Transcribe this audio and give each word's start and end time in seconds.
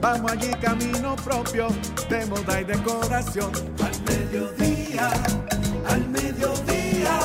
Vamos 0.00 0.30
allí 0.30 0.50
camino 0.60 1.16
propio 1.16 1.68
de 2.08 2.24
moda 2.26 2.60
y 2.60 2.64
decoración. 2.64 3.50
Al 3.82 4.00
mediodía, 4.04 5.10
al 5.88 6.08
mediodía, 6.08 7.18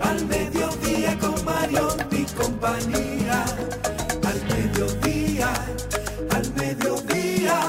al 0.00 0.24
mediodía 0.26 1.18
con 1.18 1.44
Mario 1.44 1.88
y 2.12 2.24
compañía. 2.26 3.44
Al 4.24 4.40
mediodía, 4.54 5.52
al 6.30 6.54
mediodía, 6.54 7.60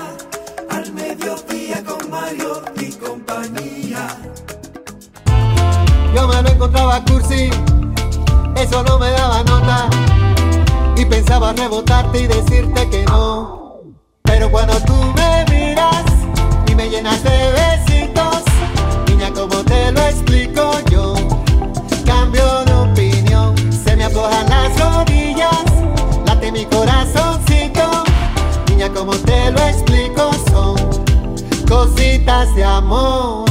al 0.69 0.93
mediodía 0.93 1.83
con 1.83 2.09
Mario 2.09 2.61
y 2.79 2.91
compañía. 2.91 4.07
Yo 6.13 6.27
me 6.27 6.41
lo 6.43 6.49
encontraba 6.49 7.03
cursi, 7.05 7.49
eso 8.55 8.83
no 8.83 8.99
me 8.99 9.09
daba 9.09 9.43
nota. 9.43 9.89
Y 10.95 11.05
pensaba 11.05 11.53
rebotarte 11.53 12.21
y 12.21 12.27
decirte 12.27 12.87
que 12.89 13.03
no. 13.05 13.66
Pero 14.37 14.51
cuando 14.51 14.79
tú 14.81 14.93
me 15.15 15.45
miras 15.49 16.03
y 16.67 16.75
me 16.75 16.87
llenas 16.91 17.23
de 17.23 17.51
besitos, 17.53 18.43
niña, 19.07 19.33
como 19.33 19.63
te 19.63 19.91
lo 19.91 19.99
explico 19.99 20.79
yo, 20.91 21.15
cambio 22.05 22.63
de 22.65 22.73
opinión. 22.73 23.55
Se 23.71 23.95
me 23.95 24.03
aflojan 24.03 24.47
las 24.47 24.79
rodillas, 24.79 25.63
late 26.27 26.51
mi 26.51 26.67
corazoncito. 26.67 28.03
Niña, 28.69 28.93
como 28.93 29.13
te 29.13 29.49
lo 29.49 29.59
explico, 29.59 30.29
son 30.51 30.75
cositas 31.67 32.53
de 32.53 32.63
amor. 32.63 33.46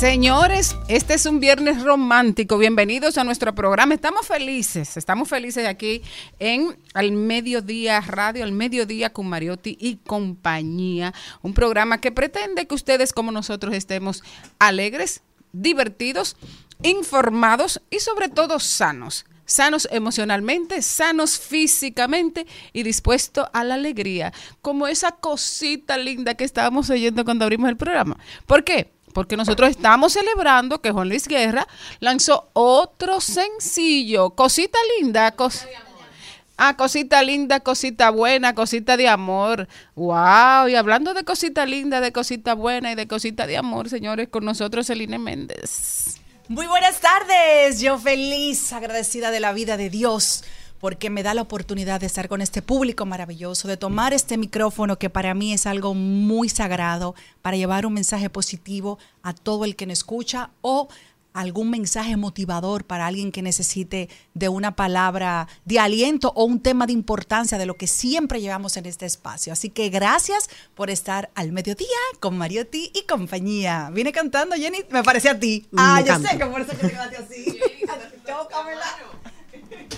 Señores, 0.00 0.78
este 0.88 1.12
es 1.12 1.26
un 1.26 1.40
viernes 1.40 1.82
romántico. 1.82 2.56
Bienvenidos 2.56 3.18
a 3.18 3.24
nuestro 3.24 3.54
programa. 3.54 3.92
Estamos 3.92 4.26
felices, 4.26 4.96
estamos 4.96 5.28
felices 5.28 5.66
aquí 5.66 6.00
en 6.38 6.74
Al 6.94 7.12
Mediodía 7.12 8.00
Radio, 8.00 8.44
Al 8.44 8.52
Mediodía 8.52 9.12
con 9.12 9.28
Mariotti 9.28 9.76
y 9.78 9.96
compañía. 9.96 11.12
Un 11.42 11.52
programa 11.52 12.00
que 12.00 12.12
pretende 12.12 12.66
que 12.66 12.74
ustedes 12.74 13.12
como 13.12 13.30
nosotros 13.30 13.74
estemos 13.74 14.24
alegres, 14.58 15.20
divertidos, 15.52 16.34
informados 16.82 17.82
y 17.90 17.98
sobre 17.98 18.30
todo 18.30 18.58
sanos 18.58 19.26
sanos 19.44 19.88
emocionalmente, 19.90 20.80
sanos 20.80 21.38
físicamente 21.38 22.46
y 22.72 22.84
dispuestos 22.84 23.48
a 23.52 23.64
la 23.64 23.74
alegría, 23.74 24.32
como 24.62 24.86
esa 24.86 25.10
cosita 25.10 25.98
linda 25.98 26.34
que 26.34 26.44
estábamos 26.44 26.88
oyendo 26.88 27.24
cuando 27.24 27.44
abrimos 27.44 27.68
el 27.68 27.76
programa. 27.76 28.16
¿Por 28.46 28.62
qué? 28.62 28.92
Porque 29.12 29.36
nosotros 29.36 29.70
estamos 29.70 30.12
celebrando 30.12 30.80
que 30.80 30.92
Juan 30.92 31.08
Luis 31.08 31.26
Guerra 31.26 31.66
lanzó 31.98 32.50
otro 32.52 33.20
sencillo, 33.20 34.30
cosita 34.30 34.78
linda, 34.98 35.32
cos 35.32 35.66
Ah, 36.62 36.76
cosita 36.76 37.22
linda, 37.22 37.60
cosita 37.60 38.10
buena, 38.10 38.54
cosita 38.54 38.98
de 38.98 39.08
amor. 39.08 39.66
Wow, 39.94 40.68
y 40.68 40.74
hablando 40.74 41.14
de 41.14 41.24
cosita 41.24 41.64
linda, 41.64 42.02
de 42.02 42.12
cosita 42.12 42.52
buena 42.52 42.92
y 42.92 42.96
de 42.96 43.08
cosita 43.08 43.46
de 43.46 43.56
amor, 43.56 43.88
señores, 43.88 44.28
con 44.28 44.44
nosotros 44.44 44.86
Celine 44.86 45.18
Méndez. 45.18 46.20
Muy 46.48 46.66
buenas 46.66 47.00
tardes, 47.00 47.80
yo 47.80 47.98
feliz, 47.98 48.74
agradecida 48.74 49.30
de 49.30 49.40
la 49.40 49.54
vida 49.54 49.78
de 49.78 49.88
Dios 49.88 50.44
porque 50.80 51.10
me 51.10 51.22
da 51.22 51.34
la 51.34 51.42
oportunidad 51.42 52.00
de 52.00 52.06
estar 52.06 52.28
con 52.28 52.40
este 52.40 52.62
público 52.62 53.06
maravilloso, 53.06 53.68
de 53.68 53.76
tomar 53.76 54.12
este 54.12 54.38
micrófono 54.38 54.98
que 54.98 55.10
para 55.10 55.34
mí 55.34 55.52
es 55.52 55.66
algo 55.66 55.94
muy 55.94 56.48
sagrado, 56.48 57.14
para 57.42 57.56
llevar 57.56 57.86
un 57.86 57.92
mensaje 57.92 58.30
positivo 58.30 58.98
a 59.22 59.34
todo 59.34 59.64
el 59.64 59.76
que 59.76 59.86
me 59.86 59.92
escucha 59.92 60.50
o 60.62 60.88
algún 61.32 61.70
mensaje 61.70 62.16
motivador 62.16 62.84
para 62.84 63.06
alguien 63.06 63.30
que 63.30 63.42
necesite 63.42 64.08
de 64.34 64.48
una 64.48 64.74
palabra 64.74 65.48
de 65.64 65.78
aliento 65.78 66.32
o 66.34 66.44
un 66.44 66.60
tema 66.60 66.86
de 66.86 66.92
importancia 66.92 67.58
de 67.58 67.66
lo 67.66 67.76
que 67.76 67.86
siempre 67.86 68.40
llevamos 68.40 68.76
en 68.76 68.86
este 68.86 69.06
espacio. 69.06 69.52
Así 69.52 69.70
que 69.70 69.90
gracias 69.90 70.48
por 70.74 70.90
estar 70.90 71.30
al 71.34 71.52
mediodía 71.52 71.86
con 72.18 72.36
Mariotti 72.36 72.90
y 72.94 73.02
compañía. 73.02 73.90
Vine 73.92 74.12
cantando, 74.12 74.56
Jenny, 74.56 74.78
me 74.90 75.04
parece 75.04 75.28
a 75.28 75.38
ti. 75.38 75.68
Ah, 75.76 76.02
yo 76.04 76.18
sé 76.18 76.36
que 76.36 76.46
por 76.46 76.60
eso 76.62 76.72
que 76.72 76.88
te 76.88 76.96
así. 76.96 77.60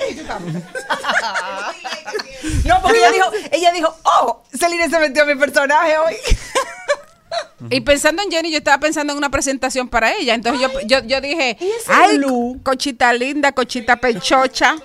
no, 2.64 2.82
porque 2.82 2.98
ella 2.98 3.12
dijo, 3.12 3.30
ella 3.50 3.72
dijo, 3.72 3.96
oh, 4.04 4.42
Celine 4.58 4.90
se 4.90 4.98
metió 4.98 5.22
a 5.22 5.26
mi 5.26 5.36
personaje 5.36 5.96
hoy. 5.98 6.16
Y 7.70 7.80
pensando 7.80 8.22
en 8.22 8.30
Jenny, 8.30 8.50
yo 8.50 8.58
estaba 8.58 8.78
pensando 8.78 9.12
en 9.12 9.16
una 9.16 9.30
presentación 9.30 9.88
para 9.88 10.12
ella. 10.12 10.34
Entonces 10.34 10.60
yo, 10.60 10.80
yo, 10.86 11.04
yo 11.04 11.20
dije, 11.20 11.56
ay, 11.88 12.20
cochita 12.62 13.12
linda, 13.12 13.52
cochita 13.52 13.96
pechocha. 13.96 14.76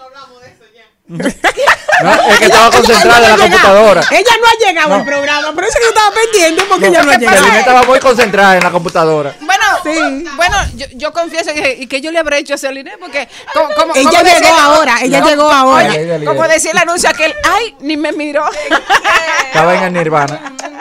No, 1.10 2.12
es 2.30 2.38
que 2.38 2.46
estaba 2.46 2.70
concentrada 2.70 3.18
en 3.26 3.32
la 3.32 3.38
computadora. 3.38 4.02
Ella 4.12 4.32
no 4.40 4.48
ha 4.48 4.68
llegado 4.68 4.94
al 4.96 5.06
programa, 5.06 5.52
por 5.54 5.64
eso 5.64 5.78
que 5.80 5.84
yo 5.86 5.90
estaba 5.90 6.12
pendiente 6.14 6.64
porque 6.70 6.88
ella 6.88 7.04
no 7.04 7.12
ha 7.12 7.18
llegado. 7.18 7.38
Celine 7.38 7.60
estaba 7.60 7.84
muy 7.84 8.00
concentrada 8.00 8.58
en 8.58 8.64
la 8.64 8.72
computadora. 8.72 9.34
Bueno, 9.40 9.64
sí. 9.84 10.26
bueno, 10.36 10.58
yo, 10.76 10.86
yo 10.94 11.14
confieso 11.14 11.54
que, 11.54 11.78
y 11.80 11.88
que 11.88 12.02
yo 12.02 12.12
le 12.12 12.20
habré 12.20 12.38
hecho 12.40 12.54
a 12.54 12.58
Celine 12.58 12.92
porque 13.00 13.28
como, 13.54 13.70
como- 13.74 13.96
Ella 13.96 14.10
como 14.10 14.24
llegó 14.24 14.36
decía- 14.40 14.64
ahora, 14.64 14.98
ella 15.02 15.22
llegó 15.26 15.50
ahora. 15.52 15.96
Ella- 15.96 16.16
ella 16.18 16.26
como 16.26 16.48
decía 16.48 16.72
el 16.72 16.78
anuncio 16.78 17.10
aquel, 17.10 17.34
ay, 17.52 17.76
ni 17.80 17.98
me 17.98 18.12
miró. 18.12 18.46
Estaba 19.48 19.76
en 19.76 19.84
el 19.86 19.94
Nirvana. 19.94 20.54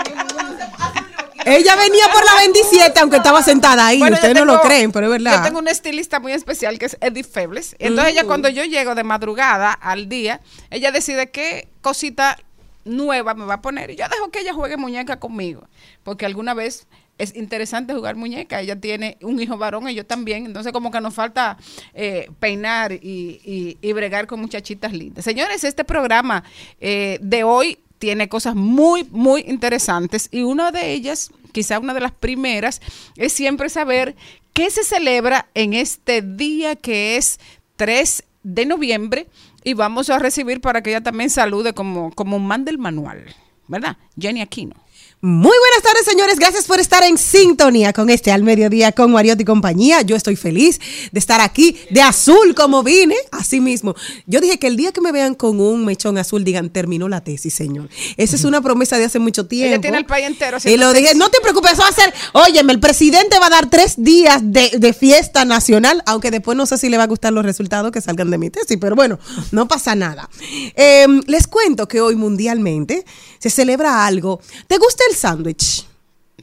Ella 1.46 1.76
venía 1.76 2.04
por 2.12 2.24
la 2.24 2.34
27, 2.36 3.00
aunque 3.00 3.16
estaba 3.18 3.42
sentada 3.42 3.86
ahí. 3.86 3.98
Bueno, 3.98 4.16
Ustedes 4.16 4.34
no 4.34 4.44
lo 4.44 4.60
creen, 4.60 4.92
pero 4.92 5.06
es 5.06 5.12
verdad. 5.22 5.38
Yo 5.38 5.42
tengo 5.44 5.58
una 5.60 5.70
estilista 5.70 6.20
muy 6.20 6.32
especial 6.32 6.78
que 6.78 6.86
es 6.86 6.96
Edith 7.00 7.30
Febles. 7.30 7.76
Entonces 7.78 8.12
ella 8.12 8.24
cuando 8.24 8.48
yo 8.48 8.64
llego 8.64 8.94
de 8.94 9.04
madrugada 9.04 9.72
al 9.72 10.08
día, 10.08 10.40
ella 10.70 10.90
decide 10.92 11.30
qué 11.30 11.68
cosita 11.82 12.36
nueva 12.84 13.34
me 13.34 13.44
va 13.44 13.54
a 13.54 13.62
poner. 13.62 13.90
Y 13.90 13.96
yo 13.96 14.04
dejo 14.08 14.30
que 14.30 14.40
ella 14.40 14.52
juegue 14.54 14.76
muñeca 14.76 15.18
conmigo. 15.18 15.66
Porque 16.02 16.26
alguna 16.26 16.54
vez 16.54 16.86
es 17.18 17.34
interesante 17.34 17.94
jugar 17.94 18.14
muñeca. 18.16 18.60
Ella 18.60 18.78
tiene 18.80 19.16
un 19.22 19.40
hijo 19.40 19.56
varón 19.56 19.88
y 19.88 19.94
yo 19.94 20.04
también. 20.04 20.46
Entonces 20.46 20.72
como 20.72 20.90
que 20.90 21.00
nos 21.00 21.14
falta 21.14 21.56
eh, 21.94 22.28
peinar 22.40 22.92
y, 22.92 22.98
y- 23.44 23.78
y 23.80 23.92
bregar 23.92 24.26
con 24.26 24.40
muchachitas 24.40 24.92
lindas. 24.92 25.24
Señores, 25.24 25.64
este 25.64 25.84
programa 25.84 26.44
eh, 26.80 27.18
de 27.22 27.42
hoy 27.44 27.78
tiene 27.98 28.28
cosas 28.28 28.54
muy, 28.54 29.04
muy 29.10 29.42
interesantes 29.48 30.28
y 30.30 30.42
una 30.42 30.70
de 30.70 30.92
ellas, 30.92 31.30
quizá 31.56 31.78
una 31.78 31.94
de 31.94 32.00
las 32.00 32.12
primeras, 32.12 32.82
es 33.16 33.32
siempre 33.32 33.70
saber 33.70 34.14
qué 34.52 34.70
se 34.70 34.84
celebra 34.84 35.48
en 35.54 35.72
este 35.72 36.20
día 36.20 36.76
que 36.76 37.16
es 37.16 37.40
3 37.76 38.24
de 38.42 38.66
noviembre 38.66 39.26
Y 39.64 39.72
vamos 39.72 40.10
a 40.10 40.18
recibir 40.18 40.60
para 40.60 40.82
que 40.82 40.90
ella 40.90 41.00
también 41.00 41.30
salude 41.30 41.72
como, 41.72 42.12
como 42.12 42.36
un 42.36 42.46
man 42.46 42.66
del 42.66 42.76
manual, 42.76 43.24
¿verdad? 43.68 43.96
Jenny 44.20 44.42
Aquino. 44.42 44.74
Muy 45.22 45.56
buenas 45.58 45.82
tardes, 45.82 46.04
señores. 46.04 46.38
Gracias 46.38 46.66
por 46.66 46.78
estar 46.78 47.02
en 47.02 47.16
sintonía 47.16 47.94
con 47.94 48.10
este 48.10 48.32
al 48.32 48.42
mediodía 48.42 48.92
con 48.92 49.12
Mariotti 49.12 49.42
y 49.42 49.46
compañía. 49.46 50.02
Yo 50.02 50.14
estoy 50.14 50.36
feliz 50.36 50.78
de 51.10 51.18
estar 51.18 51.40
aquí 51.40 51.74
de 51.88 52.02
azul 52.02 52.54
como 52.54 52.82
vine, 52.82 53.16
así 53.32 53.62
mismo. 53.62 53.94
Yo 54.26 54.42
dije 54.42 54.58
que 54.58 54.66
el 54.66 54.76
día 54.76 54.92
que 54.92 55.00
me 55.00 55.12
vean 55.12 55.34
con 55.34 55.58
un 55.58 55.86
mechón 55.86 56.18
azul 56.18 56.44
digan 56.44 56.68
terminó 56.68 57.08
la 57.08 57.24
tesis, 57.24 57.54
señor. 57.54 57.88
Esa 58.18 58.36
es 58.36 58.44
una 58.44 58.60
promesa 58.60 58.98
de 58.98 59.06
hace 59.06 59.18
mucho 59.18 59.46
tiempo. 59.46 59.72
Ella 59.72 59.80
tiene 59.80 59.96
el 59.96 60.04
país 60.04 60.26
entero 60.26 60.58
Y 60.62 60.76
lo 60.76 60.92
dije, 60.92 61.14
no 61.14 61.30
te 61.30 61.40
preocupes, 61.40 61.72
eso 61.72 61.82
va 61.82 61.88
a 61.88 61.92
ser, 61.92 62.12
óyeme, 62.34 62.74
el 62.74 62.78
presidente 62.78 63.38
va 63.38 63.46
a 63.46 63.50
dar 63.50 63.70
tres 63.70 63.94
días 63.96 64.40
de, 64.42 64.72
de 64.76 64.92
fiesta 64.92 65.46
nacional, 65.46 66.02
aunque 66.04 66.30
después 66.30 66.58
no 66.58 66.66
sé 66.66 66.76
si 66.76 66.90
le 66.90 66.98
va 66.98 67.04
a 67.04 67.08
gustar 67.08 67.32
los 67.32 67.44
resultados 67.44 67.90
que 67.90 68.02
salgan 68.02 68.30
de 68.30 68.36
mi 68.36 68.50
tesis, 68.50 68.76
pero 68.78 68.94
bueno, 68.94 69.18
no 69.50 69.66
pasa 69.66 69.94
nada. 69.94 70.28
Eh, 70.74 71.06
les 71.26 71.46
cuento 71.46 71.88
que 71.88 72.02
hoy 72.02 72.16
mundialmente 72.16 73.06
se 73.38 73.48
celebra 73.48 74.06
algo. 74.06 74.40
¿Te 74.66 74.76
gusta 74.76 75.05
el 75.08 75.16
sándwich? 75.16 75.86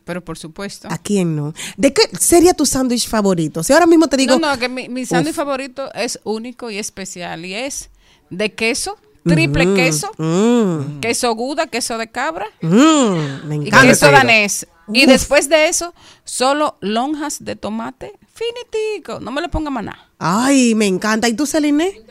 Pero 0.06 0.24
por 0.24 0.38
supuesto. 0.38 0.88
¿A 0.92 0.98
quién 0.98 1.36
no? 1.36 1.54
¿De 1.78 1.94
qué 1.94 2.02
sería 2.20 2.54
tu 2.54 2.66
sándwich 2.66 3.08
favorito? 3.08 3.64
Si 3.64 3.72
ahora 3.72 3.86
mismo 3.86 4.08
te 4.08 4.18
digo, 4.18 4.38
no, 4.38 4.52
no, 4.52 4.60
que 4.60 4.68
mi, 4.68 4.90
mi 4.90 5.06
sándwich 5.06 5.36
favorito 5.36 5.94
es 5.94 6.20
único 6.24 6.70
y 6.70 6.78
especial 6.78 7.46
y 7.46 7.54
es 7.54 7.90
de 8.30 8.54
queso, 8.54 8.98
triple 9.24 9.74
queso, 9.76 10.12
mm, 10.18 11.00
queso 11.00 11.34
guda, 11.36 11.68
queso 11.68 11.98
de 11.98 12.08
cabra 12.12 12.48
mm, 12.62 13.48
me 13.48 13.56
y 13.56 13.68
encanta. 13.68 13.82
queso 13.88 14.06
Entido. 14.08 14.12
danés. 14.12 14.68
Y 14.92 15.06
después 15.06 15.48
de 15.48 15.70
eso, 15.70 15.94
solo 16.26 16.76
lonjas 16.82 17.46
de 17.46 17.56
tomate 17.56 18.12
finitico. 18.34 19.22
No 19.22 19.32
me 19.32 19.40
le 19.42 19.48
ponga 19.48 19.70
maná. 19.70 20.10
Ay, 20.20 20.76
me 20.76 20.88
encanta. 20.88 21.30
¿Y 21.30 21.34
tú, 21.36 21.46
Celine? 21.46 22.02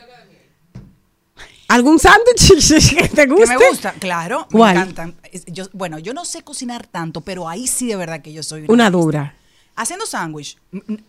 ¿Algún 1.67 1.99
sándwich 1.99 2.95
que 2.97 3.07
te 3.09 3.27
Que 3.27 3.27
guste? 3.27 3.57
me 3.57 3.67
gusta, 3.69 3.93
claro, 3.93 4.47
me 4.51 4.71
encantan. 4.71 5.15
Yo, 5.47 5.65
bueno, 5.73 5.99
yo 5.99 6.13
no 6.13 6.25
sé 6.25 6.43
cocinar 6.43 6.87
tanto, 6.87 7.21
pero 7.21 7.47
ahí 7.49 7.67
sí 7.67 7.87
de 7.87 7.95
verdad 7.95 8.21
que 8.21 8.33
yo 8.33 8.43
soy 8.43 8.65
Una 8.67 8.89
dura. 8.89 9.35
Haciendo 9.75 10.05
sándwich, 10.05 10.57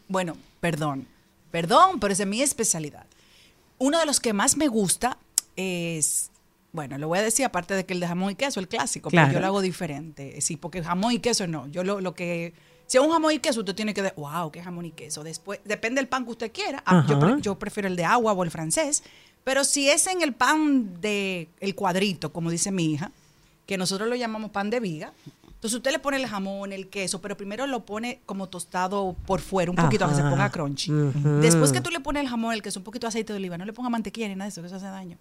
bueno, 0.08 0.36
perdón, 0.60 1.06
perdón, 1.50 2.00
pero 2.00 2.12
esa 2.12 2.22
es 2.22 2.28
mi 2.28 2.40
especialidad. 2.40 3.04
Uno 3.78 3.98
de 3.98 4.06
los 4.06 4.20
que 4.20 4.32
más 4.32 4.56
me 4.56 4.68
gusta 4.68 5.18
es, 5.56 6.30
bueno, 6.72 6.96
lo 6.98 7.08
voy 7.08 7.18
a 7.18 7.22
decir 7.22 7.44
aparte 7.44 7.74
de 7.74 7.84
que 7.84 7.92
el 7.94 8.00
de 8.00 8.06
jamón 8.08 8.30
y 8.30 8.34
queso, 8.34 8.60
el 8.60 8.68
clásico, 8.68 9.10
Claro. 9.10 9.28
pero 9.28 9.38
yo 9.38 9.40
lo 9.42 9.46
hago 9.48 9.60
diferente. 9.60 10.40
Sí, 10.40 10.56
porque 10.56 10.82
jamón 10.82 11.12
y 11.12 11.18
queso 11.18 11.46
no. 11.46 11.66
Yo 11.68 11.84
lo, 11.84 12.00
lo 12.00 12.14
que, 12.14 12.54
si 12.86 12.96
es 12.96 13.02
un 13.04 13.10
jamón 13.12 13.32
y 13.32 13.38
queso, 13.38 13.60
usted 13.60 13.74
tiene 13.74 13.92
que 13.94 14.02
decir, 14.02 14.16
wow, 14.18 14.50
qué 14.50 14.62
jamón 14.62 14.86
y 14.86 14.92
queso. 14.92 15.22
Después, 15.22 15.60
depende 15.64 16.00
del 16.00 16.08
pan 16.08 16.24
que 16.24 16.30
usted 16.30 16.52
quiera. 16.52 16.82
Ah, 16.86 17.04
yo, 17.08 17.18
pre- 17.20 17.36
yo 17.40 17.58
prefiero 17.58 17.88
el 17.88 17.96
de 17.96 18.04
agua 18.04 18.32
o 18.32 18.42
el 18.44 18.50
francés. 18.50 19.02
Pero 19.44 19.62
si 19.64 19.90
es 19.90 20.06
en 20.06 20.22
el 20.22 20.32
pan 20.32 21.00
de 21.02 21.48
el 21.60 21.74
cuadrito, 21.74 22.32
como 22.32 22.50
dice 22.50 22.70
mi 22.72 22.92
hija, 22.92 23.12
que 23.66 23.78
nosotros 23.78 24.08
lo 24.08 24.16
llamamos 24.16 24.50
pan 24.50 24.70
de 24.70 24.80
viga. 24.80 25.12
Entonces 25.46 25.76
usted 25.76 25.92
le 25.92 25.98
pone 25.98 26.18
el 26.18 26.26
jamón, 26.26 26.72
el 26.72 26.88
queso, 26.88 27.20
pero 27.22 27.36
primero 27.36 27.66
lo 27.66 27.86
pone 27.86 28.20
como 28.26 28.48
tostado 28.48 29.16
por 29.26 29.40
fuera, 29.40 29.70
un 29.70 29.76
poquito, 29.76 30.06
que 30.08 30.14
se 30.14 30.22
ponga 30.22 30.50
crunchy. 30.50 30.92
Después 31.40 31.72
que 31.72 31.80
tú 31.80 31.90
le 31.90 32.00
pones 32.00 32.22
el 32.22 32.28
jamón, 32.28 32.52
el 32.52 32.62
queso, 32.62 32.80
un 32.80 32.84
poquito 32.84 33.06
de 33.06 33.08
aceite 33.08 33.32
de 33.32 33.38
oliva, 33.38 33.56
no 33.56 33.64
le 33.64 33.72
ponga 33.72 33.88
mantequilla 33.88 34.28
ni 34.28 34.34
nada 34.34 34.44
de 34.44 34.50
eso, 34.50 34.60
que 34.60 34.66
eso 34.66 34.76
hace 34.76 34.86
daño. 34.86 35.16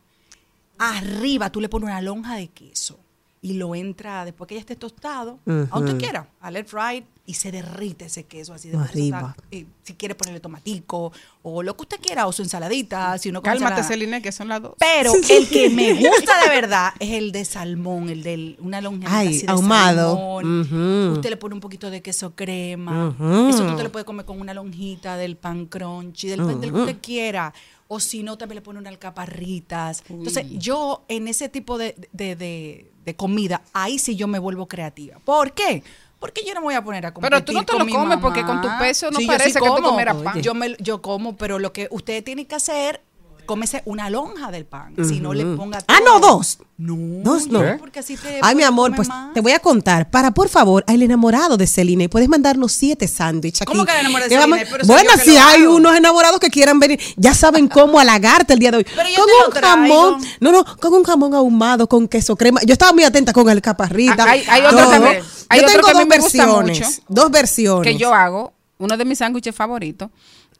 Arriba 0.78 1.50
tú 1.50 1.62
le 1.62 1.70
pones 1.70 1.88
una 1.88 2.02
lonja 2.02 2.36
de 2.36 2.48
queso 2.50 3.00
y 3.44 3.54
lo 3.54 3.76
entra, 3.76 4.26
después 4.26 4.48
que 4.48 4.56
ya 4.56 4.62
esté 4.62 4.76
tostado, 4.76 5.38
a 5.46 5.52
donde 5.80 5.98
quiera, 5.98 6.28
al 6.42 6.56
air 6.56 6.66
fry 6.66 7.06
y 7.26 7.36
se 7.36 7.52
derrite 7.52 8.06
ese 8.06 8.24
queso 8.26 8.54
así 8.54 8.70
de 8.70 8.78
Arriba. 8.78 9.36
si 9.84 9.94
quiere 9.94 10.16
ponerle 10.16 10.40
tomatico 10.42 11.12
o 11.42 11.62
lo 11.62 11.76
que 11.76 11.82
usted 11.84 12.00
quiera, 12.02 12.26
o 12.28 12.32
su 12.32 12.42
ensaladita, 12.42 13.18
si 13.18 13.30
uno 13.30 13.42
Cálmate. 13.42 13.84
Celine, 13.84 14.22
que 14.22 14.32
son 14.32 14.48
las 14.48 14.62
dos. 14.62 14.74
Pero 14.80 15.14
el 15.14 15.48
que 15.50 15.70
me 15.70 15.94
gusta 15.94 16.42
de 16.44 16.50
verdad 16.50 16.94
es 17.00 17.12
el 17.12 17.32
de 17.34 17.44
salmón, 17.46 18.10
el 18.10 18.24
de 18.24 18.56
una 18.60 18.82
Ay, 19.08 19.28
así 19.28 19.46
de 19.46 19.52
ahumado. 19.52 20.16
salmón. 20.16 20.62
Ujú. 20.62 21.14
Usted 21.18 21.30
le 21.30 21.38
pone 21.38 21.54
un 21.56 21.62
poquito 21.62 21.90
de 21.92 22.02
queso 22.02 22.34
crema. 22.36 23.14
Eso 23.50 23.66
tú 23.68 23.76
te 23.76 23.84
lo 23.84 23.92
puedes 23.92 24.06
comer 24.06 24.26
con 24.26 24.40
una 24.42 24.54
lonjita 24.54 25.18
del 25.18 25.36
pan 25.38 25.66
crunchy, 25.66 26.30
del 26.30 26.40
pan 26.42 26.60
del 26.62 26.72
que 26.72 26.78
usted 26.80 26.98
quiera. 27.02 27.54
O 27.90 28.00
si 28.00 28.24
no, 28.24 28.38
también 28.38 28.56
le 28.56 28.62
pone 28.62 28.80
unas 28.80 28.92
alcaparritas. 28.92 30.04
Entonces, 30.10 30.46
yo 30.52 31.04
en 31.08 31.28
ese 31.28 31.50
tipo 31.50 31.78
de, 31.78 31.96
de- 32.12 32.36
de- 32.36 32.92
de 33.06 33.16
comida, 33.16 33.62
ahí 33.74 34.00
sí 34.00 34.16
yo 34.16 34.28
me 34.28 34.40
vuelvo 34.40 34.68
creativa. 34.68 35.18
¿Por 35.24 35.54
qué? 35.54 35.84
Porque 36.20 36.44
yo 36.46 36.54
no 36.54 36.62
me 36.62 36.68
voy 36.68 36.76
a 36.76 36.82
poner 36.82 37.06
a 37.06 37.14
competir 37.14 37.32
Pero 37.32 37.44
tú 37.46 37.52
no 37.52 37.66
te 37.66 37.78
lo 37.78 38.00
comes 38.00 38.18
porque 38.20 38.44
con 38.44 38.62
tu 38.62 38.70
peso 38.80 39.12
no 39.12 39.20
parece 39.28 39.60
que 39.60 39.68
tú 39.68 39.74
como. 39.74 39.90
comieras 39.90 40.16
pan. 40.18 40.42
Yo, 40.42 40.54
me, 40.54 40.76
yo 40.80 41.02
como, 41.02 41.36
pero 41.36 41.60
lo 41.60 41.74
que 41.74 41.90
usted 41.92 42.24
tiene 42.24 42.46
que 42.48 42.56
hacer, 42.56 43.02
cómese 43.46 43.82
una 43.86 44.10
lonja 44.10 44.52
del 44.52 44.66
pan. 44.66 44.94
Si 45.08 45.20
no 45.20 45.34
le 45.34 45.46
ponga 45.56 45.80
Ah, 45.88 46.00
no, 46.06 46.20
dos. 46.20 46.60
No, 46.78 46.96
Dos 47.24 47.48
no. 47.48 47.62
no, 47.64 47.78
porque 47.78 48.00
así 48.00 48.18
te 48.18 48.40
Ay, 48.42 48.56
mi 48.56 48.64
amor, 48.64 48.94
pues 48.96 49.08
más. 49.08 49.34
te 49.34 49.42
voy 49.42 49.52
a 49.54 49.60
contar. 49.60 50.10
Para, 50.10 50.32
por 50.32 50.50
favor, 50.50 50.84
al 50.88 51.02
enamorado 51.02 51.56
de 51.56 51.66
Celine, 51.68 52.10
puedes 52.10 52.28
mandarnos 52.28 52.72
siete 52.74 53.08
sándwiches. 53.08 53.66
¿Cómo 53.66 53.86
que 53.86 53.92
el 53.94 54.00
enamorado 54.00 54.30
de 54.30 54.66
soy 54.66 54.86
bueno, 54.86 55.12
si 55.24 55.38
hay 55.38 55.64
hago. 55.64 55.76
unos 55.76 55.96
enamorados 55.96 56.40
que 56.40 56.50
quieran 56.50 56.80
venir, 56.80 57.00
ya 57.16 57.34
saben 57.34 57.68
cómo 57.68 58.00
halagarte 58.00 58.54
el 58.54 58.60
día 58.60 58.72
de 58.72 58.78
hoy. 58.78 58.84
Pero 58.96 59.08
yo 59.10 59.16
con 59.18 59.54
te 59.54 59.60
un 59.60 59.64
jamón, 59.64 60.22
no, 60.40 60.52
no, 60.52 60.66
con 60.80 60.94
un 60.94 61.04
jamón 61.04 61.34
ahumado, 61.36 61.88
con 61.88 62.08
queso 62.08 62.36
crema. 62.36 62.60
Yo 62.66 62.74
estaba 62.74 62.92
muy 62.92 63.04
atenta 63.04 63.32
con 63.34 63.50
el 63.50 63.62
caparrita. 63.62 64.24
Ah, 64.28 64.32
hay- 64.32 64.44
hay 64.50 64.62
otro 64.66 64.90
también. 64.90 65.24
Hay 65.50 65.60
Yo 65.62 65.68
otro 65.68 65.76
tengo 65.82 65.88
que 65.88 65.94
dos 65.94 66.08
me 66.08 66.18
gusta 66.20 66.46
versiones. 66.46 66.80
mucho. 66.88 67.02
Dos 67.08 67.32
versiones. 67.32 67.92
que 67.94 67.98
yo 67.98 68.14
hago, 68.14 68.54
uno 68.80 68.98
de 68.98 69.06
mis 69.06 69.20
sándwiches 69.20 69.56
favoritos, 69.56 70.10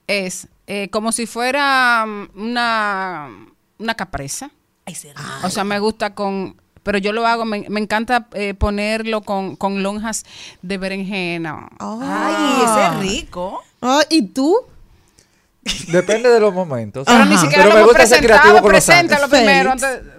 es 0.08 0.48
eh, 0.68 0.90
como 0.90 1.12
si 1.12 1.26
fuera 1.26 2.06
mm, 2.06 2.28
una, 2.36 3.30
una 3.80 3.96
capresa. 3.96 4.52
Ay, 4.86 4.96
se 4.96 5.14
O 5.44 5.50
sea, 5.50 5.64
me 5.64 5.80
gusta 5.80 6.14
con... 6.14 6.60
Pero 6.84 6.98
yo 6.98 7.14
lo 7.14 7.26
hago, 7.26 7.46
me, 7.46 7.66
me 7.70 7.80
encanta 7.80 8.28
eh, 8.34 8.54
ponerlo 8.54 9.22
con, 9.22 9.56
con 9.56 9.84
lonjas 9.84 10.26
de 10.62 10.78
berenjena. 10.78 11.70
Ay, 11.80 12.64
ese 12.66 12.86
es 12.88 13.00
rico. 13.00 13.64
Ah, 13.82 14.02
¿Y 14.10 14.24
tú? 14.28 14.58
Depende 15.88 16.28
de 16.30 16.42
los 16.42 16.54
momentos. 16.54 17.06
Pero 17.08 17.24
ni 17.26 17.36
Ajá. 17.36 17.42
siquiera 17.42 17.64
Pero 17.64 17.70
lo 17.70 17.76
me 17.76 17.82
hemos 17.84 17.94
presentado, 17.94 18.62
preséntalo 18.64 19.30
primero. 19.30 19.72
Antes- 19.72 20.02
Ah, 20.06 20.13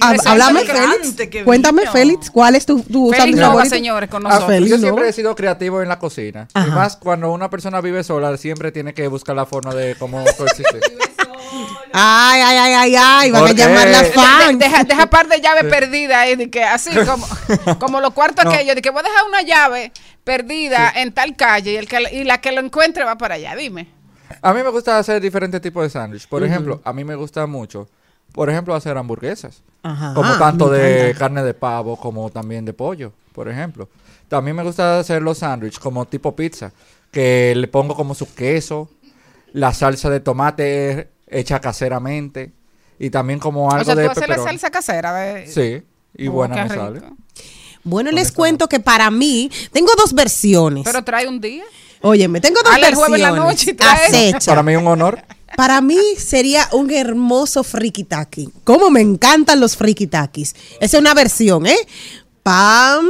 háblame, 0.00 0.60
elegante, 0.62 1.12
Félix. 1.26 1.44
Cuéntame. 1.44 1.86
Félix, 1.88 2.30
¿cuál 2.30 2.56
es 2.56 2.66
tu, 2.66 2.80
tu 2.82 3.06
Félix 3.10 3.18
sándwich 3.18 3.36
Nova, 3.40 3.52
favorito? 3.54 3.74
señores, 3.74 4.10
con 4.10 4.24
Ah, 4.26 4.28
nosotros. 4.30 4.50
Félix 4.50 4.70
Yo 4.70 4.78
siempre 4.78 5.08
he 5.08 5.12
sido 5.12 5.34
creativo 5.34 5.82
en 5.82 5.88
la 5.88 5.98
cocina. 5.98 6.48
Ajá. 6.54 6.66
Y 6.68 6.70
más 6.70 6.96
cuando 6.96 7.30
una 7.32 7.50
persona 7.50 7.80
vive 7.80 8.02
sola, 8.04 8.36
siempre 8.36 8.72
tiene 8.72 8.94
que 8.94 9.06
buscar 9.08 9.36
la 9.36 9.46
forma 9.46 9.74
de 9.74 9.94
cómo 9.96 10.24
coexistir. 10.38 10.80
Ay, 11.92 12.40
ay, 12.40 12.56
ay, 12.58 12.72
ay, 12.74 12.94
ay, 12.98 13.30
van 13.30 13.44
a 13.46 13.52
llamar 13.52 13.88
la 13.88 14.02
De- 14.02 14.10
fan. 14.12 14.58
deja, 14.58 14.84
deja 14.84 15.06
par 15.10 15.28
de 15.28 15.40
llaves 15.40 15.64
perdidas 15.64 16.16
ahí, 16.18 16.36
de 16.36 16.48
que 16.48 16.64
así 16.64 16.90
como, 17.06 17.26
como 17.78 18.00
los 18.00 18.14
cuartos 18.14 18.44
No. 18.46 18.50
aquellos, 18.50 18.74
de 18.74 18.80
que 18.82 18.88
voy 18.90 19.00
a 19.00 19.02
dejar 19.02 19.24
una 19.28 19.42
llave 19.42 19.92
perdida 20.24 20.90
en 20.94 21.12
tal 21.12 21.36
calle 21.36 21.72
y, 21.72 21.76
el 21.76 21.86
que, 21.88 21.98
y 22.12 22.24
la 22.24 22.40
que 22.40 22.52
lo 22.52 22.60
encuentre 22.60 23.04
va 23.04 23.18
para 23.18 23.34
allá, 23.34 23.54
dime. 23.56 23.88
A 24.40 24.54
mí 24.54 24.62
me 24.62 24.70
gusta 24.70 24.96
hacer 24.98 25.20
diferentes 25.20 25.60
tipos 25.60 25.82
de 25.82 25.90
sándwich. 25.90 26.26
Por 26.26 26.42
ejemplo, 26.42 26.80
a 26.84 26.92
mí 26.94 27.04
me 27.04 27.14
gusta 27.14 27.46
mucho, 27.46 27.88
por 28.32 28.50
ejemplo, 28.50 28.74
hacer 28.74 28.96
hamburguesas. 28.96 29.62
Ajá, 29.82 30.14
como 30.14 30.30
ah, 30.30 30.38
tanto 30.38 30.68
me 30.68 30.78
de 30.78 31.00
encanta. 31.10 31.18
carne 31.18 31.42
de 31.42 31.54
pavo 31.54 31.96
como 31.96 32.30
también 32.30 32.64
de 32.64 32.72
pollo, 32.72 33.12
por 33.32 33.48
ejemplo. 33.48 33.88
También 34.28 34.56
me 34.56 34.62
gusta 34.62 34.98
hacer 35.00 35.20
los 35.22 35.38
sándwiches 35.38 35.78
como 35.78 36.06
tipo 36.06 36.34
pizza, 36.36 36.72
que 37.10 37.52
le 37.56 37.68
pongo 37.68 37.94
como 37.94 38.14
su 38.14 38.32
queso, 38.34 38.88
la 39.52 39.74
salsa 39.74 40.08
de 40.08 40.20
tomate 40.20 41.10
hecha 41.28 41.60
caseramente 41.60 42.52
y 42.98 43.10
también 43.10 43.38
como 43.38 43.70
algo 43.70 43.82
o 43.82 43.84
sea, 43.84 43.94
de 43.96 44.04
tú 44.04 44.10
haces 44.12 44.28
la 44.28 44.38
salsa 44.38 44.70
casera. 44.70 45.12
De, 45.14 45.46
Sí, 45.48 45.82
y 46.16 46.28
Oh, 46.28 46.32
buena 46.32 46.54
me 46.54 46.62
rico. 46.68 46.74
sale. 46.74 47.00
Bueno, 47.84 48.12
les 48.12 48.30
cuento 48.30 48.68
que 48.68 48.78
para 48.78 49.10
mí, 49.10 49.50
tengo 49.72 49.90
dos 49.98 50.12
versiones. 50.14 50.84
Pero 50.84 51.02
trae 51.02 51.26
un 51.26 51.40
día. 51.40 51.64
Óyeme, 52.00 52.40
tengo 52.40 52.60
dos 52.62 52.72
Hazle 52.72 52.86
el 52.86 52.94
versiones. 52.94 53.08
jueves 53.20 53.26
en 53.26 53.34
la 53.36 53.44
noche 53.44 53.70
y 53.72 53.74
trae- 53.74 54.06
Acecha. 54.06 54.52
Para 54.52 54.62
mí 54.62 54.76
un 54.76 54.86
honor. 54.86 55.18
Para 55.56 55.80
mí 55.80 55.98
sería 56.18 56.68
un 56.72 56.90
hermoso 56.90 57.62
frikitaki. 57.64 58.50
Como 58.64 58.90
me 58.90 59.00
encantan 59.00 59.60
los 59.60 59.76
frikitakis. 59.76 60.54
Esa 60.80 60.96
es 60.96 61.00
una 61.00 61.14
versión, 61.14 61.66
¿eh? 61.66 61.76
Pan, 62.42 63.04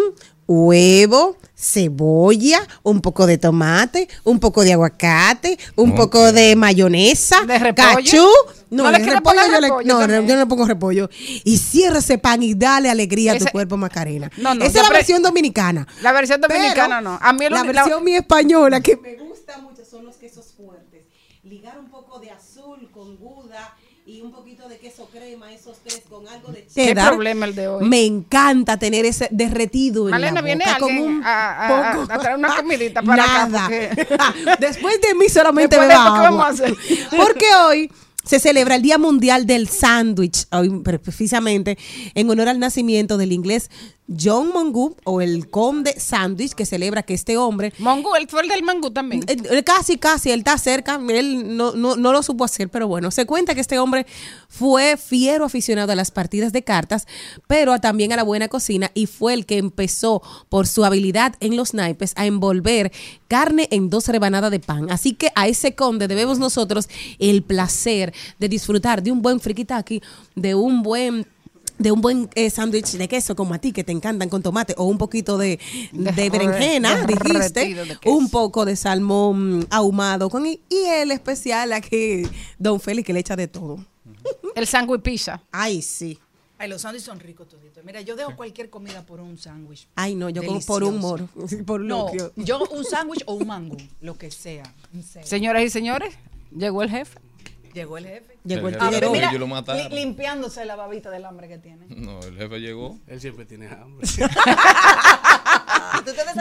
huevo, 0.46 1.36
cebolla, 1.56 2.60
un 2.82 3.00
poco 3.00 3.26
de 3.26 3.38
tomate, 3.38 4.08
un 4.24 4.40
poco 4.40 4.62
de 4.64 4.72
aguacate, 4.72 5.58
un 5.76 5.94
poco 5.94 6.32
de 6.32 6.56
mayonesa, 6.56 7.42
¿De 7.46 7.58
repollo? 7.58 7.94
cachú. 7.96 8.26
¿No 8.70 8.84
No, 8.84 8.90
le 8.90 8.98
repollo 8.98 9.40
yo 9.46 9.60
le- 9.60 9.68
repollo 9.68 9.94
no, 9.94 10.00
yo 10.26 10.34
no 10.34 10.40
le 10.40 10.46
pongo 10.46 10.64
repollo. 10.66 11.08
Y 11.44 11.58
cierra 11.58 11.98
ese 11.98 12.18
pan 12.18 12.42
y 12.42 12.54
dale 12.54 12.88
alegría 12.90 13.32
a 13.34 13.38
tu 13.38 13.44
cuerpo, 13.46 13.76
Macarena. 13.76 14.30
No, 14.38 14.54
no, 14.54 14.64
Esa 14.64 14.78
es 14.78 14.82
la 14.82 14.88
pre- 14.88 14.98
versión 14.98 15.22
dominicana. 15.22 15.86
La 16.02 16.10
versión 16.12 16.40
dominicana 16.40 16.98
Pero 16.98 17.00
no. 17.02 17.18
A 17.20 17.32
mí 17.34 17.44
el 17.44 17.52
la 17.52 17.62
uni- 17.62 17.72
la- 17.72 17.82
versión 17.82 18.04
mi 18.04 18.14
española 18.14 18.80
que 18.80 18.96
me 18.96 19.14
gusta 19.16 19.58
mucho 19.58 19.84
son 19.84 20.06
los 20.06 20.16
quesos 20.16 20.46
fuertes. 20.56 21.02
Ligar 21.44 21.78
un 21.78 21.90
con 23.02 23.16
guda 23.16 23.74
y 24.04 24.20
un 24.20 24.32
poquito 24.32 24.68
de 24.68 24.78
queso 24.78 25.08
crema, 25.12 25.52
esos 25.52 25.78
tres 25.84 26.02
con 26.10 26.26
algo 26.26 26.50
de 26.52 26.64
Qué 26.74 26.86
cheddar. 26.88 27.08
problema 27.10 27.46
el 27.46 27.54
de 27.54 27.68
hoy. 27.68 27.88
Me 27.88 28.04
encanta 28.04 28.76
tener 28.76 29.04
ese 29.04 29.28
derretido 29.30 30.06
en 30.06 30.10
Malena, 30.12 30.32
la 30.34 30.42
viene 30.42 30.64
con 30.78 30.96
un 30.98 31.22
a- 31.24 31.28
a- 31.28 31.90
a- 31.90 31.92
poco- 31.92 32.12
a 32.12 32.18
traer 32.18 32.36
una 32.36 32.56
comidita 32.56 33.00
para 33.02 33.24
acá, 33.24 33.48
Nada. 33.48 33.64
porque- 33.68 34.56
Después 34.60 35.00
de 35.00 35.14
mí 35.14 35.28
solamente 35.28 35.76
Después 35.78 35.88
me 35.88 35.94
de 35.94 36.00
¿qué 36.16 36.20
vamos 36.20 36.44
a 36.44 36.48
hacer? 36.48 36.76
Porque 37.16 37.46
hoy 37.68 37.92
se 38.24 38.38
celebra 38.40 38.74
el 38.76 38.82
Día 38.82 38.98
Mundial 38.98 39.46
del 39.46 39.68
Sándwich, 39.68 40.46
precisamente 41.02 41.76
en 42.14 42.30
honor 42.30 42.48
al 42.48 42.58
nacimiento 42.60 43.18
del 43.18 43.32
inglés 43.32 43.68
John 44.08 44.50
Mongu 44.52 44.96
o 45.04 45.20
el 45.20 45.48
conde 45.48 45.98
sándwich 45.98 46.52
que 46.52 46.66
celebra 46.66 47.02
que 47.02 47.14
este 47.14 47.36
hombre 47.36 47.72
Mongu, 47.78 48.14
él 48.16 48.26
fue 48.28 48.42
el 48.42 48.48
del 48.48 48.62
mangú 48.62 48.90
también. 48.90 49.22
eh, 49.28 49.36
eh, 49.50 49.62
casi, 49.62 49.96
casi, 49.96 50.30
él 50.30 50.40
está 50.40 50.58
cerca, 50.58 51.00
él 51.08 51.56
no, 51.56 51.72
no, 51.72 51.96
no 51.96 52.12
lo 52.12 52.22
supo 52.22 52.44
hacer, 52.44 52.68
pero 52.68 52.88
bueno, 52.88 53.10
se 53.10 53.26
cuenta 53.26 53.54
que 53.54 53.60
este 53.60 53.78
hombre 53.78 54.06
fue 54.48 54.96
fiero 54.96 55.44
aficionado 55.44 55.92
a 55.92 55.94
las 55.94 56.10
partidas 56.10 56.52
de 56.52 56.62
cartas, 56.62 57.06
pero 57.46 57.78
también 57.80 58.12
a 58.12 58.16
la 58.16 58.22
buena 58.22 58.48
cocina 58.48 58.90
y 58.94 59.06
fue 59.06 59.34
el 59.34 59.46
que 59.46 59.58
empezó 59.58 60.22
por 60.48 60.66
su 60.66 60.84
habilidad 60.84 61.34
en 61.40 61.56
los 61.56 61.72
naipes 61.72 62.12
a 62.16 62.26
envolver 62.26 62.92
carne 63.28 63.68
en 63.70 63.88
dos 63.88 64.08
rebanadas 64.08 64.50
de 64.50 64.60
pan. 64.60 64.90
Así 64.90 65.14
que 65.14 65.30
a 65.34 65.48
ese 65.48 65.74
conde 65.74 66.08
debemos 66.08 66.38
nosotros 66.38 66.88
el 67.18 67.42
placer 67.42 68.12
de 68.38 68.48
disfrutar 68.48 69.02
de 69.02 69.12
un 69.12 69.22
buen 69.22 69.40
frikitaki, 69.40 70.02
de 70.34 70.54
un 70.54 70.82
buen 70.82 71.26
de 71.82 71.92
un 71.92 72.00
buen 72.00 72.30
eh, 72.34 72.48
sándwich 72.50 72.92
de 72.92 73.08
queso 73.08 73.34
como 73.36 73.54
a 73.54 73.58
ti 73.58 73.72
que 73.72 73.84
te 73.84 73.92
encantan 73.92 74.28
con 74.28 74.42
tomate 74.42 74.74
o 74.78 74.84
un 74.84 74.98
poquito 74.98 75.36
de, 75.38 75.58
de, 75.92 76.12
De 76.12 76.30
berenjena, 76.30 77.04
re- 77.04 77.14
dijiste, 77.14 77.76
un 78.06 78.30
poco 78.30 78.64
de 78.64 78.76
salmón 78.76 79.66
ahumado 79.70 80.30
con 80.30 80.46
y 80.46 80.60
el 80.70 81.10
especial 81.10 81.72
aquí 81.72 82.22
Don 82.58 82.80
Félix 82.80 83.06
que 83.06 83.12
le 83.12 83.20
echa 83.20 83.36
de 83.36 83.48
todo. 83.48 83.84
El 84.54 84.66
sándwich 84.66 85.02
pizza. 85.02 85.42
Ay, 85.50 85.82
sí. 85.82 86.18
Ay, 86.58 86.68
los 86.68 86.82
sándwiches 86.82 87.06
son 87.06 87.18
ricos 87.18 87.48
toditos. 87.48 87.82
Mira, 87.84 88.00
yo 88.02 88.14
dejo 88.14 88.36
cualquier 88.36 88.70
comida 88.70 89.04
por 89.04 89.20
un 89.20 89.36
sándwich. 89.36 89.88
Ay, 89.96 90.14
no, 90.14 90.28
yo 90.30 90.44
como 90.44 90.60
por 90.60 90.84
un 90.84 90.98
moro, 90.98 91.28
por 91.66 91.80
un 91.80 91.88
No, 91.88 92.04
loquio. 92.06 92.32
yo 92.36 92.62
un 92.70 92.84
sándwich 92.84 93.22
o 93.26 93.34
un 93.34 93.46
mango, 93.48 93.76
lo 94.00 94.16
que 94.16 94.30
sea. 94.30 94.72
Señoras 95.24 95.64
y 95.64 95.70
señores, 95.70 96.14
llegó 96.56 96.82
el 96.84 96.90
jefe. 96.90 97.18
Llegó 97.74 97.96
el 97.98 98.06
jefe. 98.06 98.36
Llegó 98.44 98.68
el 98.68 98.74
El 98.74 98.80
Ah, 98.80 98.84
jefe 98.86 99.00
llegó. 99.00 99.12
mira, 99.12 99.32
Yo 99.32 99.38
lo 99.38 99.46
mataron. 99.46 99.88
li- 99.90 99.96
limpiándose 99.96 100.64
la 100.64 100.76
babita 100.76 101.10
del 101.10 101.24
hambre 101.24 101.48
que 101.48 101.58
tiene. 101.58 101.86
No, 101.88 102.20
el 102.20 102.36
jefe 102.36 102.58
llegó. 102.60 102.98
Él 103.06 103.20
siempre 103.20 103.44
tiene 103.46 103.68
hambre. 103.68 104.06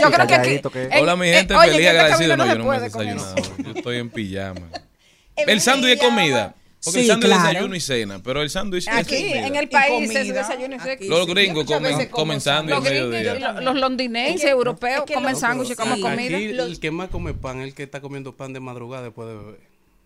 Yo 0.02 0.12
creo 0.12 0.28
que 0.28 0.62
que- 0.72 0.84
en- 0.92 1.04
Hola, 1.04 1.16
mi 1.16 1.28
gente, 1.28 1.54
oye, 1.56 1.72
feliz 1.74 1.88
agradecido. 1.90 2.30
camino 2.38 2.46
No, 2.46 2.54
yo 2.54 2.58
no 2.60 2.70
me 2.72 2.78
he 2.78 2.80
desayunado. 2.80 3.36
Yo 3.58 3.72
estoy 3.76 3.98
en 3.98 4.10
pijama. 4.10 4.62
El 5.36 5.62
sándwich 5.62 5.94
es 5.94 6.00
comida. 6.02 6.56
Porque 6.84 7.00
Sí, 7.00 7.06
el 7.06 7.12
sándwich 7.12 7.30
es 7.32 7.38
claro. 7.38 7.48
desayuno 7.50 7.76
y 7.76 7.80
cena. 7.80 8.22
Pero 8.24 8.42
el 8.42 8.50
sándwich 8.50 8.88
es 8.88 8.94
Aquí, 8.96 9.16
comida. 9.18 9.48
en 9.48 9.56
el 9.56 9.70
país, 9.70 10.10
es 10.16 10.34
desayuno 10.34 10.76
y 10.76 10.80
seco. 10.80 11.04
Los 11.08 11.28
gringos 11.28 11.66
comen, 11.66 12.08
comen 12.10 12.42
sándwich 12.42 12.76
Los 12.76 12.86
al 12.88 12.92
gringos, 12.92 13.12
mediodía. 13.12 13.52
lo- 13.52 13.62
los 13.62 13.76
londinenses, 13.76 14.44
Es 14.46 14.50
europeos, 14.50 15.00
es 15.02 15.06
que 15.06 15.14
comen 15.14 15.32
los- 15.34 15.40
sándwiches, 15.40 15.78
comen 15.78 15.96
sí. 15.98 16.02
comida. 16.02 16.38
Aquí 16.38 16.54
Los- 16.54 16.68
el 16.68 16.80
que 16.80 16.90
más 16.92 17.10
come 17.10 17.34
pan 17.36 17.60
es 17.62 17.68
el 17.68 17.74
que 17.76 17.84
está 17.84 18.02
comiendo 18.02 18.36
pan 18.36 18.52
de 18.54 18.60
madrugada 18.62 19.04
después 19.04 19.28
de 19.28 19.36
beber. 19.36 19.60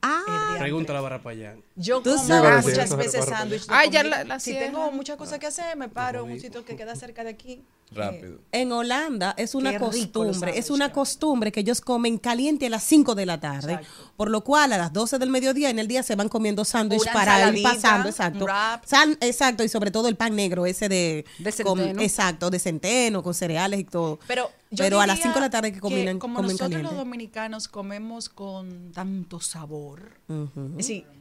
Ah, 0.08 0.56
Pregunta 0.60 0.92
a 0.92 0.96
la 0.96 1.02
barra 1.02 1.22
para 1.24 1.36
allá. 1.36 1.56
Yo 1.76 2.00
Tú 2.02 2.12
como 2.16 2.28
sabes. 2.28 2.64
muchas 2.64 2.90
Sí, 2.90 2.96
veces 2.96 3.26
sándwich. 3.26 3.66
Ay, 3.70 3.90
ya 3.90 4.04
la- 4.04 4.24
la 4.24 4.40
si 4.40 4.54
tengo 4.54 4.92
muchas 4.92 5.18
cosas 5.18 5.40
que 5.40 5.48
hacer, 5.48 5.76
me 5.78 5.90
paro 5.90 6.26
en 6.26 6.34
un 6.34 6.40
sitio 6.40 6.64
que 6.64 6.76
queda 6.76 6.96
cerca 6.96 7.24
de 7.24 7.32
aquí. 7.32 7.64
Rápido. 7.92 8.40
en 8.52 8.72
Holanda 8.72 9.34
es 9.38 9.56
una 9.56 9.72
Qué 9.74 9.80
costumbre, 9.80 10.58
es 10.58 10.70
una 10.70 10.92
costumbre 10.92 11.52
que 11.52 11.62
ellos 11.62 11.82
comen 11.82 12.18
caliente 12.18 12.66
a 12.66 12.70
las 12.70 12.84
5 12.84 13.16
de 13.16 13.26
la 13.26 13.40
tarde, 13.40 13.74
Exacto. 13.74 14.12
por 14.18 14.30
lo 14.30 14.42
cual 14.42 14.74
a 14.74 14.78
las 14.78 14.92
12 14.92 15.18
del 15.20 15.30
mediodía 15.30 15.70
en 15.70 15.80
el 15.80 15.88
día 15.88 16.04
se 16.04 16.16
van 16.16 16.28
comiendo 16.28 16.66
sándwich 16.66 17.06
para 17.14 17.50
ir 17.56 17.64
pasando, 17.64 18.10
exacto. 18.10 18.46
San- 18.86 19.18
exacto, 19.22 19.64
y 19.64 19.70
sobre 19.70 19.92
todo 19.92 20.08
el 20.10 20.16
pan 20.18 20.36
negro 20.36 20.66
ese 20.66 20.90
de, 20.90 21.26
De 21.40 21.54
con- 21.64 21.78
centeno. 21.78 22.02
exacto, 22.02 22.50
de 22.50 22.60
centeno, 22.60 23.24
con 23.24 23.34
cereales 23.34 23.80
y 23.80 23.84
todo. 23.86 24.20
Pero, 24.28 24.50
yo 24.72 24.84
Pero 24.84 25.00
a 25.00 25.08
las 25.08 25.18
diría 25.18 25.32
5 25.32 25.40
de 25.40 25.46
la 25.46 25.50
tarde 25.52 25.72
que 25.72 25.80
comen, 25.80 26.20
como 26.20 26.36
comen 26.36 26.48
nosotros 26.52 26.70
caliente. 26.72 26.84
los 26.92 26.98
dominicanos 26.98 27.68
comemos 27.68 28.30
con 28.30 28.92
tanto 28.92 29.40
sabor. 29.40 30.20
Es 30.28 30.78
decir, 30.78 31.06
mu- 31.06 31.12
va- 31.12 31.15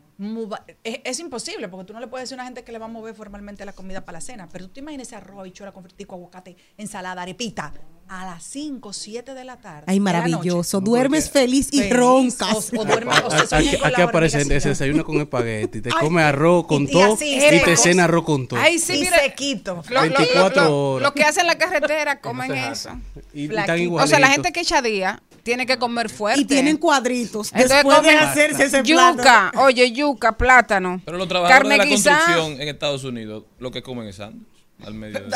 es, 0.85 1.01
es 1.05 1.19
imposible 1.21 1.69
porque 1.69 1.87
tú 1.87 1.93
no 1.93 2.01
le 2.01 2.07
puedes 2.07 2.29
decir 2.29 2.39
a 2.39 2.43
una 2.43 2.45
gente 2.45 2.63
que 2.65 2.73
le 2.73 2.79
va 2.79 2.87
a 2.87 2.89
mover 2.89 3.15
formalmente 3.15 3.65
la 3.65 3.73
comida 3.73 4.05
para 4.05 4.19
la 4.19 4.21
cena. 4.21 4.49
Pero 4.53 4.67
tú 4.67 4.75
te 4.75 4.81
imaginas 4.81 5.09
ese 5.09 5.17
arroz, 5.17 5.41
habichuela 5.41 5.73
con 5.73 5.83
fritico, 5.83 6.15
aguacate, 6.15 6.57
ensalada, 6.79 7.23
arepita 7.23 7.73
a 8.07 8.27
las 8.27 8.43
5, 8.45 8.93
7 8.93 9.33
de 9.35 9.45
la 9.45 9.57
tarde. 9.57 9.85
Ay, 9.87 9.99
maravilloso, 9.99 10.79
noche. 10.81 10.91
duermes 10.91 11.31
feliz 11.31 11.69
y 11.73 11.79
Feliz, 11.79 11.93
roncas. 11.97 12.71
O, 12.75 12.81
o 12.81 12.85
duerme, 12.85 13.13
o 13.25 13.31
se 13.31 13.47
sueña 13.47 13.71
Aquí, 13.73 13.77
aquí 13.83 13.95
la 14.01 14.05
aparece, 14.05 14.45
se 14.61 14.69
desayuna 14.69 15.03
con 15.05 15.17
espagueti, 15.21 15.81
te 15.81 15.91
come 15.91 16.23
arroz 16.23 16.67
con 16.67 16.83
y 16.83 16.93
todo 16.93 17.17
y 17.21 17.61
te 17.65 17.77
cena 17.77 18.05
arroz 18.05 18.25
con 18.25 18.47
todo. 18.47 18.61
Ay, 18.61 18.79
sí, 18.79 18.97
y 18.97 19.01
mira. 19.01 19.19
sequito. 19.21 19.83
Lo, 19.89 19.95
lo- 19.95 20.01
24 20.17 20.63
lo- 20.65 20.69
lo- 20.69 20.91
horas. 20.93 21.09
lo 21.09 21.15
que 21.15 21.25
hacen 21.25 21.41
en 21.43 21.47
la 21.47 21.59
carretera 21.59 22.21
comen 22.21 22.53
eso. 22.55 22.91
y, 23.33 23.49
O 23.51 24.07
sea, 24.07 24.19
la 24.19 24.29
gente 24.29 24.53
que 24.53 24.61
echa 24.61 24.83
día 24.83 25.23
tiene 25.45 25.67
que 25.67 25.79
comer 25.79 26.11
fuerte. 26.11 26.41
Y 26.41 26.45
tienen 26.47 26.77
cuadritos 26.77 27.53
Entonces 27.53 27.71
después 27.71 28.03
de 28.03 28.09
comen 28.09 28.19
hacerse 28.19 28.65
ese 28.65 28.83
plato. 28.83 29.19
yuca, 29.19 29.53
oye, 29.57 29.93
yuca, 29.93 30.37
plátano. 30.37 31.01
Pero 31.05 31.19
los 31.19 31.29
trabajadores 31.29 31.61
carne 31.61 31.75
de 31.75 31.79
la 31.79 31.85
guisada. 31.85 32.17
construcción 32.19 32.61
en 32.61 32.69
Estados 32.69 33.05
Unidos 33.05 33.45
lo 33.59 33.71
que 33.71 33.83
comen 33.83 34.09
es 34.09 34.17
sándwich 34.17 34.54
al 34.87 34.95
mediodía. 34.95 35.29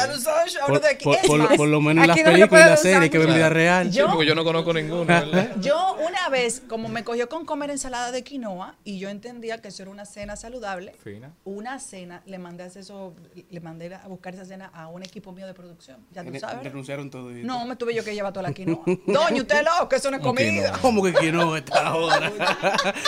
Por, 0.66 0.80
de 0.80 0.88
aquí. 0.88 1.04
por- 1.04 1.14
Es 1.16 1.26
por- 1.26 1.38
más, 1.38 1.56
por 1.56 1.68
lo 1.68 1.80
menos 1.80 2.02
en 2.04 2.08
las 2.08 2.16
no 2.18 2.24
películas 2.24 2.66
y 2.66 2.70
las 2.70 2.82
series 2.82 3.10
que 3.10 3.18
ven 3.18 3.28
vida 3.34 3.48
real. 3.48 3.90
Sí, 3.92 3.98
Yo- 3.98 4.08
porque 4.10 4.26
yo 4.26 4.34
no 4.34 4.44
conozco 4.44 4.72
ninguno, 4.72 5.04
¿verdad? 5.04 5.56
Yo 5.60 5.96
una 6.06 6.28
vez, 6.28 6.62
como 6.68 6.88
me 6.88 7.04
cogió 7.04 7.28
con 7.28 7.44
comer 7.44 7.70
ensalada 7.70 8.12
de 8.12 8.22
quinoa 8.22 8.76
y 8.84 8.98
yo 8.98 9.08
entendía 9.08 9.58
que 9.60 9.68
eso 9.68 9.82
era 9.82 9.90
una 9.90 10.04
cena 10.04 10.36
saludable, 10.36 10.94
Fina. 11.02 11.32
una 11.44 11.78
cena, 11.80 12.22
le 12.26 12.38
mandé 12.38 12.64
a 12.64 12.66
hacer 12.66 12.82
eso, 12.82 13.14
le 13.50 13.60
mandé 13.60 13.94
a 13.94 14.06
buscar 14.08 14.34
esa 14.34 14.44
cena 14.44 14.70
a 14.74 14.88
un 14.88 15.02
equipo 15.02 15.32
mío 15.32 15.46
de 15.46 15.54
producción. 15.54 15.98
Ya 16.12 16.22
tú 16.24 16.32
sabes. 16.38 16.62
Renunciaron 16.64 17.10
todo. 17.10 17.30
No, 17.30 17.64
me 17.66 17.76
tuve 17.76 17.94
yo 17.94 18.04
que 18.04 18.14
llevar 18.14 18.32
toda 18.32 18.48
la 18.48 18.52
quinoa. 18.54 18.82
Doña, 19.06 19.40
usted 19.42 19.64
loco, 19.64 19.88
que 19.88 19.96
eso 19.96 20.10
no 20.10 20.16
es 20.18 20.22
¿Cómo 20.22 20.34
que 20.34 20.46
comida. 20.46 20.72
no? 20.72 20.78
¿Cómo 20.80 21.02
que 21.02 21.12
quiero 21.14 21.56
esta 21.56 21.78
ahora? 21.88 22.32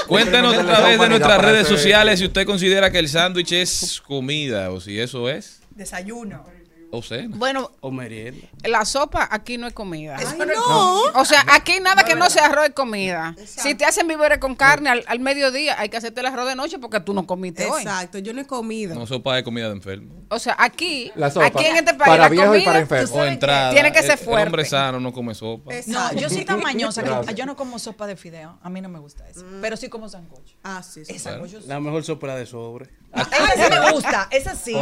Cuéntenos 0.06 0.56
a 0.56 0.64
través 0.64 0.98
de 1.00 1.08
nuestras 1.08 1.40
redes 1.42 1.68
sociales 1.68 2.18
si 2.18 2.26
usted 2.26 2.46
considera 2.46 2.90
que 2.90 2.98
el 2.98 3.08
sándwich 3.08 3.52
es 3.52 4.00
comida 4.06 4.70
o 4.70 4.80
si 4.80 4.98
eso 4.98 5.28
es 5.28 5.59
Desayuno. 5.80 6.44
O 6.92 7.02
cena. 7.02 7.36
Bueno, 7.36 7.70
O 7.80 7.90
merienda. 7.90 8.46
la 8.64 8.84
sopa 8.84 9.28
aquí 9.30 9.58
no 9.58 9.66
es 9.66 9.72
comida. 9.74 10.16
Ay, 10.18 10.26
no. 10.38 11.00
O 11.14 11.24
sea, 11.24 11.44
aquí 11.52 11.78
nada 11.80 12.04
que 12.04 12.14
no 12.14 12.28
sea 12.30 12.46
arroz 12.46 12.66
es 12.68 12.74
comida. 12.74 13.34
Si 13.44 13.74
te 13.74 13.84
hacen 13.84 14.08
víveres 14.08 14.38
con 14.38 14.54
carne 14.56 14.90
al, 14.90 15.04
al 15.06 15.20
mediodía, 15.20 15.78
hay 15.78 15.88
que 15.88 15.96
hacerte 15.96 16.20
el 16.20 16.26
arroz 16.26 16.48
de 16.48 16.56
noche 16.56 16.78
porque 16.78 17.00
tú 17.00 17.14
no 17.14 17.26
comiste 17.26 17.66
hoy. 17.66 17.82
Exacto, 17.82 18.18
yo 18.18 18.32
no 18.32 18.40
he 18.40 18.46
comido. 18.46 18.94
No, 18.94 19.06
sopa 19.06 19.36
de 19.36 19.44
comida 19.44 19.66
de 19.68 19.74
enfermo. 19.74 20.14
O 20.30 20.38
sea, 20.38 20.56
aquí, 20.58 21.10
La 21.14 21.30
sopa. 21.30 21.46
aquí 21.46 21.64
en 21.64 21.76
este 21.76 21.94
país, 21.94 22.08
Para 22.10 22.22
la 22.24 22.28
viejos 22.28 22.48
y 22.48 22.50
comida, 22.50 22.64
para 22.66 22.78
enfermos. 22.80 23.10
O 23.12 23.24
entrada. 23.24 23.72
tiene 23.72 23.92
que 23.92 24.00
ser 24.02 24.12
El- 24.12 24.18
El 24.18 24.24
fuerte. 24.24 24.46
hombre 24.46 24.64
sano 24.64 25.00
no 25.00 25.12
come 25.12 25.34
sopa. 25.34 25.72
No, 25.86 26.12
yo 26.14 26.28
soy 26.28 26.44
tan 26.44 26.60
mañosa 26.60 27.02
que 27.02 27.08
Gracias. 27.10 27.34
yo 27.36 27.46
no 27.46 27.56
como 27.56 27.78
sopa 27.78 28.06
de 28.06 28.16
fideo. 28.16 28.58
A 28.62 28.68
mí 28.70 28.80
no 28.80 28.88
me 28.88 28.98
gusta 28.98 29.28
eso. 29.28 29.44
Pero 29.60 29.76
sí 29.76 29.88
como 29.88 30.08
sancocho. 30.08 30.56
Ah, 30.62 30.82
sí, 30.82 31.04
sí. 31.04 31.12
El 31.12 31.20
sancocho 31.20 31.60
sí. 31.60 31.68
La 31.68 31.80
mejor 31.80 32.04
sopa 32.04 32.34
de 32.34 32.46
sobre. 32.46 32.90
Esa 33.12 33.54
sí 33.54 33.70
me 33.70 33.90
gusta, 33.92 34.28
esa 34.30 34.54
sí. 34.54 34.74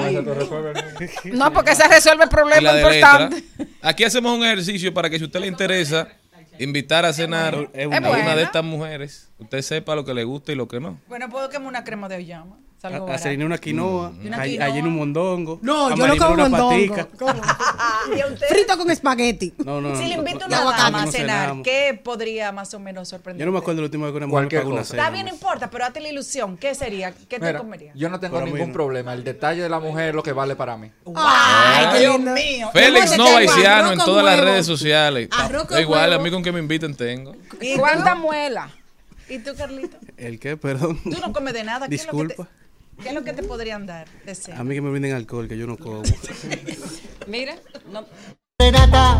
No, 1.33 1.53
porque 1.53 1.75
se 1.75 1.89
resuelve 1.99 2.25
el 2.25 2.31
problema 2.31 2.73
letra. 2.73 2.95
importante. 2.95 3.45
Aquí 3.83 4.05
hacemos 4.05 4.37
un 4.37 4.45
ejercicio 4.45 4.93
para 4.95 5.09
que 5.11 5.19
si 5.19 5.25
a 5.25 5.27
usted 5.27 5.41
le 5.41 5.47
interesa 5.47 6.09
invitar 6.59 7.05
a 7.05 7.13
cenar 7.13 7.55
a 7.55 7.87
una- 7.89 8.35
de 8.37 8.43
estas 8.43 8.65
mujeres, 8.65 9.29
usted 9.39 9.63
sepa 9.63 9.95
lo 9.95 10.05
que 10.05 10.15
le 10.15 10.25
gusta 10.25 10.53
y 10.53 10.55
lo 10.57 10.67
que 10.67 10.81
no. 10.81 11.01
Bueno, 11.09 11.29
puedo 11.29 11.49
quemar 11.49 11.69
una 11.69 11.85
crema 11.85 12.09
de 12.09 12.17
oyama. 12.17 12.57
A- 12.81 12.89
barato. 12.91 13.13
Hacer 13.13 13.45
una 13.45 13.59
quinoa, 13.59 14.11
Mm. 14.11 14.27
Una 14.27 14.43
quinoa. 14.43 14.69
en 14.79 14.87
un 14.87 14.95
mondongo. 14.97 15.59
No, 15.63 15.95
yo 15.97 16.07
no 16.07 16.17
como 16.17 16.35
una 16.35 16.49
mondongo. 16.49 16.95
Frito 18.49 18.79
con 18.79 18.91
espagueti. 18.91 19.53
No, 19.65 19.81
no, 19.81 19.97
Si 19.97 20.07
le 20.07 20.15
invito 20.15 20.45
a 20.45 20.49
no, 20.49 20.69
una 20.69 20.77
dama 20.77 21.03
a 21.03 21.07
cenar. 21.09 21.57
¿qué 21.63 22.01
podría 22.03 22.53
más 22.53 22.73
o 22.75 22.79
menos 22.81 23.09
sorprender? 23.09 23.41
Yo 23.41 23.47
no 23.47 23.53
me 23.53 23.59
acuerdo 23.59 23.81
la 23.81 23.87
última 23.87 24.05
vez 24.07 24.13
que 24.13 24.17
una 24.19 24.27
mujer 24.29 24.49
pagó 24.49 24.71
una 24.71 24.85
cena. 24.85 25.03
Está 25.03 25.13
bien, 25.13 25.27
no 25.27 25.33
importa, 25.33 25.71
pero 25.71 25.85
hazte 25.85 26.01
la 26.01 26.09
ilusión. 26.09 26.57
¿Qué 26.57 26.75
sería? 26.75 27.13
¿Qué 27.13 27.39
te 27.39 27.47
Mira, 27.47 27.59
comerías? 27.59 27.95
yo 27.97 28.09
no 28.09 28.21
tengo 28.21 28.35
Para 28.35 28.47
ningún 28.47 28.69
no. 28.69 28.73
problema. 28.73 29.13
El 29.13 29.25
detalle 29.25 29.63
de 29.63 29.69
la 29.69 29.81
mujer 29.81 30.11
es 30.11 30.15
lo 30.15 30.23
que 30.23 30.33
vale 30.33 30.55
para 30.57 30.77
mí. 30.77 30.91
¡Ay, 31.17 32.01
Dios 32.01 32.21
mío! 32.21 32.71
Félix 32.73 33.13
Hemos 33.13 33.19
Nova 33.19 33.43
hecho 33.43 33.53
Haitiano 33.55 33.79
arroz 33.89 33.93
en 33.93 33.99
todas 34.05 34.25
las 34.25 34.41
redes 34.41 34.67
sociales. 34.67 35.29
Igual, 35.81 36.13
a 36.13 36.19
mí 36.19 36.31
con 36.31 36.43
que 36.43 36.53
me 36.53 36.61
inviten 36.61 36.95
tengo. 36.95 37.35
¿Y? 37.61 37.77
¿Cuánta 37.77 38.15
muela? 38.15 38.71
¿Y 39.29 39.41
tú, 39.41 39.51
Carlito? 39.57 39.97
¿El 40.17 40.39
qué? 40.41 40.57
Perdón. 40.57 40.99
Tú 41.03 41.17
no 41.21 41.33
comes 41.35 41.53
de 41.53 41.63
nada. 41.65 41.87
¿Qué 41.89 41.97
es 41.97 42.07
lo 42.07 42.13
que 42.13 42.19
te- 42.19 42.25
Disculpa. 42.29 42.51
¿Qué 43.03 43.09
es 43.09 43.15
lo 43.15 43.23
que 43.23 43.33
te 43.33 43.43
podrían 43.43 43.87
dar? 43.87 44.07
A 44.57 44.65
mí 44.65 44.75
que 44.75 44.81
me 44.81 44.91
venden 44.91 45.15
alcohol, 45.15 45.49
que 45.49 45.57
yo 45.57 45.67
no 45.67 45.77
como. 45.77 46.03
Mira, 47.27 47.57
no, 47.93 48.05
Renata 48.59 49.19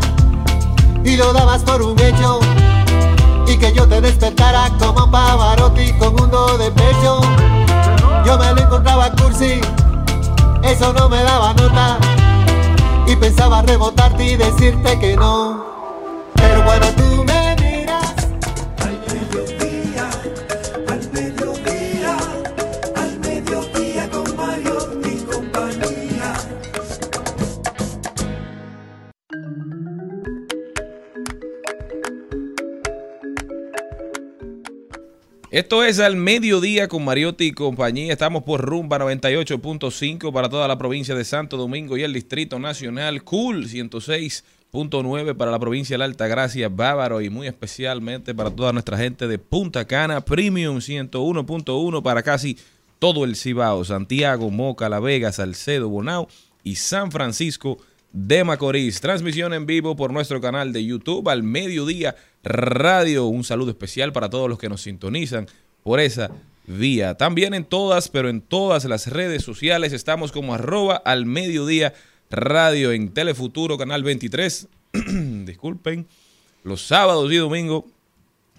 y 1.03 1.15
lo 1.15 1.31
dabas 1.33 1.63
por 1.63 1.81
un 1.81 1.99
hecho 1.99 2.39
y 3.47 3.57
que 3.57 3.73
yo 3.73 3.87
te 3.87 4.01
despertara 4.01 4.69
como 4.77 5.05
un 5.05 5.11
pavarotti 5.11 5.93
con 5.93 6.21
un 6.21 6.29
do 6.29 6.57
de 6.57 6.71
pecho 6.71 7.21
yo 8.25 8.37
me 8.37 8.53
lo 8.53 8.61
encontraba 8.61 9.11
cursi 9.13 9.61
eso 10.63 10.93
no 10.93 11.09
me 11.09 11.23
daba 11.23 11.53
nota 11.53 11.97
y 13.07 13.15
pensaba 13.15 13.61
rebotarte 13.61 14.23
y 14.23 14.35
decirte 14.35 14.99
que 14.99 15.15
no 15.15 15.65
pero 16.33 16.63
cuando 16.65 16.87
tú 16.95 17.08
Esto 35.51 35.83
es 35.83 35.99
al 35.99 36.15
mediodía 36.15 36.87
con 36.87 37.03
Mariotti 37.03 37.45
y 37.45 37.51
compañía. 37.53 38.13
Estamos 38.13 38.43
por 38.43 38.61
Rumba 38.61 38.99
98.5 38.99 40.31
para 40.31 40.47
toda 40.47 40.67
la 40.67 40.77
provincia 40.77 41.15
de 41.15 41.25
Santo 41.25 41.57
Domingo 41.57 41.97
y 41.97 42.03
el 42.03 42.13
Distrito 42.13 42.59
Nacional. 42.59 43.23
Cool 43.23 43.65
106.9 43.65 45.35
para 45.35 45.49
la 45.49 45.57
provincia 45.57 45.95
de 45.95 45.97
la 45.97 46.05
Altagracia, 46.05 46.69
Bávaro 46.69 47.19
y 47.21 47.31
muy 47.31 47.47
especialmente 47.47 48.35
para 48.35 48.51
toda 48.51 48.73
nuestra 48.73 48.95
gente 48.99 49.27
de 49.27 49.39
Punta 49.39 49.85
Cana. 49.85 50.21
Premium 50.21 50.77
101.1 50.77 52.03
para 52.03 52.21
casi 52.21 52.55
todo 52.99 53.25
el 53.25 53.35
Cibao. 53.35 53.83
Santiago, 53.83 54.51
Moca, 54.51 54.87
La 54.87 54.99
Vega, 54.99 55.31
Salcedo, 55.31 55.89
Bonao 55.89 56.27
y 56.63 56.75
San 56.75 57.11
Francisco 57.11 57.79
de 58.13 58.43
Macorís. 58.43 59.01
Transmisión 59.01 59.55
en 59.55 59.65
vivo 59.65 59.95
por 59.95 60.13
nuestro 60.13 60.41
canal 60.41 60.73
de 60.73 60.85
YouTube 60.85 61.27
al 61.27 61.41
mediodía 61.41 62.15
radio. 62.43 63.25
Un 63.25 63.43
saludo 63.43 63.71
especial 63.71 64.11
para 64.13 64.29
todos 64.29 64.49
los 64.49 64.59
que 64.59 64.69
nos 64.69 64.81
sintonizan 64.81 65.47
por 65.83 65.99
esa 65.99 66.31
vía. 66.67 67.15
También 67.15 67.53
en 67.53 67.65
todas, 67.65 68.09
pero 68.09 68.29
en 68.29 68.41
todas 68.41 68.85
las 68.85 69.07
redes 69.07 69.43
sociales 69.43 69.93
estamos 69.93 70.31
como 70.31 70.53
arroba 70.53 70.95
al 70.95 71.25
mediodía 71.25 71.93
radio 72.29 72.91
en 72.91 73.09
Telefuturo, 73.09 73.77
canal 73.77 74.03
23. 74.03 74.67
Disculpen. 75.45 76.07
Los 76.63 76.81
sábados 76.81 77.31
y 77.31 77.37
domingos 77.37 77.85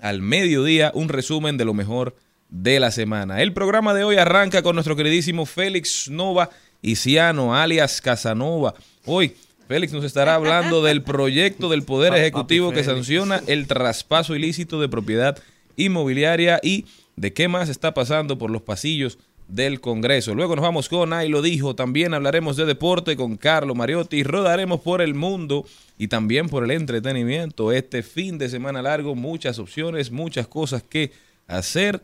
al 0.01 0.23
mediodía 0.23 0.91
un 0.95 1.09
resumen 1.09 1.57
de 1.57 1.65
lo 1.65 1.75
mejor 1.75 2.17
de 2.49 2.81
la 2.81 2.91
semana. 2.91 3.43
El 3.43 3.53
programa 3.53 3.95
de 3.95 4.05
hoy 4.05 4.17
arranca 4.17 4.63
con 4.63 4.75
nuestro 4.75 4.97
queridísimo 4.97 5.47
Félix 5.47 6.09
Nova 6.11 6.51
Isiano, 6.83 7.55
alias 7.55 8.01
Casanova. 8.01 8.75
Hoy 9.05 9.37
Félix 9.71 9.93
nos 9.93 10.03
estará 10.03 10.35
hablando 10.35 10.83
del 10.83 11.01
proyecto 11.05 11.69
del 11.69 11.85
Poder 11.85 12.13
Ejecutivo 12.13 12.73
que 12.73 12.83
sanciona 12.83 13.41
el 13.47 13.69
traspaso 13.69 14.35
ilícito 14.35 14.81
de 14.81 14.89
propiedad 14.89 15.39
inmobiliaria 15.77 16.59
y 16.61 16.87
de 17.15 17.33
qué 17.33 17.47
más 17.47 17.69
está 17.69 17.95
pasando 17.95 18.37
por 18.37 18.51
los 18.51 18.63
pasillos 18.63 19.17
del 19.47 19.81
Congreso. 19.81 20.35
Luego 20.35 20.57
nos 20.57 20.65
vamos 20.65 20.89
con 20.89 21.13
Ahí 21.13 21.29
lo 21.29 21.41
dijo. 21.41 21.77
También 21.77 22.15
hablaremos 22.15 22.57
de 22.57 22.65
deporte 22.67 23.15
con 23.15 23.37
Carlos 23.37 23.77
Mariotti. 23.77 24.25
Rodaremos 24.25 24.81
por 24.81 25.01
el 25.01 25.15
mundo 25.15 25.65
y 25.97 26.09
también 26.09 26.49
por 26.49 26.65
el 26.65 26.73
entretenimiento. 26.73 27.71
Este 27.71 28.03
fin 28.03 28.39
de 28.39 28.49
semana 28.49 28.83
largo, 28.83 29.15
muchas 29.15 29.61
opciones, 29.61 30.11
muchas 30.11 30.49
cosas 30.49 30.83
que 30.83 31.13
hacer. 31.47 32.03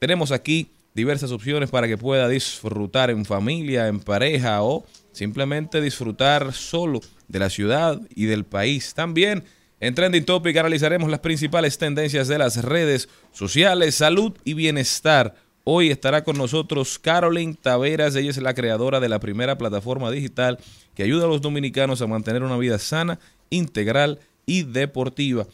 Tenemos 0.00 0.32
aquí 0.32 0.66
diversas 0.94 1.30
opciones 1.30 1.70
para 1.70 1.86
que 1.86 1.96
pueda 1.96 2.28
disfrutar 2.28 3.08
en 3.10 3.24
familia, 3.24 3.86
en 3.86 4.00
pareja 4.00 4.64
o 4.64 4.84
simplemente 5.12 5.80
disfrutar 5.80 6.52
solo 6.52 7.00
de 7.28 7.38
la 7.38 7.50
ciudad 7.50 8.00
y 8.14 8.24
del 8.24 8.44
país. 8.44 8.94
También 8.94 9.44
en 9.80 9.94
Trending 9.94 10.24
Topic 10.24 10.56
analizaremos 10.56 11.10
las 11.10 11.20
principales 11.20 11.78
tendencias 11.78 12.28
de 12.28 12.38
las 12.38 12.62
redes 12.62 13.08
sociales, 13.32 13.96
salud 13.96 14.32
y 14.44 14.54
bienestar. 14.54 15.34
Hoy 15.64 15.90
estará 15.90 16.24
con 16.24 16.36
nosotros 16.36 16.98
Caroline 16.98 17.54
Taveras, 17.60 18.16
ella 18.16 18.30
es 18.30 18.36
la 18.38 18.54
creadora 18.54 19.00
de 19.00 19.08
la 19.08 19.20
primera 19.20 19.58
plataforma 19.58 20.10
digital 20.10 20.58
que 20.94 21.04
ayuda 21.04 21.24
a 21.24 21.28
los 21.28 21.40
dominicanos 21.40 22.02
a 22.02 22.06
mantener 22.06 22.42
una 22.42 22.56
vida 22.58 22.78
sana, 22.78 23.18
integral 23.50 24.18
y 24.46 24.64
deportiva. 24.64 25.46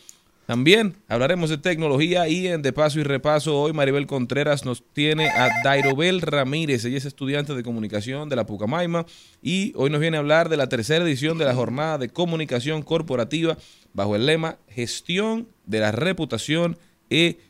También 0.48 0.96
hablaremos 1.08 1.50
de 1.50 1.58
tecnología 1.58 2.26
y 2.26 2.46
en 2.46 2.62
De 2.62 2.72
Paso 2.72 2.98
y 2.98 3.02
Repaso 3.02 3.60
hoy 3.60 3.74
Maribel 3.74 4.06
Contreras 4.06 4.64
nos 4.64 4.82
tiene 4.94 5.28
a 5.28 5.50
Dairobel 5.62 6.22
Ramírez. 6.22 6.86
Ella 6.86 6.96
es 6.96 7.04
estudiante 7.04 7.54
de 7.54 7.62
comunicación 7.62 8.30
de 8.30 8.36
la 8.36 8.46
Pucamaima 8.46 9.04
y 9.42 9.74
hoy 9.76 9.90
nos 9.90 10.00
viene 10.00 10.16
a 10.16 10.20
hablar 10.20 10.48
de 10.48 10.56
la 10.56 10.70
tercera 10.70 11.04
edición 11.04 11.36
de 11.36 11.44
la 11.44 11.54
jornada 11.54 11.98
de 11.98 12.08
comunicación 12.08 12.80
corporativa 12.80 13.58
bajo 13.92 14.16
el 14.16 14.24
lema 14.24 14.56
Gestión 14.68 15.48
de 15.66 15.80
la 15.80 15.92
reputación 15.92 16.78
e 17.10 17.40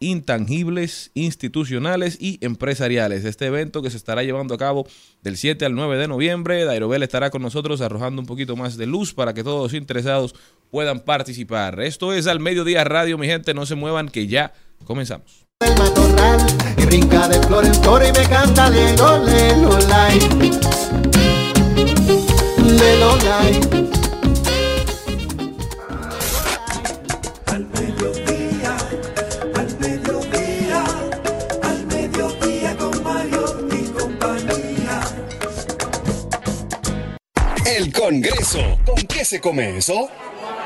intangibles 0.00 1.10
institucionales 1.14 2.18
y 2.20 2.38
empresariales. 2.44 3.24
Este 3.24 3.46
evento 3.46 3.82
que 3.82 3.90
se 3.90 3.96
estará 3.96 4.22
llevando 4.22 4.54
a 4.54 4.58
cabo 4.58 4.86
del 5.22 5.36
7 5.36 5.64
al 5.64 5.74
9 5.74 5.96
de 5.96 6.08
noviembre. 6.08 6.64
Dairobel 6.64 7.02
estará 7.02 7.30
con 7.30 7.42
nosotros 7.42 7.80
arrojando 7.80 8.20
un 8.20 8.26
poquito 8.26 8.56
más 8.56 8.76
de 8.76 8.86
luz 8.86 9.14
para 9.14 9.34
que 9.34 9.44
todos 9.44 9.62
los 9.62 9.74
interesados 9.74 10.34
puedan 10.70 11.00
participar. 11.00 11.80
Esto 11.80 12.12
es 12.12 12.26
al 12.26 12.40
mediodía 12.40 12.84
radio, 12.84 13.18
mi 13.18 13.26
gente, 13.26 13.54
no 13.54 13.66
se 13.66 13.74
muevan 13.74 14.08
que 14.08 14.26
ya 14.26 14.52
comenzamos. 14.84 15.46
del 15.60 15.76
matorral 15.78 16.38
y 16.76 16.84
brinca 16.86 17.28
de 17.28 17.40
flor 17.46 17.64
en 17.64 17.74
flor 17.74 18.02
y 18.02 18.12
me 18.12 18.28
canta 18.28 18.68
Lelo, 18.68 19.24
Lelo. 19.24 19.56
Congreso. 38.08 38.60
¿Con 38.86 39.02
qué 39.08 39.24
se 39.24 39.40
come 39.40 39.78
eso? 39.78 40.08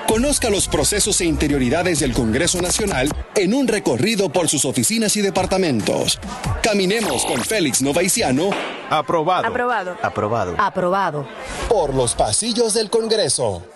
Conozca 0.07 0.51
los 0.51 0.69
procesos 0.69 1.23
e 1.23 1.25
interioridades 1.25 2.01
del 2.01 2.13
Congreso 2.13 2.61
Nacional 2.61 3.09
en 3.35 3.55
un 3.55 3.67
recorrido 3.67 4.29
por 4.29 4.47
sus 4.51 4.67
oficinas 4.67 5.17
y 5.17 5.23
departamentos. 5.23 6.19
Caminemos 6.63 7.25
con 7.25 7.41
Félix 7.41 7.81
Novaiciano 7.81 8.51
Aprobado. 8.91 9.47
Aprobado. 9.47 9.97
Aprobado. 10.03 10.55
Aprobado. 10.59 11.27
por 11.67 11.95
los 11.95 12.15
pasillos 12.15 12.75
del 12.75 12.91
Congreso. 12.91 13.67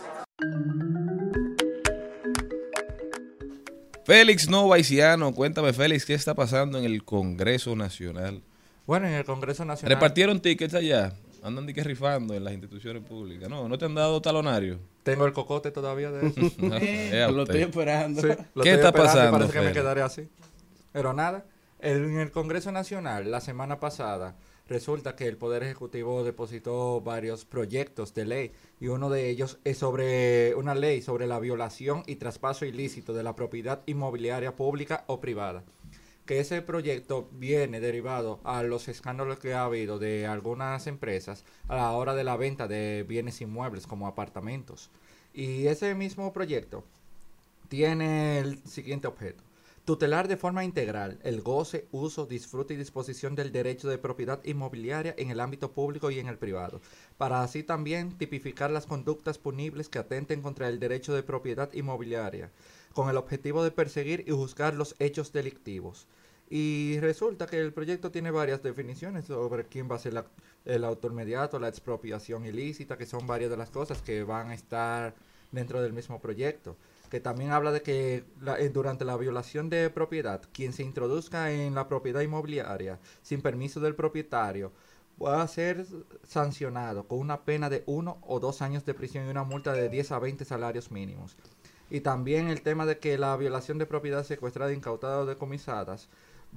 Félix 4.05 4.51
Novaiciano, 4.51 5.33
cuéntame 5.33 5.73
Félix, 5.73 6.05
¿qué 6.05 6.13
está 6.13 6.35
pasando 6.35 6.79
en 6.79 6.85
el 6.85 7.03
Congreso 7.03 7.75
Nacional? 7.75 8.43
Bueno, 8.87 9.07
en 9.07 9.15
el 9.15 9.25
Congreso 9.25 9.65
Nacional. 9.65 9.95
¿Repartieron 9.97 10.41
tickets 10.41 10.75
allá? 10.75 11.15
Andan 11.45 11.67
de 11.67 11.75
que 11.75 11.85
rifando 11.85 12.33
en 12.33 12.43
las 12.43 12.55
instituciones 12.55 13.05
públicas. 13.05 13.51
No, 13.51 13.69
no 13.69 13.77
te 13.77 13.85
han 13.85 13.95
dado 13.95 14.21
talonario. 14.23 14.79
Tengo 15.03 15.27
el 15.27 15.35
cocote 15.35 15.71
todavía 15.71 16.11
de 16.11 16.29
eso. 16.29 16.41
Vea 16.59 17.29
Lo 17.31 17.43
usted. 17.43 17.57
estoy 17.57 17.69
esperando. 17.69 18.23
Sí, 18.23 18.29
lo 18.29 18.35
¿Qué 18.63 18.71
estoy 18.71 18.73
está 18.73 18.89
esperando 18.89 18.95
pasando, 18.95 19.33
Parece 19.39 19.53
que 19.53 19.61
me 19.61 19.73
quedaré 19.73 20.01
así. 20.01 20.27
Pero 20.91 21.13
nada, 21.13 21.45
en 21.81 22.19
el 22.19 22.31
Congreso 22.31 22.73
Nacional, 22.73 23.31
la 23.31 23.43
semana 23.43 23.79
pasada, 23.79 24.37
resulta 24.69 25.17
que 25.17 25.27
el 25.29 25.37
Poder 25.37 25.63
Ejecutivo 25.63 26.25
depositó 26.25 27.03
varios 27.03 27.45
proyectos 27.45 28.15
de 28.15 28.25
ley 28.25 28.53
y 28.81 28.87
uno 28.87 29.11
de 29.11 29.29
ellos 29.29 29.59
es 29.65 29.77
sobre 29.77 30.55
una 30.55 30.75
ley 30.75 31.03
sobre 31.03 31.27
la 31.27 31.39
violación 31.41 32.05
y 32.07 32.17
traspaso 32.17 32.65
ilícito 32.65 33.13
de 33.13 33.23
la 33.23 33.37
propiedad 33.37 33.83
inmobiliaria 33.85 34.57
pública 34.57 35.05
o 35.09 35.21
privada. 35.21 35.63
Que 36.27 36.41
ese 36.41 36.63
proyecto 36.63 37.29
viene 37.33 37.81
derivado 37.81 38.41
a 38.45 38.63
los 38.63 38.89
escándalos 38.89 39.39
que 39.39 39.53
ha 39.53 39.65
habido 39.65 39.99
de 39.99 40.27
algunas 40.27 40.87
empresas 40.87 41.45
a 41.69 41.77
la 41.77 41.91
hora 41.93 42.15
de 42.15 42.25
la 42.25 42.37
venta 42.37 42.67
de 42.67 43.05
bienes 43.07 43.41
inmuebles 43.41 43.87
como 43.87 44.07
apartamentos. 44.07 44.91
Y 45.35 45.67
ese 45.67 45.95
mismo 45.95 46.33
proyecto 46.33 46.85
tiene 47.69 48.39
el 48.39 48.59
siguiente 48.67 49.07
objeto. 49.07 49.45
Tutelar 49.85 50.29
de 50.29 50.39
forma 50.39 50.65
integral 50.65 51.19
el 51.25 51.43
goce, 51.43 51.89
uso, 51.93 52.25
disfrute 52.25 52.73
y 52.73 52.79
disposición 52.79 53.35
del 53.35 53.53
derecho 53.53 53.87
de 53.87 53.99
propiedad 53.99 54.43
inmobiliaria 54.43 55.15
en 55.19 55.31
el 55.31 55.41
ámbito 55.41 55.73
público 55.73 56.11
y 56.11 56.19
en 56.19 56.27
el 56.27 56.39
privado, 56.39 56.81
para 57.19 57.43
así 57.43 57.63
también 57.63 58.17
tipificar 58.17 58.71
las 58.71 58.87
conductas 58.87 59.37
punibles 59.37 59.91
que 59.91 59.99
atenten 59.99 60.41
contra 60.41 60.69
el 60.69 60.81
derecho 60.81 61.15
de 61.15 61.23
propiedad 61.23 61.71
inmobiliaria, 61.75 62.51
con 62.95 63.11
el 63.11 63.17
objetivo 63.17 63.63
de 63.63 63.71
perseguir 63.71 64.25
y 64.27 64.31
juzgar 64.31 64.75
los 64.75 64.95
hechos 64.99 65.33
delictivos. 65.33 66.07
Y 66.49 66.99
resulta 67.01 67.47
que 67.47 67.59
el 67.59 67.73
proyecto 67.73 68.11
tiene 68.11 68.31
varias 68.31 68.63
definiciones 68.63 69.27
sobre 69.27 69.65
quién 69.67 69.91
va 69.91 69.97
a 69.97 69.99
ser 69.99 70.25
el 70.65 70.85
autor 70.85 71.13
mediato, 71.13 71.59
la 71.59 71.69
expropiación 71.69 72.47
ilícita, 72.47 72.97
que 72.97 73.07
son 73.07 73.27
varias 73.27 73.51
de 73.51 73.57
las 73.57 73.71
cosas 73.71 74.03
que 74.03 74.23
van 74.25 74.51
a 74.51 74.55
estar 74.55 75.15
dentro 75.53 75.83
del 75.83 75.93
mismo 75.93 76.21
proyecto. 76.21 76.77
Que 77.11 77.21
también 77.21 77.51
habla 77.53 77.73
de 77.73 77.83
que 77.83 78.25
eh, 78.59 78.71
durante 78.73 79.05
la 79.05 79.17
violación 79.17 79.71
de 79.71 79.91
propiedad, 79.91 80.43
quien 80.53 80.73
se 80.73 80.83
introduzca 80.83 81.53
en 81.53 81.75
la 81.75 81.89
propiedad 81.89 82.21
inmobiliaria 82.21 82.99
sin 83.23 83.41
permiso 83.41 83.81
del 83.81 83.95
propietario 83.95 84.73
va 85.23 85.43
a 85.43 85.49
ser 85.49 85.87
sancionado 86.25 87.07
con 87.07 87.21
una 87.21 87.45
pena 87.45 87.71
de 87.71 87.85
uno 87.87 88.19
o 88.23 88.41
dos 88.41 88.63
años 88.63 88.85
de 88.85 88.95
prisión 88.95 89.27
y 89.27 89.31
una 89.31 89.45
multa 89.45 89.73
de 89.73 89.89
10 89.89 90.13
a 90.13 90.19
20 90.19 90.45
salarios 90.45 90.91
mínimos. 90.91 91.37
Y 91.95 92.01
también 92.01 92.49
el 92.49 92.61
tema 92.61 92.87
de 92.87 92.99
que 92.99 93.17
la 93.19 93.37
violación 93.37 93.79
de 93.79 93.87
propiedad 93.87 94.25
secuestrada, 94.25 94.73
incautada 94.73 95.21
o 95.21 95.27
decomisadas 95.27 96.09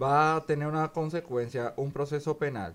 va 0.02 0.36
a 0.36 0.46
tener 0.48 0.68
una 0.68 0.88
consecuencia, 0.88 1.76
un 1.78 1.92
proceso 1.92 2.40
penal. 2.40 2.74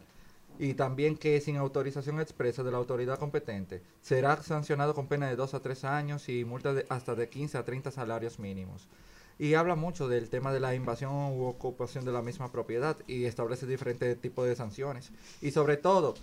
Y 0.61 0.75
también 0.75 1.17
que 1.17 1.41
sin 1.41 1.57
autorización 1.57 2.21
expresa 2.21 2.63
de 2.63 2.71
la 2.71 2.79
autoridad 2.79 3.19
competente 3.19 3.83
será 4.01 4.41
sancionado 4.45 4.95
con 4.95 5.09
pena 5.09 5.29
de 5.29 5.35
2 5.35 5.55
a 5.55 5.61
3 5.61 5.83
años 5.83 6.29
y 6.29 6.45
multa 6.45 6.73
de 6.73 6.87
hasta 6.89 7.17
de 7.17 7.29
15 7.29 7.59
a 7.59 7.65
30 7.65 7.91
salarios 7.91 8.39
mínimos. 8.39 8.87
Y 9.41 9.55
habla 9.55 9.75
mucho 9.75 10.07
del 10.07 10.31
tema 10.31 10.53
de 10.53 10.61
la 10.61 10.77
invasión 10.77 11.11
u 11.13 11.47
ocupación 11.47 12.05
de 12.05 12.13
la 12.13 12.23
misma 12.23 12.53
propiedad 12.53 12.97
y 13.09 13.25
establece 13.25 13.67
diferentes 13.67 14.21
tipos 14.21 14.47
de 14.47 14.55
sanciones. 14.55 15.11
Y 15.41 15.51
sobre 15.51 15.79
todo, 15.79 16.15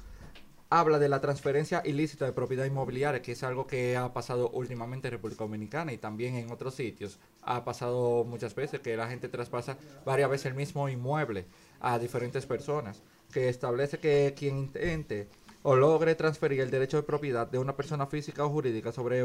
habla 0.69 0.99
de 0.99 1.09
la 1.09 1.19
transferencia 1.19 1.81
ilícita 1.83 2.25
de 2.25 2.31
propiedad 2.31 2.65
inmobiliaria, 2.65 3.21
que 3.21 3.31
es 3.31 3.43
algo 3.43 3.65
que 3.65 3.97
ha 3.97 4.13
pasado 4.13 4.51
últimamente 4.51 5.07
en 5.07 5.13
República 5.13 5.43
Dominicana 5.43 5.91
y 5.93 5.97
también 5.97 6.35
en 6.35 6.51
otros 6.51 6.75
sitios. 6.75 7.17
Ha 7.41 7.65
pasado 7.65 8.23
muchas 8.23 8.53
veces 8.53 8.79
que 8.79 8.95
la 8.95 9.09
gente 9.09 9.29
traspasa 9.29 9.77
varias 10.05 10.29
veces 10.29 10.45
el 10.47 10.53
mismo 10.53 10.87
inmueble 10.87 11.45
a 11.79 11.97
diferentes 11.97 12.45
personas, 12.45 13.01
que 13.33 13.49
establece 13.49 13.97
que 13.97 14.35
quien 14.37 14.57
intente 14.57 15.27
o 15.61 15.75
logre 15.75 16.15
transferir 16.15 16.61
el 16.61 16.71
derecho 16.71 16.97
de 16.97 17.03
propiedad 17.03 17.47
de 17.47 17.59
una 17.59 17.75
persona 17.75 18.05
física 18.05 18.45
o 18.45 18.49
jurídica 18.49 18.91
sobre 18.91 19.23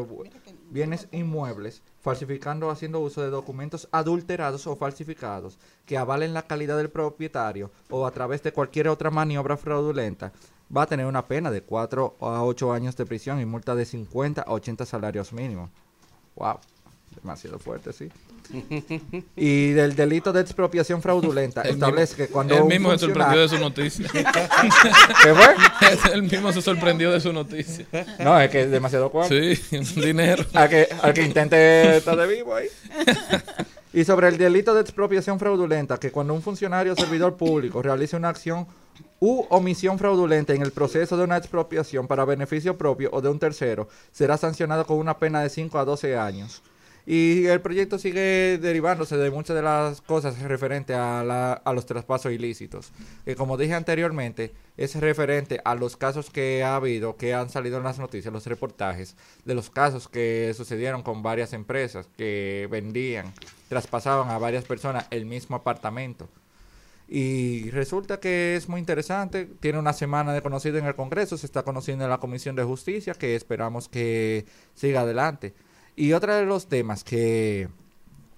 bienes 0.70 1.09
inmuebles, 1.12 1.83
falsificando 2.01 2.66
o 2.66 2.70
haciendo 2.70 3.01
uso 3.01 3.23
de 3.23 3.31
documentos 3.31 3.88
adulterados 3.92 4.66
o 4.66 4.77
falsificados 4.77 5.59
que 5.87 5.97
avalen 5.97 6.35
la 6.35 6.47
calidad 6.47 6.77
del 6.77 6.90
propietario 6.90 7.70
o 7.90 8.07
a 8.07 8.11
través 8.11 8.42
de 8.42 8.53
cualquier 8.53 8.88
otra 8.88 9.11
maniobra 9.11 9.57
fraudulenta, 9.57 10.33
va 10.75 10.83
a 10.83 10.87
tener 10.87 11.07
una 11.07 11.27
pena 11.27 11.51
de 11.51 11.62
4 11.62 12.16
a 12.20 12.42
8 12.42 12.73
años 12.73 12.97
de 12.97 13.07
prisión 13.07 13.40
y 13.40 13.47
multa 13.47 13.75
de 13.75 13.85
50 13.85 14.42
a 14.42 14.53
80 14.53 14.87
salarios 14.87 15.33
mínimos. 15.33 15.70
Wow, 16.35 16.59
demasiado 17.14 17.59
fuerte, 17.59 17.92
sí. 17.92 18.11
Y 19.37 19.70
del 19.72 19.96
delito 19.96 20.33
de 20.33 20.40
expropiación 20.40 21.02
fraudulenta 21.02 21.62
establece 21.62 22.14
mismo- 22.14 22.16
que 22.26 22.33
cuando 22.33 22.57
él 22.57 22.64
mismo 22.64 22.90
se 22.92 22.98
sorprendió 22.98 23.40
de 23.40 23.48
su 23.48 23.59
noticia. 23.59 24.09
¿Qué 25.22 25.35
fue? 25.35 26.12
él 26.12 26.22
mismo 26.24 26.52
se 26.52 26.62
sorprendió 26.62 27.11
de 27.11 27.20
su 27.20 27.33
noticia. 27.33 27.87
No, 28.20 28.38
es 28.40 28.50
que 28.50 28.62
es 28.62 28.70
demasiado 28.70 29.11
cuarto. 29.11 29.35
Sí, 29.35 29.61
dinero. 30.00 30.44
Al 30.54 30.68
que, 30.68 30.88
al 31.02 31.14
que 31.14 31.22
intente 31.22 31.96
estar 31.96 32.16
de 32.16 32.26
vivo 32.26 32.54
ahí. 32.54 32.68
Y 33.92 34.04
sobre 34.04 34.28
el 34.28 34.38
delito 34.38 34.74
de 34.74 34.80
expropiación 34.80 35.38
fraudulenta, 35.38 35.98
que 35.98 36.11
cuando 36.11 36.35
un 36.35 36.42
funcionario 36.42 36.92
o 36.92 36.96
servidor 36.96 37.37
público 37.37 37.80
realice 37.83 38.16
una 38.16 38.28
acción 38.28 38.66
u 39.20 39.44
omisión 39.50 39.98
fraudulenta 39.98 40.52
en 40.52 40.62
el 40.62 40.72
proceso 40.72 41.16
de 41.16 41.24
una 41.24 41.37
expropiación 41.37 42.07
para 42.07 42.24
beneficio 42.24 42.76
propio 42.76 43.09
o 43.12 43.20
de 43.20 43.28
un 43.28 43.38
tercero, 43.38 43.88
será 44.12 44.37
sancionado 44.37 44.85
con 44.85 44.98
una 44.98 45.18
pena 45.18 45.42
de 45.42 45.48
5 45.48 45.78
a 45.78 45.85
12 45.85 46.16
años. 46.16 46.62
Y 47.06 47.44
el 47.46 47.60
proyecto 47.60 47.98
sigue 47.98 48.58
derivándose 48.58 49.18
de 49.18 49.30
muchas 49.30 49.54
de 49.54 49.60
las 49.62 50.00
cosas 50.00 50.40
referentes 50.40 50.96
a, 50.96 51.22
la- 51.22 51.52
a 51.52 51.72
los 51.74 51.84
traspasos 51.84 52.32
ilícitos. 52.32 52.92
Que 53.26 53.36
como 53.36 53.58
dije 53.58 53.74
anteriormente, 53.74 54.54
es 54.78 54.94
referente 54.96 55.60
a 55.66 55.74
los 55.74 55.98
casos 55.98 56.30
que 56.30 56.64
ha 56.64 56.76
habido, 56.76 57.16
que 57.16 57.34
han 57.34 57.50
salido 57.50 57.76
en 57.76 57.84
las 57.84 57.98
noticias, 57.98 58.32
los 58.32 58.46
reportajes, 58.46 59.16
de 59.44 59.54
los 59.54 59.68
casos 59.68 60.08
que 60.08 60.52
sucedieron 60.56 61.02
con 61.02 61.22
varias 61.22 61.52
empresas 61.52 62.08
que 62.16 62.68
vendían, 62.70 63.34
traspasaban 63.68 64.30
a 64.30 64.38
varias 64.38 64.64
personas 64.64 65.06
el 65.10 65.26
mismo 65.26 65.56
apartamento. 65.56 66.28
Y 67.06 67.70
resulta 67.70 68.18
que 68.18 68.56
es 68.56 68.66
muy 68.68 68.80
interesante. 68.80 69.44
Tiene 69.60 69.78
una 69.78 69.92
semana 69.92 70.32
de 70.32 70.40
conocido 70.40 70.78
en 70.78 70.86
el 70.86 70.94
Congreso, 70.94 71.36
se 71.36 71.44
está 71.44 71.62
conociendo 71.62 72.04
en 72.04 72.10
la 72.10 72.16
Comisión 72.18 72.56
de 72.56 72.64
Justicia, 72.64 73.12
que 73.12 73.36
esperamos 73.36 73.88
que 73.90 74.46
siga 74.74 75.02
adelante. 75.02 75.52
Y 75.96 76.12
otro 76.12 76.35
de 76.35 76.44
los 76.44 76.66
temas 76.66 77.04
que 77.04 77.68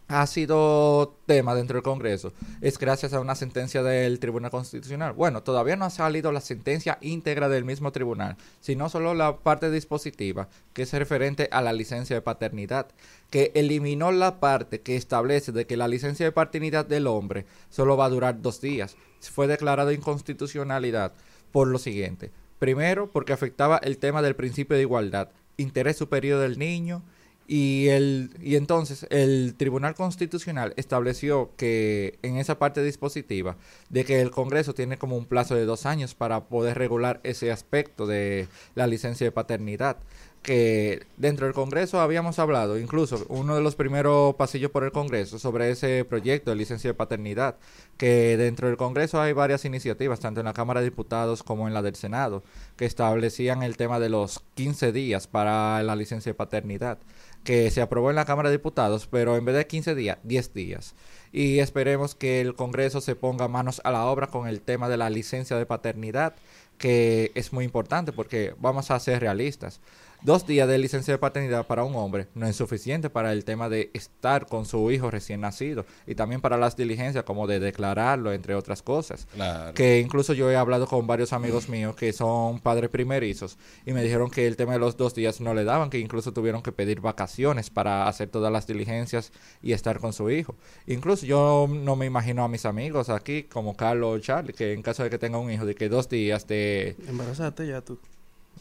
ha 0.08 0.26
sido 0.26 1.16
tema 1.26 1.54
dentro 1.54 1.74
del 1.74 1.82
Congreso 1.82 2.32
es 2.60 2.78
gracias 2.78 3.12
a 3.12 3.20
una 3.20 3.34
sentencia 3.34 3.82
del 3.82 4.20
Tribunal 4.20 4.50
Constitucional. 4.50 5.14
Bueno, 5.14 5.42
todavía 5.42 5.74
no 5.74 5.84
ha 5.84 5.90
salido 5.90 6.32
la 6.32 6.40
sentencia 6.40 6.98
íntegra 7.00 7.48
del 7.48 7.64
mismo 7.64 7.92
tribunal, 7.92 8.36
sino 8.60 8.88
solo 8.88 9.14
la 9.14 9.38
parte 9.38 9.70
dispositiva, 9.70 10.48
que 10.74 10.82
es 10.82 10.92
referente 10.92 11.48
a 11.50 11.62
la 11.62 11.72
licencia 11.72 12.14
de 12.14 12.22
paternidad, 12.22 12.88
que 13.30 13.52
eliminó 13.54 14.12
la 14.12 14.38
parte 14.38 14.80
que 14.80 14.96
establece 14.96 15.50
de 15.50 15.66
que 15.66 15.76
la 15.76 15.88
licencia 15.88 16.26
de 16.26 16.32
paternidad 16.32 16.86
del 16.86 17.06
hombre 17.06 17.46
solo 17.70 17.96
va 17.96 18.04
a 18.04 18.10
durar 18.10 18.42
dos 18.42 18.60
días. 18.60 18.96
Fue 19.20 19.48
declarado 19.48 19.92
inconstitucionalidad 19.92 21.14
por 21.52 21.68
lo 21.68 21.78
siguiente. 21.78 22.30
Primero, 22.58 23.10
porque 23.10 23.32
afectaba 23.32 23.78
el 23.78 23.98
tema 23.98 24.22
del 24.22 24.36
principio 24.36 24.76
de 24.76 24.82
igualdad, 24.82 25.30
interés 25.56 25.96
superior 25.96 26.40
del 26.40 26.58
niño, 26.58 27.02
y, 27.48 27.88
el, 27.88 28.30
y 28.42 28.56
entonces 28.56 29.06
el 29.10 29.54
Tribunal 29.56 29.94
Constitucional 29.94 30.72
estableció 30.76 31.50
que 31.56 32.18
en 32.22 32.36
esa 32.36 32.58
parte 32.58 32.82
dispositiva 32.82 33.56
de 33.88 34.04
que 34.04 34.20
el 34.20 34.30
Congreso 34.30 34.74
tiene 34.74 34.98
como 34.98 35.16
un 35.16 35.26
plazo 35.26 35.54
de 35.54 35.64
dos 35.64 35.86
años 35.86 36.14
para 36.14 36.44
poder 36.44 36.78
regular 36.78 37.20
ese 37.22 37.52
aspecto 37.52 38.06
de 38.06 38.48
la 38.74 38.86
licencia 38.86 39.26
de 39.26 39.32
paternidad 39.32 39.98
que 40.46 41.04
dentro 41.16 41.46
del 41.46 41.54
Congreso 41.54 42.00
habíamos 42.00 42.38
hablado, 42.38 42.78
incluso 42.78 43.26
uno 43.28 43.56
de 43.56 43.62
los 43.62 43.74
primeros 43.74 44.36
pasillos 44.36 44.70
por 44.70 44.84
el 44.84 44.92
Congreso 44.92 45.40
sobre 45.40 45.72
ese 45.72 46.04
proyecto 46.04 46.52
de 46.52 46.56
licencia 46.56 46.88
de 46.88 46.94
paternidad, 46.94 47.56
que 47.96 48.36
dentro 48.36 48.68
del 48.68 48.76
Congreso 48.76 49.20
hay 49.20 49.32
varias 49.32 49.64
iniciativas, 49.64 50.20
tanto 50.20 50.38
en 50.40 50.46
la 50.46 50.52
Cámara 50.52 50.80
de 50.80 50.90
Diputados 50.90 51.42
como 51.42 51.66
en 51.66 51.74
la 51.74 51.82
del 51.82 51.96
Senado, 51.96 52.44
que 52.76 52.84
establecían 52.84 53.64
el 53.64 53.76
tema 53.76 53.98
de 53.98 54.08
los 54.08 54.40
15 54.54 54.92
días 54.92 55.26
para 55.26 55.82
la 55.82 55.96
licencia 55.96 56.30
de 56.30 56.34
paternidad, 56.34 56.98
que 57.46 57.70
se 57.70 57.80
aprobó 57.80 58.10
en 58.10 58.16
la 58.16 58.24
Cámara 58.24 58.50
de 58.50 58.56
Diputados, 58.56 59.06
pero 59.06 59.36
en 59.36 59.44
vez 59.44 59.54
de 59.54 59.66
15 59.68 59.94
días, 59.94 60.18
10 60.24 60.52
días. 60.52 60.96
Y 61.32 61.60
esperemos 61.60 62.16
que 62.16 62.40
el 62.40 62.56
Congreso 62.56 63.00
se 63.00 63.14
ponga 63.14 63.46
manos 63.46 63.80
a 63.84 63.92
la 63.92 64.04
obra 64.06 64.26
con 64.26 64.48
el 64.48 64.60
tema 64.60 64.88
de 64.88 64.96
la 64.96 65.10
licencia 65.10 65.56
de 65.56 65.64
paternidad, 65.64 66.34
que 66.76 67.30
es 67.36 67.52
muy 67.52 67.64
importante 67.64 68.12
porque 68.12 68.54
vamos 68.58 68.90
a 68.90 68.98
ser 68.98 69.20
realistas. 69.20 69.80
Dos 70.22 70.46
días 70.46 70.68
de 70.68 70.78
licencia 70.78 71.14
de 71.14 71.18
paternidad 71.18 71.66
para 71.66 71.84
un 71.84 71.94
hombre 71.94 72.26
no 72.34 72.46
es 72.46 72.56
suficiente 72.56 73.10
para 73.10 73.32
el 73.32 73.44
tema 73.44 73.68
de 73.68 73.90
estar 73.94 74.46
con 74.46 74.64
su 74.64 74.90
hijo 74.90 75.10
recién 75.10 75.40
nacido 75.40 75.86
y 76.06 76.14
también 76.14 76.40
para 76.40 76.56
las 76.56 76.76
diligencias 76.76 77.24
como 77.24 77.46
de 77.46 77.60
declararlo, 77.60 78.32
entre 78.32 78.54
otras 78.54 78.82
cosas. 78.82 79.26
Claro. 79.34 79.74
Que 79.74 80.00
incluso 80.00 80.32
yo 80.32 80.50
he 80.50 80.56
hablado 80.56 80.86
con 80.86 81.06
varios 81.06 81.32
amigos 81.32 81.68
míos 81.68 81.94
que 81.94 82.12
son 82.12 82.60
padres 82.60 82.90
primerizos 82.90 83.58
y 83.84 83.92
me 83.92 84.02
dijeron 84.02 84.30
que 84.30 84.46
el 84.46 84.56
tema 84.56 84.72
de 84.72 84.78
los 84.78 84.96
dos 84.96 85.14
días 85.14 85.40
no 85.40 85.54
le 85.54 85.64
daban, 85.64 85.90
que 85.90 85.98
incluso 85.98 86.32
tuvieron 86.32 86.62
que 86.62 86.72
pedir 86.72 87.00
vacaciones 87.00 87.70
para 87.70 88.08
hacer 88.08 88.28
todas 88.28 88.52
las 88.52 88.66
diligencias 88.66 89.32
y 89.62 89.72
estar 89.72 90.00
con 90.00 90.12
su 90.12 90.30
hijo. 90.30 90.56
Incluso 90.86 91.26
yo 91.26 91.68
no 91.68 91.94
me 91.94 92.06
imagino 92.06 92.42
a 92.42 92.48
mis 92.48 92.66
amigos 92.66 93.10
aquí, 93.10 93.44
como 93.44 93.76
Carlos 93.76 94.16
o 94.16 94.20
Charlie, 94.20 94.52
que 94.52 94.72
en 94.72 94.82
caso 94.82 95.02
de 95.02 95.10
que 95.10 95.18
tenga 95.18 95.38
un 95.38 95.50
hijo, 95.50 95.66
de 95.66 95.74
que 95.74 95.88
dos 95.88 96.08
días 96.08 96.46
de... 96.46 96.96
Embarazaste 97.06 97.66
ya 97.66 97.80
tú. 97.80 97.98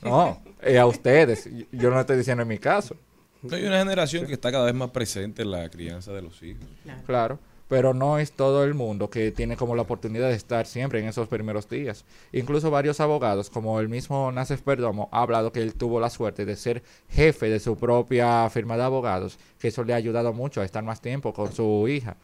No, 0.01 0.41
eh, 0.61 0.77
a 0.77 0.85
ustedes. 0.85 1.49
Yo 1.71 1.89
no 1.89 1.99
estoy 1.99 2.17
diciendo 2.17 2.43
en 2.43 2.49
mi 2.49 2.57
caso. 2.57 2.95
Hay 3.51 3.65
una 3.65 3.79
generación 3.79 4.25
que 4.25 4.33
está 4.33 4.51
cada 4.51 4.65
vez 4.65 4.73
más 4.73 4.89
presente 4.89 5.43
en 5.43 5.51
la 5.51 5.69
crianza 5.69 6.11
de 6.11 6.21
los 6.21 6.41
hijos. 6.41 6.65
Claro. 7.05 7.39
Pero 7.67 7.95
no 7.95 8.19
es 8.19 8.31
todo 8.31 8.63
el 8.63 8.75
mundo 8.75 9.09
que 9.09 9.31
tiene 9.31 9.57
como 9.57 9.75
la 9.75 9.81
oportunidad 9.81 10.29
de 10.29 10.35
estar 10.35 10.67
siempre 10.67 10.99
en 10.99 11.07
esos 11.07 11.27
primeros 11.27 11.67
días. 11.67 12.05
Incluso 12.31 12.69
varios 12.69 12.99
abogados, 12.99 13.49
como 13.49 13.79
el 13.79 13.89
mismo 13.89 14.31
Nacef 14.31 14.61
Perdomo, 14.61 15.09
ha 15.11 15.23
hablado 15.23 15.51
que 15.51 15.61
él 15.61 15.73
tuvo 15.73 15.99
la 15.99 16.11
suerte 16.11 16.45
de 16.45 16.55
ser 16.55 16.83
jefe 17.09 17.49
de 17.49 17.59
su 17.59 17.75
propia 17.75 18.47
firma 18.51 18.77
de 18.77 18.83
abogados, 18.83 19.39
que 19.57 19.69
eso 19.69 19.83
le 19.83 19.93
ha 19.93 19.97
ayudado 19.97 20.31
mucho 20.31 20.61
a 20.61 20.65
estar 20.65 20.83
más 20.83 21.01
tiempo 21.01 21.33
con 21.33 21.51
su 21.53 21.87
hija. 21.87 22.17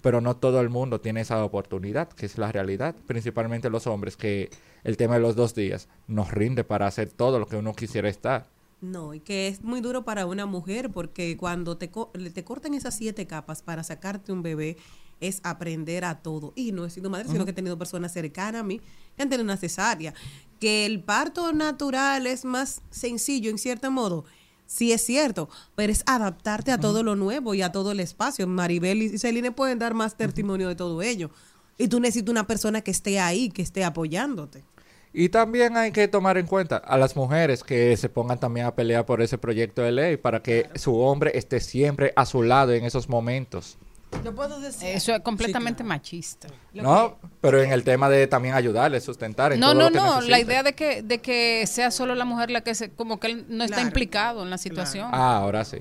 Pero 0.00 0.20
no 0.20 0.36
todo 0.36 0.60
el 0.60 0.70
mundo 0.70 1.00
tiene 1.00 1.20
esa 1.20 1.44
oportunidad, 1.44 2.08
que 2.08 2.26
es 2.26 2.38
la 2.38 2.50
realidad. 2.50 2.94
Principalmente 3.06 3.68
los 3.70 3.86
hombres, 3.86 4.16
que 4.16 4.50
el 4.84 4.96
tema 4.96 5.14
de 5.14 5.20
los 5.20 5.36
dos 5.36 5.54
días 5.54 5.88
nos 6.08 6.30
rinde 6.30 6.64
para 6.64 6.86
hacer 6.86 7.10
todo 7.10 7.38
lo 7.38 7.46
que 7.46 7.56
uno 7.56 7.74
quisiera 7.74 8.08
estar. 8.08 8.46
No, 8.80 9.14
y 9.14 9.20
que 9.20 9.46
es 9.46 9.62
muy 9.62 9.80
duro 9.80 10.04
para 10.04 10.26
una 10.26 10.44
mujer 10.46 10.90
porque 10.90 11.36
cuando 11.36 11.76
te, 11.76 11.90
co- 11.90 12.10
te 12.34 12.42
cortan 12.44 12.74
esas 12.74 12.96
siete 12.96 13.26
capas 13.28 13.62
para 13.62 13.84
sacarte 13.84 14.32
un 14.32 14.42
bebé 14.42 14.76
es 15.20 15.40
aprender 15.44 16.04
a 16.04 16.20
todo. 16.20 16.52
Y 16.56 16.72
no 16.72 16.84
he 16.84 16.90
sido 16.90 17.08
madre, 17.08 17.28
sino 17.28 17.44
que 17.44 17.52
he 17.52 17.54
tenido 17.54 17.78
personas 17.78 18.12
cercanas 18.12 18.60
a 18.62 18.64
mí 18.64 18.80
que 19.14 19.22
han 19.22 19.28
tenido 19.28 19.44
una 19.44 19.56
cesárea. 19.56 20.14
Que 20.58 20.84
el 20.84 21.00
parto 21.04 21.52
natural 21.52 22.26
es 22.26 22.44
más 22.44 22.82
sencillo 22.90 23.50
en 23.50 23.58
cierto 23.58 23.88
modo. 23.92 24.24
Sí 24.66 24.92
es 24.92 25.04
cierto, 25.04 25.48
pero 25.74 25.92
es 25.92 26.02
adaptarte 26.06 26.72
a 26.72 26.78
todo 26.78 27.02
lo 27.02 27.14
nuevo 27.14 27.54
y 27.54 27.62
a 27.62 27.72
todo 27.72 27.92
el 27.92 28.00
espacio. 28.00 28.46
Maribel 28.46 29.02
y 29.02 29.18
Celine 29.18 29.52
pueden 29.52 29.78
dar 29.78 29.94
más 29.94 30.16
testimonio 30.16 30.68
de 30.68 30.76
todo 30.76 31.02
ello. 31.02 31.30
Y 31.78 31.88
tú 31.88 32.00
necesitas 32.00 32.30
una 32.30 32.46
persona 32.46 32.80
que 32.80 32.90
esté 32.90 33.20
ahí, 33.20 33.50
que 33.50 33.62
esté 33.62 33.84
apoyándote. 33.84 34.64
Y 35.12 35.28
también 35.28 35.76
hay 35.76 35.92
que 35.92 36.08
tomar 36.08 36.38
en 36.38 36.46
cuenta 36.46 36.78
a 36.78 36.96
las 36.96 37.16
mujeres 37.16 37.62
que 37.62 37.96
se 37.98 38.08
pongan 38.08 38.40
también 38.40 38.66
a 38.66 38.74
pelear 38.74 39.04
por 39.04 39.20
ese 39.20 39.36
proyecto 39.36 39.82
de 39.82 39.92
ley 39.92 40.16
para 40.16 40.42
que 40.42 40.70
su 40.74 40.98
hombre 40.98 41.32
esté 41.34 41.60
siempre 41.60 42.12
a 42.16 42.24
su 42.24 42.42
lado 42.42 42.72
en 42.72 42.84
esos 42.84 43.10
momentos. 43.10 43.76
Yo 44.24 44.34
puedo 44.34 44.60
decir. 44.60 44.88
Eso 44.88 45.14
es 45.14 45.20
completamente 45.22 45.82
machista. 45.82 46.48
No, 46.74 47.18
pero 47.40 47.62
en 47.62 47.72
el 47.72 47.82
tema 47.84 48.08
de 48.08 48.26
también 48.26 48.54
ayudarle, 48.54 49.00
sustentar 49.00 49.52
en 49.52 49.60
No, 49.60 49.68
todo 49.72 49.74
no, 49.74 49.84
lo 49.84 49.90
que 49.92 49.98
no. 49.98 50.20
La 50.22 50.38
idea 50.40 50.62
de 50.62 50.74
que, 50.74 51.02
de 51.02 51.18
que 51.20 51.66
sea 51.66 51.90
solo 51.90 52.14
la 52.14 52.24
mujer 52.24 52.50
la 52.50 52.60
que 52.60 52.74
se, 52.74 52.90
como 52.90 53.18
que 53.18 53.28
él 53.28 53.46
no 53.48 53.64
está 53.64 53.76
Claro. 53.76 53.88
implicado 53.88 54.42
en 54.42 54.50
la 54.50 54.58
situación. 54.58 55.08
Ah, 55.12 55.36
ahora 55.38 55.64
sí. 55.64 55.78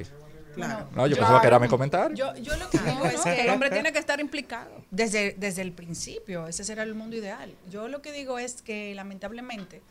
Claro. 0.55 0.89
No, 0.95 1.07
yo 1.07 1.15
pensaba 1.15 1.39
que 1.39 1.47
era 1.47 1.59
mi 1.59 1.67
comentario. 1.69 2.15
Yo, 2.15 2.35
yo 2.41 2.57
lo 2.57 2.69
que 2.69 2.77
digo 2.79 3.05
es 3.05 3.21
que 3.21 3.41
el 3.43 3.49
hombre 3.51 3.69
tiene 3.69 3.93
que 3.93 3.99
estar 3.99 4.19
implicado. 4.19 4.69
Desde, 4.91 5.33
desde 5.37 5.61
el 5.61 5.71
principio, 5.71 6.47
ese 6.47 6.63
será 6.65 6.83
el 6.83 6.93
mundo 6.93 7.15
ideal. 7.15 7.53
Yo 7.69 7.87
lo 7.87 8.01
que 8.01 8.11
digo 8.11 8.37
es 8.37 8.61
que 8.61 8.93
lamentablemente 8.95 9.81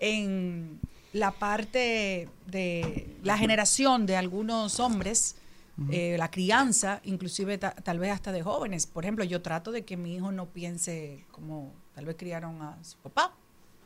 en 0.00 0.80
la 1.12 1.30
parte 1.30 2.28
de 2.46 3.06
la 3.22 3.38
generación 3.38 4.06
de 4.06 4.16
algunos 4.16 4.80
hombres, 4.80 5.36
eh, 5.90 6.16
la 6.18 6.30
crianza, 6.30 7.00
inclusive 7.04 7.56
ta- 7.58 7.70
tal 7.72 7.98
vez 7.98 8.10
hasta 8.12 8.32
de 8.32 8.42
jóvenes. 8.42 8.86
Por 8.86 9.04
ejemplo, 9.04 9.24
yo 9.24 9.42
trato 9.42 9.70
de 9.70 9.84
que 9.84 9.96
mi 9.96 10.14
hijo 10.16 10.32
no 10.32 10.46
piense 10.46 11.24
como 11.30 11.72
tal 11.94 12.04
vez 12.06 12.16
criaron 12.18 12.60
a 12.62 12.82
su 12.82 12.98
papá. 12.98 13.34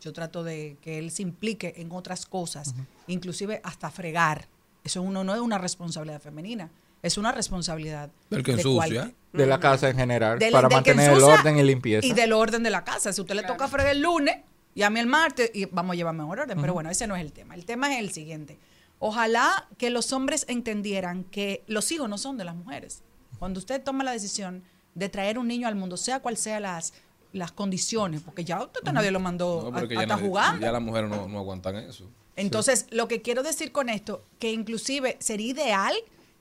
Yo 0.01 0.13
trato 0.13 0.43
de 0.43 0.79
que 0.81 0.99
él 0.99 1.11
se 1.11 1.23
implique 1.23 1.75
en 1.77 1.93
otras 1.93 2.27
cosas, 2.27 2.75
inclusive 3.07 3.61
hasta 3.63 3.91
fregar. 3.91 4.49
Eso 4.85 5.01
uno 5.03 5.23
no 5.23 5.35
es 5.35 5.41
una 5.41 5.59
responsabilidad 5.59 6.21
femenina, 6.21 6.71
es 7.03 7.19
una 7.19 7.31
responsabilidad 7.31 8.11
Del 8.31 8.43
que 8.43 8.53
de 8.53 8.59
ensucia. 8.63 9.01
cual- 9.03 9.15
De 9.33 9.47
la 9.47 9.61
casa 9.61 9.89
en 9.89 9.97
general, 9.97 10.39
del- 10.39 10.53
para 10.53 10.69
del 10.69 10.75
mantener 10.77 11.11
el 11.13 11.23
orden 11.23 11.57
y 11.59 11.63
limpieza. 11.63 12.07
Y 12.07 12.13
del 12.15 12.33
orden 12.33 12.63
de 12.63 12.71
la 12.71 12.85
casa. 12.85 13.13
Si 13.13 13.21
usted 13.21 13.35
le 13.35 13.43
toca 13.45 13.69
fregar 13.69 13.93
el 13.93 14.03
lunes 14.03 14.37
y 14.75 14.83
a 14.83 14.91
mí 14.91 14.99
el 15.01 15.07
martes, 15.07 15.51
y 15.55 15.67
vamos 15.67 15.93
a 15.93 15.97
llevar 15.97 16.15
mejor 16.15 16.41
orden. 16.41 16.59
Pero 16.61 16.73
bueno, 16.75 16.91
ese 16.91 17.07
no 17.07 17.15
es 17.17 17.23
el 17.23 17.33
tema. 17.33 17.55
El 17.55 17.65
tema 17.65 17.93
es 17.95 18.01
el 18.01 18.11
siguiente. 18.11 18.59
Ojalá 19.05 19.67
que 19.79 19.91
los 19.91 20.13
hombres 20.13 20.45
entendieran 20.49 21.25
que 21.25 21.65
los 21.67 21.91
hijos 21.91 22.09
no 22.09 22.19
son 22.19 22.39
de 22.39 22.45
las 22.45 22.55
mujeres. 22.55 23.03
Cuando 23.41 23.59
usted 23.59 23.83
toma 23.83 24.05
la 24.05 24.13
decisión 24.13 24.63
de 24.95 25.09
traer 25.09 25.41
un 25.41 25.49
niño 25.49 25.67
al 25.67 25.75
mundo, 25.75 25.97
sea 25.97 26.21
cual 26.21 26.37
sea 26.37 26.61
las, 26.61 26.93
las 27.33 27.51
condiciones, 27.51 28.21
porque 28.21 28.45
ya 28.45 28.63
usted 28.63 28.81
nadie 28.93 29.11
lo 29.11 29.19
mandó 29.19 29.61
No, 29.63 29.69
a, 29.71 29.75
pero 29.75 29.89
que 29.89 29.99
a 29.99 30.07
ya, 30.07 30.17
jugando. 30.17 30.71
las 30.71 30.81
mujeres 30.81 31.11
no, 31.11 31.27
no 31.27 31.39
aguantan 31.41 31.79
eso. 31.79 32.09
Entonces, 32.37 32.87
lo 32.91 33.09
que 33.09 33.23
quiero 33.23 33.43
decir 33.43 33.73
con 33.73 33.89
esto, 33.89 34.25
que 34.39 34.53
inclusive 34.53 35.17
sería 35.19 35.51
ideal 35.51 35.95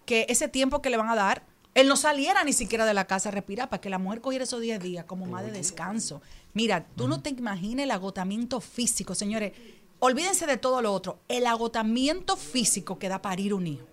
que 0.05 0.27
ese 0.29 0.47
tiempo 0.47 0.83
que 0.83 0.91
le 0.91 0.97
van 0.97 1.09
a 1.09 1.15
dar, 1.15 1.43
él 1.73 1.87
no 1.87 1.95
saliera 1.95 2.43
ni 2.43 2.53
siquiera 2.53 2.85
de 2.85 2.93
la 2.93 3.07
casa 3.07 3.29
a 3.29 3.31
respirar, 3.31 3.69
para 3.69 3.81
que 3.81 3.89
la 3.89 3.97
mujer 3.97 4.21
cogiera 4.21 4.43
esos 4.43 4.61
10 4.61 4.83
días 4.83 5.05
como 5.05 5.25
más 5.25 5.43
de 5.43 5.51
descanso. 5.51 6.21
Mira, 6.53 6.85
tú 6.95 7.07
no 7.07 7.23
te 7.23 7.31
imaginas 7.31 7.85
el 7.85 7.91
agotamiento 7.91 8.61
físico, 8.61 9.15
señores. 9.15 9.53
Olvídense 10.03 10.47
de 10.47 10.57
todo 10.57 10.81
lo 10.81 10.93
otro. 10.93 11.19
El 11.27 11.45
agotamiento 11.45 12.35
físico 12.35 12.97
que 12.97 13.07
da 13.07 13.21
parir 13.21 13.53
un 13.53 13.67
hijo. 13.67 13.85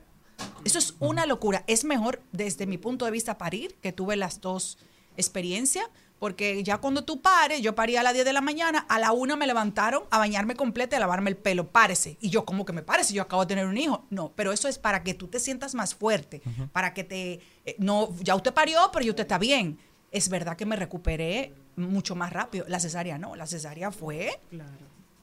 Eso 0.65 0.79
es 0.79 0.95
una 1.01 1.27
locura. 1.27 1.65
Es 1.67 1.85
mejor, 1.85 2.23
desde 2.33 2.67
mi 2.67 2.79
punto 2.79 3.05
de 3.05 3.11
vista, 3.11 3.37
parir, 3.37 3.75
que 3.83 3.93
tuve 3.93 4.17
las 4.17 4.41
dos 4.41 4.79
experiencias, 5.19 5.85
porque 6.19 6.63
ya 6.65 6.79
cuando 6.79 7.05
tú 7.05 7.21
pares, 7.21 7.61
yo 7.61 7.75
parí 7.75 7.97
a 7.97 8.03
las 8.03 8.15
10 8.15 8.25
de 8.25 8.33
la 8.33 8.41
mañana, 8.41 8.87
a 8.89 8.99
la 8.99 9.13
una 9.13 9.37
me 9.37 9.47
levantaron 9.47 10.05
a 10.11 10.17
bañarme 10.17 10.55
completa 10.57 10.97
y 10.97 10.99
a 10.99 11.01
lavarme 11.01 11.29
el 11.29 11.37
pelo. 11.37 11.69
Párese. 11.69 12.17
Y 12.23 12.31
yo, 12.31 12.47
¿cómo 12.47 12.65
que 12.65 12.73
me 12.73 12.83
parece? 12.83 13.13
Yo 13.13 13.21
acabo 13.21 13.43
de 13.45 13.49
tener 13.49 13.67
un 13.67 13.77
hijo. 13.77 14.07
No, 14.09 14.33
pero 14.35 14.51
eso 14.53 14.67
es 14.67 14.79
para 14.79 15.03
que 15.03 15.13
tú 15.13 15.29
te 15.29 15.41
sientas 15.41 15.75
más 15.75 15.95
fuerte, 15.95 16.41
para 16.73 16.95
que 16.95 17.05
te. 17.05 17.41
eh, 17.67 17.77
no, 17.79 18.17
ya 18.23 18.35
usted 18.35 18.55
parió, 18.55 18.89
pero 18.95 19.05
ya 19.05 19.11
usted 19.11 19.25
está 19.25 19.37
bien. 19.37 19.79
Es 20.11 20.31
verdad 20.31 20.57
que 20.57 20.65
me 20.65 20.75
recuperé 20.75 21.53
mucho 21.77 22.15
más 22.15 22.33
rápido. 22.33 22.65
La 22.67 22.81
cesárea 22.81 23.19
no, 23.19 23.37
la 23.37 23.47
cesárea 23.47 23.91
fue 23.91 24.41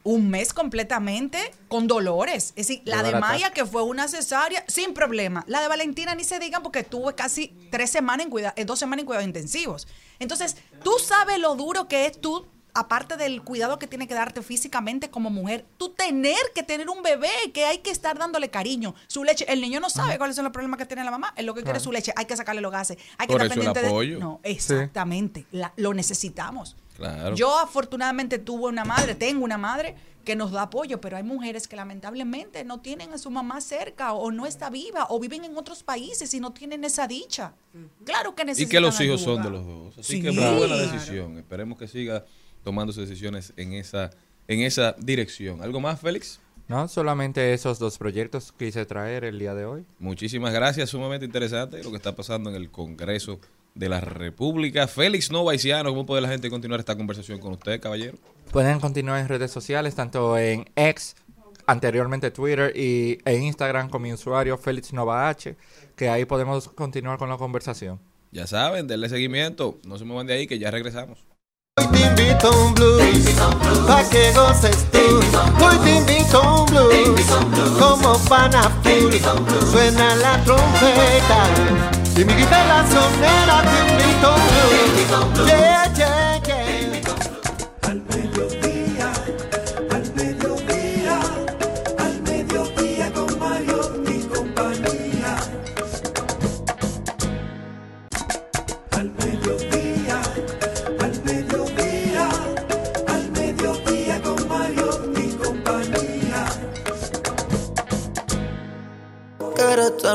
un 0.05 0.29
mes 0.29 0.53
completamente 0.53 1.51
con 1.67 1.87
dolores. 1.87 2.53
Es 2.55 2.67
decir, 2.67 2.81
la 2.85 3.03
de. 3.03 3.11
Maya, 3.19 3.49
que 3.51 3.65
fue 3.65 3.81
una 3.83 4.07
cesárea, 4.07 4.63
sin 4.67 4.93
problema. 4.93 5.43
La 5.47 5.59
de 5.61 5.67
Valentina 5.67 6.15
ni 6.15 6.23
se 6.23 6.39
digan 6.39 6.63
porque 6.63 6.83
tuve 6.83 7.15
casi 7.15 7.47
tres 7.71 7.89
semanas 7.89 8.25
en 8.27 8.31
cuida- 8.31 8.53
eh, 8.55 8.63
dos 8.65 8.79
semanas 8.79 9.01
en 9.01 9.07
cuidados 9.07 9.25
intensivos. 9.27 9.87
Entonces, 10.19 10.57
tú 10.83 10.91
sabes 11.03 11.39
lo 11.39 11.55
duro 11.55 11.87
que 11.87 12.05
es 12.05 12.21
tú, 12.21 12.45
aparte 12.75 13.17
del 13.17 13.41
cuidado 13.41 13.79
que 13.79 13.87
tiene 13.87 14.07
que 14.07 14.13
darte 14.13 14.41
físicamente 14.43 15.09
como 15.09 15.29
mujer, 15.31 15.65
tú 15.77 15.89
tener 15.89 16.37
que 16.53 16.61
tener 16.61 16.89
un 16.89 17.01
bebé, 17.01 17.29
que 17.53 17.65
hay 17.65 17.79
que 17.79 17.89
estar 17.89 18.17
dándole 18.19 18.49
cariño. 18.49 18.93
Su 19.07 19.23
leche, 19.23 19.45
el 19.51 19.59
niño 19.61 19.79
no 19.79 19.89
sabe 19.89 20.17
cuáles 20.19 20.35
son 20.35 20.43
los 20.43 20.53
problemas 20.53 20.77
que 20.77 20.85
tiene 20.85 21.03
la 21.03 21.09
mamá, 21.11 21.33
es 21.35 21.45
lo 21.45 21.53
que 21.55 21.63
quiere 21.63 21.77
es 21.77 21.83
su 21.83 21.91
leche, 21.91 22.13
hay 22.15 22.25
que 22.25 22.35
sacarle 22.37 22.61
los 22.61 22.71
gases, 22.71 22.97
hay 23.17 23.27
que 23.27 23.33
Por 23.33 23.41
estar 23.41 23.57
eso 23.57 23.61
el 23.69 23.73
pendiente 23.73 23.87
apoyo. 23.89 24.15
de... 24.15 24.21
No, 24.21 24.39
exactamente, 24.43 25.45
la- 25.51 25.73
lo 25.77 25.93
necesitamos. 25.93 26.75
Claro. 26.95 27.35
Yo 27.35 27.57
afortunadamente 27.59 28.39
tuve 28.39 28.69
una 28.69 28.85
madre, 28.85 29.15
tengo 29.15 29.43
una 29.43 29.57
madre 29.57 29.95
que 30.23 30.35
nos 30.35 30.51
da 30.51 30.63
apoyo, 30.63 30.99
pero 31.01 31.17
hay 31.17 31.23
mujeres 31.23 31.67
que 31.67 31.75
lamentablemente 31.75 32.63
no 32.63 32.79
tienen 32.79 33.13
a 33.13 33.17
su 33.19 33.29
mamá 33.29 33.61
cerca 33.61 34.13
o 34.13 34.31
no 34.31 34.45
está 34.47 34.69
viva 34.71 35.05
o 35.09 35.19
viven 35.19 35.43
en 35.45 35.55
otros 35.57 35.83
países 35.83 36.33
y 36.33 36.39
no 36.39 36.51
tienen 36.51 36.83
esa 36.83 37.07
dicha. 37.07 37.53
Claro 38.05 38.33
que 38.33 38.41
y 38.41 38.45
necesitan 38.47 38.71
que 38.71 38.79
los 38.79 38.99
hijos 39.01 39.21
ayuda. 39.21 39.35
son 39.35 39.43
de 39.43 39.49
los 39.51 39.65
dos. 39.65 39.97
Así 39.99 40.13
Sí. 40.13 40.21
que 40.23 40.31
buena 40.31 40.57
Claro. 40.57 40.77
decisión. 40.77 41.37
Esperemos 41.37 41.77
que 41.77 41.87
siga 41.87 42.25
tomándose 42.63 43.01
decisiones 43.01 43.53
en 43.57 43.73
esa, 43.73 44.09
en 44.47 44.61
esa 44.61 44.95
dirección. 44.97 45.61
¿Algo 45.61 45.79
más, 45.79 45.99
Félix? 46.01 46.39
No, 46.67 46.87
solamente 46.87 47.53
esos 47.53 47.77
dos 47.77 47.99
proyectos 47.99 48.51
quise 48.57 48.83
traer 48.87 49.23
el 49.25 49.37
día 49.37 49.53
de 49.53 49.65
hoy. 49.65 49.85
Muchísimas 49.99 50.51
gracias, 50.51 50.89
sumamente 50.89 51.23
interesante 51.23 51.83
lo 51.83 51.91
que 51.91 51.97
está 51.97 52.15
pasando 52.15 52.49
en 52.49 52.55
el 52.55 52.71
Congreso 52.71 53.39
de 53.75 53.89
la 53.89 53.99
República. 53.99 54.87
Félix 54.87 55.29
Novaiciano, 55.31 55.89
¿cómo 55.89 56.05
puede 56.05 56.21
la 56.21 56.29
gente 56.29 56.49
continuar 56.49 56.79
esta 56.79 56.95
conversación 56.95 57.39
con 57.39 57.53
usted, 57.53 57.79
caballero? 57.79 58.17
Pueden 58.51 58.79
continuar 58.79 59.19
en 59.19 59.27
redes 59.27 59.51
sociales, 59.51 59.95
tanto 59.95 60.37
en 60.37 60.65
X, 60.75 61.15
anteriormente 61.67 62.31
Twitter, 62.31 62.75
y 62.75 63.19
en 63.25 63.43
Instagram 63.43 63.89
con 63.89 64.01
mi 64.01 64.13
usuario 64.13 64.57
Félix 64.57 64.93
Nova 64.93 65.29
H, 65.29 65.55
que 65.95 66.09
ahí 66.09 66.25
podemos 66.25 66.69
continuar 66.69 67.19
con 67.19 67.29
la 67.29 67.37
conversación. 67.37 67.99
Ya 68.31 68.47
saben, 68.47 68.87
denle 68.87 69.09
seguimiento. 69.09 69.77
No 69.85 69.97
se 69.97 70.05
muevan 70.05 70.27
de 70.27 70.33
ahí, 70.33 70.47
que 70.47 70.57
ya 70.57 70.71
regresamos. 70.71 71.19
Hoy 71.77 71.87
te 71.87 72.01
invito 72.07 72.47
a 72.47 72.65
un 72.65 72.73
blues, 72.73 73.29
pa' 73.85 74.09
que 74.09 74.31
goces 74.31 74.85
tú. 74.91 75.19
Hoy 75.63 75.77
te 75.83 75.95
invito 75.95 76.41
a 76.41 76.61
un 76.61 76.65
blues, 76.67 77.21
como 77.77 78.15
full. 78.15 79.13
Suena 79.71 80.15
la 80.15 80.41
trompeta 80.45 82.04
y 82.17 82.23
mi 82.23 82.33
guitarra 82.33 82.85
sonera 82.87 83.61
te 83.61 83.91
invito 83.91 84.27
a 84.27 85.21
un 85.21 85.33
blues. 85.33 85.47
Yeah, 85.47 85.59
yeah, 85.59 85.93
yeah. 85.95 86.14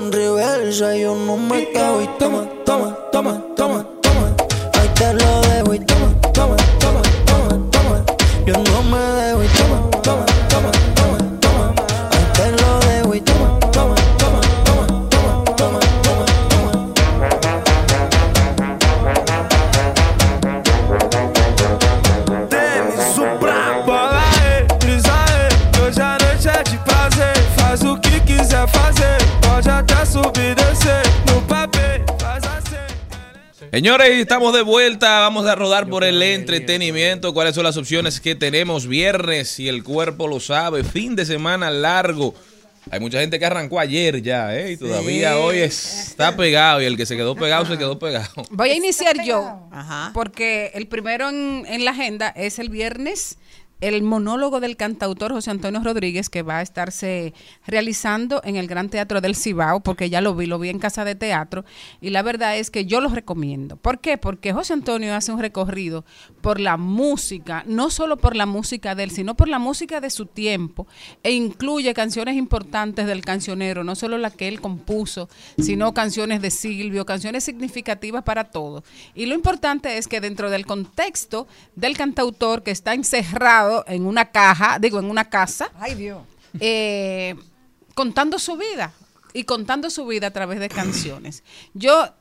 Tan 0.01 0.13
reversa, 0.13 0.97
yo 0.97 1.15
no 1.15 1.37
me 1.37 1.71
cago 1.73 2.01
y 2.01 2.09
toma, 2.19 2.49
toma, 2.65 2.97
toma, 3.13 3.43
toma, 3.55 3.87
toma. 4.01 4.35
Ahí 4.75 4.89
te 4.95 5.13
lo 5.13 5.40
Señores, 33.73 34.09
estamos 34.19 34.53
de 34.53 34.63
vuelta. 34.63 35.21
Vamos 35.21 35.47
a 35.47 35.55
rodar 35.55 35.87
por 35.89 36.03
el 36.03 36.21
entretenimiento. 36.23 37.33
¿Cuáles 37.33 37.55
son 37.55 37.63
las 37.65 37.77
opciones 37.77 38.21
que 38.21 38.35
tenemos? 38.35 38.87
Viernes, 38.89 39.49
si 39.49 39.69
el 39.69 39.85
cuerpo 39.85 40.27
lo 40.27 40.41
sabe. 40.41 40.83
Fin 40.83 41.15
de 41.15 41.25
semana 41.25 41.71
largo. 41.71 42.35
Hay 42.91 42.99
mucha 42.99 43.21
gente 43.21 43.39
que 43.39 43.47
arrancó 43.47 43.79
ayer 43.79 44.23
ya, 44.23 44.57
¿eh? 44.57 44.73
Y 44.73 44.77
todavía 44.77 45.39
hoy 45.39 45.59
es- 45.59 46.09
está 46.09 46.35
pegado. 46.37 46.83
Y 46.83 46.87
el 46.87 46.97
que 46.97 47.07
se 47.07 47.17
quedó 47.17 47.37
pegado, 47.37 47.65
se 47.67 47.79
quedó 47.79 47.97
pegado. 47.99 48.29
Voy 48.51 48.71
a 48.71 48.75
iniciar 48.75 49.23
yo, 49.25 49.69
porque 50.15 50.73
el 50.75 50.89
primero 50.89 51.29
en, 51.29 51.65
en 51.69 51.85
la 51.85 51.93
agenda 51.93 52.29
es 52.31 52.59
el 52.59 52.71
viernes, 52.71 53.37
el 53.81 54.03
monólogo 54.03 54.61
del 54.61 54.77
cantautor 54.77 55.33
José 55.33 55.51
Antonio 55.51 55.81
Rodríguez, 55.83 56.29
que 56.29 56.43
va 56.43 56.59
a 56.59 56.63
estarse 56.63 57.33
realizando 57.67 58.43
en 58.45 58.57
el 58.57 58.67
Gran 58.67 58.89
Teatro 58.89 59.21
del 59.21 59.37
Cibao, 59.37 59.81
porque 59.81 60.11
ya 60.11 60.21
lo 60.21 60.35
vi, 60.35 60.47
lo 60.47 60.59
vi 60.59 60.69
en 60.69 60.79
Casa 60.79 61.05
de 61.05 61.15
Teatro, 61.15 61.65
y 62.01 62.11
la 62.11 62.23
verdad 62.23 62.57
es 62.57 62.71
que 62.71 62.85
yo 62.85 63.01
lo 63.01 63.09
recomiendo. 63.09 63.77
¿Por 63.77 64.01
qué? 64.01 64.19
Porque 64.19 64.53
José 64.53 64.75
Antonio 64.75 65.15
hace 65.15 65.33
un 65.33 65.41
recorrido 65.41 66.05
por 66.41 66.61
la 66.61 66.77
música, 66.77 67.65
no 67.67 67.91
solo 67.91 68.17
por 68.17 68.37
la 68.37 68.47
música 68.47 68.95
de 68.95 69.05
él, 69.05 69.11
sino 69.11 69.35
por 69.35 69.49
la 69.49 69.59
música 69.59 70.01
de 70.01 70.11
su 70.11 70.27
tiempo, 70.27 70.87
e 71.23 71.33
incluye 71.33 71.95
canciones 71.95 72.37
importantes 72.37 73.07
del 73.07 73.25
cancionero, 73.25 73.85
no 73.85 73.95
solo 73.95 74.19
las 74.19 74.35
que 74.35 74.49
él 74.49 74.61
compuso, 74.61 75.29
sino 75.59 75.95
canciones 75.95 76.43
de 76.43 76.51
Silvio, 76.51 77.07
canciones 77.07 77.45
significativas 77.45 78.25
para 78.25 78.45
todos. 78.45 78.85
Y 79.15 79.27
lo 79.27 79.35
importante 79.35 79.97
es 79.97 80.09
que 80.09 80.21
dentro 80.21 80.51
del 80.51 80.67
contexto 80.67 81.47
del 81.77 81.97
cantautor 81.97 82.63
que 82.63 82.71
está 82.71 82.95
encerrado 82.95 83.70
en 83.87 84.07
una 84.07 84.31
caja, 84.31 84.79
digo, 84.81 84.99
en 84.99 85.07
una 85.07 85.29
casa, 85.29 85.71
Ay, 85.79 85.95
Dios. 85.95 86.21
eh, 86.59 87.35
contando 87.95 88.39
su 88.39 88.57
vida 88.57 88.93
y 89.33 89.45
contando 89.45 89.91
su 89.91 90.07
vida 90.07 90.29
a 90.29 90.31
través 90.33 90.61
de 90.61 90.69
canciones. 90.69 91.43
Yo 91.75 92.13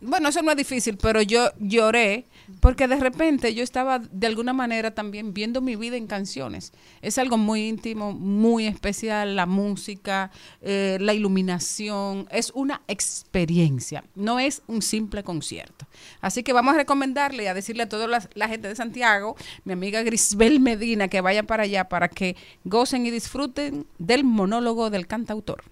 bueno, 0.00 0.28
eso 0.28 0.42
no 0.42 0.50
es 0.50 0.56
difícil, 0.56 0.96
pero 0.96 1.20
yo 1.22 1.50
lloré 1.58 2.24
porque 2.60 2.88
de 2.88 2.96
repente 2.96 3.54
yo 3.54 3.62
estaba 3.62 3.98
de 3.98 4.26
alguna 4.26 4.52
manera 4.52 4.94
también 4.94 5.34
viendo 5.34 5.60
mi 5.60 5.76
vida 5.76 5.96
en 5.96 6.06
canciones. 6.06 6.72
Es 7.02 7.18
algo 7.18 7.36
muy 7.36 7.68
íntimo, 7.68 8.12
muy 8.12 8.66
especial, 8.66 9.36
la 9.36 9.46
música, 9.46 10.30
eh, 10.60 10.98
la 11.00 11.14
iluminación, 11.14 12.28
es 12.30 12.50
una 12.54 12.82
experiencia, 12.88 14.04
no 14.14 14.38
es 14.38 14.62
un 14.66 14.82
simple 14.82 15.22
concierto. 15.22 15.86
Así 16.20 16.42
que 16.42 16.52
vamos 16.52 16.74
a 16.74 16.78
recomendarle 16.78 17.44
y 17.44 17.46
a 17.46 17.54
decirle 17.54 17.84
a 17.84 17.88
toda 17.88 18.06
la, 18.06 18.28
la 18.34 18.48
gente 18.48 18.68
de 18.68 18.76
Santiago, 18.76 19.36
mi 19.64 19.72
amiga 19.72 20.02
Grisbel 20.02 20.60
Medina, 20.60 21.08
que 21.08 21.20
vayan 21.20 21.46
para 21.46 21.64
allá 21.64 21.88
para 21.88 22.08
que 22.08 22.36
gocen 22.64 23.06
y 23.06 23.10
disfruten 23.10 23.86
del 23.98 24.24
monólogo 24.24 24.90
del 24.90 25.06
cantautor. 25.06 25.64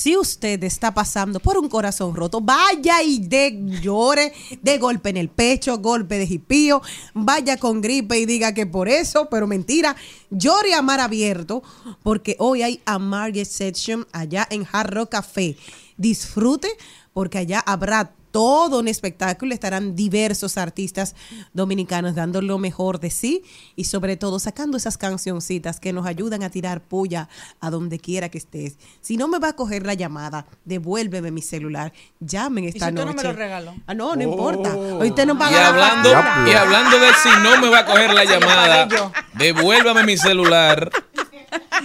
Si 0.00 0.16
usted 0.16 0.64
está 0.64 0.94
pasando 0.94 1.40
por 1.40 1.58
un 1.58 1.68
corazón 1.68 2.16
roto, 2.16 2.40
vaya 2.40 3.02
y 3.02 3.18
de 3.18 3.60
llore, 3.82 4.32
de 4.62 4.78
golpe 4.78 5.10
en 5.10 5.18
el 5.18 5.28
pecho, 5.28 5.76
golpe 5.76 6.16
de 6.16 6.26
jipío, 6.26 6.80
vaya 7.12 7.58
con 7.58 7.82
gripe 7.82 8.18
y 8.18 8.24
diga 8.24 8.54
que 8.54 8.64
por 8.64 8.88
eso, 8.88 9.28
pero 9.30 9.46
mentira, 9.46 9.94
llore 10.30 10.72
a 10.72 10.80
mar 10.80 11.00
abierto, 11.00 11.62
porque 12.02 12.34
hoy 12.38 12.62
hay 12.62 12.80
a 12.86 12.98
Market 12.98 13.46
Section 13.46 14.06
allá 14.12 14.48
en 14.50 14.66
Hard 14.72 15.10
Café. 15.10 15.58
Disfrute, 15.98 16.70
porque 17.12 17.36
allá 17.36 17.60
habrá 17.60 18.14
todo 18.30 18.80
un 18.80 18.88
espectáculo, 18.88 19.54
estarán 19.54 19.94
diversos 19.96 20.56
artistas 20.56 21.14
dominicanos 21.52 22.14
dando 22.14 22.42
lo 22.42 22.58
mejor 22.58 23.00
de 23.00 23.10
sí 23.10 23.42
y 23.76 23.84
sobre 23.84 24.16
todo 24.16 24.38
sacando 24.38 24.76
esas 24.76 24.98
cancioncitas 24.98 25.80
que 25.80 25.92
nos 25.92 26.06
ayudan 26.06 26.42
a 26.42 26.50
tirar 26.50 26.82
puya 26.82 27.28
a 27.60 27.70
donde 27.70 27.98
quiera 27.98 28.28
que 28.28 28.38
estés. 28.38 28.76
Si 29.00 29.16
no 29.16 29.28
me 29.28 29.38
va 29.38 29.48
a 29.48 29.52
coger 29.54 29.86
la 29.86 29.94
llamada, 29.94 30.46
devuélveme 30.64 31.30
mi 31.30 31.42
celular, 31.42 31.92
llamen 32.20 32.64
esta 32.64 32.88
si 32.88 32.94
tú 32.94 33.00
no 33.00 33.06
noche. 33.06 33.16
me 33.16 33.22
lo 33.24 33.32
regaló? 33.32 33.74
Ah, 33.86 33.94
no, 33.94 34.14
no 34.16 34.22
importa. 34.22 34.76
Hoy 34.76 35.10
usted 35.10 35.26
no 35.26 35.36
va 35.36 35.50
Y 35.50 35.54
a 35.54 35.68
hablando, 35.68 36.10
y 36.10 36.52
hablando 36.52 36.98
de 36.98 37.08
si 37.22 37.28
no 37.42 37.60
me 37.60 37.68
va 37.68 37.80
a 37.80 37.86
coger 37.86 38.14
la 38.14 38.24
llamada, 38.24 38.88
devuélvame 39.34 40.04
mi 40.04 40.16
celular. 40.16 40.90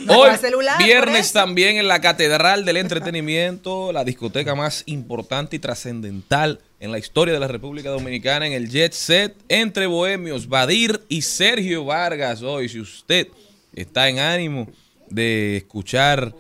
Hoy, 0.10 0.38
celular, 0.38 0.78
viernes 0.84 1.32
también 1.32 1.78
en 1.78 1.88
la 1.88 2.02
Catedral 2.02 2.66
del 2.66 2.78
Entretenimiento, 2.78 3.92
la 3.92 4.04
discoteca 4.04 4.56
más 4.56 4.84
importante 4.86 5.56
y 5.56 5.60
trascendental 5.60 6.60
en 6.80 6.92
la 6.92 7.00
historia 7.00 7.34
de 7.34 7.40
la 7.40 7.48
República 7.48 7.90
Dominicana, 7.90 8.46
en 8.46 8.54
el 8.54 8.70
Jet 8.70 8.94
Set 8.94 9.36
entre 9.48 9.88
Bohemios, 9.88 10.48
Badir 10.48 11.02
y 11.10 11.22
Sergio 11.22 11.86
Vargas. 11.86 12.42
Hoy, 12.42 12.70
si 12.70 12.80
usted 12.80 13.28
está 13.74 14.10
en 14.10 14.20
ánimo 14.20 14.68
de 15.10 15.58
escuchar 15.58 16.34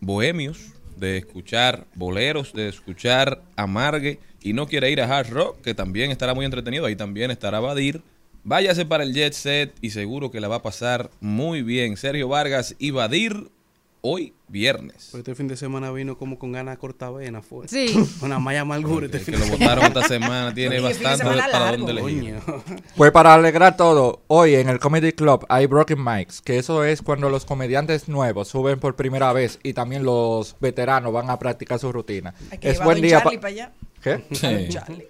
Bohemios, 0.00 0.58
de 0.96 1.18
escuchar 1.18 1.86
boleros, 1.94 2.52
de 2.52 2.68
escuchar 2.68 3.42
amargue 3.56 4.20
y 4.42 4.52
no 4.52 4.66
quiere 4.66 4.90
ir 4.90 5.00
a 5.00 5.18
Hard 5.18 5.30
Rock, 5.30 5.60
que 5.62 5.74
también 5.74 6.10
estará 6.10 6.34
muy 6.34 6.44
entretenido, 6.44 6.86
ahí 6.86 6.96
también 6.96 7.30
estará 7.30 7.60
Badir. 7.60 8.02
Váyase 8.44 8.86
para 8.86 9.04
el 9.04 9.12
Jet 9.14 9.32
Set 9.34 9.74
y 9.80 9.90
seguro 9.90 10.30
que 10.30 10.40
la 10.40 10.48
va 10.48 10.56
a 10.56 10.62
pasar 10.62 11.10
muy 11.20 11.62
bien. 11.62 11.96
Sergio 11.96 12.28
Vargas 12.28 12.74
y 12.78 12.90
Badir 12.90 13.50
hoy 14.02 14.32
viernes. 14.48 15.08
Pues 15.10 15.20
este 15.20 15.34
fin 15.34 15.46
de 15.46 15.58
semana 15.58 15.90
vino 15.92 16.16
como 16.16 16.38
con 16.38 16.52
ganas 16.52 16.74
de 16.74 16.78
cortar 16.78 17.12
vena, 17.12 17.42
fue. 17.42 17.68
Sí. 17.68 17.94
Una 18.22 18.38
malla 18.38 18.62
amargura 18.62 19.04
este 19.06 19.18
El 19.18 19.24
fin 19.24 19.34
que 19.34 19.40
de 19.40 19.46
lo 19.46 19.52
semana. 19.58 19.74
votaron 19.74 19.96
esta 19.98 20.08
semana 20.08 20.54
tiene 20.54 20.80
bastante 20.80 21.18
semana 21.18 21.46
para 21.50 21.58
largo. 21.66 21.86
dónde 21.86 22.00
elegir. 22.00 22.34
Coño. 22.40 22.62
Pues 22.96 23.12
para 23.12 23.34
alegrar 23.34 23.76
todo, 23.76 24.22
hoy 24.26 24.54
en 24.54 24.70
el 24.70 24.78
Comedy 24.78 25.12
Club 25.12 25.44
hay 25.50 25.66
Broken 25.66 26.02
Mics, 26.02 26.40
que 26.40 26.58
eso 26.58 26.82
es 26.82 27.02
cuando 27.02 27.28
los 27.28 27.44
comediantes 27.44 28.08
nuevos 28.08 28.48
suben 28.48 28.80
por 28.80 28.96
primera 28.96 29.34
vez 29.34 29.58
y 29.62 29.74
también 29.74 30.02
los 30.04 30.56
veteranos 30.60 31.12
van 31.12 31.28
a 31.28 31.38
practicar 31.38 31.78
su 31.78 31.92
rutina. 31.92 32.32
Hay 32.50 32.56
que 32.56 32.70
es 32.70 32.82
buen 32.82 33.02
día 33.02 33.20
Charlie 33.22 33.36
pa- 33.36 33.42
para 33.42 33.52
allá. 33.52 33.72
¿Qué? 34.02 34.24
Sí. 34.34 35.06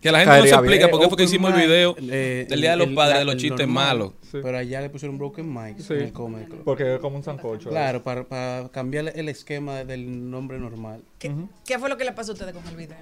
Que 0.00 0.12
la 0.12 0.18
gente 0.20 0.36
no 0.36 0.42
se 0.42 0.48
explica 0.50 0.76
bien. 0.86 0.90
por 0.90 1.00
qué 1.00 1.08
fue 1.08 1.16
que 1.16 1.24
hicimos 1.24 1.52
el 1.54 1.60
video 1.60 1.96
Eh, 1.98 2.46
del 2.48 2.60
Día 2.60 2.70
de 2.72 2.76
los 2.76 2.88
el- 2.88 2.94
Padres 2.94 3.14
la- 3.14 3.18
de 3.20 3.24
los 3.24 3.36
chistes 3.36 3.66
normal. 3.66 3.98
malos. 3.98 4.12
Pero 4.30 4.56
allá 4.58 4.80
le 4.80 4.90
pusieron 4.90 5.18
Broken 5.18 5.52
Mic 5.52 5.78
Sí. 5.78 5.94
en 5.94 6.00
el 6.02 6.12
Comedy 6.12 6.44
Club. 6.46 6.62
Porque 6.64 6.94
es 6.94 7.00
como 7.00 7.16
un 7.16 7.22
sancocho. 7.24 7.70
Claro, 7.70 8.02
para, 8.02 8.24
para 8.24 8.68
cambiar 8.68 9.12
el 9.16 9.28
esquema 9.28 9.84
del 9.84 10.30
nombre 10.30 10.58
normal. 10.58 11.02
¿Qué, 11.18 11.32
qué 11.64 11.78
fue 11.78 11.88
lo 11.88 11.96
que 11.96 12.04
le 12.04 12.12
pasó 12.12 12.32
a 12.32 12.34
ustedes 12.34 12.52
con 12.52 12.66
el 12.68 12.76
video? 12.76 12.96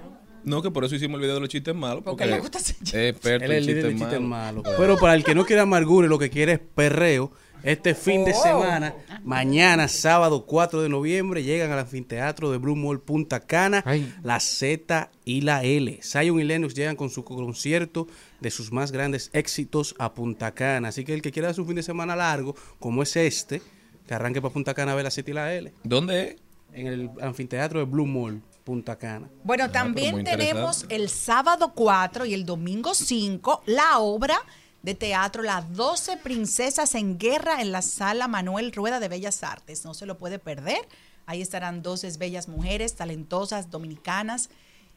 No, 0.45 0.61
que 0.61 0.69
por 0.71 0.85
eso 0.85 0.95
hicimos 0.95 1.15
el 1.15 1.21
video 1.21 1.35
de 1.35 1.41
los 1.41 1.49
chistes 1.49 1.73
malos. 1.75 2.03
Porque 2.03 2.23
Porque, 2.23 2.35
le 2.35 2.39
gusta 2.39 2.59
ese 2.59 2.75
es 2.83 2.93
Él 3.25 3.51
el 3.51 3.65
líder 3.65 3.83
de 3.87 3.89
chistes 3.95 4.21
malos. 4.21 4.63
malos. 4.63 4.75
Pero 4.77 4.97
para 4.97 5.15
el 5.15 5.23
que 5.23 5.33
no 5.35 5.45
quiere 5.45 5.61
amargura 5.63 6.05
y 6.05 6.09
lo 6.09 6.19
que 6.19 6.29
quiere 6.29 6.53
es 6.53 6.59
perreo, 6.59 7.31
este 7.65 7.95
fin 7.95 8.23
de 8.23 8.31
Oh. 8.33 8.41
semana, 8.43 8.93
mañana, 9.23 9.87
sábado 9.87 10.45
4 10.45 10.81
de 10.81 10.89
noviembre, 10.89 11.43
llegan 11.43 11.71
al 11.71 11.79
anfiteatro 11.79 12.51
de 12.51 12.57
Blue 12.57 12.75
Mall 12.75 13.01
Punta 13.01 13.39
Cana, 13.39 13.83
la 14.23 14.39
Z 14.39 15.09
y 15.25 15.41
la 15.41 15.63
L. 15.63 15.99
Zion 16.03 16.39
y 16.39 16.43
Lennox 16.43 16.73
llegan 16.75 16.95
con 16.95 17.09
su 17.09 17.23
concierto 17.23 18.07
de 18.39 18.51
sus 18.51 18.71
más 18.71 18.91
grandes 18.91 19.29
éxitos 19.33 19.95
a 19.99 20.13
Punta 20.13 20.53
Cana. 20.53 20.89
Así 20.89 21.03
que 21.03 21.13
el 21.13 21.21
que 21.21 21.31
quiera 21.31 21.49
hacer 21.49 21.61
un 21.61 21.67
fin 21.67 21.75
de 21.75 21.83
semana 21.83 22.15
largo, 22.15 22.55
como 22.79 23.01
es 23.03 23.15
este, 23.15 23.61
que 24.07 24.13
arranque 24.13 24.41
para 24.41 24.53
Punta 24.53 24.73
Cana 24.73 24.91
a 24.91 24.95
ver 24.95 25.03
la 25.05 25.11
Z 25.11 25.29
y 25.29 25.33
la 25.33 25.53
L. 25.53 25.73
¿Dónde 25.83 26.23
es? 26.29 26.35
En 26.73 26.87
el 26.87 27.09
anfiteatro 27.21 27.79
de 27.79 27.85
Blue 27.85 28.05
Mall 28.05 28.41
Punta 28.63 28.97
Cana. 28.97 29.29
Bueno, 29.43 29.63
Ah, 29.65 29.71
también 29.71 30.23
tenemos 30.23 30.85
el 30.89 31.09
sábado 31.09 31.71
4 31.73 32.25
y 32.25 32.33
el 32.33 32.45
domingo 32.45 32.93
5 32.93 33.63
la 33.67 33.99
obra 33.99 34.37
de 34.85 34.93
teatro 34.93 35.41
Las 35.41 35.73
12 35.73 36.17
Princesas 36.17 36.93
en 36.93 37.17
Guerra 37.17 37.59
en 37.61 37.71
la 37.71 37.81
Sala 37.81 38.27
Manuel 38.27 38.71
Rueda 38.71 38.99
de 38.99 39.07
Bellas 39.07 39.41
Artes. 39.43 39.83
No 39.83 39.95
se 39.95 40.05
lo 40.05 40.17
puede 40.19 40.37
perder. 40.37 40.77
Ahí 41.25 41.41
estarán 41.41 41.81
12 41.81 42.17
bellas 42.19 42.47
mujeres 42.47 42.93
talentosas 42.95 43.71
dominicanas 43.71 44.49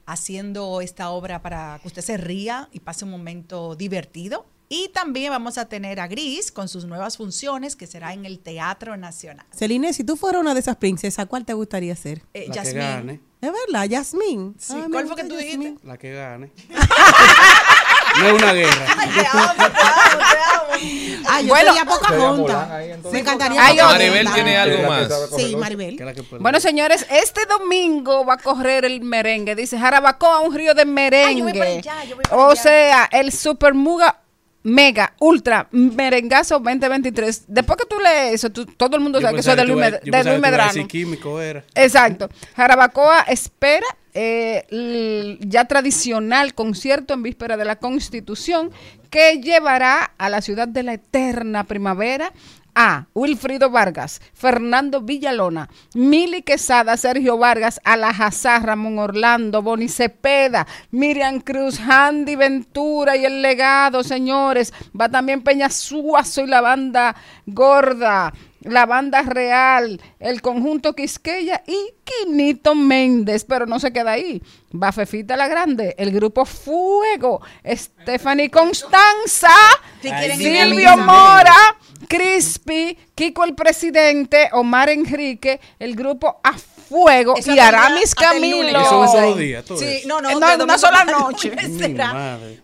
haciendo 0.05 0.83
esta 0.83 1.09
obra 1.09 1.40
para 1.40 1.79
que 1.81 1.88
usted 1.88 2.03
se 2.03 2.18
ría 2.18 2.68
y 2.70 2.81
pase 2.81 3.07
un 3.07 3.11
momento 3.11 3.77
divertido. 3.77 4.44
Y 4.70 4.88
también 4.90 5.31
vamos 5.31 5.57
a 5.57 5.64
tener 5.64 5.98
a 6.01 6.07
Gris 6.07 6.53
con 6.53 6.68
sus 6.68 6.85
nuevas 6.85 7.16
funciones 7.16 7.74
que 7.74 7.87
será 7.87 8.12
en 8.12 8.27
el 8.27 8.38
Teatro 8.40 8.94
Nacional. 8.98 9.46
Celine, 9.57 9.94
si 9.94 10.05
tú 10.05 10.16
fueras 10.16 10.42
una 10.42 10.53
de 10.53 10.61
esas 10.61 10.77
princesas, 10.77 11.24
¿cuál 11.24 11.46
te 11.46 11.55
gustaría 11.55 11.96
ser? 11.96 12.22
Eh, 12.35 12.44
La 12.48 12.53
que 12.53 12.57
Yasmín. 12.59 12.77
gane. 12.83 13.20
Es 13.40 13.51
verdad, 13.66 13.85
Yasmín. 13.87 14.55
Sí, 14.59 14.74
Ah, 14.77 14.87
¿Cuál 14.90 15.07
fue 15.07 15.16
que 15.16 15.24
tú 15.24 15.37
dijiste? 15.37 15.77
La 15.85 15.96
que 15.96 16.12
gane. 16.12 16.53
no 18.20 18.26
es 18.28 18.33
una 18.42 18.52
guerra. 18.52 18.87
Te 19.18 19.26
amo, 19.26 19.52
te 19.57 19.62
amo, 19.62 19.72
te 20.18 20.38
amo. 20.54 21.24
Ah, 21.31 21.40
yo 21.40 21.48
Bueno, 21.48 21.72
sería 21.74 21.85
poca 21.85 22.09
junta. 22.09 22.74
Ahí. 22.76 22.92
Me 23.11 23.18
encantaría 23.20 23.64
Hay. 23.66 23.76
Maribel 23.76 24.33
tiene 24.33 24.57
algo 24.57 24.88
más. 24.88 25.09
Sí, 25.37 25.57
Maribel. 25.57 26.14
Bueno, 26.38 26.61
señores, 26.61 27.07
este 27.11 27.46
domingo 27.46 28.24
va 28.24 28.35
a 28.35 28.38
correr 28.38 28.85
el 28.85 29.00
merengue. 29.00 29.54
Dice 29.54 29.78
Jarabacoa, 29.78 30.40
un 30.40 30.54
río 30.54 30.74
de 30.74 30.85
merengue. 30.85 31.26
Ay, 31.28 31.37
yo 31.38 31.44
voy 31.44 31.52
para 31.59 31.70
allá, 31.70 32.04
yo 32.04 32.16
voy 32.16 32.24
para 32.24 32.37
o 32.37 32.50
allá. 32.50 32.62
sea, 32.62 33.09
el 33.12 33.33
Super 33.33 33.74
Muga 33.74 34.20
Mega 34.64 35.14
Ultra 35.21 35.68
Merengazo 35.71 36.59
2023. 36.59 37.44
Después 37.49 37.77
que 37.79 37.87
tú 37.87 37.97
lees 38.01 38.35
eso, 38.35 38.51
tú- 38.51 38.66
todo 38.66 38.97
el 38.97 39.03
mundo 39.03 39.18
Yo 39.21 39.27
sabe 39.27 39.35
que 39.37 39.40
eso 39.40 39.51
es 39.53 39.57
de 39.57 39.64
Luis, 39.64 39.79
Med- 39.79 40.01
de 40.03 40.25
Luis 40.25 40.40
Medrano. 40.40 40.88
químico 40.88 41.40
era. 41.40 41.64
Exacto. 41.75 42.29
Jarabacoa 42.57 43.21
espera 43.29 43.87
eh, 44.14 44.66
l- 44.71 45.38
ya 45.42 45.66
tradicional 45.66 46.53
concierto 46.55 47.14
en 47.14 47.23
víspera 47.23 47.57
de 47.57 47.64
la 47.64 47.77
Constitución 47.77 48.73
que 49.11 49.40
llevará 49.40 50.12
a 50.18 50.29
la 50.29 50.42
ciudad 50.42 50.66
de 50.66 50.83
la 50.83 50.94
eterna 50.94 51.64
primavera 51.64 52.33
a 52.81 53.09
Wilfrido 53.12 53.71
Vargas, 53.71 54.21
Fernando 54.33 55.01
Villalona, 55.01 55.69
Mili 55.95 56.43
Quesada, 56.43 56.97
Sergio 56.97 57.37
Vargas, 57.37 57.81
Alajazá, 57.83 58.61
Ramón 58.61 59.01
Orlando, 59.01 59.62
Boni 59.62 59.88
Cepeda, 59.88 60.64
Miriam 60.93 61.41
Cruz, 61.41 61.81
Handy 61.81 62.37
Ventura 62.37 63.17
y 63.17 63.25
el 63.25 63.43
legado, 63.43 64.05
señores. 64.05 64.73
Va 64.99 65.09
también 65.09 65.43
Peña 65.43 65.71
Suazo 65.71 66.43
y 66.43 66.47
la 66.47 66.61
banda 66.61 67.17
gorda 67.47 68.33
la 68.61 68.87
banda 68.87 69.23
real, 69.23 70.01
el 70.18 70.42
conjunto 70.42 70.94
Quisqueya 70.94 71.62
y 71.66 71.94
Quinito 72.05 72.75
Méndez, 72.75 73.44
pero 73.44 73.66
no 73.66 73.79
se 73.79 73.92
queda 73.92 74.12
ahí. 74.12 74.42
Va 74.75 74.92
Fefita 74.92 75.37
la 75.37 75.49
Grande, 75.49 75.94
el 75.99 76.11
grupo 76.11 76.44
Fuego, 76.44 77.40
Stephanie 77.64 78.51
Constanza, 78.51 79.53
Silvio 80.01 80.97
Mora, 80.97 81.77
Crispy, 82.09 82.99
Kiko 83.14 83.44
el 83.44 83.55
Presidente, 83.55 84.49
Omar 84.53 84.88
Enrique, 84.88 85.61
el 85.79 85.94
grupo 85.94 86.40
A 86.42 86.55
Fuego 86.88 87.35
y 87.37 87.51
el 87.51 87.57
lunes. 87.57 88.14
Camilo. 88.14 88.68
Eso 88.81 89.05
es 89.05 89.11
un 89.11 89.20
solo 89.20 89.37
día, 89.37 89.62
todo 89.62 89.79
Sí, 89.79 89.85
eso. 89.85 90.09
no, 90.09 90.20
no, 90.20 90.31
Eh, 90.31 90.57
no, 90.57 90.64
una 90.64 90.79
sola 90.79 91.05
noche. 91.05 91.53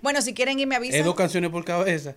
Bueno, 0.02 0.22
si 0.22 0.32
quieren 0.34 0.58
ir 0.58 0.66
me 0.66 0.76
avisan. 0.76 1.00
Es 1.00 1.04
dos 1.04 1.14
canciones 1.14 1.50
por 1.50 1.64
cabeza. 1.64 2.14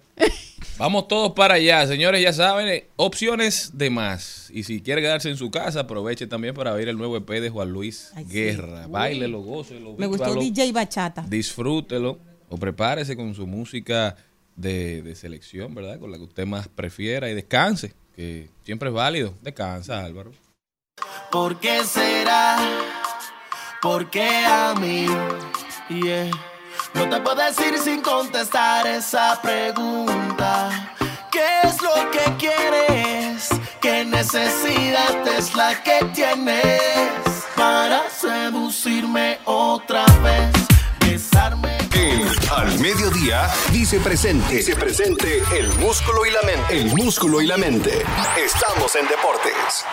Vamos 0.77 1.07
todos 1.07 1.31
para 1.33 1.55
allá, 1.55 1.85
señores, 1.87 2.21
ya 2.21 2.31
saben, 2.33 2.67
eh, 2.67 2.87
opciones 2.97 3.71
de 3.73 3.89
más. 3.89 4.49
Y 4.53 4.63
si 4.63 4.81
quiere 4.81 5.01
quedarse 5.01 5.29
en 5.29 5.35
su 5.37 5.49
casa, 5.49 5.81
aproveche 5.81 6.27
también 6.27 6.53
para 6.53 6.71
ver 6.73 6.87
el 6.87 6.97
nuevo 6.97 7.17
EP 7.17 7.27
de 7.41 7.49
Juan 7.49 7.71
Luis 7.71 8.11
Ay, 8.15 8.25
sí. 8.25 8.33
Guerra. 8.33 8.85
Uy. 8.85 8.91
Báilelo, 8.91 9.41
gócelo, 9.41 9.95
Me 9.97 10.05
gustó 10.05 10.35
DJ 10.35 10.71
Bachata. 10.71 11.25
disfrútelo 11.27 12.19
o 12.49 12.57
prepárese 12.57 13.15
con 13.15 13.33
su 13.33 13.47
música 13.47 14.15
de, 14.55 15.01
de 15.01 15.15
selección, 15.15 15.73
¿verdad? 15.73 15.99
Con 15.99 16.11
la 16.11 16.17
que 16.17 16.23
usted 16.23 16.45
más 16.45 16.67
prefiera 16.67 17.29
y 17.29 17.33
descanse, 17.33 17.93
que 18.15 18.49
siempre 18.63 18.89
es 18.89 18.95
válido. 18.95 19.33
Descansa, 19.41 20.03
Álvaro. 20.05 20.31
¿Por 21.31 21.59
qué 21.59 21.83
será? 21.83 22.57
¿Por 23.81 24.09
qué 24.09 24.27
a 24.45 24.73
mí? 24.73 25.05
No 26.93 27.09
te 27.09 27.21
puedo 27.21 27.35
decir 27.35 27.77
sin 27.77 28.01
contestar 28.01 28.87
esa 28.87 29.39
pregunta. 29.41 30.95
¿Qué 31.31 31.45
es 31.63 31.81
lo 31.81 32.09
que 32.11 32.23
quieres? 32.37 33.49
¿Qué 33.81 34.05
necesidad 34.05 35.27
es 35.37 35.53
la 35.53 35.83
que 35.83 35.99
tienes 36.15 36.81
para 37.55 38.09
seducirme 38.09 39.39
otra 39.45 40.05
vez? 40.23 40.51
Besarme. 41.01 41.77
En 41.93 42.27
Al 42.51 42.79
Mediodía 42.79 43.49
dice 43.71 43.99
presente. 43.99 44.55
Dice 44.55 44.75
presente 44.75 45.43
el 45.57 45.67
músculo 45.73 46.25
y 46.25 46.31
la 46.31 46.41
mente. 46.43 46.81
El 46.81 46.95
músculo 46.95 47.41
y 47.41 47.47
la 47.47 47.57
mente. 47.57 48.03
Estamos 48.37 48.95
en 48.95 49.07
deportes. 49.07 49.85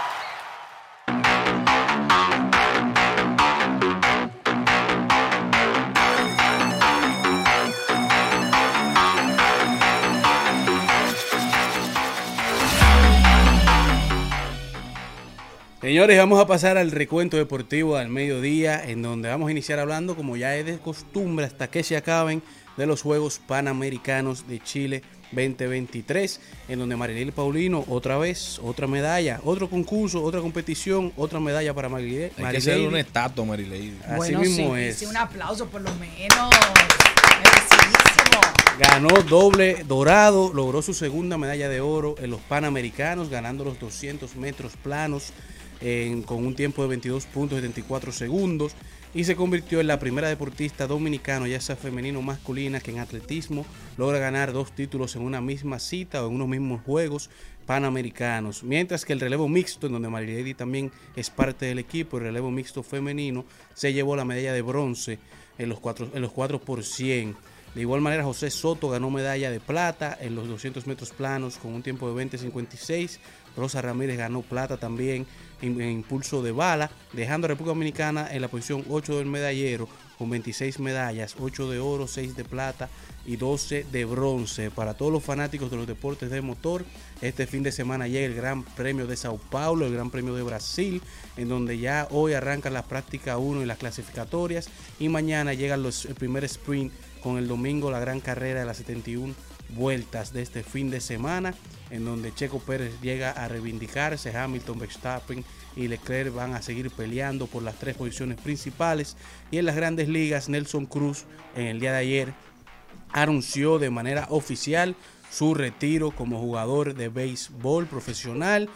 Señores, 15.85 16.17
vamos 16.17 16.41
a 16.41 16.47
pasar 16.47 16.79
al 16.79 16.91
recuento 16.91 17.37
deportivo 17.37 17.97
al 17.97 18.09
mediodía, 18.09 18.83
en 18.83 19.03
donde 19.03 19.29
vamos 19.29 19.49
a 19.49 19.51
iniciar 19.51 19.79
hablando, 19.79 20.17
como 20.17 20.35
ya 20.35 20.57
es 20.57 20.65
de 20.65 20.79
costumbre, 20.79 21.45
hasta 21.45 21.69
que 21.69 21.83
se 21.83 21.95
acaben, 21.95 22.43
de 22.79 22.87
los 22.87 23.03
Juegos 23.03 23.39
Panamericanos 23.39 24.49
de 24.49 24.61
Chile 24.61 25.03
2023, 25.33 26.41
en 26.69 26.79
donde 26.79 26.97
Marilyn 26.97 27.33
Paulino, 27.33 27.85
otra 27.87 28.17
vez, 28.17 28.59
otra 28.63 28.87
medalla, 28.87 29.43
otro 29.45 29.69
concurso, 29.69 30.23
otra 30.23 30.41
competición, 30.41 31.13
otra 31.19 31.39
medalla 31.39 31.75
para 31.75 31.91
Marilyn. 31.91 32.31
Hay 32.39 32.53
que 32.53 32.57
hacerle 32.57 32.89
una 32.89 33.01
estatua, 33.01 33.45
Marilady. 33.45 33.99
Así 34.05 34.17
Bueno, 34.17 34.41
mismo 34.41 34.77
sí, 34.77 34.81
es. 34.81 34.97
sí, 34.97 35.05
un 35.05 35.19
aplauso 35.19 35.67
por 35.67 35.83
lo 35.83 35.95
menos. 35.97 36.51
Ganó 38.79 39.11
doble 39.29 39.85
dorado, 39.87 40.51
logró 40.55 40.81
su 40.81 40.95
segunda 40.95 41.37
medalla 41.37 41.69
de 41.69 41.83
oro 41.83 42.15
en 42.19 42.31
los 42.31 42.41
Panamericanos, 42.41 43.29
ganando 43.29 43.65
los 43.65 43.79
200 43.79 44.35
metros 44.37 44.73
planos 44.83 45.35
con 46.25 46.47
un 46.47 46.55
tiempo 46.55 46.87
de 46.87 46.97
22.74 46.97 48.13
segundos 48.13 48.75
y 49.13 49.25
se 49.25 49.37
convirtió 49.37 49.81
en 49.81 49.87
la 49.87 49.99
primera 49.99 50.29
deportista 50.29 50.87
dominicana, 50.87 51.47
ya 51.47 51.61
sea 51.61 51.77
femenino 51.77 52.19
o 52.19 52.23
masculina, 52.23 52.81
que 52.81 52.91
en 52.91 52.99
atletismo 52.99 53.65
logra 53.97 54.19
ganar 54.19 54.53
dos 54.53 54.73
títulos 54.73 55.15
en 55.15 55.23
una 55.23 55.41
misma 55.41 55.79
cita 55.79 56.25
o 56.25 56.29
en 56.29 56.35
unos 56.35 56.49
mismos 56.49 56.83
Juegos 56.85 57.31
Panamericanos. 57.67 58.65
Mientras 58.65 59.05
que 59.05 59.13
el 59.13 59.21
relevo 59.21 59.47
mixto, 59.47 59.87
en 59.87 59.93
donde 59.93 60.09
Marilady 60.09 60.55
también 60.55 60.91
es 61.17 61.31
parte 61.31 61.67
del 61.67 61.79
equipo, 61.79 62.17
el 62.17 62.25
relevo 62.25 62.51
mixto 62.51 62.83
femenino, 62.83 63.45
se 63.75 63.93
llevó 63.93 64.17
la 64.17 64.25
medalla 64.25 64.53
de 64.53 64.63
bronce 64.63 65.19
en 65.59 65.69
los 65.69 65.81
4, 65.81 66.11
en 66.15 66.23
los 66.23 66.33
4 66.33 66.61
por 66.61 66.83
100. 66.83 67.37
De 67.75 67.81
igual 67.81 68.01
manera, 68.01 68.23
José 68.23 68.51
Soto 68.51 68.89
ganó 68.89 69.11
medalla 69.11 69.51
de 69.51 69.59
plata 69.59 70.17
en 70.21 70.37
los 70.37 70.47
200 70.47 70.87
metros 70.87 71.11
planos 71.11 71.59
con 71.59 71.73
un 71.73 71.83
tiempo 71.83 72.13
de 72.13 72.25
20.56. 72.25 73.19
Rosa 73.57 73.83
Ramírez 73.83 74.19
ganó 74.19 74.43
plata 74.43 74.77
también 74.77 75.27
en, 75.63 75.81
en 75.81 75.91
impulso 75.91 76.43
de 76.43 76.53
bala, 76.53 76.91
dejando 77.13 77.47
a 77.47 77.49
República 77.49 77.71
Dominicana 77.75 78.29
en 78.31 78.43
la 78.43 78.49
posición 78.49 78.85
8 78.89 79.19
del 79.19 79.27
medallero 79.27 79.89
con 80.19 80.31
26 80.31 80.79
medallas, 80.81 81.37
8 81.41 81.71
de 81.71 81.79
oro, 81.81 82.07
6 82.07 82.37
de 82.37 82.45
plata 82.45 82.89
y 83.27 83.37
12 83.37 83.87
de 83.91 84.05
bronce. 84.05 84.71
Para 84.71 84.95
todos 84.95 85.13
los 85.13 85.23
fanáticos 85.23 85.71
de 85.71 85.77
los 85.77 85.87
deportes 85.87 86.31
de 86.31 86.41
motor, 86.41 86.85
este 87.21 87.47
fin 87.47 87.63
de 87.63 87.73
semana 87.73 88.07
llega 88.07 88.27
el 88.27 88.35
Gran 88.35 88.63
Premio 88.63 89.07
de 89.07 89.17
Sao 89.17 89.39
Paulo, 89.39 89.87
el 89.87 89.95
Gran 89.95 90.11
Premio 90.11 90.35
de 90.35 90.43
Brasil, 90.43 91.03
en 91.37 91.49
donde 91.49 91.79
ya 91.79 92.09
hoy 92.11 92.35
arrancan 92.35 92.75
la 92.75 92.85
práctica 92.85 93.39
1 93.39 93.63
y 93.63 93.67
las 93.67 93.79
clasificatorias 93.79 94.69
y 94.99 95.09
mañana 95.09 95.55
llega 95.55 95.77
los, 95.77 96.05
el 96.07 96.15
primer 96.15 96.45
sprint 96.45 96.93
con 97.23 97.39
el 97.39 97.49
domingo 97.49 97.91
la 97.91 98.01
gran 98.01 98.21
carrera 98.21 98.61
de 98.61 98.67
las 98.67 98.77
71 98.77 99.35
vueltas 99.71 100.33
de 100.33 100.43
este 100.43 100.63
fin 100.63 100.91
de 100.91 101.01
semana, 101.01 101.55
en 101.91 102.05
donde 102.05 102.35
Checo 102.35 102.59
Pérez 102.59 103.01
llega 103.01 103.31
a 103.31 103.49
reivindicarse, 103.49 104.37
Hamilton, 104.37 104.79
Verstappen 104.79 105.45
y 105.77 105.89
Leclerc 105.89 106.35
van 106.35 106.55
a 106.55 106.63
seguir 106.63 106.91
peleando 106.91 107.47
por 107.47 107.63
las 107.63 107.79
tres 107.79 107.97
posiciones 107.97 108.41
principales. 108.41 109.17
Y 109.51 109.59
en 109.59 109.67
las 109.67 109.77
grandes 109.77 110.09
ligas, 110.09 110.49
Nelson 110.49 110.87
Cruz 110.87 111.25
en 111.57 111.67
el 111.67 111.81
día 111.81 111.93
de 111.93 111.99
ayer 111.99 112.35
anunció 113.13 113.79
de 113.79 113.91
manera 113.91 114.27
oficial 114.31 114.97
su 115.31 115.55
retiro 115.55 116.13
como 116.13 116.41
jugador 116.41 116.95
de 116.95 117.09
béisbol 117.09 117.87
profesional. 117.87 118.69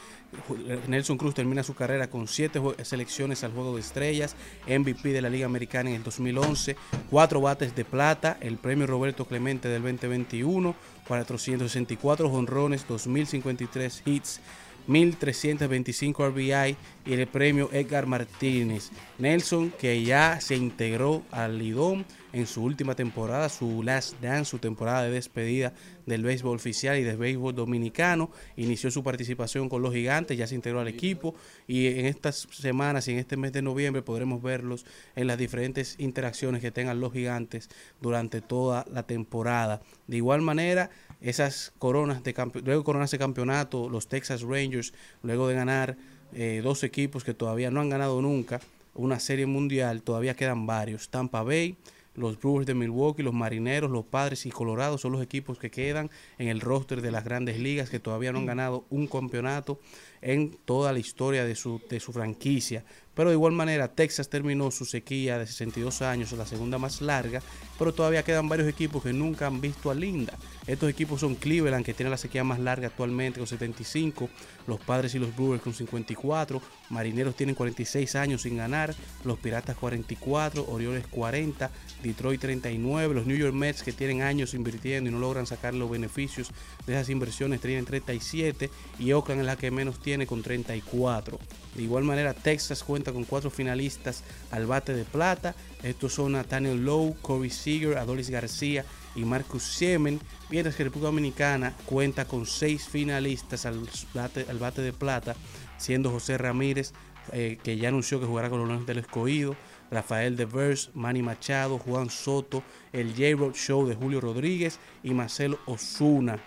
Nelson 0.86 1.16
Cruz 1.16 1.34
termina 1.34 1.62
su 1.62 1.74
carrera 1.74 2.08
con 2.08 2.28
siete 2.28 2.60
selecciones 2.82 3.44
al 3.44 3.52
Juego 3.52 3.74
de 3.74 3.80
Estrellas, 3.80 4.36
MVP 4.66 5.10
de 5.10 5.22
la 5.22 5.30
Liga 5.30 5.46
Americana 5.46 5.90
en 5.90 5.96
el 5.96 6.02
2011, 6.02 6.76
cuatro 7.10 7.40
bates 7.40 7.74
de 7.74 7.84
plata, 7.84 8.36
el 8.40 8.56
premio 8.56 8.86
Roberto 8.86 9.24
Clemente 9.24 9.68
del 9.68 9.82
2021, 9.82 10.74
464 11.06 12.28
jonrones, 12.28 12.86
2053 12.86 14.02
hits, 14.04 14.40
1325 14.86 16.28
RBI 16.28 16.76
y 17.06 17.12
el 17.12 17.26
premio 17.26 17.68
Edgar 17.72 18.06
Martínez. 18.06 18.90
Nelson, 19.18 19.70
que 19.70 20.02
ya 20.02 20.40
se 20.40 20.56
integró 20.56 21.22
al 21.30 21.58
Lidón 21.58 22.06
en 22.32 22.46
su 22.46 22.62
última 22.62 22.94
temporada, 22.94 23.48
su 23.48 23.82
last 23.82 24.20
dance, 24.20 24.50
su 24.50 24.58
temporada 24.58 25.04
de 25.04 25.10
despedida 25.10 25.72
del 26.06 26.22
béisbol 26.22 26.56
oficial 26.56 26.98
y 26.98 27.02
del 27.02 27.16
béisbol 27.16 27.54
dominicano, 27.54 28.30
inició 28.56 28.90
su 28.90 29.02
participación 29.02 29.68
con 29.68 29.82
los 29.82 29.94
gigantes, 29.94 30.36
ya 30.36 30.46
se 30.46 30.54
integró 30.54 30.80
al 30.80 30.88
equipo 30.88 31.34
y 31.66 31.86
en 31.86 32.06
estas 32.06 32.48
semanas 32.50 33.08
y 33.08 33.12
en 33.12 33.18
este 33.18 33.36
mes 33.36 33.52
de 33.52 33.62
noviembre 33.62 34.02
podremos 34.02 34.42
verlos 34.42 34.84
en 35.16 35.26
las 35.26 35.38
diferentes 35.38 35.96
interacciones 35.98 36.60
que 36.60 36.70
tengan 36.70 37.00
los 37.00 37.12
gigantes 37.12 37.68
durante 38.00 38.40
toda 38.40 38.84
la 38.92 39.04
temporada. 39.04 39.80
De 40.06 40.16
igual 40.16 40.42
manera, 40.42 40.90
esas 41.20 41.72
coronas 41.78 42.22
de 42.22 42.34
luego 42.64 42.84
coronas 42.84 43.10
de 43.10 43.18
campeonato, 43.18 43.88
los 43.88 44.08
Texas 44.08 44.42
Rangers, 44.42 44.92
luego 45.22 45.48
de 45.48 45.54
ganar 45.54 45.96
eh, 46.32 46.60
dos 46.62 46.84
equipos 46.84 47.24
que 47.24 47.34
todavía 47.34 47.70
no 47.70 47.80
han 47.80 47.88
ganado 47.88 48.20
nunca 48.20 48.60
una 48.94 49.20
serie 49.20 49.46
mundial, 49.46 50.02
todavía 50.02 50.34
quedan 50.34 50.66
varios. 50.66 51.08
Tampa 51.08 51.42
Bay, 51.42 51.76
los 52.18 52.38
Brewers 52.38 52.66
de 52.66 52.74
Milwaukee, 52.74 53.22
los 53.22 53.34
Marineros, 53.34 53.90
los 53.90 54.04
Padres 54.04 54.46
y 54.46 54.50
Colorado 54.50 54.98
son 54.98 55.12
los 55.12 55.22
equipos 55.22 55.58
que 55.58 55.70
quedan 55.70 56.10
en 56.38 56.48
el 56.48 56.60
roster 56.60 57.00
de 57.00 57.10
las 57.10 57.24
grandes 57.24 57.58
ligas 57.58 57.90
que 57.90 58.00
todavía 58.00 58.32
no 58.32 58.38
han 58.38 58.46
ganado 58.46 58.84
un 58.90 59.06
campeonato 59.06 59.80
en 60.22 60.56
toda 60.64 60.92
la 60.92 60.98
historia 60.98 61.44
de 61.44 61.54
su, 61.54 61.80
de 61.88 62.00
su 62.00 62.12
franquicia. 62.12 62.84
Pero 63.18 63.30
de 63.30 63.34
igual 63.34 63.52
manera, 63.52 63.88
Texas 63.88 64.28
terminó 64.28 64.70
su 64.70 64.84
sequía 64.84 65.38
de 65.38 65.46
62 65.48 66.02
años, 66.02 66.30
la 66.32 66.46
segunda 66.46 66.78
más 66.78 67.00
larga, 67.00 67.42
pero 67.76 67.92
todavía 67.92 68.22
quedan 68.22 68.48
varios 68.48 68.68
equipos 68.68 69.02
que 69.02 69.12
nunca 69.12 69.48
han 69.48 69.60
visto 69.60 69.90
a 69.90 69.94
Linda. 69.96 70.34
Estos 70.68 70.88
equipos 70.88 71.18
son 71.20 71.34
Cleveland, 71.34 71.84
que 71.84 71.94
tiene 71.94 72.10
la 72.10 72.16
sequía 72.16 72.44
más 72.44 72.60
larga 72.60 72.86
actualmente 72.86 73.40
con 73.40 73.48
75, 73.48 74.28
los 74.68 74.78
Padres 74.78 75.16
y 75.16 75.18
los 75.18 75.34
Brewers 75.34 75.62
con 75.62 75.74
54, 75.74 76.62
Marineros 76.90 77.34
tienen 77.34 77.56
46 77.56 78.14
años 78.14 78.42
sin 78.42 78.56
ganar, 78.56 78.94
los 79.24 79.38
Piratas 79.38 79.76
44, 79.76 80.66
Orioles 80.68 81.06
40, 81.08 81.70
Detroit 82.02 82.40
39, 82.40 83.14
los 83.14 83.26
New 83.26 83.36
York 83.36 83.54
Mets 83.54 83.82
que 83.82 83.92
tienen 83.92 84.22
años 84.22 84.54
invirtiendo 84.54 85.10
y 85.10 85.12
no 85.12 85.18
logran 85.18 85.46
sacar 85.46 85.74
los 85.74 85.90
beneficios 85.90 86.50
de 86.86 86.92
esas 86.92 87.08
inversiones 87.08 87.60
tienen 87.60 87.84
37 87.84 88.70
y 88.98 89.12
Oakland 89.12 89.40
es 89.40 89.46
la 89.46 89.56
que 89.56 89.70
menos 89.70 90.00
tiene 90.00 90.07
con 90.26 90.42
34. 90.42 91.38
De 91.74 91.82
igual 91.82 92.04
manera, 92.04 92.34
Texas 92.34 92.82
cuenta 92.82 93.12
con 93.12 93.24
cuatro 93.24 93.50
finalistas 93.50 94.24
al 94.50 94.66
bate 94.66 94.94
de 94.94 95.04
plata. 95.04 95.54
Estos 95.82 96.14
son 96.14 96.32
Nathaniel 96.32 96.84
Lowe, 96.84 97.14
Corey 97.20 97.50
Seager, 97.50 97.98
Adolis 97.98 98.30
García 98.30 98.84
y 99.14 99.24
Marcus 99.24 99.62
Siemen. 99.62 100.20
Mientras 100.50 100.74
que 100.74 100.84
República 100.84 101.08
Dominicana 101.08 101.74
cuenta 101.84 102.24
con 102.24 102.46
seis 102.46 102.88
finalistas 102.88 103.66
al 103.66 103.86
bate, 104.14 104.46
al 104.48 104.58
bate 104.58 104.82
de 104.82 104.92
plata, 104.92 105.36
siendo 105.76 106.10
José 106.10 106.38
Ramírez, 106.38 106.92
eh, 107.32 107.58
que 107.62 107.76
ya 107.76 107.88
anunció 107.88 108.18
que 108.18 108.26
jugará 108.26 108.48
con 108.48 108.60
los 108.60 108.68
Leones 108.68 108.86
del 108.86 108.98
Escogido, 108.98 109.54
Rafael 109.90 110.36
Devers, 110.36 110.90
Manny 110.94 111.22
Machado, 111.22 111.78
Juan 111.78 112.10
Soto, 112.10 112.62
el 112.92 113.10
J-Road 113.10 113.54
Show 113.54 113.86
de 113.86 113.94
Julio 113.94 114.20
Rodríguez 114.20 114.78
y 115.02 115.12
Marcelo 115.12 115.58
Osuna. 115.66 116.38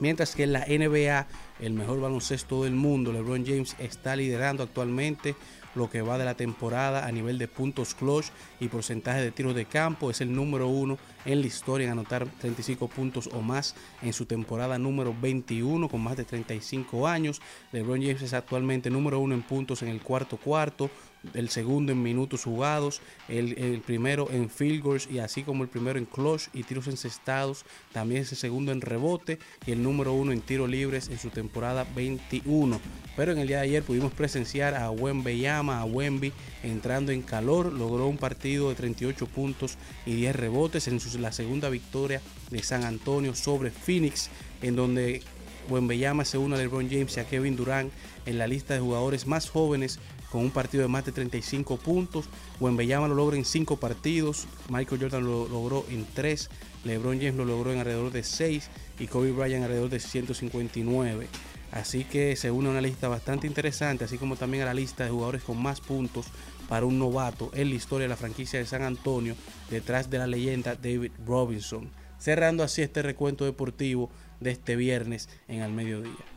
Mientras 0.00 0.34
que 0.34 0.44
en 0.44 0.52
la 0.52 0.66
NBA, 0.66 1.26
el 1.60 1.74
mejor 1.74 2.00
baloncesto 2.00 2.64
del 2.64 2.74
mundo, 2.74 3.12
LeBron 3.12 3.44
James 3.44 3.76
está 3.78 4.16
liderando 4.16 4.62
actualmente 4.62 5.36
lo 5.74 5.88
que 5.88 6.02
va 6.02 6.18
de 6.18 6.24
la 6.24 6.34
temporada 6.34 7.06
a 7.06 7.12
nivel 7.12 7.38
de 7.38 7.48
puntos 7.48 7.94
clutch 7.94 8.26
y 8.58 8.68
porcentaje 8.68 9.20
de 9.20 9.30
tiros 9.30 9.54
de 9.54 9.66
campo. 9.66 10.10
Es 10.10 10.20
el 10.20 10.34
número 10.34 10.68
uno 10.68 10.98
en 11.24 11.40
la 11.40 11.46
historia 11.46 11.86
en 11.86 11.92
anotar 11.92 12.26
35 12.40 12.88
puntos 12.88 13.28
o 13.32 13.42
más 13.42 13.74
en 14.02 14.12
su 14.12 14.26
temporada 14.26 14.78
número 14.78 15.14
21 15.20 15.88
con 15.88 16.00
más 16.00 16.16
de 16.16 16.24
35 16.24 17.06
años. 17.06 17.40
LeBron 17.72 18.00
James 18.00 18.22
es 18.22 18.32
actualmente 18.32 18.90
número 18.90 19.20
uno 19.20 19.34
en 19.34 19.42
puntos 19.42 19.82
en 19.82 19.88
el 19.88 20.00
cuarto 20.00 20.38
cuarto, 20.38 20.90
el 21.34 21.50
segundo 21.50 21.92
en 21.92 22.02
minutos 22.02 22.44
jugados, 22.44 23.02
el, 23.28 23.58
el 23.58 23.80
primero 23.80 24.28
en 24.30 24.48
field 24.48 24.82
goals 24.82 25.08
y 25.10 25.18
así 25.18 25.42
como 25.42 25.62
el 25.64 25.68
primero 25.68 25.98
en 25.98 26.06
clutch 26.06 26.48
y 26.54 26.62
tiros 26.62 26.86
encestados, 26.88 27.64
también 27.92 28.22
es 28.22 28.32
el 28.32 28.38
segundo 28.38 28.72
en 28.72 28.80
rebote 28.80 29.38
y 29.66 29.72
el 29.72 29.82
número 29.82 30.12
uno 30.14 30.32
en 30.32 30.40
tiros 30.40 30.70
libres 30.70 31.08
en 31.08 31.18
su 31.18 31.28
temporada 31.28 31.40
temporada 31.50 31.86
21. 31.96 32.78
Pero 33.16 33.32
en 33.32 33.38
el 33.38 33.48
día 33.48 33.56
de 33.58 33.62
ayer 33.64 33.82
pudimos 33.82 34.12
presenciar 34.12 34.74
a 34.74 34.90
Wembeyama, 34.90 35.80
a 35.80 35.84
Wemby 35.84 36.32
entrando 36.62 37.12
en 37.12 37.22
calor. 37.22 37.72
Logró 37.72 38.06
un 38.06 38.18
partido 38.18 38.68
de 38.68 38.74
38 38.76 39.26
puntos 39.26 39.76
y 40.06 40.12
10 40.14 40.36
rebotes 40.36 40.86
en 40.86 41.00
su- 41.00 41.18
la 41.18 41.32
segunda 41.32 41.70
victoria 41.70 42.20
de 42.50 42.62
San 42.62 42.84
Antonio 42.84 43.34
sobre 43.34 43.70
Phoenix, 43.70 44.28
en 44.62 44.76
donde 44.76 45.22
Wembeyama 45.68 46.24
se 46.24 46.38
une 46.38 46.54
a 46.56 46.58
LeBron 46.58 46.88
James 46.90 47.16
y 47.16 47.20
a 47.20 47.24
Kevin 47.26 47.56
Durant 47.56 47.90
en 48.26 48.38
la 48.38 48.46
lista 48.46 48.74
de 48.74 48.80
jugadores 48.80 49.26
más 49.26 49.48
jóvenes 49.50 49.98
con 50.30 50.42
un 50.42 50.50
partido 50.50 50.82
de 50.82 50.88
más 50.88 51.04
de 51.04 51.12
35 51.12 51.76
puntos. 51.76 52.26
Wembeyama 52.60 53.08
lo 53.08 53.14
logra 53.14 53.36
en 53.36 53.44
5 53.44 53.76
partidos, 53.78 54.46
Michael 54.68 55.00
Jordan 55.00 55.24
lo 55.24 55.48
logró 55.48 55.84
en 55.90 56.06
3, 56.14 56.48
LeBron 56.84 57.18
James 57.18 57.34
lo 57.34 57.44
logró 57.44 57.72
en 57.72 57.78
alrededor 57.78 58.12
de 58.12 58.22
6 58.22 58.70
y 58.98 59.06
Kobe 59.06 59.32
Bryant 59.32 59.64
alrededor 59.64 59.90
de 59.90 60.00
159. 60.00 61.26
Así 61.72 62.04
que 62.04 62.34
se 62.34 62.50
une 62.50 62.68
a 62.68 62.72
una 62.72 62.80
lista 62.80 63.08
bastante 63.08 63.46
interesante, 63.46 64.04
así 64.04 64.18
como 64.18 64.36
también 64.36 64.64
a 64.64 64.66
la 64.66 64.74
lista 64.74 65.04
de 65.04 65.10
jugadores 65.10 65.42
con 65.42 65.62
más 65.62 65.80
puntos 65.80 66.26
para 66.68 66.86
un 66.86 66.98
novato 66.98 67.50
en 67.54 67.70
la 67.70 67.76
historia 67.76 68.04
de 68.04 68.08
la 68.08 68.16
franquicia 68.16 68.58
de 68.58 68.66
San 68.66 68.82
Antonio, 68.82 69.36
detrás 69.70 70.10
de 70.10 70.18
la 70.18 70.26
leyenda 70.26 70.74
David 70.74 71.12
Robinson. 71.26 71.90
Cerrando 72.18 72.62
así 72.62 72.82
este 72.82 73.02
recuento 73.02 73.44
deportivo 73.44 74.10
de 74.40 74.50
este 74.50 74.76
viernes 74.76 75.28
en 75.48 75.62
al 75.62 75.72
mediodía. 75.72 76.29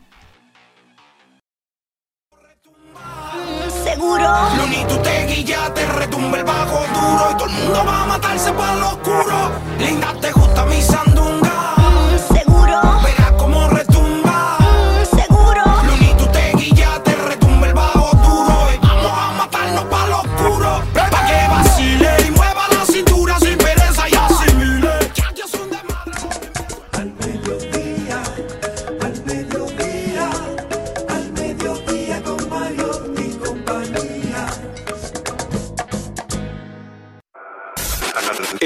Seguro. 3.94 4.28
Luni, 4.56 4.84
tú 4.88 4.96
te 5.04 5.24
guilla, 5.26 5.72
te 5.72 5.86
retumba 5.86 6.38
el 6.38 6.44
bajo 6.44 6.84
duro 6.94 7.30
y 7.30 7.34
todo 7.36 7.46
el 7.46 7.52
mundo 7.52 7.84
va 7.86 8.02
a 8.02 8.06
matarse 8.06 8.52
para 8.52 8.74
lo 8.74 8.88
oscuro. 8.88 9.52
Linda, 9.78 10.12
te 10.20 10.32
gusta 10.32 10.64
mi 10.64 10.82
sandunga. 10.82 11.33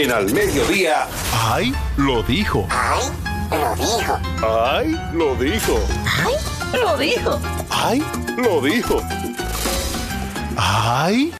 En 0.01 0.12
al 0.12 0.32
mediodía. 0.32 1.09
¡Ay! 1.32 1.74
Lo 1.96 2.22
dijo. 2.22 2.68
¡Ay! 2.70 3.03
Lo 3.51 3.74
dijo. 3.74 4.20
¡Ay! 4.46 4.96
Lo 5.12 5.36
dijo. 5.36 5.80
¡Ay! 6.07 6.34
Lo 6.72 6.96
dijo. 6.96 7.40
¡Ay! 7.68 8.05
Lo 8.36 8.61
dijo. 8.61 9.03
¡Ay! 10.57 11.34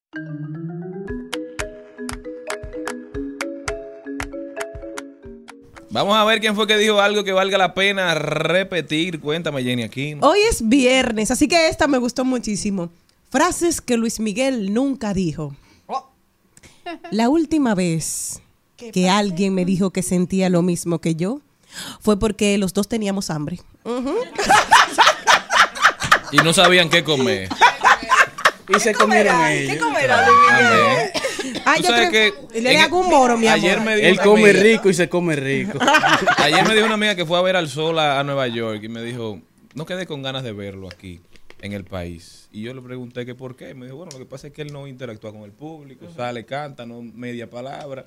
Vamos 5.90 6.16
a 6.16 6.24
ver 6.24 6.40
quién 6.40 6.56
fue 6.56 6.66
que 6.66 6.76
dijo 6.78 7.00
algo 7.00 7.22
que 7.22 7.30
valga 7.30 7.59
la 7.59 7.74
pena 7.74 8.16
repetir. 8.16 9.20
Cuéntame, 9.20 9.62
Jenny, 9.62 9.84
aquí. 9.84 10.16
Hoy 10.20 10.40
es 10.50 10.68
viernes, 10.68 11.30
así 11.30 11.46
que 11.46 11.68
esta 11.68 11.86
me 11.86 11.98
gustó 11.98 12.24
muchísimo. 12.24 12.90
Frases 13.30 13.80
que 13.80 13.96
Luis 13.96 14.18
Miguel 14.18 14.74
nunca 14.74 15.14
dijo. 15.14 15.54
La 17.12 17.28
última 17.28 17.76
vez 17.76 18.42
que 18.93 19.09
alguien 19.11 19.55
me 19.55 19.64
dijo 19.64 19.91
que 19.91 20.03
sentía 20.03 20.49
lo 20.49 20.62
mismo 20.62 21.01
que 21.01 21.14
yo 21.16 21.41
fue 22.01 22.18
porque 22.18 22.57
los 22.59 22.72
dos 22.72 22.89
teníamos 22.89 23.29
hambre. 23.31 23.61
Y 26.31 26.37
no 26.39 26.53
sabían 26.53 26.91
qué 26.91 27.03
comer. 27.03 27.49
Y 28.68 28.79
se 28.81 28.93
comieron 28.93 29.43
ellos. 29.47 29.79
¿Qué. 29.79 31.12
Ah, 31.64 31.76
yo 31.79 31.85
sabes 31.89 32.11
creo- 32.11 32.49
que 32.51 32.61
le 32.61 32.74
en- 32.74 32.81
hago 32.83 33.01
un 33.01 33.09
moro, 33.09 33.39
mi 33.39 33.47
amor. 33.47 33.59
Ayer 33.64 33.81
me 33.81 33.97
dijo 33.97 34.07
Él 34.09 34.12
una 34.14 34.22
come 34.24 34.51
amiga- 34.51 34.62
rico 34.62 34.91
y 34.91 34.95
se 34.95 35.09
come 35.09 35.37
rico. 35.37 35.79
Ayer 36.37 36.68
me 36.68 36.74
dijo 36.74 36.85
una 36.85 36.95
amiga 36.97 37.14
que 37.14 37.24
fue 37.24 37.39
a 37.39 37.43
ver 37.43 37.57
al 37.57 37.70
sol 37.70 37.99
a, 37.99 38.20
a 38.20 38.24
Nueva 38.24 38.47
York 38.47 38.81
y 38.83 38.89
me 38.89 39.03
dijo, 39.03 39.41
no 39.74 39.87
quedé 39.87 40.05
con 40.07 40.22
ganas 40.22 40.43
de 40.43 40.53
verlo 40.53 40.89
aquí 40.93 41.18
en 41.61 41.72
el 41.72 41.84
país. 41.84 42.48
Y 42.52 42.62
yo 42.62 42.72
le 42.74 42.80
pregunté 42.80 43.26
que 43.26 43.34
por 43.34 43.56
qué. 43.56 43.74
Me 43.74 43.86
dijo, 43.86 43.96
bueno, 43.96 44.12
lo 44.12 44.18
que 44.18 44.26
pasa 44.26 44.46
es 44.46 44.52
que 44.52 44.62
él 44.62 44.72
no 44.72 44.86
interactúa 44.86 45.32
con 45.32 45.42
el 45.42 45.50
público, 45.52 46.06
sale, 46.14 46.44
canta, 46.44 46.86
no 46.86 47.02
media 47.02 47.50
palabra. 47.50 48.06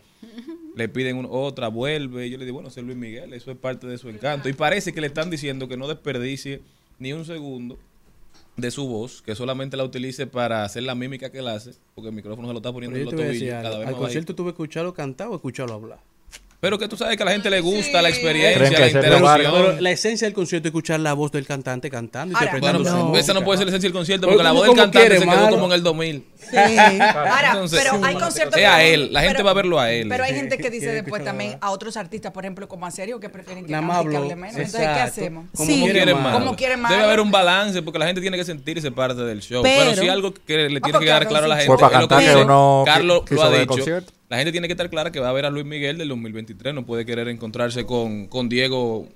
Le 0.75 0.87
piden 0.89 1.17
un- 1.17 1.27
otra, 1.29 1.67
vuelve. 1.67 2.27
Y 2.27 2.29
yo 2.29 2.37
le 2.37 2.45
digo, 2.45 2.55
bueno, 2.55 2.69
es 2.69 2.77
Luis 2.77 2.97
Miguel, 2.97 3.33
eso 3.33 3.51
es 3.51 3.57
parte 3.57 3.87
de 3.87 3.97
su 3.97 4.07
encanto. 4.09 4.47
Y 4.49 4.53
parece 4.53 4.93
que 4.93 5.01
le 5.01 5.07
están 5.07 5.29
diciendo 5.29 5.67
que 5.67 5.75
no 5.77 5.87
desperdicie 5.87 6.61
ni 6.99 7.11
un 7.13 7.25
segundo 7.25 7.77
de 8.57 8.69
su 8.71 8.87
voz, 8.87 9.21
que 9.21 9.33
solamente 9.35 9.75
la 9.77 9.83
utilice 9.83 10.27
para 10.27 10.63
hacer 10.63 10.83
la 10.83 10.93
mímica 10.95 11.29
que 11.31 11.39
él 11.39 11.47
hace, 11.47 11.71
porque 11.95 12.09
el 12.09 12.15
micrófono 12.15 12.47
se 12.47 12.53
lo 12.53 12.59
está 12.59 12.71
poniendo 12.71 12.97
en 12.97 13.05
los 13.05 13.13
tobillos 13.15 13.49
cada 13.63 13.77
vez 13.79 13.87
Al 13.87 13.93
más 13.93 14.01
concierto 14.01 14.35
tuve 14.35 14.47
que 14.51 14.51
escucharlo 14.51 14.93
cantar 14.93 15.27
o 15.29 15.35
escucharlo 15.35 15.73
hablar. 15.73 15.99
Pero 16.61 16.77
que 16.77 16.87
tú 16.87 16.95
sabes 16.95 17.17
que 17.17 17.23
a 17.23 17.25
la 17.25 17.31
gente 17.31 17.49
le 17.49 17.59
gusta 17.59 18.03
la 18.03 18.09
experiencia, 18.09 18.59
la 18.79 18.87
interacción. 18.87 19.51
Pero 19.51 19.81
la 19.81 19.89
esencia 19.91 20.27
del 20.27 20.33
concierto 20.35 20.67
es 20.67 20.69
escuchar 20.71 20.99
la 20.99 21.13
voz 21.13 21.31
del 21.31 21.47
cantante 21.47 21.89
cantando 21.89 22.33
y 22.33 22.35
Ahora, 22.35 22.45
interpretando 22.55 22.83
Bueno, 22.91 23.09
no. 23.09 23.17
esa 23.17 23.33
no 23.33 23.43
puede 23.43 23.57
ser 23.57 23.65
la 23.65 23.71
esencia 23.71 23.87
del 23.89 23.93
concierto 23.97 24.27
Pero 24.27 24.37
porque 24.37 24.43
la 24.43 24.49
¿cómo- 24.51 24.59
voz 24.59 24.67
del 24.67 24.69
cómo 24.75 24.81
cantante 24.83 25.07
quiere, 25.07 25.19
se 25.19 25.25
quedó 25.25 25.35
malo? 25.45 25.49
como 25.55 25.65
en 25.65 25.71
el 25.71 25.81
2000. 25.83 26.25
Ahora, 26.53 27.49
Entonces, 27.53 27.79
pero 27.83 28.05
hay 28.05 28.15
conciertos 28.15 28.59
es 28.59 28.67
a 28.67 28.83
él, 28.83 29.11
la 29.11 29.21
gente 29.21 29.35
pero- 29.37 29.45
va 29.45 29.51
a 29.51 29.53
verlo 29.55 29.79
a 29.79 29.91
él. 29.91 30.07
Pero 30.07 30.23
hay 30.23 30.35
gente 30.35 30.57
que 30.59 30.69
dice 30.69 30.91
después 30.93 31.23
también 31.23 31.57
a 31.61 31.71
otros 31.71 31.97
artistas, 31.97 32.31
por 32.31 32.43
ejemplo, 32.45 32.67
como 32.67 32.85
a 32.85 32.91
serio, 32.91 33.19
que 33.19 33.29
prefieren 33.29 33.65
que 33.65 33.71
Nada 33.71 33.81
más 33.81 33.97
hable 33.97 34.19
menos. 34.35 34.55
Entonces, 34.55 34.79
¿qué 34.81 34.85
hacemos? 34.85 35.45
Como 35.55 35.67
Como 35.67 35.83
quiere 35.85 35.91
quiere 35.99 36.13
malo. 36.13 36.23
malo. 36.29 36.39
Como 36.45 36.55
quiere 36.55 36.77
malo. 36.77 36.93
Debe 36.95 37.07
haber 37.07 37.19
un 37.21 37.31
balance 37.31 37.81
porque 37.81 37.97
la 37.97 38.05
gente 38.05 38.21
tiene 38.21 38.37
que 38.37 38.45
sentirse 38.45 38.91
parte 38.91 39.21
del 39.23 39.41
show. 39.41 39.63
Pero, 39.63 39.89
Pero- 39.91 40.01
si 40.01 40.09
algo 40.09 40.31
que 40.33 40.57
le 40.57 40.79
tiene 40.79 40.79
pues 40.79 40.93
que 40.99 41.05
quedar 41.05 41.27
claro, 41.27 41.45
a 41.45 41.47
la 41.49 41.55
sí. 41.55 41.61
gente. 41.61 41.75
Fue 41.75 41.77
para 41.89 41.95
es 41.97 42.01
lo 42.03 42.07
que 42.07 42.15
cantar 42.15 42.19
que 42.19 42.29
dice 42.29 42.45
uno 42.45 42.83
Carlos 42.85 43.23
lo 43.31 43.43
ha 43.43 43.49
dicho. 43.51 44.05
La 44.31 44.37
gente 44.37 44.53
tiene 44.53 44.69
que 44.69 44.71
estar 44.71 44.89
clara 44.89 45.11
que 45.11 45.19
va 45.19 45.27
a 45.27 45.33
ver 45.33 45.45
a 45.45 45.49
Luis 45.49 45.65
Miguel 45.65 45.97
del 45.97 46.07
2023. 46.07 46.73
No 46.73 46.85
puede 46.85 47.05
querer 47.05 47.27
encontrarse 47.27 47.85
con, 47.85 48.27
con 48.27 48.47
Diego, 48.47 49.09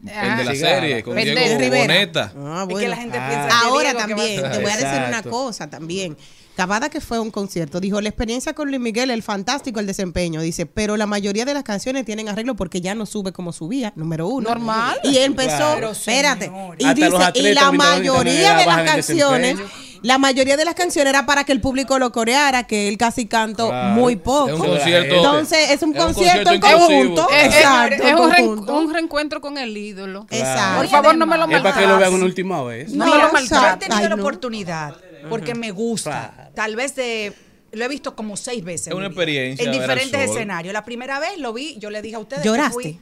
el 0.00 0.06
de 0.38 0.44
la 0.44 0.50
Ah, 0.50 0.54
serie, 0.56 1.04
con 1.04 1.14
Pendejo. 1.14 1.38
Diego 1.38 1.60
Rivera. 1.60 1.82
Boneta. 1.84 2.32
Ah, 2.36 2.62
Es 2.62 2.66
que 2.66 2.72
bueno. 2.74 2.88
la 2.88 2.96
gente 2.96 3.16
Ah. 3.20 3.28
piensa 3.28 3.46
que 3.46 3.54
Ahora 3.68 3.82
Diego, 3.92 3.98
también, 4.00 4.42
va 4.42 4.48
a 4.48 4.50
te 4.50 4.58
voy 4.58 4.70
a 4.72 4.76
decir 4.76 5.02
una 5.06 5.22
cosa 5.22 5.70
también. 5.70 6.16
Cavada 6.56 6.88
que 6.90 7.00
fue 7.00 7.18
a 7.18 7.20
un 7.20 7.30
concierto, 7.30 7.78
dijo, 7.78 8.00
la 8.00 8.08
experiencia 8.08 8.52
con 8.52 8.68
Luis 8.68 8.80
Miguel, 8.80 9.12
el 9.12 9.22
fantástico, 9.22 9.78
el 9.78 9.86
desempeño, 9.86 10.40
dice, 10.42 10.66
pero 10.66 10.96
la 10.96 11.06
mayoría 11.06 11.44
de 11.44 11.54
las 11.54 11.62
canciones 11.62 12.04
tienen 12.04 12.28
arreglo 12.28 12.56
porque 12.56 12.80
ya 12.80 12.96
no 12.96 13.06
sube 13.06 13.30
como 13.32 13.52
subía, 13.52 13.92
número 13.94 14.26
uno. 14.26 14.48
Normal. 14.50 14.98
Y 15.04 15.16
él 15.18 15.22
empezó, 15.26 15.56
Claro. 15.58 15.92
espérate, 15.92 16.50
y 16.76 16.84
Hasta 16.86 17.08
los 17.08 17.18
dice, 17.18 17.22
y 17.22 17.22
atletas 17.22 17.54
la 17.64 17.70
mayoría 17.72 18.54
de 18.56 18.66
las 18.66 18.82
canciones, 18.82 19.58
desempeño. 19.58 19.89
La 20.02 20.18
mayoría 20.18 20.56
de 20.56 20.64
las 20.64 20.74
canciones 20.74 21.10
era 21.10 21.26
para 21.26 21.44
que 21.44 21.52
el 21.52 21.60
público 21.60 21.98
lo 21.98 22.10
coreara, 22.12 22.66
que 22.66 22.88
él 22.88 22.96
casi 22.96 23.26
cantó 23.26 23.68
Claro. 23.68 23.94
muy 23.94 24.16
poco. 24.16 24.48
Es 24.48 24.54
un 24.60 24.66
concierto. 24.66 25.14
Entonces, 25.16 25.70
es 25.70 25.82
un 25.82 25.90
es 25.94 26.00
un 26.00 26.04
concierto 26.14 26.50
en 26.52 26.60
conjunto. 26.60 27.28
Es, 27.30 27.44
Exacto, 27.54 28.02
es 28.04 28.14
un, 28.14 28.30
ren- 28.30 28.46
conjunto. 28.46 28.78
un 28.78 28.92
reencuentro 28.94 29.40
con 29.40 29.58
el 29.58 29.76
ídolo. 29.76 30.26
Exacto. 30.30 30.78
Por 30.78 30.88
favor, 30.88 31.16
no 31.16 31.26
me 31.26 31.36
lo 31.36 31.44
Es 31.44 31.50
para 31.50 31.60
que 31.60 31.62
lo 31.62 31.72
maltrates. 31.72 31.98
vean 31.98 32.14
una 32.14 32.24
última 32.24 32.62
vez. 32.64 32.92
No 32.92 33.04
me 33.04 33.10
lo 33.12 33.18
yo 33.22 33.28
he 33.28 33.32
maltrates. 33.32 33.88
tenido 33.88 33.96
Ay, 34.04 34.08
la 34.10 34.16
no. 34.16 34.22
oportunidad 34.22 34.96
porque 35.28 35.54
me 35.54 35.70
gusta. 35.70 36.50
Tal 36.54 36.76
vez 36.76 36.94
de 36.96 37.32
lo 37.72 37.84
he 37.84 37.88
visto 37.88 38.16
como 38.16 38.36
seis 38.36 38.64
veces. 38.64 38.86
Es 38.88 38.92
en 38.92 38.96
una 38.98 39.06
experiencia 39.06 39.64
En 39.64 39.70
diferentes 39.72 40.30
escenarios. 40.30 40.72
La 40.72 40.84
primera 40.84 41.20
vez 41.20 41.38
lo 41.38 41.52
vi, 41.52 41.76
yo 41.78 41.90
le 41.90 42.02
dije 42.02 42.16
a 42.16 42.18
ustedes. 42.20 42.42
que 42.42 42.48
¿Lloraste? 42.48 42.72
fui- 42.72 43.00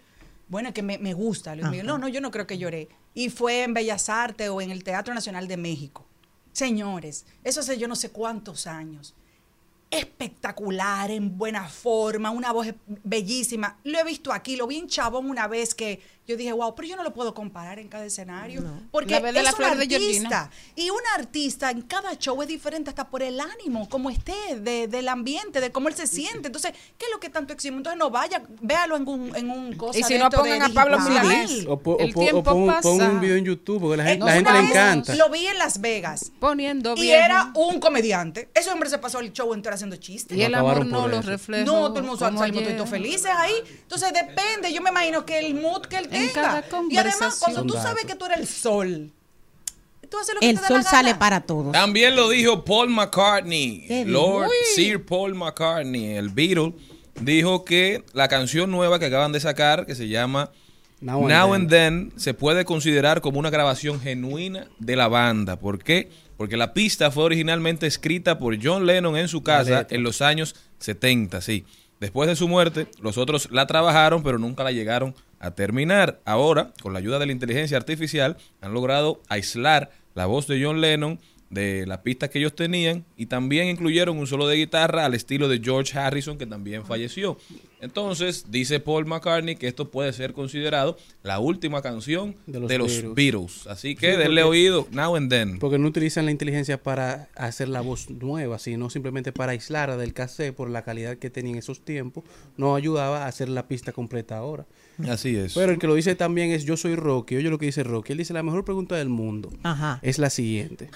bueno, 0.48 0.72
que 0.74 0.82
me, 0.82 0.98
me 0.98 1.12
gusta. 1.12 1.54
Luis 1.54 1.68
Miguel. 1.70 1.86
No, 1.86 1.96
no, 1.98 2.08
yo 2.08 2.20
no 2.20 2.30
creo 2.30 2.46
que 2.46 2.58
lloré. 2.58 2.88
Y 3.14 3.28
fue 3.30 3.62
en 3.62 3.72
Bellas 3.74 4.08
Artes 4.08 4.48
o 4.48 4.60
en 4.60 4.70
el 4.70 4.82
Teatro 4.82 5.14
Nacional 5.14 5.46
de 5.46 5.56
México. 5.58 6.06
Señores, 6.58 7.24
eso 7.44 7.60
hace 7.60 7.78
yo 7.78 7.86
no 7.86 7.94
sé 7.94 8.10
cuántos 8.10 8.66
años. 8.66 9.14
Espectacular, 9.92 11.08
en 11.08 11.38
buena 11.38 11.68
forma, 11.68 12.32
una 12.32 12.50
voz 12.50 12.66
bellísima. 13.04 13.78
Lo 13.84 13.96
he 13.96 14.02
visto 14.02 14.32
aquí, 14.32 14.56
lo 14.56 14.66
vi 14.66 14.78
en 14.78 14.88
Chabón 14.88 15.30
una 15.30 15.46
vez 15.46 15.72
que 15.72 16.00
yo 16.28 16.36
dije, 16.36 16.52
wow, 16.52 16.74
pero 16.74 16.86
yo 16.88 16.96
no 16.96 17.02
lo 17.02 17.12
puedo 17.14 17.32
comparar 17.34 17.78
en 17.78 17.88
cada 17.88 18.04
escenario. 18.04 18.62
Porque 18.90 19.18
La 19.18 19.28
es 19.30 19.34
la 19.34 19.52
un 19.52 19.58
de 19.58 19.64
artista. 19.64 19.98
Georgina. 19.98 20.50
Y 20.76 20.90
un 20.90 21.00
artista 21.16 21.70
en 21.70 21.82
cada 21.82 22.14
show 22.18 22.40
es 22.42 22.48
diferente 22.48 22.90
hasta 22.90 23.08
por 23.08 23.22
el 23.22 23.40
ánimo, 23.40 23.88
como 23.88 24.10
esté, 24.10 24.34
de- 24.60 24.88
del 24.88 25.08
ambiente, 25.08 25.60
de 25.60 25.72
cómo 25.72 25.88
él 25.88 25.94
se 25.94 26.06
siente. 26.06 26.48
Entonces, 26.48 26.72
¿qué 26.98 27.06
es 27.06 27.10
lo 27.12 27.18
que 27.18 27.30
tanto 27.30 27.52
exigimos? 27.54 27.78
Entonces, 27.78 27.98
no 27.98 28.10
vaya, 28.10 28.42
véalo 28.60 28.96
en 28.96 29.08
un, 29.08 29.34
en 29.34 29.50
un 29.50 29.72
cosa 29.74 29.98
Y 29.98 30.02
si 30.02 30.18
no 30.18 30.28
pongan 30.30 30.62
a 30.62 30.68
Pablo. 30.68 30.98
Milanés. 31.00 31.64
O, 31.66 31.78
po- 31.78 31.92
o 31.92 31.98
El 31.98 32.12
po- 32.12 32.20
o 32.20 32.22
tiempo 32.22 32.42
pon, 32.44 32.66
pasa. 32.66 32.82
pon 32.82 33.00
un 33.00 33.20
video 33.20 33.36
en 33.36 33.44
YouTube 33.46 33.80
porque 33.80 33.96
la 33.96 34.04
gente, 34.04 34.22
Eh, 34.24 34.26
la 34.26 34.32
gente 34.34 34.50
una 34.50 34.60
le 34.62 34.68
encanta. 34.68 35.14
Lo 35.14 35.30
vi 35.30 35.46
en 35.46 35.56
Las 35.58 35.80
Vegas. 35.80 36.30
Poniendo 36.38 36.94
Y 36.96 37.02
bien. 37.02 37.22
era 37.24 37.52
un 37.54 37.80
comediante. 37.80 38.50
Ese 38.54 38.70
hombre 38.70 38.90
se 38.90 38.98
pasó 38.98 39.20
el 39.20 39.32
show 39.32 39.54
entero 39.54 39.74
haciendo 39.74 39.96
chistes. 39.96 40.36
Y 40.36 40.42
el 40.42 40.52
Lo 40.52 40.58
amor 40.58 40.84
no 40.84 41.08
lo 41.08 41.22
refleja. 41.22 41.64
No, 41.64 41.88
todo 41.88 41.98
el 42.00 42.04
mundo 42.04 42.18
salimos 42.18 42.62
todos 42.76 42.88
felices 42.90 43.30
ahí. 43.34 43.54
Entonces 43.82 44.12
depende, 44.12 44.72
yo 44.72 44.82
me 44.82 44.90
imagino 44.90 45.24
que 45.24 45.38
el 45.38 45.54
mood 45.54 45.82
que 45.86 45.96
él 45.96 46.04
En 46.04 46.10
cada 46.10 46.17
tenga. 46.26 46.64
Y 46.90 46.96
además, 46.96 47.38
cuando 47.40 47.64
tú 47.64 47.74
sabes 47.74 48.04
que 48.04 48.14
tú 48.14 48.24
eres 48.26 48.38
el 48.40 48.46
sol, 48.46 49.10
tú 50.10 50.18
haces 50.18 50.34
lo 50.34 50.40
que 50.40 50.50
El 50.50 50.56
te 50.56 50.62
da 50.62 50.68
sol 50.68 50.76
la 50.78 50.82
gana. 50.84 50.90
sale 50.90 51.14
para 51.14 51.40
todos. 51.42 51.72
También 51.72 52.16
lo 52.16 52.28
dijo 52.28 52.64
Paul 52.64 52.88
McCartney. 52.90 54.04
Lord 54.06 54.48
Sir 54.74 55.04
Paul 55.04 55.34
McCartney, 55.34 56.16
el 56.16 56.30
Beatle, 56.30 56.72
dijo 57.20 57.64
que 57.64 58.04
la 58.12 58.28
canción 58.28 58.70
nueva 58.70 58.98
que 58.98 59.06
acaban 59.06 59.32
de 59.32 59.40
sacar, 59.40 59.86
que 59.86 59.94
se 59.94 60.08
llama 60.08 60.50
Now 61.00 61.20
and 61.22 61.28
Now 61.30 61.46
Then. 61.52 61.54
and 61.60 61.70
Then 61.70 62.12
se 62.16 62.34
puede 62.34 62.64
considerar 62.64 63.20
como 63.20 63.38
una 63.38 63.50
grabación 63.50 64.00
genuina 64.00 64.66
de 64.78 64.96
la 64.96 65.08
banda. 65.08 65.58
¿Por 65.58 65.82
qué? 65.82 66.08
Porque 66.36 66.56
la 66.56 66.72
pista 66.72 67.10
fue 67.10 67.24
originalmente 67.24 67.86
escrita 67.86 68.38
por 68.38 68.56
John 68.62 68.86
Lennon 68.86 69.16
en 69.16 69.28
su 69.28 69.42
casa 69.42 69.86
en 69.90 70.02
los 70.04 70.22
años 70.22 70.54
70, 70.78 71.40
sí. 71.40 71.64
Después 72.00 72.28
de 72.28 72.36
su 72.36 72.46
muerte, 72.46 72.86
los 73.00 73.18
otros 73.18 73.48
la 73.50 73.66
trabajaron, 73.66 74.22
pero 74.22 74.38
nunca 74.38 74.62
la 74.62 74.70
llegaron 74.70 75.10
a 75.10 75.27
terminar. 75.54 76.20
Ahora, 76.24 76.72
con 76.82 76.92
la 76.92 76.98
ayuda 76.98 77.18
de 77.18 77.26
la 77.26 77.32
inteligencia 77.32 77.76
artificial, 77.76 78.36
han 78.60 78.74
logrado 78.74 79.20
aislar 79.28 79.90
la 80.14 80.26
voz 80.26 80.46
de 80.46 80.62
John 80.62 80.80
Lennon 80.80 81.18
de 81.50 81.86
la 81.86 82.02
pista 82.02 82.28
que 82.28 82.38
ellos 82.40 82.54
tenían 82.54 83.06
y 83.16 83.24
también 83.24 83.68
incluyeron 83.68 84.18
un 84.18 84.26
solo 84.26 84.46
de 84.46 84.56
guitarra 84.56 85.06
al 85.06 85.14
estilo 85.14 85.48
de 85.48 85.60
George 85.64 85.98
Harrison 85.98 86.36
que 86.36 86.44
también 86.44 86.84
falleció. 86.84 87.38
Entonces, 87.80 88.46
dice 88.50 88.80
Paul 88.80 89.06
McCartney 89.06 89.56
que 89.56 89.66
esto 89.66 89.90
puede 89.90 90.12
ser 90.12 90.34
considerado 90.34 90.98
la 91.22 91.38
última 91.38 91.80
canción 91.80 92.36
de 92.46 92.60
De 92.60 92.76
los, 92.76 93.14
Beatles. 93.14 93.66
Así 93.66 93.94
que 93.96 94.10
Sí, 94.12 94.18
denle 94.18 94.42
porque- 94.42 94.58
oído, 94.58 94.88
Now 94.90 95.16
and 95.16 95.30
Then. 95.30 95.58
Porque 95.58 95.78
no 95.78 95.88
utilizan 95.88 96.26
la 96.26 96.32
inteligencia 96.32 96.82
para 96.82 97.28
hacer 97.34 97.68
la 97.68 97.80
voz 97.80 98.10
nueva, 98.10 98.58
sino 98.58 98.90
simplemente 98.90 99.32
para 99.32 99.52
aislarla 99.52 99.96
del 99.96 100.12
cassette 100.12 100.54
por 100.54 100.68
la 100.68 100.82
calidad 100.82 101.16
que 101.16 101.30
tenía 101.30 101.52
en 101.52 101.58
esos 101.60 101.80
tiempos. 101.82 102.24
No 102.58 102.74
ayudaba 102.74 103.24
a 103.24 103.26
hacer 103.28 103.48
la 103.48 103.68
pista 103.68 103.92
completa 103.92 104.36
ahora. 104.36 104.66
Así 105.08 105.36
es. 105.36 105.54
Pero 105.54 105.72
el 105.72 105.78
que 105.78 105.86
lo 105.86 105.94
dice 105.94 106.14
también 106.14 106.50
es 106.50 106.64
Yo 106.64 106.76
soy 106.76 106.96
Rocky. 106.96 107.36
Oye 107.36 107.50
lo 107.50 107.58
que 107.58 107.66
dice 107.66 107.84
Rocky. 107.84 108.12
Él 108.12 108.18
dice 108.18 108.32
la 108.32 108.42
mejor 108.42 108.64
pregunta 108.64 108.96
del 108.96 109.08
mundo 109.08 109.50
Ajá. 109.62 109.98
es 110.02 110.18
la 110.18 110.30
siguiente. 110.30 110.90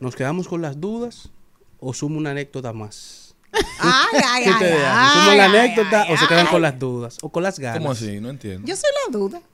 ¿Nos 0.00 0.16
quedamos 0.16 0.48
con 0.48 0.60
las 0.62 0.80
dudas 0.80 1.30
o 1.78 1.94
sumo 1.94 2.18
una 2.18 2.30
anécdota 2.32 2.72
más? 2.72 3.34
Ay, 3.52 4.20
ay, 4.26 4.44
¿Qué 4.58 4.64
ay, 4.64 4.80
ay? 4.86 5.20
¿Suman 5.20 5.36
la 5.38 5.44
anécdota 5.44 6.02
ay, 6.02 6.14
o 6.14 6.16
se 6.16 6.26
quedan 6.26 6.46
ay. 6.46 6.52
con 6.52 6.62
las 6.62 6.78
dudas? 6.78 7.18
¿O 7.22 7.28
con 7.30 7.42
las 7.42 7.58
ganas? 7.58 7.78
¿Cómo 7.78 7.92
así? 7.92 8.18
No 8.20 8.30
entiendo. 8.30 8.66
Yo 8.66 8.74
soy 8.76 8.90
la 9.06 9.18
duda. 9.18 9.40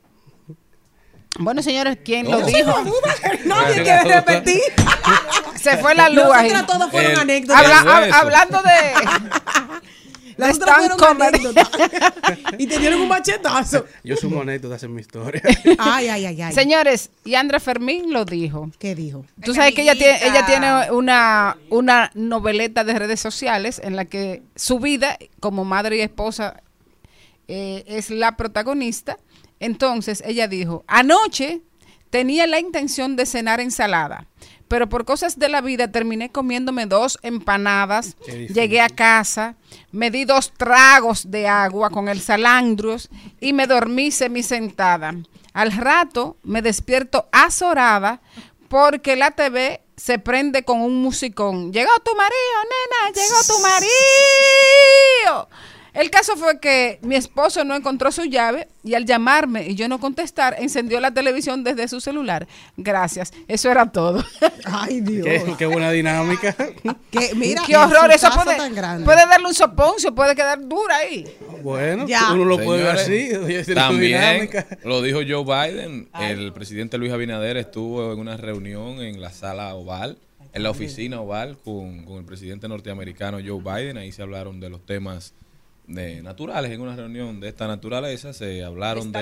Bueno, 1.41 1.63
señores, 1.63 1.99
¿quién 2.05 2.25
¿Cómo? 2.27 2.39
lo 2.41 2.47
dijo? 2.47 2.75
Nadie 3.45 3.83
quiere 3.85 4.03
repetir. 4.15 4.61
Se 5.61 5.77
fue 5.77 5.95
la 5.95 6.09
luz. 6.09 6.25
Nosotras 6.25 6.67
todas 6.67 6.91
fueron 6.91 7.17
anécdotas. 7.19 7.65
Habla- 7.65 8.09
hab- 8.09 8.13
hablando 8.13 8.59
de, 8.63 9.79
Fueron 10.39 10.99
comedy. 10.99 11.47
anécdotas. 11.47 11.71
y 12.59 12.67
te 12.67 12.79
dieron 12.79 13.01
un 13.01 13.09
machetazo. 13.09 13.85
Yo 14.05 14.17
sumo 14.17 14.43
anécdotas 14.43 14.83
en 14.85 14.95
mi 14.95 15.01
historia. 15.01 15.43
Ay, 15.79 16.09
ay, 16.09 16.27
ay, 16.27 16.43
ay. 16.43 16.53
Señores, 16.53 17.11
y 17.25 17.35
Andrea 17.35 17.61
Fermín 17.61 18.13
lo 18.13 18.25
dijo. 18.25 18.71
¿Qué 18.79 18.95
dijo? 18.95 19.25
Tú 19.45 19.53
sabes 19.55 19.75
que 19.75 19.83
ella 19.83 19.95
tiene, 19.95 20.19
ella 20.25 20.47
tiene 20.47 20.93
una, 20.93 21.57
una 21.71 22.11
noveleta 22.15 22.85
de 22.85 22.99
redes 22.99 23.21
sociales 23.21 23.81
en 23.83 23.97
la 23.97 24.05
que 24.05 24.43
su 24.55 24.79
vida 24.79 25.19
como 25.41 25.65
madre 25.65 25.97
y 25.97 26.01
esposa 26.01 26.63
eh, 27.49 27.85
es 27.87 28.11
la 28.11 28.37
protagonista. 28.37 29.19
Entonces 29.59 30.23
ella 30.25 30.47
dijo, 30.47 30.85
anoche 30.87 31.63
tenía 32.11 32.47
la 32.47 32.61
intención 32.61 33.17
de 33.17 33.27
cenar 33.27 33.61
ensalada, 33.61 34.27
pero 34.69 34.89
por 34.89 35.05
cosas 35.05 35.39
de 35.39 35.49
la 35.49 35.61
vida 35.61 35.91
terminé 35.91 36.31
comiéndome 36.31 36.87
dos 36.87 37.19
empanadas, 37.23 38.17
llegué 38.53 38.81
a 38.81 38.89
casa, 38.89 39.57
me 39.91 40.11
di 40.11 40.25
dos 40.25 40.53
tragos 40.53 41.31
de 41.31 41.49
agua 41.49 41.91
con 41.91 42.09
el 42.09 42.21
salandrios 42.21 43.09
y 43.41 43.53
me 43.53 43.67
dormí 43.67 44.11
semisentada. 44.11 45.15
Al 45.53 45.73
rato 45.73 46.37
me 46.43 46.63
despierto 46.63 47.29
azorada 47.33 48.21
porque 48.69 49.17
la 49.17 49.31
TV 49.33 49.81
se 49.97 50.19
prende 50.19 50.63
con 50.63 50.81
un 50.81 51.03
musicón. 51.03 51.73
Llegó 51.73 51.93
tu 52.05 52.15
marido, 52.15 52.59
nena, 52.65 53.13
llegó 53.15 53.43
tu 53.45 53.59
marido. 53.61 55.49
El 55.95 56.11
caso 56.11 56.37
fue 56.37 56.61
que 56.61 56.99
mi 57.03 57.15
esposo 57.17 57.65
no 57.65 57.75
encontró 57.75 58.13
su 58.13 58.25
llave 58.25 58.69
y 58.85 58.95
al 58.95 59.05
llamarme 59.05 59.67
y 59.69 59.75
yo 59.75 59.89
no 59.89 59.99
contestar, 59.99 60.57
encendió 60.59 61.01
la 61.01 61.13
televisión 61.13 61.65
desde 61.65 61.89
su 61.89 62.01
celular. 62.01 62.47
Gracias. 62.77 63.33
Eso 63.49 63.71
era 63.71 63.91
todo. 63.91 64.25
Ay, 64.65 65.01
Dios. 65.01 65.25
qué, 65.27 65.55
qué 65.59 65.67
buena 65.67 65.91
dinámica. 65.91 66.55
Que, 67.11 67.35
mira, 67.35 67.63
Qué 67.67 67.77
horror. 67.77 68.11
Eso 68.13 68.29
puede, 68.33 68.57
tan 68.57 68.75
grande. 68.75 69.05
puede 69.05 69.27
darle 69.27 69.47
un 69.47 69.55
soponcio, 69.55 70.15
puede 70.15 70.35
quedar 70.37 70.61
dura 70.67 70.97
ahí. 70.97 71.25
Bueno, 71.63 72.07
Ya. 72.07 72.33
uno 72.33 72.45
lo 72.45 72.59
puede 72.63 72.83
ver 72.85 72.99
Señores, 72.99 73.35
así. 73.35 73.47
tiene 73.47 73.65
su 73.65 73.75
También 73.75 74.51
lo 74.85 75.03
dijo 75.03 75.21
Joe 75.27 75.45
Biden. 75.45 76.09
El 76.21 76.53
presidente 76.53 76.99
Luis 76.99 77.13
Abinader 77.13 77.57
estuvo 77.57 78.13
en 78.13 78.19
una 78.21 78.37
reunión 78.37 79.01
en 79.03 79.21
la 79.21 79.31
sala 79.31 79.75
oval, 79.75 80.19
en 80.53 80.63
la 80.63 80.71
oficina 80.71 81.21
oval, 81.21 81.57
con, 81.65 82.05
con 82.05 82.19
el 82.19 82.25
presidente 82.25 82.69
norteamericano 82.69 83.39
Joe 83.45 83.61
Biden. 83.61 83.97
Ahí 83.99 84.13
se 84.13 84.23
hablaron 84.23 84.61
de 84.61 84.71
los 84.71 84.85
temas 84.87 85.35
de 85.89 86.23
naturales 86.23 86.71
en 86.71 86.81
una 86.81 86.95
reunión 86.95 87.41
de 87.41 87.49
esta 87.49 87.67
naturaleza. 87.67 88.33
Se 88.33 88.63
hablaron 88.63 89.11
de, 89.11 89.19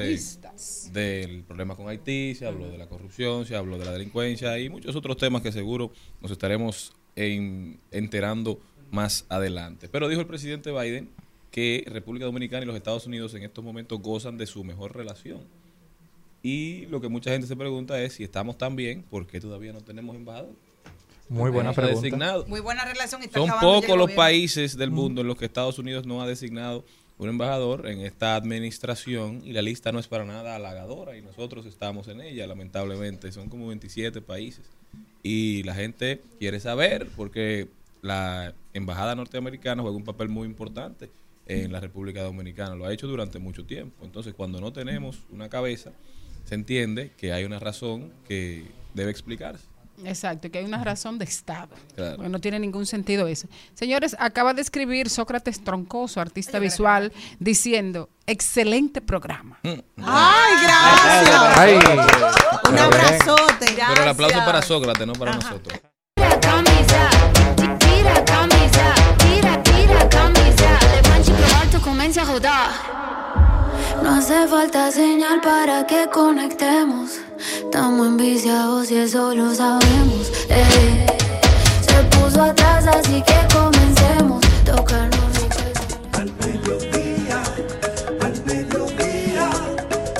del 0.93 1.43
problema 1.45 1.77
con 1.77 1.89
Haití, 1.89 2.35
se 2.35 2.45
habló 2.47 2.69
de 2.69 2.77
la 2.77 2.87
corrupción, 2.89 3.47
se 3.47 3.57
habló 3.57 3.79
de 3.79 3.85
la 3.87 3.93
delincuencia 3.93 4.59
y 4.59 4.69
muchos 4.69 4.95
otros 4.97 5.17
temas 5.17 5.43
que 5.43 5.53
seguro 5.53 5.93
nos 6.21 6.31
estaremos 6.31 6.93
en- 7.15 7.79
enterando 7.93 8.61
más 8.91 9.25
adelante. 9.29 9.89
Pero 9.89 10.09
dijo 10.09 10.21
el 10.21 10.27
presidente 10.27 10.71
Biden 10.73 11.09
que 11.51 11.85
República 11.87 12.27
Dominicana 12.27 12.65
y 12.65 12.67
los 12.67 12.77
Estados 12.77 13.07
Unidos 13.07 13.33
en 13.35 13.43
estos 13.45 13.65
momentos 13.65 14.01
gozan 14.03 14.37
de 14.37 14.47
su 14.47 14.63
mejor 14.65 14.95
relación. 14.95 15.41
Y 16.43 16.87
lo 16.87 17.01
que 17.01 17.09
mucha 17.09 17.31
gente 17.31 17.47
se 17.47 17.57
pregunta 17.57 18.01
es 18.03 18.13
si 18.15 18.25
estamos 18.25 18.59
tan 18.59 18.77
bien, 18.77 19.03
¿por 19.03 19.27
qué 19.27 19.41
todavía 19.41 19.73
no 19.73 19.81
tenemos 19.81 20.15
embajador? 20.15 20.53
Muy 21.29 21.51
buena 21.51 21.73
pregunta. 21.73 22.01
designado. 22.01 22.47
Muy 22.47 22.61
buena 22.61 22.85
relación. 22.85 23.23
y 23.23 23.27
está 23.27 23.41
Son 23.41 23.51
pocos 23.61 23.97
los 23.97 24.13
países 24.13 24.77
del 24.77 24.91
mundo 24.91 25.23
en 25.23 25.27
los 25.27 25.37
que 25.37 25.45
Estados 25.45 25.79
Unidos 25.79 26.07
no 26.07 26.23
ha 26.23 26.27
designado 26.27 26.85
un 27.19 27.29
embajador 27.29 27.89
en 27.89 28.01
esta 28.01 28.37
administración 28.37 29.41
y 29.45 29.53
la 29.53 29.63
lista 29.63 29.91
no 29.91 29.99
es 29.99 30.07
para 30.07 30.25
nada 30.25 30.55
halagadora 30.55 31.17
y 31.17 31.23
nosotros 31.23 31.65
estamos 31.67 32.09
en 32.09 32.21
ella, 32.21 32.47
lamentablemente. 32.47 33.33
Son 33.33 33.49
como 33.49 33.69
27 33.69 34.21
países. 34.21 34.65
Y 35.23 35.63
la 35.65 35.75
gente 35.75 36.23
quiere 36.39 36.61
saber 36.61 37.09
porque 37.17 37.69
la 38.03 38.55
embajada 38.75 39.15
norteamericana 39.15 39.83
juega 39.83 39.97
un 39.97 40.05
papel 40.05 40.29
muy 40.29 40.47
importante 40.47 41.11
en 41.47 41.73
la 41.73 41.81
República 41.81 42.23
Dominicana. 42.23 42.75
Lo 42.75 42.87
ha 42.87 42.93
hecho 42.93 43.07
durante 43.07 43.39
mucho 43.39 43.65
tiempo. 43.65 44.05
Entonces, 44.05 44.35
cuando 44.35 44.61
no 44.61 44.73
tenemos 44.73 45.23
una 45.33 45.49
cabeza, 45.49 45.93
se 46.45 46.55
entiende 46.55 47.13
que 47.17 47.33
hay 47.33 47.45
una 47.45 47.59
razón 47.59 48.13
que 48.29 48.67
debe 48.95 49.11
explicarse. 49.11 49.65
Exacto, 50.05 50.51
que 50.51 50.59
hay 50.59 50.65
una 50.65 50.83
razón 50.85 51.19
de 51.19 51.25
Estado. 51.25 51.69
Claro. 51.95 52.29
No 52.29 52.39
tiene 52.41 52.59
ningún 52.59 52.87
sentido 52.87 53.27
eso. 53.27 53.49
Señores, 53.75 54.17
acaba 54.19 54.55
de 54.55 54.63
escribir 54.63 55.09
Sócrates 55.11 55.63
Troncoso, 55.65 56.21
artista 56.21 56.59
visual, 56.59 57.13
diciendo, 57.39 58.09
excelente 58.27 59.01
programa. 59.01 59.59
Mm. 59.63 59.75
Ay, 60.05 60.53
gracias. 60.63 61.59
Ay, 61.59 61.79
Un 62.71 62.79
abrazote. 62.79 63.67
Pero 63.89 64.03
el 64.03 64.09
aplauso 64.09 64.39
para 64.45 64.63
Sócrates, 64.63 65.07
no 65.07 65.13
para 65.15 65.35
nosotros. 65.35 65.81
Tira 66.17 66.41
camisa, 66.41 67.11
ti- 67.57 67.87
tira 67.87 68.25
camisa, 68.25 68.95
tira, 69.19 69.63
tira 69.63 70.09
camisa. 70.09 70.79
Alto 71.63 71.81
comienza 71.81 72.23
a 72.23 72.25
rodar. 72.25 73.06
No 74.03 74.11
hace 74.15 74.47
falta 74.49 74.91
señal 74.91 75.41
para 75.41 75.87
que 75.87 76.09
conectemos. 76.13 77.11
Estamos 77.65 78.07
enviciados 78.07 78.91
y 78.91 78.97
eso 78.97 79.35
lo 79.35 79.55
sabemos. 79.55 80.33
eh. 80.49 81.07
Se 81.81 82.03
puso 82.17 82.43
atrás, 82.43 82.87
así 82.87 83.23
que 83.23 83.55
comencemos. 83.55 84.41
Tocarnos 84.65 85.21
Al 86.13 86.33
mediodía, 86.41 87.43
al 88.21 88.45
mediodía, 88.45 89.51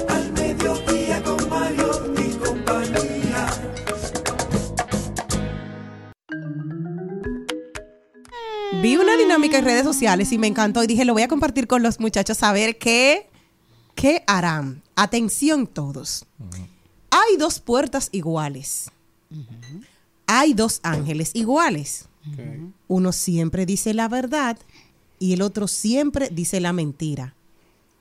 al 0.09 0.33
mediodía 0.33 1.23
con 1.23 1.49
Mario 1.49 2.15
y 2.19 2.35
compañía. 2.35 3.47
Vi 8.83 8.97
una 8.97 9.17
dinámica 9.17 9.59
en 9.59 9.65
redes 9.65 9.85
sociales 9.85 10.33
y 10.33 10.39
me 10.39 10.47
encantó 10.47 10.83
y 10.83 10.87
dije, 10.87 11.05
lo 11.05 11.13
voy 11.13 11.23
a 11.23 11.29
compartir 11.29 11.67
con 11.67 11.83
los 11.83 11.99
muchachos 12.01 12.43
a 12.43 12.53
ver 12.53 12.79
qué, 12.79 13.29
qué 13.97 14.23
harán. 14.29 14.83
Atención 14.95 15.67
todos. 15.67 16.25
Hay 17.11 17.37
dos 17.37 17.59
puertas 17.59 18.09
iguales. 18.13 18.93
Hay 20.29 20.55
dos 20.55 20.79
ángeles 20.85 21.33
iguales. 21.35 22.09
Uno 22.87 23.11
siempre 23.11 23.67
dice 23.67 23.95
la 23.95 24.09
verdad 24.09 24.59
y 25.19 25.33
el 25.33 25.43
otro 25.43 25.67
siempre 25.67 26.29
dice 26.31 26.61
la 26.61 26.73
mentira. 26.73 27.35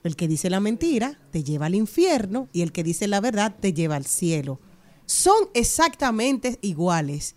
El 0.04 0.16
que 0.16 0.28
dice 0.28 0.52
la 0.52 0.60
mentira 0.60 1.20
te 1.32 1.43
lleva 1.43 1.66
al 1.66 1.74
infierno 1.76 2.48
y 2.54 2.62
el 2.62 2.72
que 2.72 2.84
dice 2.84 3.08
la 3.08 3.22
verdad 3.22 3.56
te 3.60 3.74
lleva 3.74 3.96
al 3.96 4.06
cielo. 4.06 4.60
Son 5.08 5.50
exactamente 5.54 6.60
iguales. 6.62 7.36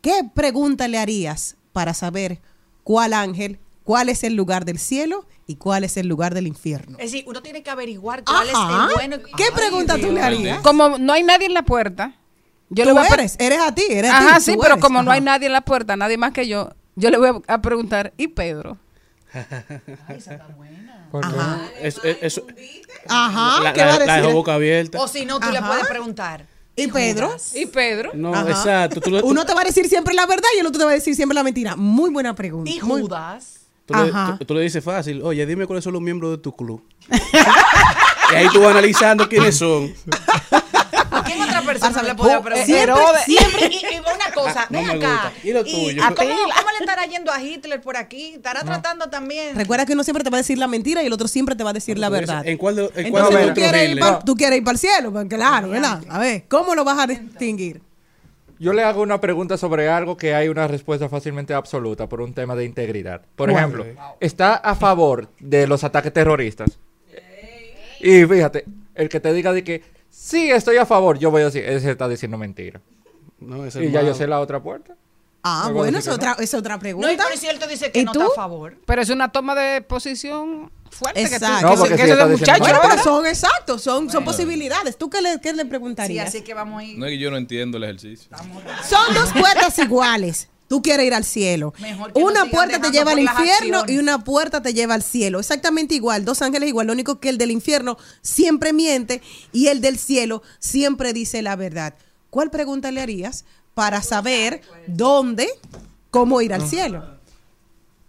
¿Qué 0.00 0.28
pregunta 0.34 0.88
le 0.88 0.98
harías 0.98 1.56
para 1.72 1.94
saber 1.94 2.40
cuál 2.84 3.12
ángel, 3.12 3.58
cuál 3.88 4.10
es 4.10 4.22
el 4.22 4.34
lugar 4.34 4.66
del 4.66 4.78
cielo 4.78 5.26
y 5.46 5.56
cuál 5.56 5.82
es 5.82 5.96
el 5.96 6.06
lugar 6.08 6.34
del 6.34 6.46
infierno? 6.46 6.98
Es 6.98 7.10
decir, 7.10 7.24
uno 7.26 7.40
tiene 7.40 7.62
que 7.62 7.70
averiguar 7.70 8.22
cuál 8.22 8.46
Ajá. 8.50 8.84
es 8.84 8.90
el 8.90 8.94
bueno. 8.94 9.16
¿Qué 9.34 9.46
pregunta 9.50 9.96
tú 9.98 10.12
le 10.12 10.20
harías? 10.20 10.60
Como 10.60 10.98
no 10.98 11.14
hay 11.14 11.22
nadie 11.22 11.46
en 11.46 11.54
la 11.54 11.62
puerta, 11.62 12.12
yo 12.68 12.84
le 12.84 12.90
Tú 12.90 12.96
voy 12.98 13.06
a 13.06 13.08
pre- 13.08 13.22
eres, 13.22 13.36
eres 13.38 13.58
a 13.60 13.74
ti, 13.74 13.84
eres 13.88 14.10
Ajá, 14.10 14.40
sí, 14.40 14.56
pero 14.60 14.74
eres. 14.74 14.84
como 14.84 15.02
no 15.02 15.10
hay 15.10 15.20
Ajá. 15.20 15.24
nadie 15.24 15.46
en 15.46 15.54
la 15.54 15.62
puerta, 15.62 15.96
nadie 15.96 16.18
más 16.18 16.32
que 16.34 16.46
yo, 16.46 16.68
yo 16.96 17.08
le 17.08 17.16
voy 17.16 17.28
a 17.48 17.54
a 17.54 17.62
preguntar, 17.62 18.12
¿y 18.18 18.28
Pedro? 18.28 18.76
¿Por 21.10 21.22
qué? 21.22 21.26
Ajá. 21.38 21.60
Eso, 21.80 22.02
eso- 22.04 22.46
Ajá, 23.08 23.62
la, 23.62 23.72
¿qué 23.72 23.80
va 23.84 23.94
a 23.94 23.98
la- 24.00 24.04
la 24.04 24.12
dejó 24.16 24.26
decir? 24.26 24.34
boca 24.34 24.52
abierta. 24.54 25.00
O 25.00 25.08
si 25.08 25.24
no, 25.24 25.40
tú 25.40 25.50
le 25.50 25.58
Ajá. 25.58 25.66
puedes 25.68 25.86
preguntar. 25.86 26.44
¿Y 26.76 26.88
Pedro? 26.88 27.34
¿Y 27.54 27.64
Pedro? 27.66 28.10
No, 28.14 28.34
Ajá. 28.34 28.50
exacto. 28.50 29.00
Tú, 29.00 29.10
le- 29.10 29.22
Uno 29.22 29.46
te 29.46 29.54
va 29.54 29.62
a 29.62 29.64
decir 29.64 29.88
siempre 29.88 30.14
la 30.14 30.26
verdad 30.26 30.48
y 30.56 30.60
el 30.60 30.66
otro 30.66 30.78
te 30.78 30.84
va 30.84 30.90
a 30.90 30.94
decir 30.94 31.14
siempre 31.16 31.34
la 31.34 31.42
mentira. 31.42 31.74
Muy 31.74 32.10
buena 32.10 32.34
pregunta. 32.34 32.70
¿Y 32.70 32.80
Muy- 32.82 33.00
Judas? 33.00 33.57
Tú 33.88 33.94
le- 33.94 34.10
Ajá. 34.10 34.36
tú- 34.38 34.44
tú 34.44 34.54
le 34.54 34.60
dices 34.60 34.84
fácil, 34.84 35.22
oye, 35.22 35.44
dime 35.46 35.66
cuáles 35.66 35.82
son 35.82 35.94
los 35.94 36.02
miembros 36.02 36.30
de 36.30 36.38
tu 36.38 36.54
club. 36.54 36.82
y 38.32 38.34
ahí 38.36 38.46
tú 38.52 38.60
vas 38.60 38.70
analizando 38.72 39.28
quiénes 39.28 39.56
son. 39.56 39.92
¿A 41.10 41.24
quién 41.24 41.40
otra 41.40 41.62
persona 41.62 42.02
le 42.02 42.14
podía 42.14 42.42
preguntar? 42.42 42.66
siempre, 42.66 43.24
siempre. 43.24 43.66
Y, 43.90 43.94
y 43.94 43.98
una 43.98 44.32
cosa, 44.34 44.66
No 44.70 44.78
ven 44.78 44.86
me 44.88 44.92
acá. 45.04 45.12
gusta. 45.32 45.32
¿Y 45.48 45.52
lo 45.52 45.64
tuyo? 45.64 46.04
¿a 46.04 46.14
¿cómo, 46.14 46.28
cómo 46.30 46.70
le 46.78 46.78
estará 46.80 47.06
yendo 47.06 47.32
a 47.32 47.42
Hitler 47.42 47.80
por 47.80 47.96
aquí? 47.96 48.34
¿Estará 48.34 48.62
tratando 48.62 49.08
también? 49.08 49.56
Recuerda 49.56 49.86
que 49.86 49.94
uno 49.94 50.04
siempre 50.04 50.22
te 50.22 50.28
va 50.30 50.36
a 50.36 50.40
decir 50.40 50.58
la 50.58 50.68
mentira 50.68 51.02
y 51.02 51.06
el 51.06 51.12
otro 51.12 51.26
siempre 51.26 51.56
te 51.56 51.64
va 51.64 51.70
a 51.70 51.72
decir 51.72 51.98
la 51.98 52.08
verdad. 52.10 52.46
¿En 52.46 52.58
cuál 52.58 52.76
de, 52.76 52.90
en 52.94 53.10
cuál 53.10 53.24
Entonces 53.24 53.48
tú 53.48 53.54
quieres, 53.54 53.88
ir 53.90 53.98
pa- 53.98 54.18
tú 54.20 54.34
quieres 54.36 54.58
ir 54.58 54.64
para 54.64 54.72
el 54.74 54.78
cielo, 54.78 55.12
pues 55.12 55.26
claro, 55.28 55.68
¿verdad? 55.70 56.02
A 56.10 56.18
ver, 56.18 56.44
¿cómo 56.48 56.74
lo 56.74 56.84
vas 56.84 56.98
a 56.98 57.06
distinguir? 57.06 57.80
Yo 58.58 58.72
le 58.72 58.82
hago 58.82 59.02
una 59.02 59.20
pregunta 59.20 59.56
sobre 59.56 59.88
algo 59.88 60.16
que 60.16 60.34
hay 60.34 60.48
una 60.48 60.66
respuesta 60.66 61.08
fácilmente 61.08 61.54
absoluta 61.54 62.08
por 62.08 62.20
un 62.20 62.34
tema 62.34 62.56
de 62.56 62.64
integridad. 62.64 63.22
Por 63.36 63.50
ejemplo, 63.50 63.86
¿está 64.20 64.56
a 64.56 64.74
favor 64.74 65.28
de 65.38 65.66
los 65.66 65.84
ataques 65.84 66.12
terroristas? 66.12 66.78
Y 68.00 68.24
fíjate, 68.24 68.64
el 68.94 69.08
que 69.08 69.20
te 69.20 69.32
diga 69.32 69.52
de 69.52 69.64
que 69.64 69.82
sí, 70.08 70.50
estoy 70.50 70.76
a 70.76 70.86
favor, 70.86 71.18
yo 71.18 71.30
voy 71.30 71.42
a 71.42 71.46
decir, 71.46 71.64
ese 71.64 71.90
está 71.90 72.08
diciendo 72.08 72.38
mentira. 72.38 72.80
No, 73.40 73.66
Y 73.66 73.90
ya 73.90 74.02
yo 74.02 74.14
sé 74.14 74.26
la 74.26 74.40
otra 74.40 74.60
puerta. 74.60 74.96
Ah, 75.48 75.70
bueno, 75.72 75.98
es 75.98 76.04
que 76.04 76.10
no. 76.10 76.16
otra, 76.16 76.36
es 76.38 76.54
otra 76.54 76.78
pregunta. 76.78 77.08
No, 77.08 77.12
y 77.12 77.46
él 77.46 77.58
te 77.58 77.66
dice 77.66 77.90
que 77.90 78.00
¿Y 78.00 78.04
no 78.04 78.12
tú? 78.12 78.20
está 78.20 78.32
a 78.32 78.36
favor. 78.36 78.76
Pero 78.86 79.02
es 79.02 79.10
una 79.10 79.30
toma 79.30 79.54
de 79.54 79.82
posición 79.82 80.70
fuerte. 80.90 81.22
Que 81.22 81.28
tú, 81.28 81.34
Exacto. 81.36 81.76
No, 81.76 81.84
que, 81.84 82.04
de 82.06 82.26
muchacho, 82.26 82.60
Bueno, 82.60 82.78
pero 82.82 83.02
son 83.02 83.26
exactos, 83.26 83.82
son, 83.82 84.10
son 84.10 84.24
posibilidades. 84.24 84.96
¿Tú 84.98 85.08
qué 85.10 85.20
le, 85.20 85.40
qué 85.40 85.52
le 85.52 85.62
Sí, 85.62 85.68
preguntarías? 85.68 86.28
así 86.28 86.42
que 86.42 86.54
vamos 86.54 86.80
a 86.80 86.84
ir. 86.84 86.98
No 86.98 87.06
es 87.06 87.12
que 87.12 87.18
yo 87.18 87.30
no 87.30 87.36
entiendo 87.36 87.78
el 87.78 87.84
ejercicio. 87.84 88.28
Son 88.88 89.14
dos 89.14 89.32
puertas 89.32 89.78
iguales. 89.78 90.48
Tú 90.68 90.82
quieres 90.82 91.06
ir 91.06 91.14
al 91.14 91.24
cielo. 91.24 91.72
Mejor 91.78 92.12
que 92.12 92.22
Una 92.22 92.44
puerta 92.44 92.78
te 92.78 92.90
lleva 92.90 93.12
al 93.12 93.24
por 93.24 93.24
infierno 93.24 93.84
y 93.88 93.96
una 93.96 94.22
puerta 94.22 94.60
te 94.60 94.74
lleva 94.74 94.94
al 94.94 95.02
cielo. 95.02 95.40
Exactamente 95.40 95.94
igual. 95.94 96.26
Dos 96.26 96.42
ángeles 96.42 96.68
igual. 96.68 96.86
Lo 96.88 96.92
único 96.92 97.20
que 97.20 97.30
el 97.30 97.38
del 97.38 97.50
infierno 97.50 97.96
siempre 98.20 98.74
miente 98.74 99.22
y 99.50 99.68
el 99.68 99.80
del 99.80 99.98
cielo 99.98 100.42
siempre 100.58 101.14
dice 101.14 101.40
la 101.40 101.56
verdad. 101.56 101.94
¿Cuál 102.28 102.50
pregunta 102.50 102.92
le 102.92 103.00
harías 103.00 103.46
para 103.78 104.02
saber 104.02 104.60
dónde, 104.88 105.46
cómo 106.10 106.40
ir 106.40 106.52
al 106.52 106.66
cielo? 106.68 107.04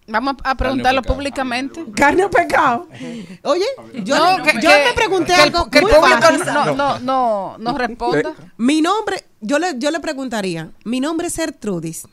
Vamos 0.08 0.38
a 0.44 0.56
preguntarlo 0.56 1.04
públicamente. 1.04 1.86
Carne 1.96 2.26
o 2.26 2.32
pecado. 2.32 2.88
Oye, 3.44 3.66
yo, 4.04 4.16
No, 4.18 4.44
que- 4.44 4.54
yo 4.54 4.62
que- 4.72 4.86
le 4.88 4.94
pregunté 4.96 5.28
que 5.28 5.34
el- 5.36 5.42
algo 5.42 5.70
que 5.70 5.78
el 5.78 5.84
muy 5.84 5.94
público 5.94 6.22
fácil. 6.22 6.46
no, 6.52 6.76
no, 6.76 7.00
no, 7.00 7.58
no 7.60 7.78
responda. 7.78 8.34
Mi 8.58 8.82
nombre, 8.82 9.24
yo 9.42 9.60
le, 9.60 9.78
yo 9.78 9.92
le 9.92 10.00
preguntaría, 10.00 10.72
mi 10.86 11.00
nombre 11.00 11.28
es 11.28 11.38
Ertrudis. 11.38 12.08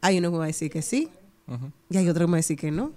Hay 0.00 0.16
uno 0.16 0.28
que 0.30 0.32
me 0.32 0.38
va 0.38 0.44
a 0.44 0.46
decir 0.46 0.70
que 0.70 0.80
sí. 0.80 1.10
Y 1.90 1.96
hay 1.98 2.08
otro 2.08 2.20
que 2.24 2.28
me 2.28 2.32
va 2.32 2.36
a 2.36 2.44
decir 2.46 2.56
que 2.58 2.70
no. 2.70 2.92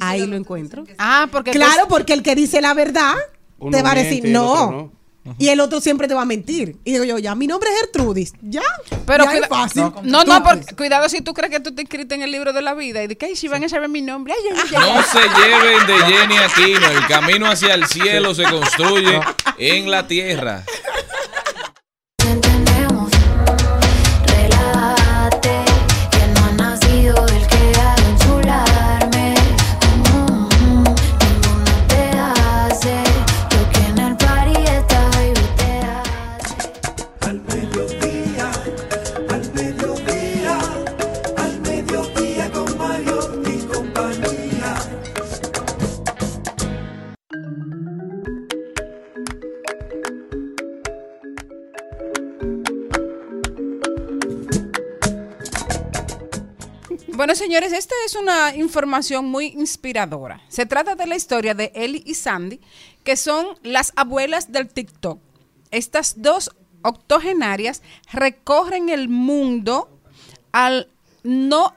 Ahí 0.00 0.26
lo 0.26 0.34
encuentro. 0.34 0.82
Ah, 0.98 1.28
porque 1.30 1.52
Claro, 1.52 1.86
porque 1.88 2.12
el 2.14 2.24
que 2.24 2.34
dice 2.34 2.60
la 2.60 2.74
verdad 2.74 3.14
Uno 3.60 3.70
te 3.76 3.84
va 3.84 3.92
a 3.92 3.94
decir 3.94 4.24
no. 4.26 4.90
Y 5.38 5.48
el 5.48 5.60
otro 5.60 5.80
siempre 5.80 6.06
te 6.06 6.12
va 6.14 6.22
a 6.22 6.26
mentir. 6.26 6.76
Y 6.84 6.92
digo 6.92 7.04
yo, 7.04 7.18
ya, 7.18 7.34
mi 7.34 7.46
nombre 7.46 7.70
es 7.70 7.80
Gertrudis. 7.80 8.34
Ya. 8.42 8.60
Pero 9.06 9.24
ya 9.24 9.38
es 9.38 9.48
fácil. 9.48 9.82
No, 10.02 10.22
no, 10.24 10.24
Tú, 10.24 10.42
por- 10.42 10.76
cuidado 10.76 11.08
si 11.08 11.22
tú 11.22 11.32
crees 11.32 11.50
que 11.50 11.60
tú 11.60 11.74
te 11.74 11.80
inscrito 11.82 12.14
en 12.14 12.22
el 12.22 12.30
libro 12.30 12.52
de 12.52 12.60
la 12.60 12.74
vida 12.74 13.02
y 13.02 13.06
de 13.06 13.16
que 13.16 13.26
"Ay, 13.26 13.36
si 13.36 13.48
van 13.48 13.64
a 13.64 13.68
saber 13.70 13.88
mi 13.88 14.02
nombre. 14.02 14.34
ay, 14.36 14.50
yo- 14.50 14.70
yo- 14.70 14.80
No 14.80 15.02
se 15.02 15.20
lleven 15.20 15.86
de 15.86 15.94
Jenny 16.14 16.36
Aquino. 16.36 16.86
El 16.90 17.06
camino 17.06 17.46
hacia 17.50 17.72
el 17.74 17.86
cielo 17.86 18.34
se 18.34 18.44
construye 18.44 19.20
en 19.58 19.90
la 19.90 20.06
tierra. 20.06 20.64
Bueno, 57.16 57.36
señores, 57.36 57.72
esta 57.72 57.94
es 58.04 58.16
una 58.16 58.56
información 58.56 59.26
muy 59.26 59.46
inspiradora. 59.46 60.40
Se 60.48 60.66
trata 60.66 60.96
de 60.96 61.06
la 61.06 61.14
historia 61.14 61.54
de 61.54 61.70
Ellie 61.72 62.02
y 62.04 62.14
Sandy, 62.14 62.60
que 63.04 63.16
son 63.16 63.46
las 63.62 63.92
abuelas 63.94 64.50
del 64.50 64.66
TikTok. 64.66 65.20
Estas 65.70 66.20
dos 66.20 66.50
octogenarias 66.82 67.82
recorren 68.12 68.88
el 68.88 69.08
mundo 69.08 69.88
al 70.50 70.88
no 71.22 71.74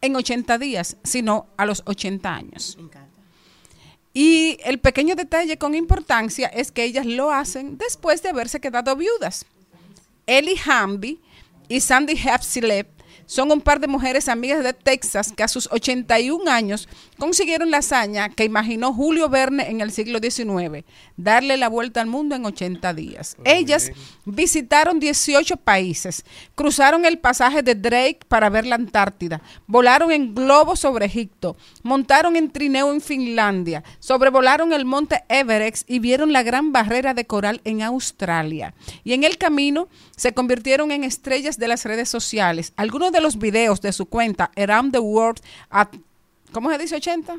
en 0.00 0.16
80 0.16 0.58
días, 0.58 0.96
sino 1.04 1.46
a 1.56 1.66
los 1.66 1.84
80 1.86 2.34
años. 2.34 2.76
Y 4.12 4.58
el 4.64 4.80
pequeño 4.80 5.14
detalle 5.14 5.56
con 5.56 5.76
importancia 5.76 6.48
es 6.48 6.72
que 6.72 6.82
ellas 6.82 7.06
lo 7.06 7.30
hacen 7.30 7.78
después 7.78 8.22
de 8.22 8.30
haberse 8.30 8.60
quedado 8.60 8.96
viudas. 8.96 9.46
Ellie 10.26 10.60
Hamby 10.66 11.20
y 11.68 11.80
Sandy 11.80 12.14
Hepsilep 12.14 12.93
son 13.26 13.50
un 13.52 13.60
par 13.60 13.80
de 13.80 13.86
mujeres 13.86 14.28
amigas 14.28 14.62
de 14.62 14.72
Texas 14.72 15.32
que 15.36 15.42
a 15.42 15.48
sus 15.48 15.68
81 15.70 16.50
años 16.50 16.88
consiguieron 17.18 17.70
la 17.70 17.78
hazaña 17.78 18.28
que 18.28 18.44
imaginó 18.44 18.92
Julio 18.92 19.28
Verne 19.28 19.70
en 19.70 19.80
el 19.80 19.92
siglo 19.92 20.18
XIX, 20.18 20.84
darle 21.16 21.56
la 21.56 21.68
vuelta 21.68 22.00
al 22.00 22.06
mundo 22.06 22.34
en 22.34 22.44
80 22.44 22.94
días. 22.94 23.36
Ellas 23.44 23.90
visitaron 24.24 25.00
18 25.00 25.56
países, 25.56 26.24
cruzaron 26.54 27.04
el 27.04 27.18
pasaje 27.18 27.62
de 27.62 27.74
Drake 27.74 28.20
para 28.28 28.50
ver 28.50 28.66
la 28.66 28.76
Antártida, 28.76 29.40
volaron 29.66 30.12
en 30.12 30.34
globo 30.34 30.76
sobre 30.76 31.06
Egipto, 31.06 31.56
montaron 31.82 32.36
en 32.36 32.50
trineo 32.50 32.92
en 32.92 33.00
Finlandia, 33.00 33.84
sobrevolaron 33.98 34.72
el 34.72 34.84
monte 34.84 35.24
Everest 35.28 35.88
y 35.88 35.98
vieron 35.98 36.32
la 36.32 36.42
gran 36.42 36.72
barrera 36.72 37.14
de 37.14 37.26
coral 37.26 37.60
en 37.64 37.82
Australia. 37.82 38.74
Y 39.04 39.12
en 39.12 39.24
el 39.24 39.38
camino 39.38 39.88
se 40.16 40.32
convirtieron 40.32 40.90
en 40.90 41.04
estrellas 41.04 41.58
de 41.58 41.68
las 41.68 41.84
redes 41.84 42.08
sociales. 42.08 42.72
Algunos 42.76 43.12
de 43.14 43.22
los 43.22 43.38
videos 43.38 43.80
de 43.80 43.92
su 43.92 44.06
cuenta 44.06 44.50
Around 44.56 44.92
the 44.92 44.98
World 44.98 45.40
at, 45.70 45.88
¿cómo 46.52 46.70
se 46.70 46.78
dice 46.78 46.96
80? 46.96 47.38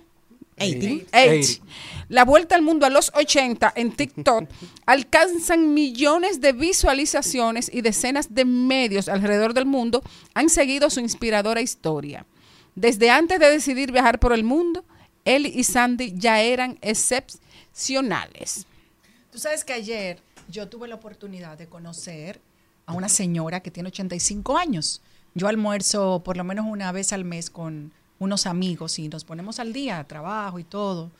80. 0.57 1.17
80. 1.17 1.63
La 2.09 2.23
vuelta 2.23 2.55
al 2.55 2.61
mundo 2.61 2.86
a 2.86 2.89
los 2.89 3.11
80 3.13 3.73
en 3.76 3.91
TikTok 3.91 4.49
alcanzan 4.86 5.73
millones 5.73 6.39
de 6.39 6.53
visualizaciones 6.53 7.69
y 7.73 7.82
decenas 7.82 8.34
de 8.34 8.45
medios 8.45 9.09
alrededor 9.09 9.53
del 9.53 9.65
mundo 9.65 10.01
han 10.34 10.49
seguido 10.49 10.89
su 10.89 10.99
inspiradora 10.99 11.61
historia. 11.61 12.26
Desde 12.76 13.09
antes 13.09 13.39
de 13.39 13.49
decidir 13.49 13.91
viajar 13.91 14.19
por 14.19 14.34
el 14.34 14.43
mundo, 14.43 14.84
él 15.26 15.45
y 15.45 15.63
Sandy 15.63 16.13
ya 16.15 16.41
eran 16.41 16.78
excepcionales. 16.82 18.65
Tú 19.32 19.39
sabes 19.39 19.65
que 19.65 19.73
ayer 19.73 20.19
yo 20.47 20.69
tuve 20.69 20.88
la 20.88 20.95
oportunidad 20.95 21.57
de 21.57 21.67
conocer 21.67 22.39
a 22.86 22.93
una 22.93 23.09
señora 23.09 23.61
que 23.61 23.71
tiene 23.71 23.89
85 23.89 24.57
años. 24.57 25.01
Yo 25.36 25.50
almuerzo 25.50 26.22
por 26.24 26.38
lo 26.38 26.46
menos 26.46 26.66
una 26.66 26.94
vez 26.94 27.12
al 27.12 27.26
mes 27.26 27.50
con 27.50 27.92
unos 28.20 28.46
amigos 28.46 28.98
y 29.00 29.10
nos 29.10 29.26
ponemos 29.26 29.60
al 29.60 29.74
día, 29.74 30.04
trabajo 30.06 30.60
y 30.60 30.64
todo. 30.64 31.12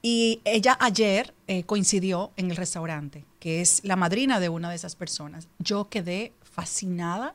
Y 0.00 0.40
ella 0.44 0.78
ayer 0.80 1.34
eh, 1.46 1.64
coincidió 1.64 2.32
en 2.38 2.50
el 2.50 2.56
restaurante, 2.56 3.26
que 3.38 3.60
es 3.60 3.82
la 3.84 3.96
madrina 3.96 4.40
de 4.40 4.48
una 4.48 4.70
de 4.70 4.76
esas 4.76 4.96
personas. 4.96 5.46
Yo 5.58 5.90
quedé 5.90 6.32
fascinada 6.42 7.34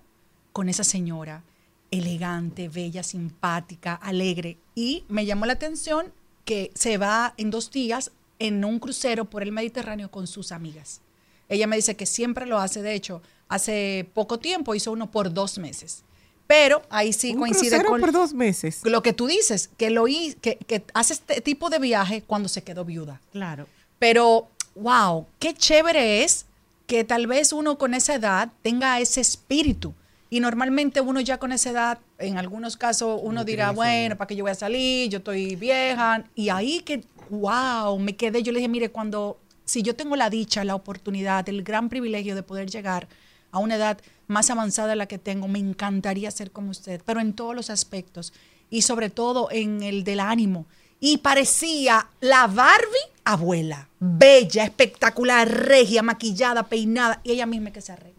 con 0.52 0.68
esa 0.68 0.84
señora, 0.84 1.44
elegante, 1.92 2.70
bella, 2.70 3.04
simpática, 3.04 3.94
alegre. 3.94 4.58
Y 4.74 5.04
me 5.08 5.28
llamó 5.28 5.46
la 5.46 5.54
atención 5.54 6.12
que 6.44 6.72
se 6.74 6.98
va 6.98 7.36
en 7.38 7.52
dos 7.52 7.70
días 7.70 8.12
en 8.40 8.66
un 8.66 8.80
crucero 8.80 9.26
por 9.26 9.44
el 9.44 9.52
Mediterráneo 9.52 10.10
con 10.10 10.26
sus 10.26 10.52
amigas. 10.52 11.02
Ella 11.50 11.68
me 11.68 11.76
dice 11.76 11.96
que 11.96 12.08
siempre 12.08 12.48
lo 12.48 12.58
hace, 12.58 12.82
de 12.82 12.96
hecho, 12.96 13.22
hace 13.48 14.10
poco 14.16 14.40
tiempo 14.40 14.74
hizo 14.74 14.92
uno 14.92 15.12
por 15.12 15.32
dos 15.32 15.60
meses. 15.60 16.04
Pero 16.48 16.84
ahí 16.89 17.12
sí 17.12 17.34
Un 17.34 17.39
coincide 17.39 17.84
con 17.84 18.00
por 18.00 18.12
dos 18.12 18.34
meses. 18.34 18.82
lo 18.84 19.02
que 19.02 19.14
tú 19.14 19.28
dices, 19.28 19.70
que 19.78 19.89
lo 19.89 20.06
que, 20.06 20.58
que 20.68 20.84
hace 20.93 21.14
este 21.14 21.41
tipo 21.41 21.70
de 21.70 21.80
viaje 21.80 22.24
cuando 22.26 22.50
se 22.50 22.64
quedó 22.64 22.86
viuda. 22.86 23.20
Claro. 23.32 23.68
Pero, 23.98 24.48
wow, 24.76 25.26
qué 25.39 25.54
chévere 25.54 26.24
es 26.24 26.46
que 26.86 27.04
tal 27.04 27.28
vez 27.28 27.52
uno 27.52 27.78
con 27.78 27.93
esa 27.93 28.16
edad 28.16 28.52
tenga 28.62 29.00
ese 29.00 29.22
espíritu. 29.22 29.93
Y 30.30 30.39
normalmente 30.39 31.02
uno 31.02 31.22
ya 31.22 31.38
con 31.38 31.52
esa 31.52 31.70
edad 31.70 32.00
En 32.18 32.38
algunos 32.38 32.78
casos 32.78 33.20
uno 33.24 33.46
dirá, 33.46 33.72
bueno, 33.72 34.18
¿para 34.18 34.28
qué 34.28 34.36
yo 34.36 34.43
voy 34.43 34.52
a 34.52 34.56
salir? 34.56 35.10
Yo 35.10 35.20
estoy 35.20 35.56
vieja. 35.56 36.26
Y 36.36 36.50
ahí 36.50 36.82
que, 36.82 37.04
wow, 37.30 37.98
me 38.00 38.16
quedé. 38.16 38.43
Yo 38.43 38.52
le 38.52 38.60
dije, 38.60 38.70
mire, 38.70 38.89
cuando, 38.89 39.38
si 39.66 39.82
yo 39.82 39.96
tengo 39.96 40.16
la 40.16 40.30
dicha, 40.30 40.64
la 40.64 40.76
oportunidad, 40.76 41.48
el 41.50 41.64
gran 41.64 41.89
privilegio 41.89 42.36
de 42.36 42.43
poder 42.43 42.70
llegar 42.70 43.08
a 43.52 43.60
una 43.60 43.76
edad 43.76 43.98
más 44.28 44.50
avanzada 44.50 44.96
la 44.96 45.08
que 45.08 45.18
tengo, 45.18 45.48
me 45.48 45.60
encantaría 45.60 46.32
ser 46.32 46.52
como 46.52 46.72
usted, 46.72 47.02
pero 47.06 47.20
en 47.20 47.34
todos 47.34 47.56
los 47.56 47.70
aspectos 47.70 48.34
y 48.70 48.82
sobre 48.82 49.10
todo 49.10 49.50
en 49.52 49.84
el 49.84 50.04
del 50.04 50.20
ánimo. 50.20 50.66
Y 51.00 51.18
parecía 51.18 52.08
la 52.22 52.48
Barbie 52.48 53.12
abuela, 53.26 53.90
bella, 54.00 54.64
espectacular, 54.64 55.50
regia, 55.50 56.02
maquillada, 56.04 56.64
peinada, 56.64 57.20
y 57.24 57.32
ella 57.32 57.46
misma 57.46 57.72
que 57.72 57.82
se 57.82 57.92
arregla. 57.92 58.14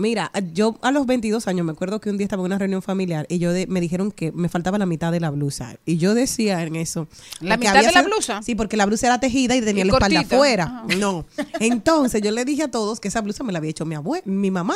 Mira, 0.00 0.32
yo 0.54 0.78
a 0.80 0.90
los 0.92 1.04
22 1.04 1.46
años 1.46 1.66
me 1.66 1.72
acuerdo 1.72 2.00
que 2.00 2.08
un 2.08 2.16
día 2.16 2.24
estaba 2.24 2.40
en 2.40 2.46
una 2.46 2.58
reunión 2.58 2.80
familiar 2.80 3.26
y 3.28 3.38
yo 3.38 3.52
de- 3.52 3.66
me 3.66 3.80
dijeron 3.82 4.10
que 4.10 4.32
me 4.32 4.48
faltaba 4.48 4.78
la 4.78 4.86
mitad 4.86 5.12
de 5.12 5.20
la 5.20 5.28
blusa. 5.30 5.76
Y 5.84 5.98
yo 5.98 6.14
decía 6.14 6.62
en 6.62 6.74
eso. 6.76 7.06
¿La 7.40 7.58
mitad 7.58 7.76
había 7.76 7.88
de 7.88 7.94
la 7.94 8.02
blusa? 8.02 8.40
Sí, 8.42 8.54
porque 8.54 8.78
la 8.78 8.86
blusa 8.86 9.08
era 9.08 9.20
tejida 9.20 9.54
y 9.56 9.60
tenía 9.60 9.84
Y 9.84 9.88
la 9.88 9.92
espalda 9.92 10.20
afuera. 10.20 10.84
No. 10.98 11.26
Entonces 11.60 12.22
yo 12.22 12.30
le 12.30 12.44
dije 12.46 12.62
a 12.62 12.70
todos 12.70 12.98
que 12.98 13.08
esa 13.08 13.20
blusa 13.20 13.44
me 13.44 13.52
la 13.52 13.58
había 13.58 13.70
hecho 13.70 13.84
mi 13.84 13.94
abue 13.94 14.22
mi 14.24 14.50
mamá, 14.50 14.74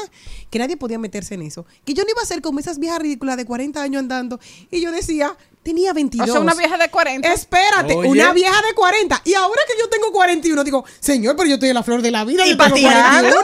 que 0.51 0.59
nadie 0.59 0.77
podía 0.77 0.99
meterse 0.99 1.35
en 1.35 1.43
eso. 1.43 1.65
Que 1.87 1.95
yo 1.95 2.03
no 2.05 2.11
iba 2.11 2.21
a 2.23 2.27
ser 2.27 2.43
como 2.43 2.59
esas 2.59 2.79
viejas 2.79 2.99
ridículas 3.01 3.37
de 3.39 3.47
40 3.47 3.83
años 3.83 4.01
andando. 4.01 4.39
Y 4.71 4.81
yo 4.83 4.93
decía, 4.93 5.37
tenía 5.65 5.93
22. 5.93 6.29
O 6.29 6.33
sea, 6.33 6.41
una 6.41 6.55
vieja 6.55 6.77
de 6.79 6.89
40. 6.89 7.33
Espérate, 7.33 7.95
Oye. 7.95 8.09
una 8.09 8.33
vieja 8.33 8.55
de 8.69 8.75
40. 8.75 9.23
Y 9.25 9.35
ahora 9.35 9.61
que 9.67 9.73
yo 9.81 9.89
tengo 9.89 10.13
41, 10.13 10.63
digo, 10.63 10.85
señor, 11.01 11.35
pero 11.37 11.49
yo 11.49 11.55
estoy 11.55 11.71
en 11.71 11.75
la 11.75 11.83
flor 11.83 12.03
de 12.03 12.11
la 12.11 12.25
vida. 12.25 12.47
Y 12.47 12.51
yo 12.51 12.57
tengo 12.57 12.71
patinando. 12.71 13.35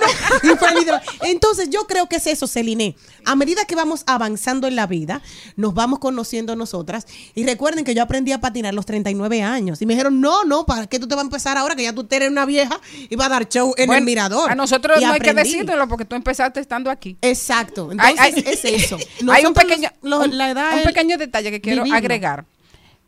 41. 0.41 0.55
Y 0.55 0.57
feliz 0.59 0.87
de 0.87 0.93
la- 0.93 1.03
Entonces, 1.23 1.71
yo 1.71 1.87
creo 1.87 2.07
que 2.09 2.17
es 2.17 2.27
eso, 2.27 2.47
Celine. 2.47 2.95
A 3.25 3.35
medida 3.37 3.65
que 3.65 3.75
vamos 3.75 4.03
avanzando 4.07 4.67
en 4.69 4.77
la 4.77 4.87
vida, 4.87 5.23
nos 5.57 5.75
vamos 5.75 5.99
conociendo 5.99 6.55
nosotras. 6.57 7.07
Y 7.35 7.45
recuerden 7.45 7.85
que 7.85 7.95
yo 7.95 8.03
aprendí 8.03 8.33
a 8.33 8.41
patinar 8.41 8.71
a 8.71 8.73
los 8.75 8.87
39 8.87 9.43
años. 9.43 9.81
Y 9.83 9.87
me 9.87 9.95
dijeron, 9.95 10.21
no, 10.21 10.45
no, 10.45 10.67
¿para 10.67 10.87
qué 10.87 10.99
tú 10.99 11.09
te 11.09 11.15
vas 11.15 11.23
a 11.23 11.27
empezar 11.27 11.57
ahora 11.59 11.75
que 11.75 11.83
ya 11.83 11.93
tú 11.95 12.07
eres 12.11 12.31
una 12.31 12.45
vieja 12.47 12.81
y 13.09 13.17
vas 13.17 13.27
a 13.29 13.31
dar 13.31 13.49
show 13.49 13.75
en 13.77 13.93
el 13.93 14.05
mirador? 14.05 14.51
A 14.51 14.55
nosotros 14.55 15.01
Y 15.01 15.05
no 15.05 15.13
hay 15.13 15.21
que 15.21 15.33
decírtelo 15.35 15.89
porque 15.89 16.05
tú 16.05 16.17
empezaste 16.17 16.61
estando 16.61 16.91
aquí. 16.91 17.17
Exacto. 17.23 17.91
Entonces, 17.93 18.45
es 18.47 18.65
eso. 18.65 18.99
hay 19.33 19.45
un 19.47 19.55
pequeño, 19.55 19.91
los- 20.03 20.27
un- 20.27 20.37
la 20.39 20.51
edad 20.51 20.73
un 20.75 20.79
es 20.81 20.85
pequeño 20.87 21.17
detalle 21.19 21.51
que 21.51 21.61
quiero 21.61 21.83
vivirlo. 21.85 21.97
Agregar. 22.15 22.45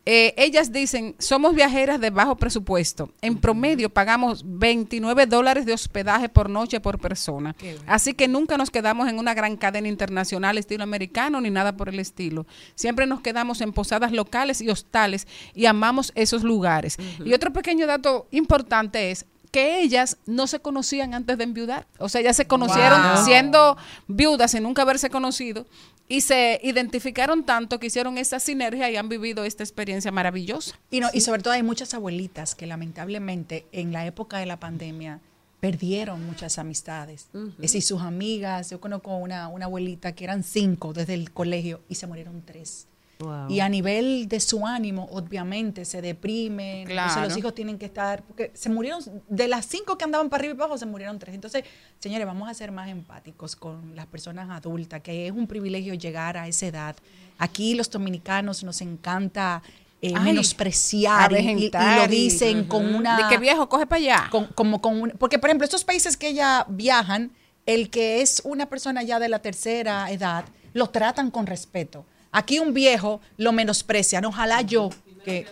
Eh, 0.04 0.34
ellas 0.36 0.72
dicen, 0.72 1.14
somos 1.20 1.54
viajeras 1.54 2.00
de 2.00 2.10
bajo 2.10 2.34
presupuesto. 2.34 3.10
En 3.20 3.38
promedio 3.38 3.88
pagamos 3.88 4.42
29 4.44 5.26
dólares 5.26 5.64
de 5.64 5.72
hospedaje 5.72 6.28
por 6.28 6.50
noche 6.50 6.80
por 6.80 6.98
persona. 6.98 7.54
Así 7.86 8.12
que 8.12 8.26
nunca 8.26 8.56
nos 8.56 8.70
quedamos 8.70 9.08
en 9.08 9.20
una 9.20 9.32
gran 9.32 9.56
cadena 9.56 9.86
internacional 9.86 10.58
estilo 10.58 10.82
americano 10.82 11.40
ni 11.40 11.50
nada 11.50 11.76
por 11.76 11.88
el 11.88 12.00
estilo. 12.00 12.46
Siempre 12.74 13.06
nos 13.06 13.20
quedamos 13.20 13.60
en 13.60 13.72
posadas 13.72 14.10
locales 14.10 14.60
y 14.60 14.70
hostales 14.70 15.28
y 15.54 15.66
amamos 15.66 16.10
esos 16.16 16.42
lugares. 16.42 16.96
Y 17.24 17.32
otro 17.32 17.52
pequeño 17.52 17.86
dato 17.86 18.26
importante 18.32 19.12
es 19.12 19.24
que 19.52 19.82
ellas 19.82 20.16
no 20.26 20.48
se 20.48 20.58
conocían 20.58 21.14
antes 21.14 21.38
de 21.38 21.44
enviudar. 21.44 21.86
O 21.98 22.08
sea, 22.08 22.22
ellas 22.22 22.36
se 22.36 22.46
conocieron 22.46 23.00
Wow. 23.02 23.24
siendo 23.24 23.76
viudas 24.08 24.50
sin 24.50 24.64
nunca 24.64 24.82
haberse 24.82 25.10
conocido 25.10 25.64
y 26.12 26.20
se 26.20 26.60
identificaron 26.62 27.42
tanto 27.42 27.80
que 27.80 27.86
hicieron 27.86 28.18
esa 28.18 28.38
sinergia 28.38 28.90
y 28.90 28.96
han 28.96 29.08
vivido 29.08 29.46
esta 29.46 29.62
experiencia 29.62 30.12
maravillosa. 30.12 30.78
Y, 30.90 31.00
no, 31.00 31.08
y 31.10 31.22
sobre 31.22 31.40
todo 31.40 31.54
hay 31.54 31.62
muchas 31.62 31.94
abuelitas 31.94 32.54
que 32.54 32.66
lamentablemente 32.66 33.64
en 33.72 33.94
la 33.94 34.04
época 34.04 34.36
de 34.36 34.44
la 34.44 34.60
pandemia 34.60 35.20
perdieron 35.60 36.26
muchas 36.26 36.58
amistades. 36.58 37.30
Es 37.32 37.56
decir, 37.62 37.80
sus 37.80 38.02
amigas, 38.02 38.68
yo 38.68 38.78
conozco 38.78 39.16
una, 39.16 39.48
una 39.48 39.64
abuelita 39.64 40.12
que 40.12 40.24
eran 40.24 40.42
cinco 40.42 40.92
desde 40.92 41.14
el 41.14 41.32
colegio 41.32 41.80
y 41.88 41.94
se 41.94 42.06
murieron 42.06 42.42
tres. 42.44 42.88
Wow. 43.18 43.48
Y 43.50 43.60
a 43.60 43.68
nivel 43.68 44.26
de 44.28 44.40
su 44.40 44.66
ánimo, 44.66 45.08
obviamente, 45.12 45.84
se. 45.84 46.00
Entonces 46.82 46.86
Claro. 46.92 47.28
los 47.28 47.36
hijos 47.38 47.54
tienen 47.54 47.78
que 47.78 47.86
estar, 47.86 48.22
porque 48.24 48.50
se 48.54 48.68
murieron, 48.68 49.00
de 49.28 49.46
las 49.48 49.66
cinco 49.66 49.96
que 49.96 50.04
andaban 50.04 50.28
para 50.28 50.40
arriba 50.40 50.54
y 50.54 50.56
para 50.56 50.64
abajo, 50.66 50.78
se 50.78 50.86
murieron 50.86 51.18
tres. 51.18 51.34
Entonces, 51.34 51.64
señores, 52.00 52.26
vamos 52.26 52.48
a 52.48 52.54
ser 52.54 52.72
más 52.72 52.88
empáticos 52.88 53.54
con 53.54 53.94
las 53.94 54.06
personas 54.06 54.50
adultas, 54.50 55.00
que 55.02 55.26
es 55.28 55.32
un 55.32 55.46
privilegio 55.46 55.94
llegar 55.94 56.36
a 56.36 56.48
esa 56.48 56.66
edad. 56.66 56.96
Aquí 57.38 57.74
los 57.74 57.88
dominicanos 57.90 58.64
nos 58.64 58.80
encanta 58.80 59.62
eh, 60.04 60.14
Ay, 60.16 60.24
menospreciar 60.24 61.30
y, 61.32 61.70
lo 61.70 62.08
dicen 62.08 62.60
Ujú. 62.60 62.68
con 62.68 62.94
una... 62.94 63.16
De 63.18 63.28
que 63.28 63.38
viejo, 63.38 63.68
coge 63.68 63.86
para 63.86 64.00
allá. 64.00 64.28
con- 64.32 64.46
como 64.48 64.80
con 64.80 65.00
un- 65.00 65.10
porque, 65.10 65.38
por 65.38 65.48
ejemplo, 65.48 65.64
estos 65.64 65.84
países 65.84 66.16
que 66.16 66.34
ya 66.34 66.66
viajan, 66.68 67.30
el 67.66 67.88
que 67.88 68.20
es 68.20 68.42
una 68.44 68.66
persona 68.66 69.04
ya 69.04 69.20
de 69.20 69.28
la 69.28 69.38
tercera 69.38 70.10
edad, 70.10 70.44
lo 70.72 70.88
tratan 70.90 71.30
con 71.30 71.46
respeto. 71.46 72.04
Aquí 72.32 72.58
un 72.58 72.72
viejo 72.74 73.20
lo 73.36 73.52
menosprecian. 73.52 74.24
Ojalá 74.24 74.62
yo, 74.62 74.90
que, 75.24 75.46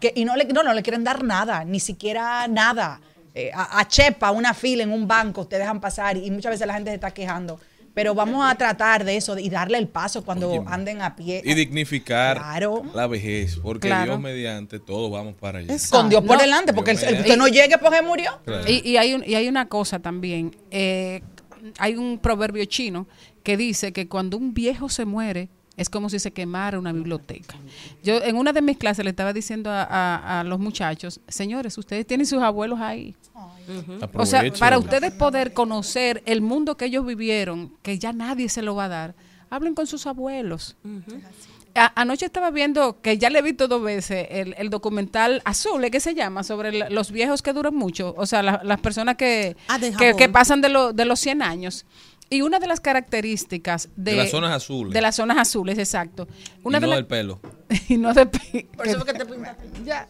que- 0.00 0.12
y 0.14 0.24
no 0.24 0.36
le, 0.36 0.44
no, 0.44 0.62
no 0.62 0.74
le 0.74 0.82
quieren 0.82 1.02
dar 1.02 1.24
nada, 1.24 1.64
ni 1.64 1.80
siquiera 1.80 2.46
nada. 2.46 3.00
Eh, 3.34 3.50
a, 3.54 3.80
a 3.80 3.88
Chepa, 3.88 4.30
una 4.30 4.54
fila 4.54 4.82
en 4.82 4.92
un 4.92 5.08
banco, 5.08 5.46
te 5.46 5.58
dejan 5.58 5.80
pasar 5.80 6.16
y 6.16 6.30
muchas 6.30 6.50
veces 6.52 6.66
la 6.66 6.74
gente 6.74 6.90
se 6.90 6.94
está 6.94 7.10
quejando. 7.12 7.58
Pero 7.92 8.14
vamos 8.14 8.44
a 8.46 8.54
tratar 8.56 9.04
de 9.04 9.16
eso 9.16 9.38
y 9.38 9.48
darle 9.48 9.78
el 9.78 9.88
paso 9.88 10.22
cuando 10.22 10.64
anden 10.66 11.00
a 11.00 11.16
pie. 11.16 11.40
Y 11.42 11.54
dignificar 11.54 12.36
Claro. 12.36 12.82
la 12.94 13.06
vejez, 13.06 13.56
porque 13.62 13.88
Claro. 13.88 14.04
Dios 14.12 14.20
mediante 14.20 14.78
todos 14.78 15.10
vamos 15.10 15.34
para 15.40 15.60
allá. 15.60 15.74
Con 15.90 16.10
Dios 16.10 16.22
por 16.22 16.36
No. 16.36 16.42
delante, 16.42 16.74
porque 16.74 16.90
el, 16.90 16.96
Dios 16.98 17.08
el 17.08 17.16
mediante. 17.22 17.30
que 17.30 17.36
no 17.38 17.48
llegue, 17.48 17.78
pues 17.78 17.94
se 17.94 18.02
murió. 18.02 18.38
Claro. 18.44 18.64
Y, 18.70 18.86
y 18.86 18.98
hay 18.98 19.14
un- 19.14 19.24
y 19.26 19.34
hay 19.34 19.48
una 19.48 19.66
cosa 19.68 19.98
también. 20.00 20.54
eh, 20.70 21.22
hay 21.78 21.96
un 21.96 22.18
proverbio 22.18 22.64
chino 22.66 23.06
que 23.42 23.56
dice 23.56 23.92
que 23.94 24.08
cuando 24.08 24.36
un 24.36 24.52
viejo 24.52 24.88
se 24.90 25.04
muere, 25.06 25.48
es 25.76 25.90
como 25.90 26.08
si 26.08 26.18
se 26.18 26.32
quemara 26.32 26.78
una 26.78 26.92
biblioteca. 26.92 27.54
Yo 28.02 28.22
en 28.22 28.36
una 28.36 28.52
de 28.52 28.62
mis 28.62 28.76
clases 28.78 29.04
le 29.04 29.10
estaba 29.10 29.32
diciendo 29.32 29.70
a, 29.70 29.82
a- 29.84 30.40
a 30.40 30.44
los 30.44 30.58
muchachos, 30.58 31.20
señores, 31.28 31.76
ustedes 31.78 32.06
tienen 32.06 32.26
sus 32.26 32.42
abuelos 32.42 32.80
ahí. 32.80 33.14
O 34.22 34.26
sea, 34.26 34.42
para 34.60 34.78
ustedes 34.78 35.12
poder 35.18 35.52
conocer 35.52 36.22
el 36.26 36.40
mundo 36.40 36.76
que 36.76 36.86
ellos 36.86 37.04
vivieron, 37.04 37.72
que 37.82 37.98
ya 37.98 38.12
nadie 38.12 38.48
se 38.48 38.62
lo 38.62 38.74
va 38.74 38.84
a 38.84 38.88
dar, 38.88 39.14
hablen 39.50 39.74
con 39.74 39.86
sus 39.86 40.06
abuelos. 40.06 40.76
A- 41.74 41.92
anoche 42.00 42.24
estaba 42.24 42.50
viendo, 42.50 43.02
que 43.02 43.18
ya 43.18 43.28
le 43.28 43.40
he 43.40 43.42
visto 43.42 43.68
dos 43.68 43.82
veces, 43.82 44.26
el, 44.30 44.54
el 44.56 44.70
documental 44.70 45.42
Azul, 45.44 45.84
¿eh? 45.84 45.90
¿qué 45.90 46.00
se 46.00 46.14
llama? 46.14 46.42
Sobre 46.42 46.72
la- 46.72 46.88
los 46.88 47.12
viejos 47.12 47.42
que 47.42 47.52
duran 47.52 47.74
mucho, 47.74 48.14
o 48.16 48.24
sea, 48.24 48.42
la- 48.42 48.62
las 48.64 48.80
personas 48.80 49.16
que, 49.16 49.56
Ah, 49.68 49.78
que, 49.98 50.14
que 50.16 50.28
pasan 50.30 50.62
de, 50.62 50.70
lo- 50.70 50.94
de 50.94 51.04
los 51.04 51.20
100 51.20 51.42
años. 51.42 51.84
Y 52.28 52.42
una 52.42 52.58
de 52.58 52.66
las 52.66 52.80
características 52.80 53.88
de, 53.96 54.12
De 54.12 54.16
las 54.16 54.30
zonas 54.30 54.52
azules. 54.52 54.92
De 54.92 55.00
las 55.00 55.14
zonas 55.16 55.38
azules, 55.38 55.78
exacto. 55.78 56.26
Una 56.64 56.78
y 56.78 56.80
de 56.80 56.86
no 56.86 56.90
la- 56.90 56.96
del 56.96 57.06
pelo. 57.06 57.40
y 57.88 57.96
no 57.98 58.12
de 58.14 58.26
pi- 58.26 58.64
Por 58.76 58.86
eso 58.88 59.04
que 59.04 59.12
te 59.12 59.24
ya. 59.84 60.08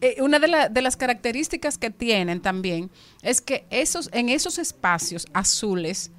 Eh, 0.00 0.16
una 0.22 0.38
de, 0.38 0.46
la- 0.48 0.68
de 0.68 0.82
las 0.82 0.96
características 0.96 1.76
que 1.76 1.90
tienen 1.90 2.40
también 2.40 2.90
es 3.22 3.40
que 3.40 3.66
esos, 3.70 4.08
en 4.12 4.28
esos 4.28 4.58
espacios 4.58 5.26
azules 5.32 6.12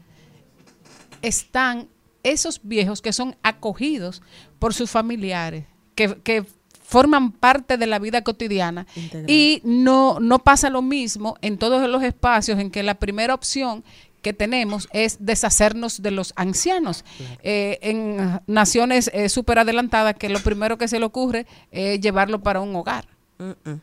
están 1.22 1.88
esos 2.24 2.60
viejos 2.64 3.02
que 3.02 3.14
son 3.14 3.36
acogidos 3.44 4.22
por 4.60 4.74
sus 4.74 4.90
familiares, 4.92 5.66
que, 5.96 6.16
que 6.22 6.46
forman 6.84 7.32
parte 7.32 7.78
de 7.78 7.88
la 7.88 8.00
vida 8.00 8.24
cotidiana 8.24 8.88
y 9.28 9.62
no, 9.64 10.20
no 10.20 10.40
pasa 10.40 10.70
lo 10.70 10.82
mismo 10.82 11.38
en 11.42 11.58
todos 11.58 11.88
los 11.90 12.04
espacios 12.04 12.60
en 12.60 12.72
que 12.72 12.84
la 12.84 12.96
primera 12.96 13.34
opción 13.34 13.84
que 14.22 14.34
tenemos 14.34 14.88
es 14.92 15.18
deshacernos 15.20 16.02
de 16.02 16.12
los 16.12 16.34
ancianos. 16.36 17.06
Eh, 17.44 17.80
en 17.82 18.42
naciones 18.48 19.10
eh, 19.14 19.30
súper 19.30 19.60
adelantadas 19.60 20.16
que 20.16 20.30
lo 20.30 20.40
primero 20.40 20.78
que 20.78 20.88
se 20.88 21.00
le 21.00 21.06
ocurre 21.06 21.46
es 21.72 22.00
llevarlo 22.00 22.42
para 22.42 22.60
un 22.60 22.76
hogar. 22.76 23.08
Mm, 23.38 23.70
mm. 23.70 23.82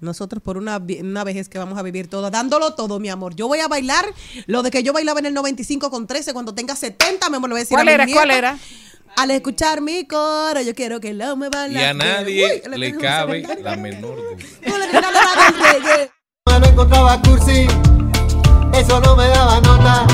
Nosotros 0.00 0.42
por 0.42 0.58
una, 0.58 0.76
una 0.76 1.24
vejez 1.24 1.48
que 1.48 1.58
vamos 1.58 1.78
a 1.78 1.82
vivir 1.82 2.08
toda, 2.08 2.30
dándolo 2.30 2.74
todo, 2.74 3.00
mi 3.00 3.08
amor. 3.08 3.34
Yo 3.34 3.48
voy 3.48 3.60
a 3.60 3.68
bailar 3.68 4.04
lo 4.46 4.62
de 4.62 4.70
que 4.70 4.82
yo 4.82 4.92
bailaba 4.92 5.20
en 5.20 5.26
el 5.26 5.34
95 5.34 5.90
con 5.90 6.06
13, 6.06 6.34
cuando 6.34 6.54
tenga 6.54 6.76
70, 6.76 7.30
me 7.30 7.38
lo 7.38 7.48
voy 7.48 7.56
a 7.56 7.60
decir 7.60 7.76
¿Cuál 7.76 7.88
a 7.88 7.92
era? 7.92 8.06
¿Cuál 8.06 8.30
era? 8.30 8.58
Al 9.16 9.30
escuchar 9.30 9.80
mi 9.80 10.04
coro, 10.06 10.60
yo 10.60 10.74
quiero 10.74 11.00
que 11.00 11.14
lo 11.14 11.36
me 11.36 11.48
Y 11.70 11.78
a 11.78 11.94
nadie 11.94 12.62
le 12.68 12.96
cabe 12.96 13.42
la 13.62 13.76
menor 13.76 14.16
duda. 14.16 14.36
Me 16.44 16.60
lo 16.60 16.66
encontraba 16.66 17.22
cursi, 17.22 17.66
eso 18.78 19.00
no 19.00 19.16
me 19.16 19.28
daba 19.28 19.60
nota. 19.60 20.06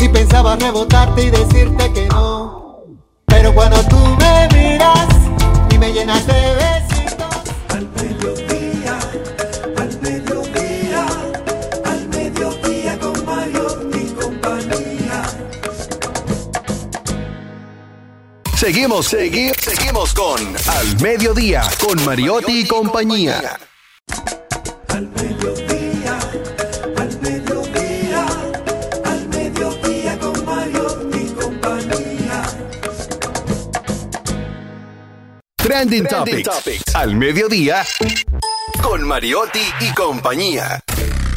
Y 0.00 0.08
pensaba 0.08 0.56
rebotarte 0.56 1.24
y 1.24 1.30
decirte 1.30 1.92
que 1.92 2.08
no. 2.08 2.84
Pero 3.26 3.54
cuando 3.54 3.78
tú 3.88 3.96
me 4.18 4.48
miras 4.52 5.08
y 5.70 5.78
me 5.78 5.92
llenas 5.92 6.26
de 6.26 6.32
besitos. 6.32 7.26
Al 7.70 7.88
mediodía, 7.96 8.98
al 9.76 10.00
mediodía, 10.00 11.06
al 11.84 12.08
mediodía 12.08 12.98
con 12.98 13.24
Mario 13.24 13.66
y 13.94 14.06
compañía. 14.20 15.22
Seguimos, 18.56 19.12
segui- 19.12 19.54
seguimos 19.58 20.12
con 20.14 20.38
Al 20.68 21.00
Mediodía, 21.00 21.62
con 21.84 22.04
Mariotti 22.04 22.60
y 22.60 22.66
compañía. 22.66 23.58
Al 24.88 25.08
mediodía, 25.08 25.81
Trending, 35.72 36.04
Topics. 36.04 36.94
Al 36.94 37.16
mediodía. 37.16 37.82
Con 38.82 39.08
Mariotti 39.08 39.62
y 39.80 39.90
compañía. 39.94 40.78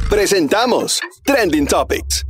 Presentamos 0.10 1.00
Trending 1.24 1.66
Topics. 1.66 2.26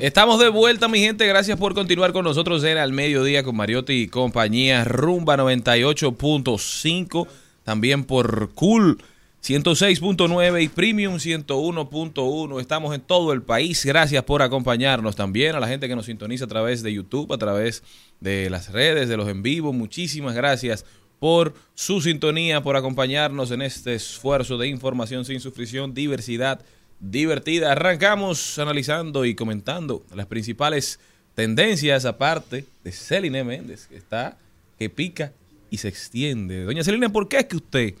Estamos 0.00 0.40
de 0.40 0.48
vuelta, 0.48 0.88
mi 0.88 0.98
gente. 0.98 1.28
Gracias 1.28 1.56
por 1.60 1.74
continuar 1.74 2.12
con 2.12 2.24
nosotros 2.24 2.64
en 2.64 2.78
Al 2.78 2.92
Mediodía 2.92 3.44
con 3.44 3.54
Mariotti 3.54 3.92
y 3.92 4.08
compañía 4.08 4.82
Rumba 4.82 5.36
98.5. 5.36 7.28
También 7.62 8.02
por 8.02 8.52
Cool 8.54 8.98
106.9 9.42 10.62
y 10.62 10.68
Premium 10.68 11.14
101.1. 11.14 12.60
Estamos 12.60 12.94
en 12.94 13.00
todo 13.00 13.32
el 13.32 13.42
país. 13.42 13.84
Gracias 13.86 14.22
por 14.24 14.42
acompañarnos 14.42 15.16
también. 15.16 15.54
A 15.54 15.60
la 15.60 15.68
gente 15.68 15.88
que 15.88 15.96
nos 15.96 16.06
sintoniza 16.06 16.44
a 16.44 16.48
través 16.48 16.82
de 16.82 16.92
YouTube, 16.92 17.32
a 17.32 17.38
través 17.38 17.82
de 18.20 18.50
las 18.50 18.70
redes, 18.70 19.08
de 19.08 19.16
los 19.16 19.28
en 19.28 19.42
vivo. 19.42 19.72
Muchísimas 19.72 20.34
gracias 20.34 20.84
por 21.18 21.54
su 21.74 22.00
sintonía, 22.00 22.62
por 22.62 22.76
acompañarnos 22.76 23.50
en 23.50 23.62
este 23.62 23.94
esfuerzo 23.94 24.58
de 24.58 24.68
información 24.68 25.24
sin 25.24 25.40
sufrición, 25.40 25.94
diversidad 25.94 26.60
divertida. 27.00 27.72
Arrancamos 27.72 28.58
analizando 28.58 29.24
y 29.24 29.34
comentando 29.34 30.04
las 30.14 30.26
principales 30.26 31.00
tendencias 31.34 32.04
aparte 32.04 32.66
de 32.84 32.92
Celine 32.92 33.42
Méndez, 33.42 33.86
que 33.86 33.96
está, 33.96 34.36
que 34.78 34.90
pica 34.90 35.32
y 35.70 35.78
se 35.78 35.88
extiende. 35.88 36.64
Doña 36.64 36.84
Celine, 36.84 37.08
¿por 37.08 37.28
qué 37.28 37.38
es 37.38 37.46
que 37.46 37.56
usted, 37.56 37.94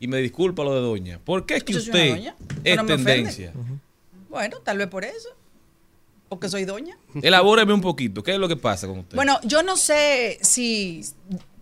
y 0.00 0.08
me 0.08 0.16
disculpa 0.18 0.64
lo 0.64 0.74
de 0.74 0.80
doña, 0.80 1.20
¿por 1.24 1.46
qué 1.46 1.56
es 1.56 1.64
que 1.64 1.76
usted 1.76 2.10
doña, 2.10 2.34
es 2.64 2.86
tendencia? 2.86 3.52
Bueno, 4.28 4.58
tal 4.58 4.78
vez 4.78 4.88
por 4.88 5.04
eso. 5.04 5.28
Porque 6.28 6.48
soy 6.48 6.64
doña. 6.64 6.96
Elabóreme 7.22 7.72
un 7.72 7.80
poquito, 7.80 8.22
¿qué 8.22 8.32
es 8.34 8.38
lo 8.38 8.46
que 8.48 8.56
pasa 8.56 8.86
con 8.86 9.00
usted? 9.00 9.16
Bueno, 9.16 9.40
yo 9.42 9.62
no 9.64 9.76
sé 9.76 10.38
si 10.42 11.04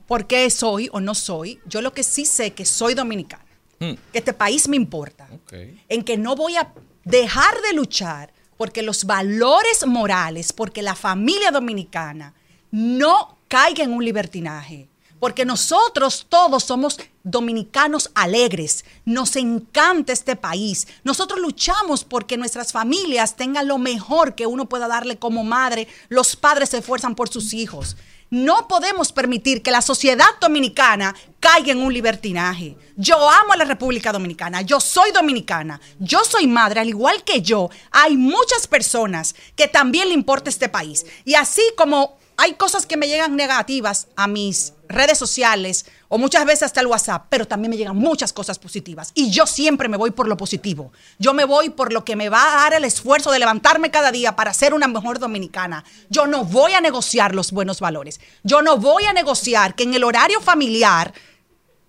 por 0.07 0.27
qué 0.27 0.49
soy 0.51 0.89
o 0.93 1.01
no 1.01 1.15
soy. 1.15 1.59
Yo 1.67 1.81
lo 1.81 1.93
que 1.95 2.03
sí 2.03 2.27
sé 2.27 2.53
que 2.53 2.65
soy 2.67 2.95
dominicana. 2.95 3.45
Hmm, 3.81 3.93
Que 4.13 4.19
este 4.19 4.33
país 4.35 4.69
me 4.69 4.77
importa. 4.77 5.27
ok. 5.33 5.55
En 5.89 6.03
que 6.05 6.19
no 6.19 6.35
voy 6.37 6.57
a 6.57 6.73
dejar 7.05 7.61
de 7.63 7.73
luchar 7.75 8.33
porque 8.59 8.83
los 8.83 9.05
valores 9.05 9.87
morales, 9.87 10.53
porque 10.53 10.83
la 10.83 10.95
familia 10.95 11.51
dominicana 11.51 12.35
no 12.71 13.39
caiga 13.49 13.85
en 13.85 13.93
un 13.93 14.05
libertinaje. 14.05 14.88
Porque 15.21 15.45
nosotros 15.45 16.27
todos 16.29 16.65
somos 16.65 16.99
dominicanos 17.25 18.11
alegres. 18.15 18.85
Nos 19.05 19.37
encanta 19.37 20.13
este 20.13 20.37
país. 20.37 20.87
Nosotros 21.05 21.41
luchamos 21.41 22.05
porque 22.05 22.37
nuestras 22.37 22.73
familias 22.73 23.37
tengan 23.37 23.69
lo 23.69 23.79
mejor 23.79 24.35
que 24.35 24.47
uno 24.47 24.69
pueda 24.69 24.89
darle 24.89 25.19
como 25.19 25.45
madre. 25.45 25.89
Los 26.09 26.37
padres 26.37 26.71
se 26.71 26.79
esfuerzan 26.79 27.15
por 27.15 27.29
sus 27.29 27.53
hijos. 27.55 27.97
No 28.31 28.69
podemos 28.69 29.11
permitir 29.11 29.63
que 29.63 29.71
la 29.71 29.81
sociedad 29.81 30.29
dominicana 30.39 31.15
caiga 31.41 31.73
en 31.73 31.79
un 31.79 31.95
libertinaje. 31.95 32.77
Yo 32.95 33.17
amo 33.31 33.55
a 33.55 33.57
la 33.57 33.65
República 33.65 34.13
Dominicana, 34.13 34.61
yo 34.61 34.81
soy 34.81 35.13
dominicana, 35.13 35.81
yo 35.99 36.23
soy 36.25 36.47
madre, 36.47 36.81
al 36.81 36.91
igual 36.91 37.25
que 37.25 37.41
yo, 37.41 37.71
hay 37.91 38.19
muchas 38.19 38.67
personas 38.67 39.35
que 39.57 39.67
también 39.67 40.09
le 40.09 40.15
importa 40.15 40.51
este 40.51 40.69
país. 40.69 41.07
Y 41.25 41.37
así 41.37 41.63
como 41.75 42.18
hay 42.41 42.55
cosas 42.55 42.87
que 42.87 42.97
me 42.97 43.09
llegan 43.09 43.35
negativas 43.35 44.07
a 44.15 44.29
mis 44.29 44.73
redes 44.89 45.19
sociales 45.19 45.87
o 46.07 46.19
muchas 46.19 46.47
veces 46.47 46.63
hasta 46.63 46.81
el 46.81 46.87
WhatsApp, 46.87 47.27
pero 47.29 47.49
también 47.49 47.71
me 47.71 47.77
llegan 47.77 47.97
muchas 47.97 48.33
cosas 48.33 48.61
positivas. 48.61 49.11
Y 49.13 49.31
yo 49.31 49.45
siempre 49.45 49.89
me 49.89 49.97
voy 49.97 50.13
por 50.13 50.29
lo 50.29 50.37
positivo. 50.37 50.93
Yo 51.19 51.35
me 51.35 51.45
voy 51.45 51.71
por 51.71 51.93
lo 51.93 52.05
que 52.05 52.15
me 52.15 52.29
va 52.29 52.45
a 52.45 52.63
dar 52.63 52.75
el 52.75 52.85
esfuerzo 52.85 53.33
de 53.33 53.41
levantarme 53.41 53.91
cada 53.91 54.13
día 54.13 54.37
para 54.37 54.55
ser 54.55 54.73
una 54.73 54.87
mejor 54.87 55.19
dominicana. 55.19 55.85
Yo 56.11 56.29
no 56.29 56.45
voy 56.45 56.75
a 56.75 56.81
negociar 56.81 57.35
los 57.35 57.51
buenos 57.51 57.81
valores. 57.81 58.21
Yo 58.45 58.63
no 58.63 58.77
voy 58.77 59.05
a 59.07 59.13
negociar 59.13 59.75
que 59.75 59.83
en 59.83 59.95
el 59.95 60.05
horario 60.05 60.41
familiar 60.41 61.13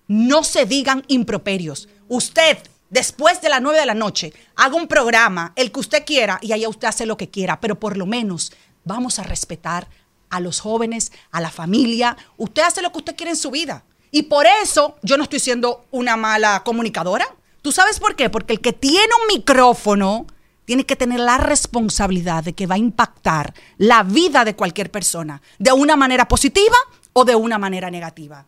no 0.08 0.42
se 0.42 0.66
digan 0.66 1.04
improperios. 1.06 1.88
Usted, 2.08 2.58
después 2.88 3.40
de 3.40 3.50
las 3.50 3.62
9 3.62 3.78
de 3.78 3.86
la 3.86 3.94
noche, 3.94 4.32
haga 4.56 4.74
un 4.74 4.88
programa, 4.88 5.52
el 5.54 5.70
que 5.70 5.78
usted 5.78 6.04
quiera, 6.04 6.40
y 6.42 6.50
allá 6.50 6.68
usted 6.68 6.88
hace 6.88 7.06
lo 7.06 7.16
que 7.16 7.30
quiera, 7.30 7.60
pero 7.60 7.78
por 7.78 7.96
lo 7.96 8.04
menos 8.04 8.50
vamos 8.84 9.20
a 9.20 9.22
respetar 9.22 9.88
a 10.30 10.40
los 10.40 10.60
jóvenes, 10.60 11.12
a 11.30 11.40
la 11.40 11.50
familia. 11.50 12.16
Usted 12.36 12.62
hace 12.62 12.82
lo 12.82 12.92
que 12.92 12.98
usted 12.98 13.16
quiere 13.16 13.30
en 13.30 13.36
su 13.36 13.50
vida. 13.50 13.84
Y 14.10 14.22
por 14.22 14.46
eso 14.62 14.96
yo 15.02 15.16
no 15.16 15.24
estoy 15.24 15.40
siendo 15.40 15.84
una 15.90 16.16
mala 16.16 16.62
comunicadora. 16.64 17.26
¿Tú 17.62 17.72
sabes 17.72 18.00
por 18.00 18.16
qué? 18.16 18.30
Porque 18.30 18.54
el 18.54 18.60
que 18.60 18.72
tiene 18.72 19.08
un 19.20 19.36
micrófono 19.36 20.26
tiene 20.64 20.86
que 20.86 20.96
tener 20.96 21.20
la 21.20 21.38
responsabilidad 21.38 22.44
de 22.44 22.54
que 22.54 22.66
va 22.66 22.76
a 22.76 22.78
impactar 22.78 23.54
la 23.76 24.02
vida 24.02 24.44
de 24.44 24.56
cualquier 24.56 24.90
persona, 24.90 25.42
de 25.58 25.72
una 25.72 25.96
manera 25.96 26.26
positiva 26.26 26.76
o 27.12 27.24
de 27.24 27.34
una 27.34 27.58
manera 27.58 27.90
negativa 27.90 28.46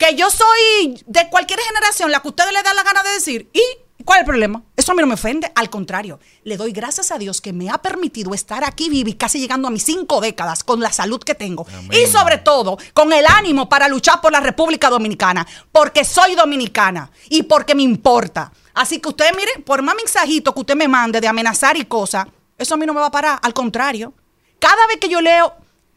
que 0.00 0.14
yo 0.14 0.30
soy 0.30 0.98
de 1.06 1.28
cualquier 1.28 1.60
generación, 1.60 2.10
la 2.10 2.20
que 2.20 2.28
ustedes 2.28 2.54
le 2.54 2.62
dan 2.62 2.74
la 2.74 2.82
gana 2.82 3.02
de 3.02 3.10
decir, 3.10 3.50
¿y 3.52 3.62
cuál 4.04 4.18
es 4.18 4.20
el 4.22 4.26
problema? 4.26 4.62
Eso 4.76 4.92
a 4.92 4.94
mí 4.94 5.00
no 5.00 5.06
me 5.06 5.14
ofende, 5.14 5.50
al 5.54 5.70
contrario, 5.70 6.20
le 6.44 6.56
doy 6.56 6.72
gracias 6.72 7.10
a 7.10 7.18
Dios 7.18 7.40
que 7.40 7.52
me 7.52 7.70
ha 7.70 7.78
permitido 7.78 8.34
estar 8.34 8.64
aquí 8.64 8.88
viva 8.88 9.10
y 9.10 9.14
casi 9.14 9.40
llegando 9.40 9.68
a 9.68 9.70
mis 9.70 9.84
cinco 9.84 10.20
décadas 10.20 10.64
con 10.64 10.80
la 10.80 10.92
salud 10.92 11.20
que 11.20 11.34
tengo 11.34 11.66
y 11.92 12.06
sobre 12.06 12.38
todo 12.38 12.78
con 12.94 13.12
el 13.12 13.26
ánimo 13.26 13.68
para 13.68 13.88
luchar 13.88 14.20
por 14.20 14.32
la 14.32 14.40
República 14.40 14.90
Dominicana, 14.90 15.46
porque 15.72 16.04
soy 16.04 16.34
dominicana 16.34 17.10
y 17.28 17.42
porque 17.44 17.74
me 17.74 17.82
importa. 17.82 18.52
Así 18.74 19.00
que 19.00 19.08
usted, 19.08 19.30
mire, 19.36 19.62
por 19.64 19.82
más 19.82 19.94
mensajito 19.94 20.54
que 20.54 20.60
usted 20.60 20.76
me 20.76 20.88
mande 20.88 21.20
de 21.20 21.28
amenazar 21.28 21.76
y 21.76 21.84
cosas, 21.84 22.26
eso 22.58 22.74
a 22.74 22.76
mí 22.76 22.86
no 22.86 22.94
me 22.94 23.00
va 23.00 23.06
a 23.06 23.10
parar, 23.10 23.38
al 23.42 23.54
contrario. 23.54 24.12
Cada 24.58 24.86
vez 24.86 24.98
que 25.00 25.08
yo 25.08 25.20
leo 25.20 25.54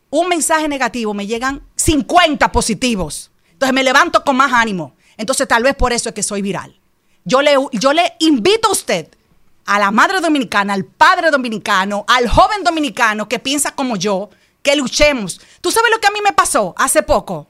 un 0.10 0.28
mensaje 0.28 0.68
negativo, 0.68 1.14
me 1.14 1.28
llegan 1.28 1.62
50 1.76 2.52
positivos. 2.52 3.32
Entonces 3.52 3.74
me 3.74 3.84
levanto 3.84 4.24
con 4.24 4.36
más 4.36 4.54
ánimo. 4.54 4.96
Entonces 5.18 5.48
tal 5.48 5.64
vez 5.64 5.76
por 5.76 5.94
eso 5.94 6.10
es 6.10 6.16
que 6.16 6.24
soy 6.24 6.42
viral. 6.42 6.80
Yo 7.26 7.42
le, 7.42 8.14
invito 8.20 8.68
a 8.68 8.72
usted, 8.72 9.08
a 9.66 9.80
la 9.80 9.92
madre 9.92 10.20
dominicana, 10.20 10.74
al 10.74 10.86
padre 10.86 11.32
dominicano, 11.32 12.04
al 12.08 12.28
joven 12.28 12.64
dominicano 12.64 13.30
que 13.30 13.40
piensa 13.40 13.72
como 13.72 13.96
yo, 13.96 14.30
que 14.62 14.76
luchemos. 14.76 15.40
¿Tú 15.62 15.72
sabes 15.72 15.92
lo 15.92 16.00
que 16.00 16.08
a 16.08 16.12
mí 16.12 16.20
me 16.24 16.34
pasó 16.34 16.74
hace 16.78 17.02
poco? 17.04 17.48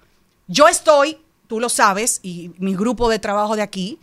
Yo 0.47 0.67
estoy, 0.67 1.17
tú 1.47 1.59
lo 1.59 1.69
sabes, 1.69 2.19
y 2.21 2.51
mi 2.57 2.75
grupo 2.75 3.09
de 3.09 3.19
trabajo 3.19 3.55
de 3.55 3.61
aquí, 3.63 3.99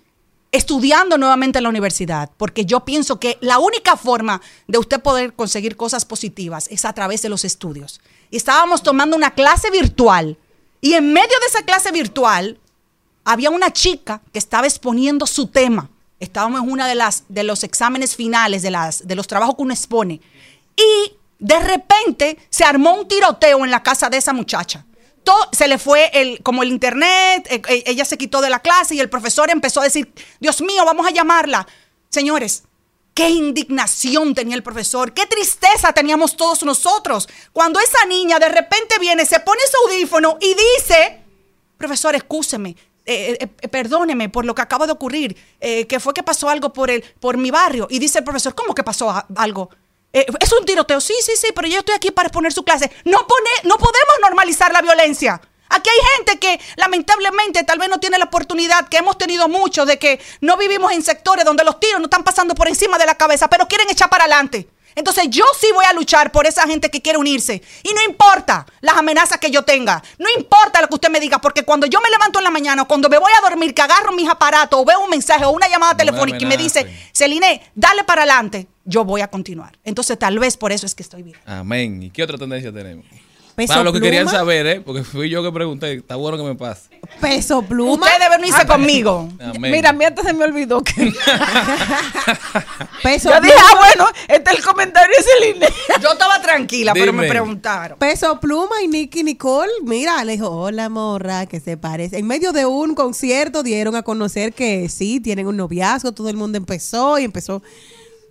estudiando 0.52 1.16
nuevamente 1.16 1.58
en 1.58 1.64
la 1.64 1.68
universidad, 1.68 2.30
porque 2.36 2.64
yo 2.64 2.84
pienso 2.84 3.20
que 3.20 3.38
la 3.40 3.58
única 3.58 3.96
forma 3.96 4.40
de 4.66 4.78
usted 4.78 5.00
poder 5.00 5.34
conseguir 5.34 5.76
cosas 5.76 6.04
positivas 6.04 6.66
es 6.68 6.84
a 6.84 6.92
través 6.92 7.22
de 7.22 7.28
los 7.28 7.44
estudios. 7.44 8.00
Estábamos 8.32 8.82
tomando 8.82 9.16
una 9.16 9.34
clase 9.34 9.70
virtual 9.70 10.36
y 10.80 10.94
en 10.94 11.12
medio 11.12 11.38
de 11.40 11.46
esa 11.46 11.62
clase 11.62 11.92
virtual 11.92 12.58
había 13.24 13.50
una 13.50 13.72
chica 13.72 14.22
que 14.32 14.38
estaba 14.38 14.66
exponiendo 14.66 15.26
su 15.26 15.48
tema. 15.48 15.90
Estábamos 16.18 16.62
en 16.62 16.70
una 16.70 16.86
de 16.86 16.94
las 16.94 17.24
de 17.28 17.44
los 17.44 17.64
exámenes 17.64 18.16
finales 18.16 18.62
de 18.62 18.70
las 18.70 19.06
de 19.06 19.14
los 19.14 19.26
trabajos 19.26 19.56
que 19.56 19.62
uno 19.62 19.72
expone 19.72 20.20
y 20.76 21.12
de 21.38 21.58
repente 21.58 22.38
se 22.50 22.64
armó 22.64 22.94
un 22.94 23.08
tiroteo 23.08 23.64
en 23.64 23.70
la 23.70 23.82
casa 23.82 24.10
de 24.10 24.18
esa 24.18 24.32
muchacha. 24.32 24.84
Todo, 25.24 25.48
se 25.52 25.68
le 25.68 25.78
fue 25.78 26.10
el, 26.12 26.42
como 26.42 26.62
el 26.62 26.70
internet, 26.70 27.46
eh, 27.50 27.62
eh, 27.68 27.82
ella 27.86 28.04
se 28.04 28.16
quitó 28.18 28.40
de 28.40 28.50
la 28.50 28.60
clase 28.60 28.94
y 28.94 29.00
el 29.00 29.10
profesor 29.10 29.50
empezó 29.50 29.80
a 29.80 29.84
decir, 29.84 30.12
Dios 30.38 30.60
mío, 30.62 30.84
vamos 30.84 31.06
a 31.06 31.10
llamarla. 31.10 31.66
Señores, 32.08 32.64
qué 33.14 33.28
indignación 33.28 34.34
tenía 34.34 34.56
el 34.56 34.62
profesor, 34.62 35.12
qué 35.12 35.26
tristeza 35.26 35.92
teníamos 35.92 36.36
todos 36.36 36.62
nosotros. 36.62 37.28
Cuando 37.52 37.80
esa 37.80 38.04
niña 38.06 38.38
de 38.38 38.48
repente 38.48 38.98
viene, 38.98 39.26
se 39.26 39.40
pone 39.40 39.60
su 39.70 39.88
audífono 39.88 40.38
y 40.40 40.54
dice, 40.54 41.22
profesor, 41.76 42.14
excúseme, 42.14 42.76
eh, 43.06 43.38
eh, 43.40 43.48
eh, 43.60 43.68
perdóneme 43.68 44.28
por 44.28 44.44
lo 44.44 44.54
que 44.54 44.62
acaba 44.62 44.86
de 44.86 44.92
ocurrir, 44.92 45.36
eh, 45.60 45.86
que 45.86 46.00
fue 46.00 46.14
que 46.14 46.22
pasó 46.22 46.48
algo 46.48 46.72
por, 46.72 46.90
el, 46.90 47.02
por 47.20 47.36
mi 47.36 47.50
barrio. 47.50 47.86
Y 47.90 47.98
dice 47.98 48.18
el 48.18 48.24
profesor, 48.24 48.54
¿cómo 48.54 48.74
que 48.74 48.82
pasó 48.82 49.12
algo? 49.36 49.70
Eh, 50.12 50.26
es 50.40 50.52
un 50.52 50.64
tiroteo, 50.64 51.00
sí, 51.00 51.14
sí, 51.22 51.32
sí, 51.36 51.48
pero 51.54 51.68
yo 51.68 51.78
estoy 51.78 51.94
aquí 51.94 52.10
para 52.10 52.28
exponer 52.28 52.52
su 52.52 52.64
clase. 52.64 52.90
No, 53.04 53.26
pone, 53.26 53.50
no 53.64 53.76
podemos 53.76 54.14
normalizar 54.20 54.72
la 54.72 54.82
violencia. 54.82 55.40
Aquí 55.68 55.88
hay 55.88 56.16
gente 56.16 56.38
que 56.40 56.60
lamentablemente 56.76 57.62
tal 57.62 57.78
vez 57.78 57.88
no 57.88 58.00
tiene 58.00 58.18
la 58.18 58.24
oportunidad, 58.24 58.88
que 58.88 58.96
hemos 58.96 59.16
tenido 59.18 59.48
muchos, 59.48 59.86
de 59.86 60.00
que 60.00 60.20
no 60.40 60.56
vivimos 60.56 60.90
en 60.92 61.02
sectores 61.02 61.44
donde 61.44 61.62
los 61.62 61.78
tiros 61.78 62.00
no 62.00 62.06
están 62.06 62.24
pasando 62.24 62.56
por 62.56 62.66
encima 62.66 62.98
de 62.98 63.06
la 63.06 63.14
cabeza, 63.14 63.48
pero 63.48 63.68
quieren 63.68 63.88
echar 63.88 64.10
para 64.10 64.24
adelante. 64.24 64.68
Entonces 64.94 65.26
yo 65.28 65.44
sí 65.58 65.68
voy 65.74 65.84
a 65.84 65.92
luchar 65.92 66.32
por 66.32 66.46
esa 66.46 66.66
gente 66.66 66.90
que 66.90 67.00
quiere 67.00 67.18
unirse. 67.18 67.62
Y 67.82 67.92
no 67.94 68.02
importa 68.02 68.66
las 68.80 68.96
amenazas 68.96 69.38
que 69.38 69.50
yo 69.50 69.62
tenga, 69.62 70.02
no 70.18 70.26
importa 70.36 70.80
lo 70.80 70.88
que 70.88 70.94
usted 70.94 71.10
me 71.10 71.20
diga, 71.20 71.40
porque 71.40 71.64
cuando 71.64 71.86
yo 71.86 72.00
me 72.00 72.10
levanto 72.10 72.38
en 72.38 72.44
la 72.44 72.50
mañana 72.50 72.82
o 72.82 72.88
cuando 72.88 73.08
me 73.08 73.18
voy 73.18 73.32
a 73.38 73.48
dormir, 73.48 73.74
que 73.74 73.82
agarro 73.82 74.12
mis 74.12 74.28
aparatos 74.28 74.80
o 74.80 74.84
veo 74.84 75.00
un 75.00 75.10
mensaje 75.10 75.44
o 75.44 75.50
una 75.50 75.68
llamada 75.68 75.92
No 75.92 75.98
me 75.98 76.04
telefónica 76.04 76.38
y 76.40 76.46
me 76.46 76.56
dice, 76.56 76.86
Celine, 77.12 77.62
dale 77.74 78.04
para 78.04 78.22
adelante, 78.22 78.66
yo 78.84 79.04
voy 79.04 79.20
a 79.20 79.28
continuar. 79.28 79.78
Entonces 79.84 80.18
tal 80.18 80.38
vez 80.38 80.56
por 80.56 80.72
eso 80.72 80.86
es 80.86 80.94
que 80.94 81.02
estoy 81.02 81.22
viva. 81.22 81.38
Amén. 81.46 82.02
¿Y 82.02 82.10
qué 82.10 82.22
otra 82.22 82.38
tendencia 82.38 82.72
tenemos? 82.72 83.04
Peso 83.60 83.74
Para 83.74 83.84
lo 83.84 83.92
que 83.92 84.00
querían 84.00 84.26
saber, 84.26 84.66
¿eh? 84.66 84.80
Porque 84.80 85.04
fui 85.04 85.28
yo 85.28 85.42
que 85.42 85.52
pregunté. 85.52 85.92
Está 85.92 86.16
bueno 86.16 86.38
que 86.38 86.44
me 86.44 86.54
pase. 86.54 86.88
Peso 87.20 87.60
pluma. 87.60 88.06
Usted 88.06 88.18
debe 88.18 88.36
unirse 88.36 88.66
conmigo. 88.66 89.28
Amén. 89.38 89.70
Mira, 89.70 89.90
a 89.90 89.92
mí 89.92 90.02
antes 90.02 90.24
se 90.24 90.32
me 90.32 90.44
olvidó 90.44 90.82
que 90.82 90.94
Peso 93.02 93.28
Yo 93.30 93.40
dije, 93.42 93.54
ah, 93.58 93.76
bueno, 93.76 94.06
este 94.28 94.50
es 94.50 94.58
el 94.58 94.64
comentario 94.64 95.14
de 95.14 95.22
Celine. 95.22 95.68
Yo 96.00 96.12
estaba 96.12 96.40
tranquila, 96.40 96.94
pero 96.94 97.12
me 97.12 97.28
preguntaron. 97.28 97.98
Peso 97.98 98.40
Pluma 98.40 98.80
y 98.82 98.88
Nicky 98.88 99.22
Nicole, 99.22 99.70
mira, 99.84 100.24
le 100.24 100.32
dijo, 100.32 100.48
hola 100.48 100.88
morra, 100.88 101.44
que 101.44 101.60
se 101.60 101.76
parece. 101.76 102.18
En 102.18 102.26
medio 102.26 102.52
de 102.52 102.64
un 102.64 102.94
concierto 102.94 103.62
dieron 103.62 103.94
a 103.94 104.02
conocer 104.02 104.54
que 104.54 104.88
sí, 104.88 105.20
tienen 105.20 105.46
un 105.46 105.58
noviazgo, 105.58 106.12
todo 106.12 106.30
el 106.30 106.36
mundo 106.36 106.56
empezó 106.56 107.18
y 107.18 107.24
empezó. 107.24 107.62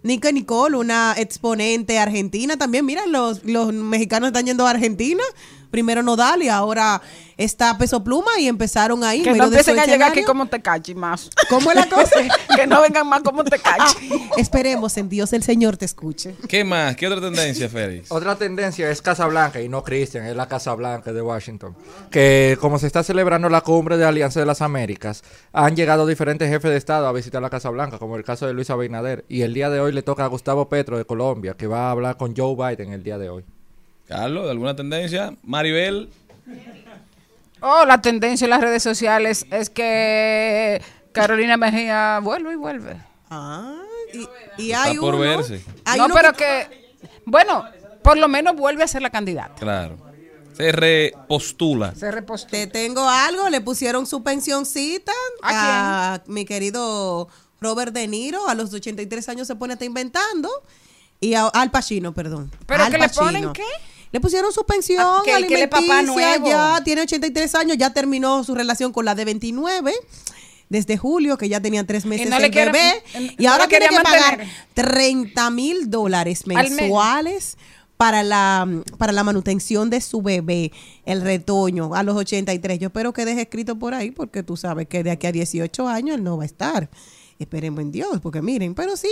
Nicky 0.03 0.31
Nicole, 0.33 0.77
una 0.77 1.13
exponente 1.17 1.99
argentina 1.99 2.57
también. 2.57 2.85
Mira, 2.85 3.05
los, 3.05 3.43
los 3.43 3.73
mexicanos 3.73 4.27
están 4.27 4.45
yendo 4.45 4.65
a 4.65 4.71
Argentina. 4.71 5.23
Primero 5.71 6.03
Nodal 6.03 6.43
y 6.43 6.49
ahora 6.49 7.01
está 7.37 7.77
Peso 7.77 8.03
Pluma 8.03 8.39
y 8.39 8.47
empezaron 8.47 9.03
ahí. 9.03 9.21
Que 9.21 9.33
no 9.33 9.45
empiecen 9.45 9.79
a 9.79 9.85
llegar 9.85 10.11
aquí 10.11 10.23
como 10.23 10.47
Tecachi 10.47 10.95
más. 10.95 11.29
¿Cómo 11.49 11.71
es 11.71 11.75
la 11.75 11.87
cosa? 11.87 12.15
que 12.55 12.67
no 12.67 12.81
vengan 12.81 13.07
más 13.07 13.21
como 13.21 13.43
Tecachi. 13.43 14.09
Esperemos 14.37 14.97
en 14.97 15.09
Dios 15.09 15.33
el 15.33 15.43
Señor 15.43 15.77
te 15.77 15.85
escuche. 15.85 16.35
¿Qué 16.47 16.63
más? 16.63 16.95
¿Qué 16.95 17.07
otra 17.07 17.21
tendencia, 17.21 17.69
Félix? 17.69 18.11
Otra 18.11 18.35
tendencia 18.35 18.89
es 18.89 19.01
Casablanca 19.01 19.61
y 19.61 19.69
no 19.69 19.83
Christian, 19.83 20.25
es 20.25 20.35
la 20.35 20.47
Casa 20.47 20.73
Blanca 20.73 21.13
de 21.13 21.21
Washington. 21.21 21.75
Que 22.11 22.57
como 22.59 22.79
se 22.79 22.87
está 22.87 23.03
celebrando 23.03 23.49
la 23.49 23.61
cumbre 23.61 23.97
de 23.97 24.05
Alianza 24.05 24.39
de 24.39 24.45
las 24.45 24.61
Américas, 24.61 25.23
han 25.53 25.75
llegado 25.75 26.05
diferentes 26.05 26.49
jefes 26.49 26.71
de 26.71 26.77
Estado 26.77 27.07
a 27.07 27.11
visitar 27.11 27.41
la 27.41 27.49
Casa 27.49 27.69
Blanca, 27.69 27.99
como 27.99 28.15
el 28.15 28.23
caso 28.23 28.47
de 28.47 28.53
Luis 28.53 28.69
Abinader. 28.69 29.25
Y 29.29 29.41
el 29.41 29.53
día 29.53 29.69
de 29.69 29.79
hoy 29.79 29.91
le 29.91 30.01
toca 30.01 30.25
a 30.25 30.27
Gustavo 30.27 30.69
Petro 30.69 30.97
de 30.97 31.05
Colombia, 31.05 31.55
que 31.55 31.67
va 31.67 31.87
a 31.87 31.91
hablar 31.91 32.17
con 32.17 32.35
Joe 32.35 32.55
Biden 32.55 32.93
el 32.93 33.03
día 33.03 33.17
de 33.17 33.29
hoy. 33.29 33.45
Carlos, 34.09 34.49
¿alguna 34.49 34.75
tendencia? 34.75 35.33
Maribel. 35.43 36.09
Oh, 37.61 37.85
la 37.85 38.01
tendencia 38.01 38.45
en 38.45 38.49
las 38.51 38.61
redes 38.61 38.81
sociales 38.83 39.45
es 39.51 39.69
que 39.69 40.81
Carolina 41.11 41.57
Mejía 41.57 42.19
vuelve 42.21 42.53
y 42.53 42.55
vuelve. 42.55 42.97
Ah, 43.29 43.75
y, 44.13 44.61
y 44.63 44.71
hay 44.73 44.91
Está 44.91 45.01
por 45.01 45.15
uno. 45.15 45.23
verse. 45.23 45.63
hay 45.85 45.99
no, 45.99 46.05
uno 46.05 46.15
pero 46.15 46.33
que- 46.33 46.67
que, 46.69 46.95
bueno, 47.25 47.65
por 48.01 48.17
lo 48.17 48.27
menos 48.27 48.55
vuelve 48.55 48.83
a 48.83 48.87
ser 48.87 49.01
la 49.01 49.09
candidata. 49.09 49.55
Claro. 49.55 49.97
Se 50.57 50.71
repostula. 50.71 51.93
Se 51.95 52.09
repostó. 52.11 52.49
Te 52.49 52.67
tengo 52.67 53.07
algo, 53.07 53.49
le 53.49 53.61
pusieron 53.61 54.05
su 54.07 54.23
pensioncita 54.23 55.13
a, 55.43 56.21
mi 56.27 56.45
querido 56.45 57.27
Robert 57.61 57.93
De 57.93 58.07
Niro, 58.07 58.47
a 58.49 58.55
los 58.55 58.73
83 58.73 59.29
años 59.29 59.47
se 59.47 59.55
pone 59.55 59.73
a 59.73 59.75
estar 59.75 59.85
inventando, 59.85 60.49
y 61.21 61.33
a, 61.35 61.45
Al 61.47 61.71
Pacino, 61.71 62.13
perdón. 62.13 62.51
¿Pero 62.65 62.83
Al 62.85 62.91
que 62.91 62.97
le 62.97 63.07
Pacino. 63.07 63.25
ponen 63.25 63.53
qué? 63.53 63.63
Le 64.11 64.19
pusieron 64.19 64.51
su 64.51 64.63
pensión 64.65 64.99
Ah, 65.05 65.21
que- 65.23 65.31
papá 65.67 65.77
alimenticia, 65.99 66.01
nuevo. 66.03 66.47
ya 66.47 66.81
tiene 66.83 67.01
83 67.01 67.55
años, 67.55 67.77
ya 67.77 67.91
terminó 67.93 68.43
su 68.43 68.55
relación 68.55 68.91
con 68.91 69.05
la 69.05 69.13
de 69.15 69.25
29 69.25 69.93
desde 70.69 70.97
julio, 70.97 71.37
que 71.37 71.47
ya 71.49 71.59
tenían 71.61 71.85
tres 71.87 72.05
meses 72.05 72.29
no 72.29 72.39
le 72.39 72.47
el 72.47 72.51
quiere- 72.51 72.71
bebé, 72.71 73.03
y 73.37 73.43
no 73.45 73.51
ahora 73.51 73.67
tiene 73.67 73.87
que 73.89 73.95
pagar 74.01 74.37
mantener. 74.39 74.47
30 74.73 75.49
mil 75.51 75.89
dólares 75.89 76.45
mensuales 76.47 77.57
para 77.97 78.23
la, 78.23 78.67
para 78.97 79.11
la 79.11 79.23
manutención 79.23 79.89
de 79.89 79.99
su 80.01 80.21
bebé, 80.21 80.71
el 81.05 81.21
retoño, 81.21 81.93
a 81.95 82.01
los 82.03 82.15
83. 82.15 82.79
Yo 82.79 82.87
espero 82.87 83.13
que 83.13 83.25
deje 83.25 83.41
escrito 83.41 83.77
por 83.77 83.93
ahí, 83.93 84.11
porque 84.11 84.41
tú 84.41 84.55
sabes 84.57 84.87
que 84.87 85.03
de 85.03 85.11
aquí 85.11 85.27
a 85.27 85.31
18 85.31 85.87
años 85.87 86.15
él 86.15 86.23
no 86.23 86.37
va 86.37 86.43
a 86.43 86.45
estar. 86.45 86.89
Esperemos 87.39 87.79
en 87.79 87.93
Dios, 87.93 88.19
porque 88.21 88.41
miren, 88.41 88.75
pero 88.75 88.97
sí, 88.97 89.07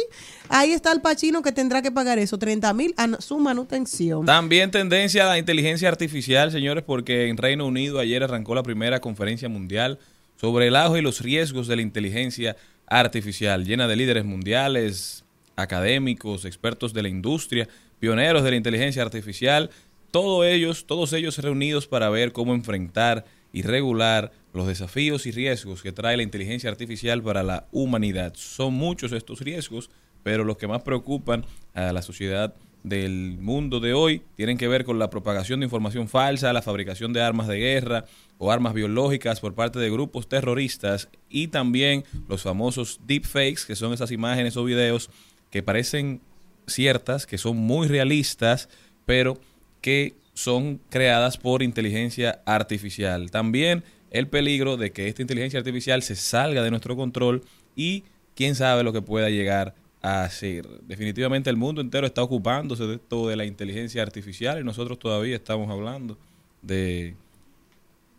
ahí 0.49 0.73
está 0.73 0.91
el 0.91 0.99
Pachino 0.99 1.41
que 1.41 1.53
tendrá 1.53 1.82
que 1.82 1.93
pagar 1.93 2.19
eso, 2.19 2.38
30 2.38 2.73
mil 2.73 2.93
a 2.97 3.21
su 3.21 3.39
manutención. 3.39 4.25
También 4.25 4.69
tendencia 4.69 5.23
a 5.23 5.30
la 5.30 5.38
inteligencia 5.38 5.88
artificial, 5.88 6.51
señores, 6.51 6.84
porque 6.84 7.30
en 7.30 7.38
Reino 7.38 7.65
Unido 7.65 7.99
ayer 7.99 8.21
arrancó 8.21 8.53
la 8.53 8.63
primera 8.63 8.99
conferencia 8.99 9.47
mundial 9.47 9.97
sobre 10.36 10.67
el 10.67 10.75
auge 10.75 10.99
y 10.99 11.01
los 11.01 11.21
riesgos 11.21 11.67
de 11.67 11.78
la 11.78 11.82
inteligencia 11.82 12.57
artificial, 12.86 13.63
llena 13.63 13.88
de 13.88 13.95
líderes 13.95 14.25
mundiales, 14.25 15.23
académicos, 15.55 16.43
expertos 16.43 16.93
de 16.93 17.03
la 17.03 17.09
industria, 17.09 17.69
pioneros 18.01 18.43
de 18.43 18.51
la 18.51 18.57
inteligencia 18.57 19.03
artificial, 19.03 19.69
todos 20.11 20.45
ellos, 20.45 20.86
todos 20.86 21.13
ellos 21.13 21.38
reunidos 21.38 21.88
para 21.88 22.09
ver 22.09 22.34
cómo 22.34 22.53
enfrentar 22.53 23.23
y 23.53 23.61
regular 23.61 24.34
los 24.58 24.68
desafíos 24.68 25.26
y 25.26 25.32
riesgos 25.32 25.82
que 25.82 25.91
trae 25.91 26.18
la 26.18 26.24
inteligencia 26.24 26.70
artificial 26.70 27.24
para 27.24 27.43
la 27.43 27.68
humanidad. 27.72 28.34
Son 28.36 28.74
muchos 28.74 29.12
estos 29.14 29.39
riesgos, 29.39 29.89
pero 30.24 30.43
los 30.43 30.58
que 30.58 30.68
más 30.68 30.82
preocupan 30.82 31.45
a 31.74 31.93
la 31.93 32.01
sociedad 32.01 32.53
del 32.84 33.38
mundo 33.39 33.80
de 33.80 33.93
hoy 33.93 34.22
tienen 34.36 34.58
que 34.58 34.68
ver 34.68 34.86
con 34.86 34.99
la 34.99 35.10
propagación 35.10 35.60
de 35.60 35.66
información 35.66 36.08
falsa, 36.08 36.53
la 36.53 36.62
fabricación 36.62 37.14
de 37.14 37.22
armas 37.22 37.47
de 37.47 37.58
guerra 37.58 38.05
o 38.38 38.51
armas 38.51 38.74
biológicas 38.74 39.39
por 39.39 39.53
parte 39.53 39.80
de 39.80 39.89
grupos 39.89 40.28
terroristas 40.28 41.10
y 41.30 41.47
también 41.47 42.03
los 42.28 42.43
famosos 42.43 42.99
deepfakes, 43.05 43.66
que 43.66 43.76
son 43.76 43.93
esas 43.93 44.12
imágenes 44.12 44.58
o 44.58 44.64
videos 44.64 45.10
que 45.49 45.64
parecen 45.64 46.22
ciertas, 46.66 47.26
que 47.26 47.38
son 47.38 47.58
muy 47.58 47.88
realistas, 47.88 48.70
pero 49.05 49.39
que 49.82 50.16
son 50.34 50.80
creadas 50.89 51.38
por 51.38 51.64
inteligencia 51.64 52.41
artificial. 52.45 53.32
También 53.32 53.84
el 54.18 54.28
peligro 54.28 54.78
de 54.78 54.91
que 54.91 55.07
esta 55.07 55.22
inteligencia 55.22 55.59
artificial 55.59 56.01
se 56.03 56.15
salga 56.15 56.63
de 56.63 56.70
nuestro 56.70 56.95
control 56.95 57.43
y 57.76 58.03
quién 58.36 58.55
sabe 58.55 58.84
lo 58.84 58.93
que 58.93 59.01
pueda 59.01 59.30
llegar 59.30 59.76
a 60.01 60.24
hacer. 60.24 60.68
Definitivamente 60.82 61.49
el 61.49 61.57
mundo 61.57 61.82
entero 61.82 62.07
está 62.07 62.24
ocupándose 62.24 62.86
de 62.86 62.95
esto 62.95 63.28
de 63.28 63.36
la 63.36 63.45
inteligencia 63.45 64.01
artificial 64.01 64.59
y 64.59 64.63
nosotros 64.63 64.99
todavía 64.99 65.36
estamos 65.36 65.70
hablando 65.70 66.18
de 66.61 67.15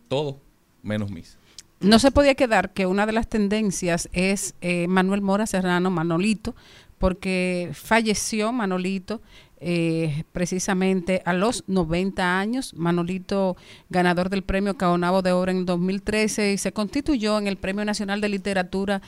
todo 0.07 0.39
menos 0.83 1.11
misa. 1.11 1.37
No 1.79 1.99
se 1.99 2.11
podía 2.11 2.35
quedar 2.35 2.73
que 2.73 2.85
una 2.85 3.05
de 3.05 3.13
las 3.13 3.27
tendencias 3.27 4.09
es 4.11 4.53
eh, 4.61 4.87
Manuel 4.87 5.21
Mora 5.21 5.47
Serrano, 5.47 5.89
Manolito, 5.89 6.53
porque 6.97 7.69
falleció 7.73 8.51
Manolito 8.51 9.21
eh, 9.61 10.23
precisamente 10.31 11.21
a 11.25 11.33
los 11.33 11.63
90 11.67 12.39
años. 12.39 12.73
Manolito, 12.75 13.57
ganador 13.89 14.29
del 14.29 14.43
premio 14.43 14.77
Caonabo 14.77 15.21
de 15.21 15.31
Oro 15.31 15.51
en 15.51 15.65
2013 15.65 16.53
y 16.53 16.57
se 16.57 16.71
constituyó 16.71 17.37
en 17.37 17.47
el 17.47 17.57
Premio 17.57 17.83
Nacional 17.85 18.21
de 18.21 18.29
Literatura 18.29 19.01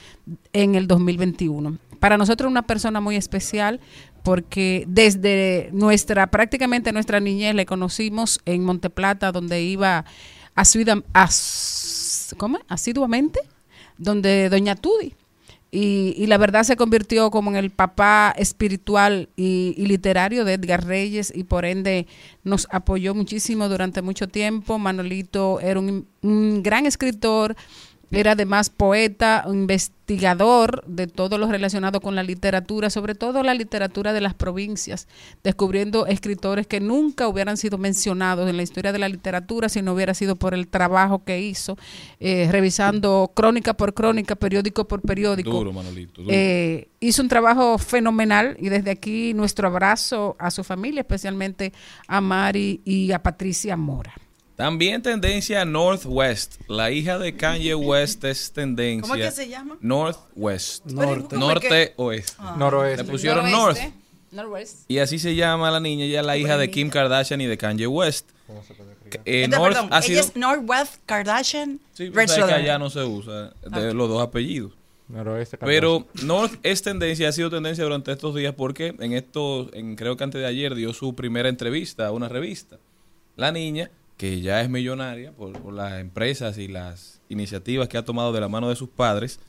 en 0.54 0.76
el 0.76 0.88
2021. 0.88 1.78
Para 2.00 2.18
nosotros 2.18 2.50
una 2.50 2.64
persona 2.64 3.00
muy 3.00 3.16
especial 3.16 3.80
porque 4.24 4.86
desde 4.88 5.70
nuestra, 5.72 6.28
prácticamente 6.28 6.92
nuestra 6.92 7.20
niñez 7.20 7.56
le 7.56 7.66
conocimos 7.66 8.40
en 8.46 8.64
Monteplata, 8.64 9.32
donde 9.32 9.62
iba 9.64 10.06
asidua- 10.56 11.04
as- 11.14 12.36
¿cómo 12.38 12.60
asiduamente, 12.68 13.40
donde 13.98 14.50
Doña 14.50 14.76
Tudi. 14.76 15.16
Y, 15.74 16.14
y 16.18 16.28
la 16.28 16.38
verdad 16.38 16.64
se 16.64 16.76
convirtió 16.76 17.32
como 17.32 17.50
en 17.50 17.56
el 17.56 17.70
papá 17.72 18.34
espiritual 18.38 19.30
y, 19.38 19.74
y 19.78 19.86
literario 19.86 20.44
de 20.44 20.56
Edgar 20.56 20.86
Reyes 20.86 21.32
y 21.34 21.46
por 21.46 21.64
ende 21.64 22.08
nos 22.44 22.68
apoyó 22.72 23.16
muchísimo 23.16 23.70
durante 23.70 24.02
mucho 24.02 24.28
tiempo. 24.28 24.80
Manolito 24.80 25.62
era 25.62 25.80
un, 25.80 26.08
un 26.22 26.62
gran 26.62 26.86
escritor, 26.86 27.56
era 28.12 28.34
además 28.34 28.70
poeta, 28.70 29.46
investigador 29.48 30.84
de 30.86 31.08
todo 31.08 31.38
lo 31.38 31.48
relacionado 31.48 32.02
con 32.02 32.16
la 32.16 32.24
literatura, 32.24 32.90
sobre 32.90 33.16
todo 33.16 33.44
la 33.44 33.54
literatura 33.54 34.12
de 34.12 34.22
las 34.22 34.34
provincias, 34.34 35.08
descubriendo 35.44 36.06
escritores 36.06 36.68
que 36.68 36.82
nunca 36.82 37.28
hubieran 37.28 37.56
sido 37.56 37.78
mencionados 37.78 38.50
en 38.50 38.58
la 38.58 38.64
historia 38.64 38.92
de 38.92 39.00
la 39.00 39.08
literatura 39.08 39.70
si 39.70 39.82
no 39.82 39.94
hubiera 39.94 40.14
sido 40.14 40.36
por 40.36 40.54
el 40.54 40.68
trabajo 40.68 41.24
que 41.24 41.42
hizo, 41.42 41.78
eh, 42.20 42.50
revisando 42.52 43.32
crónica 43.34 43.74
por 43.74 43.94
crónica, 43.94 44.36
periódico 44.36 44.88
por 44.88 45.02
periódico. 45.02 45.52
Duro, 45.52 45.72
Manolito, 45.72 46.22
duro. 46.22 46.34
Eh, 46.36 46.90
hizo 47.00 47.22
un 47.22 47.30
trabajo 47.30 47.78
fenomenal 47.78 48.58
y 48.60 48.70
desde 48.70 48.92
aquí 48.92 49.34
nuestro 49.34 49.68
abrazo 49.68 50.36
a 50.38 50.52
su 50.52 50.64
familia, 50.64 51.02
especialmente 51.02 51.72
a 52.08 52.20
Mari 52.20 52.82
y 52.84 53.12
a 53.14 53.24
Patricia 53.24 53.78
Mora. 53.78 54.14
También 54.62 55.02
tendencia 55.02 55.66
Northwest. 55.66 56.62
La 56.68 56.92
hija 56.92 57.18
de 57.18 57.36
Kanye 57.36 57.74
West 57.74 58.24
es 58.26 58.52
tendencia. 58.52 59.02
¿Cómo 59.02 59.16
es 59.16 59.34
que 59.34 59.44
se 59.44 59.50
llama? 59.50 59.76
Northwest. 59.82 60.86
Norte. 60.86 61.36
Norte 61.36 61.94
oeste. 61.96 62.34
Ah. 62.38 62.56
Noroeste. 62.60 63.04
Le 63.04 63.10
pusieron 63.10 63.50
North. 63.50 63.80
Noroeste. 64.30 64.84
Y 64.88 65.00
así 65.00 65.18
se 65.18 65.34
llama 65.34 65.72
la 65.72 65.80
niña. 65.80 66.06
Ella 66.06 66.20
es 66.20 66.26
la 66.28 66.38
hija 66.38 66.58
de 66.58 66.70
Kim 66.70 66.92
Kardashian 66.92 67.42
y 67.42 67.48
de 67.48 67.58
Kanye 67.58 67.88
West. 67.88 68.30
Eh, 69.26 69.46
Entonces, 69.46 69.50
North 69.50 69.74
perdón, 69.74 69.90
ha 69.94 70.02
sido. 70.04 70.20
ella 70.20 70.28
es 70.28 70.36
Northwest 70.36 70.94
Kardashian. 71.08 71.80
Sí, 71.94 72.10
Red 72.10 72.14
pero 72.14 72.28
sabes 72.28 72.46
que 72.46 72.54
allá 72.54 72.78
no 72.78 72.92
se 72.92 73.04
usa 73.04 73.54
de 73.64 73.96
los 73.96 74.10
dos 74.10 74.22
apellidos. 74.22 74.74
Noroeste. 75.08 75.58
Pero 75.58 76.06
North 76.22 76.54
es 76.62 76.84
tendencia, 76.84 77.30
ha 77.30 77.32
sido 77.32 77.50
tendencia 77.50 77.84
durante 77.84 78.12
estos 78.12 78.36
días 78.36 78.54
porque 78.54 78.94
en 79.00 79.14
esto, 79.14 79.74
en, 79.74 79.96
creo 79.96 80.18
que 80.18 80.24
antes 80.24 80.40
de 80.40 80.46
ayer 80.46 80.76
dio 80.76 80.94
su 80.94 81.16
primera 81.16 81.50
entrevista 81.50 82.06
a 82.06 82.12
una 82.12 82.30
revista. 82.30 82.78
La 83.38 83.52
niña, 83.52 83.90
que 84.22 84.40
ya 84.40 84.62
es 84.62 84.70
millonaria 84.70 85.32
por, 85.32 85.52
por 85.54 85.74
las 85.74 86.00
empresas 86.00 86.60
y 86.60 86.68
las 86.68 87.20
iniciativas 87.28 87.88
que 87.88 87.98
ha 87.98 88.06
tomado 88.06 88.32
de 88.32 88.40
la 88.40 88.48
mano 88.48 88.70
de 88.70 88.76
sus 88.76 88.88
padres, 88.88 89.40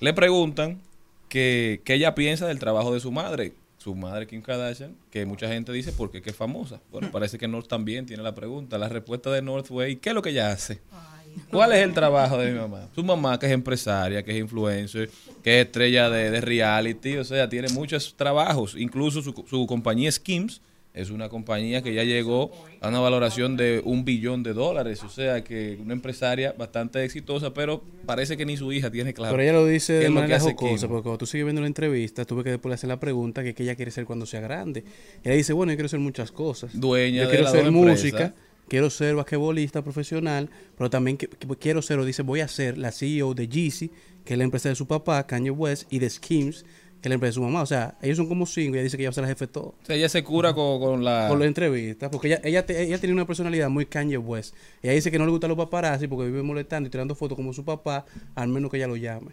le 0.00 0.12
preguntan 0.12 0.80
que, 1.28 1.82
que 1.84 1.94
ella 1.94 2.16
piensa 2.16 2.48
del 2.48 2.58
trabajo 2.58 2.92
de 2.92 2.98
su 2.98 3.12
madre. 3.12 3.52
Su 3.76 3.94
madre 3.94 4.26
Kim 4.26 4.42
Kardashian, 4.42 4.96
que 5.12 5.24
mucha 5.24 5.46
gente 5.46 5.70
dice 5.70 5.92
porque 5.92 6.20
que 6.20 6.30
es 6.30 6.36
famosa. 6.36 6.80
Bueno, 6.90 7.10
parece 7.12 7.38
que 7.38 7.46
North 7.46 7.68
también 7.68 8.06
tiene 8.06 8.24
la 8.24 8.34
pregunta. 8.34 8.76
La 8.76 8.88
respuesta 8.88 9.30
de 9.30 9.40
North 9.40 9.66
fue, 9.66 9.90
¿y 9.90 9.96
qué 9.96 10.08
es 10.08 10.16
lo 10.16 10.22
que 10.22 10.30
ella 10.30 10.50
hace? 10.50 10.80
¿Cuál 11.52 11.70
es 11.70 11.84
el 11.84 11.94
trabajo 11.94 12.38
de 12.38 12.50
mi 12.50 12.58
mamá? 12.58 12.88
Su 12.96 13.04
mamá, 13.04 13.38
que 13.38 13.46
es 13.46 13.52
empresaria, 13.52 14.24
que 14.24 14.32
es 14.32 14.38
influencer, 14.38 15.08
que 15.44 15.60
es 15.60 15.66
estrella 15.66 16.10
de, 16.10 16.32
de 16.32 16.40
reality, 16.40 17.18
o 17.18 17.24
sea, 17.24 17.48
tiene 17.48 17.68
muchos 17.68 18.16
trabajos. 18.16 18.74
Incluso 18.76 19.22
su, 19.22 19.44
su 19.48 19.64
compañía 19.68 20.10
Skims 20.10 20.60
es 20.94 21.10
una 21.10 21.28
compañía 21.28 21.82
que 21.82 21.94
ya 21.94 22.02
llegó 22.02 22.50
a 22.80 22.88
una 22.88 22.98
valoración 22.98 23.56
de 23.56 23.80
un 23.84 24.04
billón 24.04 24.42
de 24.42 24.52
dólares. 24.52 25.02
O 25.04 25.08
sea, 25.08 25.44
que 25.44 25.78
una 25.80 25.92
empresaria 25.92 26.52
bastante 26.58 27.04
exitosa, 27.04 27.54
pero 27.54 27.82
parece 28.06 28.36
que 28.36 28.44
ni 28.44 28.56
su 28.56 28.72
hija 28.72 28.90
tiene 28.90 29.14
claro. 29.14 29.32
Pero 29.36 29.42
ella 29.42 29.52
lo 29.52 29.66
dice 29.66 29.92
de 29.94 30.08
manera 30.10 30.38
jocosa, 30.40 30.88
porque 30.88 31.02
cuando 31.04 31.18
tú 31.18 31.26
sigues 31.26 31.44
viendo 31.44 31.60
la 31.60 31.68
entrevista, 31.68 32.24
tuve 32.24 32.42
que 32.42 32.50
después 32.50 32.74
hacer 32.74 32.88
la 32.88 32.98
pregunta 32.98 33.44
que, 33.44 33.54
que 33.54 33.62
ella 33.62 33.76
quiere 33.76 33.90
ser 33.92 34.06
cuando 34.06 34.26
sea 34.26 34.40
grande. 34.40 34.82
Y 35.24 35.28
ella 35.28 35.36
dice, 35.36 35.52
bueno, 35.52 35.70
yo 35.72 35.76
quiero 35.76 35.88
ser 35.88 36.00
muchas 36.00 36.32
cosas. 36.32 36.70
Dueña 36.78 37.18
yo 37.18 37.22
de 37.24 37.28
quiero 37.30 37.44
las 37.44 37.52
ser 37.52 37.70
música, 37.70 38.34
quiero 38.66 38.90
ser 38.90 39.14
basquetbolista 39.14 39.82
profesional, 39.82 40.50
pero 40.76 40.90
también 40.90 41.16
que- 41.16 41.28
que 41.28 41.46
quiero 41.60 41.80
ser, 41.80 41.98
o 42.00 42.04
dice, 42.04 42.22
voy 42.22 42.40
a 42.40 42.48
ser 42.48 42.76
la 42.76 42.90
CEO 42.92 43.34
de 43.34 43.46
Yeezy, 43.48 43.90
que 44.24 44.34
es 44.34 44.38
la 44.38 44.44
empresa 44.44 44.68
de 44.68 44.74
su 44.74 44.86
papá, 44.86 45.26
Kanye 45.26 45.50
West, 45.50 45.84
y 45.90 46.00
de 46.00 46.10
Skims, 46.10 46.64
que 47.00 47.08
la 47.08 47.14
empresa 47.14 47.30
de 47.30 47.34
su 47.34 47.42
mamá. 47.42 47.62
O 47.62 47.66
sea, 47.66 47.96
ellos 48.02 48.16
son 48.16 48.26
como 48.28 48.44
cinco 48.46 48.74
y 48.74 48.78
ella 48.78 48.82
dice 48.84 48.96
que 48.96 49.02
ella 49.04 49.10
va 49.10 49.12
a 49.12 49.14
ser 49.14 49.22
la 49.22 49.28
jefe 49.28 49.46
de 49.46 49.52
todo. 49.52 49.66
O 49.82 49.86
sea, 49.86 49.96
ella 49.96 50.08
se 50.08 50.22
cura 50.24 50.52
con, 50.54 50.80
con 50.80 51.04
la... 51.04 51.26
Por 51.28 51.38
la 51.38 51.46
entrevista, 51.46 52.10
porque 52.10 52.28
ella, 52.28 52.40
ella, 52.44 52.66
te- 52.66 52.82
ella 52.82 52.98
tiene 52.98 53.14
una 53.14 53.26
personalidad 53.26 53.68
muy 53.68 53.86
Kanye 53.86 54.18
West. 54.18 54.54
Ella 54.82 54.92
dice 54.94 55.10
que 55.10 55.18
no 55.18 55.24
le 55.24 55.30
gustan 55.30 55.48
los 55.48 55.56
paparazzi 55.58 56.06
porque 56.08 56.26
vive 56.26 56.42
molestando 56.42 56.86
y 56.88 56.90
tirando 56.90 57.14
fotos 57.14 57.36
como 57.36 57.52
su 57.52 57.64
papá, 57.64 58.04
al 58.34 58.48
menos 58.48 58.70
que 58.70 58.76
ella 58.78 58.86
lo 58.88 58.96
llame. 58.96 59.32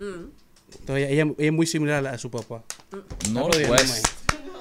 Entonces 0.00 1.08
ella, 1.10 1.22
ella- 1.24 1.32
es 1.38 1.52
muy 1.52 1.66
similar 1.66 1.96
a, 1.98 2.02
la- 2.02 2.10
a 2.10 2.18
su 2.18 2.30
papá. 2.30 2.62
No, 3.32 3.48
Está 3.50 3.68
pues. 3.68 4.02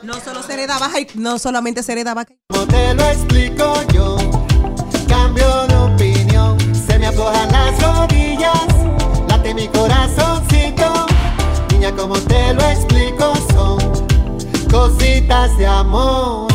No 0.03 0.14
solo 0.19 0.44
se 0.44 0.53
hereda 0.53 0.77
baja 0.77 0.99
y 0.99 1.07
no 1.15 1.40
solamente 1.40 1.82
se 1.82 1.91
hereda 1.94 2.14
baja. 2.14 2.27
Como 2.49 2.68
te 2.68 2.94
lo 2.94 3.03
explico 3.10 3.73
yo, 3.94 4.18
cambio 5.07 5.68
de 5.68 5.76
opinión, 5.76 6.57
se 6.76 6.99
me 6.99 7.07
aflojan 7.07 7.52
las 7.52 7.82
rodillas, 7.82 8.68
late 9.30 9.53
mi 9.56 9.68
corazoncito, 9.69 10.55
como 11.94 12.16
te 12.16 12.53
lo 12.53 12.62
explico 12.62 13.34
son 13.53 13.78
cositas 14.72 15.56
de 15.57 15.68
amor. 15.68 16.55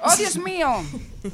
Oh, 0.00 0.16
Dios 0.16 0.36
mío. 0.38 0.68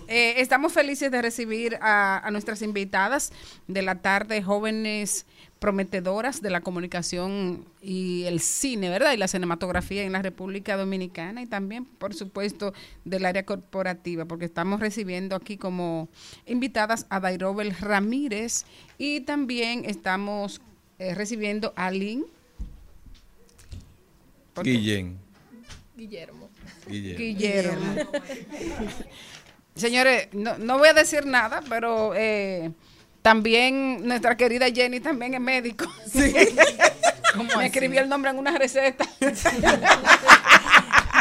Eh, 0.08 0.34
estamos 0.38 0.72
felices 0.72 1.10
de 1.10 1.20
recibir 1.20 1.76
a, 1.80 2.26
a 2.26 2.30
nuestras 2.30 2.62
invitadas 2.62 3.32
de 3.68 3.82
la 3.82 3.96
tarde, 3.96 4.42
jóvenes 4.42 5.26
prometedoras 5.64 6.42
de 6.42 6.50
la 6.50 6.60
comunicación 6.60 7.64
y 7.80 8.24
el 8.24 8.40
cine, 8.40 8.90
¿verdad? 8.90 9.12
Y 9.12 9.16
la 9.16 9.28
cinematografía 9.28 10.02
en 10.02 10.12
la 10.12 10.20
República 10.20 10.76
Dominicana 10.76 11.40
y 11.40 11.46
también, 11.46 11.86
por 11.86 12.12
supuesto, 12.12 12.74
del 13.06 13.24
área 13.24 13.46
corporativa, 13.46 14.26
porque 14.26 14.44
estamos 14.44 14.80
recibiendo 14.80 15.34
aquí 15.34 15.56
como 15.56 16.08
invitadas 16.44 17.06
a 17.08 17.18
Dairobel 17.18 17.74
Ramírez 17.74 18.66
y 18.98 19.20
también 19.20 19.86
estamos 19.86 20.60
eh, 20.98 21.14
recibiendo 21.14 21.72
a 21.76 21.90
Lynn. 21.90 22.26
Guillén. 24.62 25.16
Guillermo. 25.96 26.50
Guillermo. 26.86 27.94
Señores, 29.74 30.28
no, 30.32 30.56
no 30.58 30.78
voy 30.78 30.88
a 30.88 30.94
decir 30.94 31.26
nada, 31.26 31.60
pero 31.68 32.12
eh, 32.14 32.70
también 33.22 34.06
nuestra 34.06 34.36
querida 34.36 34.66
Jenny 34.72 35.00
también 35.00 35.34
es 35.34 35.40
médico. 35.40 35.86
Me 37.56 37.66
escribió 37.66 38.00
el 38.00 38.08
nombre 38.08 38.30
en 38.30 38.38
una 38.38 38.56
receta. 38.56 39.04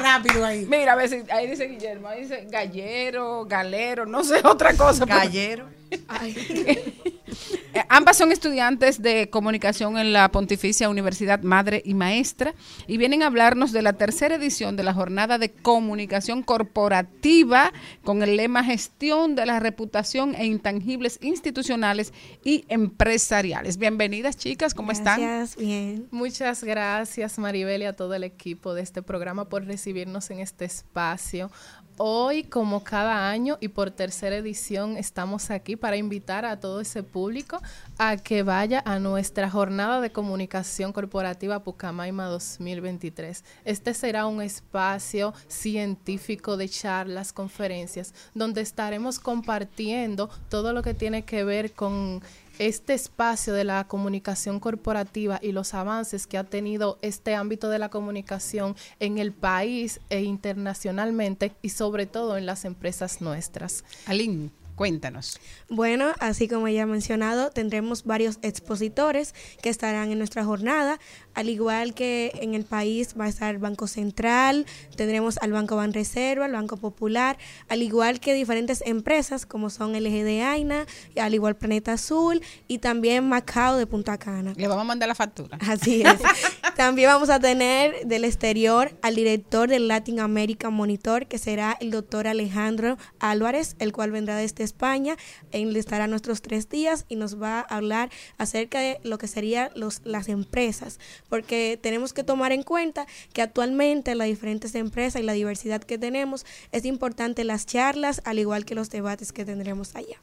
Rápido 0.02 0.45
ahí. 0.45 0.65
Mira, 0.65 0.94
a 0.94 0.95
ver 0.95 1.10
si 1.10 1.23
ahí 1.31 1.49
dice 1.49 1.65
Guillermo, 1.65 2.10
ahí 2.10 2.22
dice 2.22 2.48
gallero, 2.49 3.45
galero, 3.45 4.06
no 4.06 4.23
sé 4.23 4.41
otra 4.44 4.76
cosa. 4.76 5.06
Gallero. 5.06 5.68
Ambas 7.90 8.18
son 8.18 8.32
estudiantes 8.32 9.02
de 9.02 9.30
comunicación 9.30 9.98
en 9.98 10.14
la 10.14 10.32
Pontificia 10.32 10.90
Universidad 10.90 11.41
Madre 11.41 11.82
y 11.86 11.94
Maestra 11.94 12.53
y 12.88 12.98
vienen 12.98 13.24
a 13.24 13.28
hablarnos 13.28 13.72
de 13.72 13.82
la 13.82 13.94
tercera 13.94 14.36
edición 14.36 14.76
de 14.76 14.84
la 14.84 14.94
jornada 14.94 15.38
de 15.38 15.52
comunicación 15.52 16.44
corporativa 16.44 17.74
con 18.03 18.22
el 18.24 18.38
lema 18.38 18.64
Gestión 18.64 19.36
de 19.36 19.45
la 19.45 19.60
reputación 19.60 20.36
e 20.36 20.45
intangibles 20.45 21.20
institucionales 21.22 22.14
y 22.44 22.65
empresariales. 22.68 23.78
Bienvenidas 23.78 24.38
chicas, 24.38 24.74
¿cómo 24.74 24.91
están? 24.91 25.22
Gracias, 25.22 25.56
bien. 25.57 26.07
Muchas 26.11 26.64
gracias 26.64 27.40
Maribel 27.40 27.82
y 27.82 27.86
a 27.86 27.94
todo 27.94 28.14
el 28.14 28.24
equipo 28.24 28.74
de 28.74 28.82
este 28.82 29.02
programa 29.02 29.49
por 29.49 29.65
recibirnos 29.65 30.30
en 30.30 30.40
este 30.40 30.65
espacio. 30.65 31.52
Hoy, 31.98 32.44
como 32.44 32.84
cada 32.84 33.30
año 33.30 33.60
y 33.61 33.68
por 33.68 33.91
tercera 33.91 34.36
edición, 34.36 34.98
estamos 34.98 35.52
aquí 35.52 35.76
para 35.76 35.95
invitar 35.95 36.44
a 36.44 36.60
todo 36.60 36.82
ese 36.82 37.03
público 37.03 37.61
a 37.99 38.18
que 38.18 38.41
vaya 38.41 38.82
a 38.84 38.98
nuestra 38.98 39.48
jornada 39.48 40.02
de 40.02 40.11
comunicación 40.11 40.91
corporativa 40.91 41.64
Pucamaima 41.64 42.26
2023. 42.26 43.44
Este 43.64 43.94
será 43.94 44.26
un 44.26 44.41
espacio 44.41 45.36
científico 45.48 46.57
de 46.57 46.68
charlas, 46.68 47.32
conferencias, 47.32 48.15
donde 48.34 48.61
estaremos 48.61 49.20
compartiendo 49.20 50.32
todo 50.49 50.74
lo 50.74 50.82
que 50.82 50.95
tiene 50.95 51.26
que 51.26 51.44
ver 51.44 51.74
con 51.74 52.24
este 52.59 52.93
espacio 52.93 53.53
de 53.53 53.63
la 53.63 53.88
comunicación 53.88 54.59
corporativa 54.59 55.39
y 55.41 55.51
los 55.51 55.73
avances 55.73 56.27
que 56.27 56.38
ha 56.38 56.43
tenido 56.43 56.97
este 57.01 57.35
ámbito 57.35 57.69
de 57.69 57.80
la 57.80 57.89
comunicación 57.89 58.75
en 58.99 59.17
el 59.17 59.31
país 59.31 59.99
e 60.09 60.21
internacionalmente 60.21 61.53
y 61.61 61.69
sobre 61.69 62.05
todo 62.05 62.38
en 62.38 62.45
las 62.45 62.65
empresas 62.65 63.21
nuestras. 63.21 63.84
Aline, 64.05 64.51
cuéntanos. 64.76 65.40
Bueno, 65.70 66.14
así 66.20 66.48
como 66.48 66.68
ya 66.68 66.84
ha 66.84 66.86
mencionado, 66.86 67.50
tendremos 67.50 68.04
varios 68.04 68.40
expositores 68.41 69.34
que 69.62 69.70
estarán 69.70 70.12
en 70.12 70.18
nuestra 70.18 70.44
jornada, 70.44 71.00
al 71.34 71.50
igual 71.50 71.94
que 71.94 72.32
en 72.41 72.54
el 72.54 72.66
país 72.66 73.16
va 73.20 73.26
a 73.26 73.30
estar 73.30 73.54
el 73.54 73.60
Banco 73.60 73.88
Central, 73.88 74.66
tendremos 74.95 75.38
al 75.40 75.52
Banco 75.52 75.76
Banreserva, 75.76 76.45
el 76.45 76.54
Banco 76.54 76.78
Popular, 76.78 77.38
al 77.70 77.82
igual 77.82 78.20
que 78.20 78.34
diferentes 78.34 78.84
empresas 78.86 79.45
como 79.45 79.70
son 79.70 79.94
LG 79.94 80.24
de 80.24 80.44
Aina, 80.44 80.86
al 81.20 81.34
igual 81.34 81.56
Planeta 81.56 81.94
Azul 81.94 82.41
y 82.68 82.80
también 82.80 83.28
Macao 83.28 83.78
de 83.78 83.88
Punta 83.88 84.18
Cana. 84.18 84.54
Le 84.56 84.68
vamos 84.68 84.84
a 84.84 84.88
mandar 84.88 85.08
la 85.08 85.16
factura. 85.16 85.58
Así 85.62 86.02
es. 86.02 86.22
También 86.76 87.10
vamos 87.10 87.30
a 87.30 87.40
tener 87.40 88.08
del 88.08 88.26
exterior 88.26 88.98
al 89.04 89.14
director 89.14 89.70
del 89.70 89.88
Latin 89.88 90.20
American 90.20 90.74
Monitor, 90.74 91.28
que 91.28 91.38
será 91.38 91.78
el 91.80 91.91
doctor 91.91 92.28
Alejandro 92.28 92.98
Álvarez, 93.20 93.76
el 93.78 93.94
cual 93.94 94.10
vendrá 94.10 94.36
desde 94.38 94.62
España. 94.64 95.18
Él 95.52 95.76
estará 95.76 96.07
nuestros 96.07 96.41
tres 96.41 96.69
días 96.69 97.06
y 97.10 97.15
nos 97.15 97.41
va 97.41 97.60
a 97.60 97.61
hablar 97.61 98.10
acerca 98.38 98.80
de 98.80 98.99
lo 99.03 99.18
que 99.18 99.27
serían 99.27 99.69
los, 99.76 100.02
las 100.03 100.30
empresas, 100.30 100.99
porque 101.30 101.80
tenemos 101.81 102.14
que 102.14 102.23
tomar 102.23 102.52
en 102.52 102.64
cuenta 102.64 103.06
que 103.34 103.41
actualmente 103.41 104.15
las 104.15 104.27
diferentes 104.27 104.76
empresas 104.76 105.22
y 105.22 105.26
la 105.26 105.34
diversidad 105.34 105.84
que 105.84 105.98
tenemos, 105.98 106.45
es 106.72 106.85
importante 106.85 107.44
las 107.44 107.65
charlas, 107.65 108.22
al 108.26 108.40
igual 108.40 108.65
que 108.65 108.76
los 108.76 108.90
debates 108.90 109.31
que 109.31 109.45
tendremos 109.45 109.95
allá. 109.95 110.22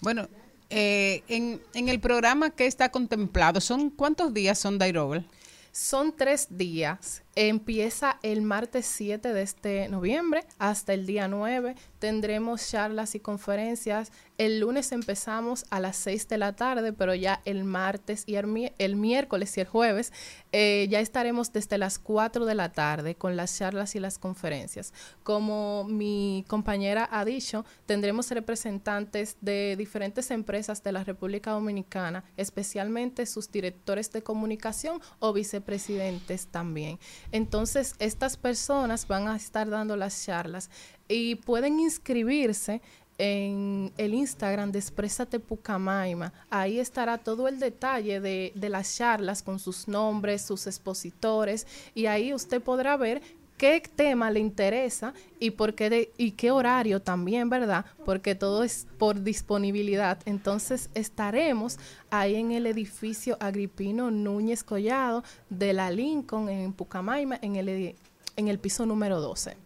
Bueno, 0.00 0.28
eh, 0.70 1.22
en, 1.28 1.60
en 1.74 1.88
el 1.88 2.00
programa 2.00 2.50
que 2.50 2.66
está 2.66 2.90
contemplado, 2.90 3.60
¿son 3.60 3.90
cuántos 3.90 4.32
días 4.32 4.58
son 4.58 4.78
Dairobel? 4.78 5.26
Son 5.72 6.14
tres 6.16 6.48
días. 6.50 7.22
Empieza 7.42 8.18
el 8.22 8.42
martes 8.42 8.84
7 8.84 9.32
de 9.32 9.40
este 9.40 9.88
noviembre 9.88 10.44
hasta 10.58 10.92
el 10.92 11.06
día 11.06 11.26
9. 11.26 11.74
Tendremos 11.98 12.68
charlas 12.68 13.14
y 13.14 13.20
conferencias. 13.20 14.12
El 14.36 14.60
lunes 14.60 14.92
empezamos 14.92 15.64
a 15.70 15.80
las 15.80 15.96
6 15.96 16.28
de 16.28 16.36
la 16.36 16.54
tarde, 16.54 16.92
pero 16.92 17.14
ya 17.14 17.40
el 17.46 17.64
martes 17.64 18.24
y 18.26 18.34
el, 18.34 18.46
mi- 18.46 18.72
el 18.76 18.94
miércoles 18.96 19.56
y 19.56 19.60
el 19.62 19.66
jueves 19.68 20.12
eh, 20.52 20.86
ya 20.90 21.00
estaremos 21.00 21.50
desde 21.50 21.78
las 21.78 21.98
4 21.98 22.44
de 22.44 22.54
la 22.54 22.72
tarde 22.72 23.14
con 23.14 23.36
las 23.36 23.56
charlas 23.56 23.94
y 23.94 24.00
las 24.00 24.18
conferencias. 24.18 24.92
Como 25.22 25.84
mi 25.84 26.44
compañera 26.46 27.08
ha 27.10 27.24
dicho, 27.24 27.64
tendremos 27.86 28.30
representantes 28.30 29.38
de 29.40 29.76
diferentes 29.78 30.30
empresas 30.30 30.82
de 30.82 30.92
la 30.92 31.04
República 31.04 31.52
Dominicana, 31.52 32.22
especialmente 32.36 33.24
sus 33.24 33.50
directores 33.50 34.12
de 34.12 34.22
comunicación 34.22 35.00
o 35.20 35.32
vicepresidentes 35.32 36.48
también. 36.48 36.98
Entonces, 37.32 37.94
estas 37.98 38.36
personas 38.36 39.06
van 39.06 39.28
a 39.28 39.36
estar 39.36 39.68
dando 39.68 39.96
las 39.96 40.24
charlas 40.24 40.70
y 41.08 41.36
pueden 41.36 41.80
inscribirse 41.80 42.80
en 43.18 43.92
el 43.98 44.14
Instagram 44.14 44.72
de 44.72 44.78
Exprésate 44.78 45.38
Pucamaima. 45.38 46.32
Ahí 46.48 46.80
estará 46.80 47.18
todo 47.18 47.48
el 47.48 47.60
detalle 47.60 48.18
de, 48.18 48.52
de 48.54 48.68
las 48.70 48.96
charlas 48.96 49.42
con 49.42 49.58
sus 49.58 49.88
nombres, 49.88 50.40
sus 50.42 50.66
expositores, 50.66 51.66
y 51.94 52.06
ahí 52.06 52.32
usted 52.32 52.62
podrá 52.62 52.96
ver 52.96 53.20
qué 53.60 53.82
tema 53.94 54.30
le 54.30 54.40
interesa 54.40 55.12
y 55.38 55.50
por 55.50 55.74
qué 55.74 56.10
y 56.16 56.30
qué 56.30 56.50
horario 56.50 57.02
también, 57.02 57.50
¿verdad? 57.50 57.84
Porque 58.06 58.34
todo 58.34 58.64
es 58.64 58.86
por 58.96 59.22
disponibilidad. 59.22 60.18
Entonces 60.24 60.88
estaremos 60.94 61.78
ahí 62.10 62.36
en 62.36 62.52
el 62.52 62.66
edificio 62.66 63.36
Agripino 63.38 64.10
Núñez 64.10 64.64
Collado 64.64 65.24
de 65.50 65.74
la 65.74 65.90
Lincoln 65.90 66.48
en 66.48 66.72
Pucamaima 66.72 67.38
en 67.42 68.48
el 68.48 68.58
piso 68.58 68.86
número 68.86 69.20
12. 69.20 69.58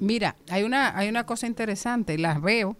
Mira, 0.00 0.34
hay 0.48 0.64
una, 0.64 0.98
hay 0.98 1.08
una 1.08 1.24
cosa 1.26 1.46
interesante, 1.46 2.18
las 2.18 2.42
veo 2.42 2.76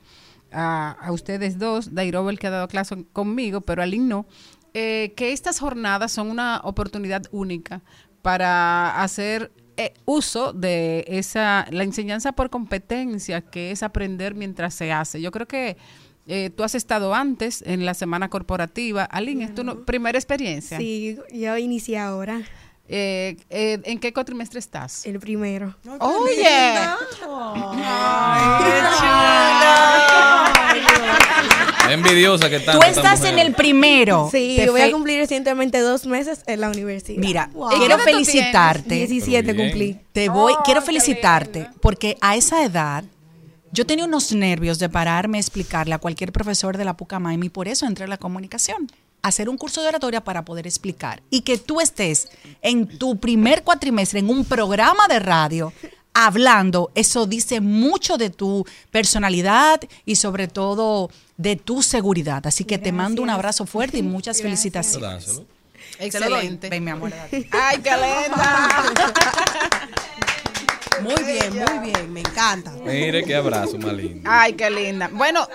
a, 0.50 1.08
ustedes 1.12 1.56
dos, 1.56 1.94
Dairobel 1.94 2.40
que 2.40 2.48
ha 2.48 2.50
dado 2.50 2.66
clase 2.66 3.04
conmigo, 3.12 3.60
pero 3.60 3.80
Aline 3.80 4.08
no, 4.08 4.26
eh, 4.74 5.12
que 5.16 5.32
estas 5.32 5.60
jornadas 5.60 6.10
son 6.10 6.30
una 6.30 6.62
oportunidad 6.64 7.22
única 7.30 7.80
para 8.22 9.02
hacer 9.02 9.52
eh, 9.80 9.94
uso 10.04 10.52
de 10.52 11.04
esa, 11.08 11.66
la 11.70 11.84
enseñanza 11.84 12.32
por 12.32 12.50
competencia, 12.50 13.40
que 13.40 13.70
es 13.70 13.82
aprender 13.82 14.34
mientras 14.34 14.74
se 14.74 14.92
hace. 14.92 15.20
Yo 15.20 15.30
creo 15.30 15.46
que 15.46 15.76
eh, 16.26 16.50
tú 16.50 16.62
has 16.64 16.74
estado 16.74 17.14
antes 17.14 17.62
en 17.66 17.84
la 17.84 17.94
semana 17.94 18.28
corporativa. 18.28 19.04
Aline, 19.04 19.44
¿es 19.44 19.54
tu 19.54 19.64
no- 19.64 19.84
primera 19.84 20.18
experiencia? 20.18 20.78
Sí, 20.78 21.18
yo 21.32 21.56
inicié 21.56 21.98
ahora. 21.98 22.42
Eh, 22.92 23.36
eh, 23.50 23.80
¿En 23.84 24.00
qué 24.00 24.12
cuatrimestre 24.12 24.58
estás? 24.58 25.06
El 25.06 25.20
primero. 25.20 25.76
Oye. 26.00 26.44
Envidiosa 31.92 32.48
que 32.48 32.56
está. 32.56 32.72
Tú 32.72 32.82
estás 32.82 33.24
en 33.24 33.38
el 33.38 33.54
primero. 33.54 34.28
Sí, 34.30 34.56
Te 34.58 34.70
voy 34.70 34.80
a 34.80 34.90
cumplir 34.90 35.18
recientemente 35.18 35.80
dos 35.80 36.06
meses 36.06 36.42
en 36.46 36.60
la 36.60 36.68
universidad. 36.70 37.18
Mira, 37.20 37.50
Wow. 37.52 37.70
quiero 37.78 37.98
felicitarte. 37.98 38.94
17 39.06 39.54
cumplí. 39.56 39.98
Te 40.12 40.28
voy, 40.28 40.52
quiero 40.64 40.82
felicitarte 40.82 41.68
porque 41.80 42.16
a 42.20 42.36
esa 42.36 42.64
edad 42.64 43.04
yo 43.72 43.86
tenía 43.86 44.04
unos 44.04 44.32
nervios 44.32 44.78
de 44.78 44.88
pararme 44.88 45.38
a 45.38 45.40
explicarle 45.40 45.94
a 45.94 45.98
cualquier 45.98 46.32
profesor 46.32 46.76
de 46.76 46.84
la 46.84 46.96
Pucamaima 46.96 47.44
y 47.44 47.48
por 47.50 47.68
eso 47.68 47.86
entré 47.86 48.04
a 48.04 48.08
la 48.08 48.16
comunicación. 48.18 48.90
Hacer 49.22 49.48
un 49.50 49.58
curso 49.58 49.82
de 49.82 49.88
oratoria 49.88 50.22
para 50.24 50.44
poder 50.44 50.66
explicar 50.66 51.22
y 51.30 51.42
que 51.42 51.58
tú 51.58 51.80
estés 51.80 52.30
en 52.62 52.86
tu 52.98 53.18
primer 53.18 53.62
cuatrimestre 53.62 54.18
en 54.20 54.30
un 54.30 54.44
programa 54.46 55.06
de 55.08 55.18
radio 55.18 55.72
hablando, 56.14 56.90
eso 56.94 57.26
dice 57.26 57.60
mucho 57.60 58.16
de 58.16 58.30
tu 58.30 58.66
personalidad 58.90 59.80
y 60.04 60.16
sobre 60.16 60.48
todo 60.48 61.10
de 61.36 61.56
tu 61.56 61.82
seguridad. 61.82 62.46
Así 62.46 62.64
que 62.64 62.78
te 62.78 62.92
mando 62.92 63.22
un 63.22 63.30
abrazo 63.30 63.66
fuerte 63.66 63.98
y 63.98 64.02
muchas 64.02 64.42
felicitaciones. 64.42 65.42
Excelente. 65.98 66.68
Ven, 66.68 66.84
mi 66.84 66.90
amor. 66.90 67.12
Ay, 67.32 67.78
qué 67.78 67.90
linda. 67.90 68.92
Muy 71.02 71.24
bien, 71.24 71.54
muy 71.54 71.90
bien, 71.90 72.12
me 72.12 72.20
encanta. 72.20 72.72
Mire 72.84 73.24
qué 73.24 73.34
abrazo 73.34 73.78
más 73.78 73.94
lindo. 73.94 74.28
Ay, 74.30 74.52
qué 74.52 74.70
linda. 74.70 75.08
Bueno, 75.12 75.48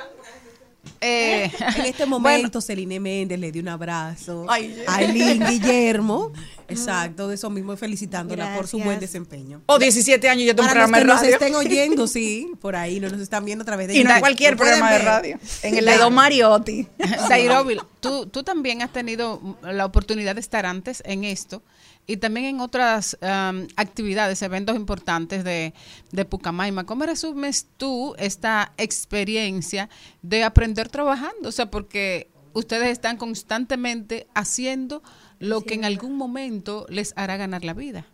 eh, 1.02 1.52
En 1.78 1.86
este 1.86 2.06
momento, 2.08 2.62
Celine 2.62 3.00
Méndez 3.00 3.40
le 3.40 3.52
dio 3.52 3.62
un 3.62 3.70
abrazo. 3.70 4.46
a 4.50 4.56
Aileen 4.96 5.44
Guillermo. 5.50 6.32
Exacto, 6.68 7.28
de 7.28 7.36
eso 7.36 7.50
mismo 7.52 7.78
felicitándola 7.78 8.56
por 8.56 8.68
su 8.68 8.80
buen 8.80 9.00
desempeño. 9.00 9.62
Oh, 9.68 9.78
17 9.78 10.28
años 10.30 10.46
yo 10.48 10.56
tengo 10.56 10.68
un 10.68 10.74
Para 10.74 10.82
los 10.82 10.90
programa 10.92 10.98
que 10.98 11.04
de 11.04 11.08
nos 11.08 11.22
radio. 11.22 11.34
estén 11.36 11.56
oyendo, 11.56 12.08
sí, 12.08 12.52
por 12.60 12.76
ahí 12.76 13.00
no 13.00 13.08
nos 13.10 13.22
están 13.22 13.46
viendo 13.46 13.62
a 13.62 13.66
través 13.66 13.88
de 13.88 13.96
Y 13.98 14.04
no 14.04 14.20
cualquier 14.20 14.58
programa 14.58 14.92
de 14.94 15.00
radio. 15.00 15.40
En 15.62 15.78
el 15.78 15.86
de 15.86 15.98
Don 15.98 16.14
Mariotti. 16.14 16.88
Dairobil, 17.30 17.82
tú, 18.00 18.26
tú 18.26 18.42
también 18.44 18.82
has 18.82 18.92
tenido 18.92 19.58
la 19.62 19.86
oportunidad 19.86 20.34
de 20.36 20.42
estar 20.42 20.66
antes 20.66 21.04
en 21.06 21.24
esto 21.24 21.62
y 22.07 22.18
también 22.18 22.45
en 22.45 22.60
otras 22.60 23.18
am, 23.22 23.68
actividades, 23.76 24.41
eventos 24.41 24.76
importantes 24.76 25.44
de, 25.44 25.73
de 26.11 26.26
Pucamaima. 26.26 26.86
¿Cómo 26.86 27.06
resumes 27.06 27.68
tú 27.77 28.15
esta 28.18 28.73
experiencia 28.77 29.90
de 30.22 30.44
aprender 30.44 30.90
trabajando? 30.90 31.49
O 31.49 31.52
sea, 31.52 31.72
porque 31.72 32.30
ustedes 32.53 32.90
están 32.90 33.18
constantemente 33.18 34.27
haciendo 34.34 35.03
lo 35.40 35.61
que 35.61 35.73
en 35.73 35.86
algún 35.86 36.15
momento 36.15 36.86
les 36.90 37.14
hará 37.15 37.38
ganar 37.38 37.64
la 37.65 37.73
vida. 37.73 38.06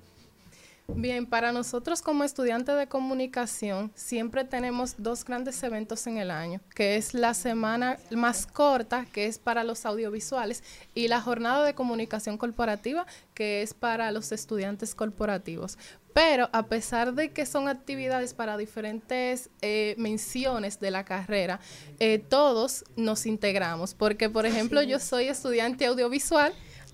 Bien, 0.96 1.26
para 1.26 1.52
nosotros 1.52 2.02
como 2.02 2.24
estudiantes 2.24 2.76
de 2.78 2.88
comunicación 2.88 3.92
siempre 3.96 4.44
tenemos 4.44 4.96
dos 4.98 5.26
grandes 5.26 5.62
eventos 5.64 6.06
en 6.08 6.18
el 6.18 6.32
año, 6.32 6.62
que 6.76 6.96
es 6.96 7.14
la 7.14 7.34
semana 7.34 7.98
más 8.12 8.46
corta, 8.46 9.06
que 9.12 9.26
es 9.26 9.40
para 9.40 9.64
los 9.64 9.86
audiovisuales, 9.86 10.64
y 10.94 11.08
la 11.08 11.22
jornada 11.22 11.66
de 11.66 11.74
comunicación 11.74 12.38
corporativa, 12.38 13.06
que 13.34 13.62
es 13.62 13.74
para 13.74 14.12
los 14.12 14.32
estudiantes 14.32 14.94
corporativos. 14.94 15.78
Pero 16.14 16.50
a 16.52 16.68
pesar 16.68 17.14
de 17.14 17.32
que 17.32 17.46
son 17.46 17.68
actividades 17.68 18.34
para 18.34 18.58
diferentes 18.58 19.50
eh, 19.62 19.96
menciones 19.98 20.80
de 20.80 20.92
la 20.92 21.06
carrera, 21.06 21.60
eh, 22.00 22.20
todos 22.20 22.84
nos 22.96 23.26
integramos, 23.26 23.94
porque 23.94 24.30
por 24.30 24.46
ejemplo 24.46 24.82
yo 24.82 25.00
soy 25.00 25.30
estudiante 25.30 25.86
audiovisual, 25.86 26.54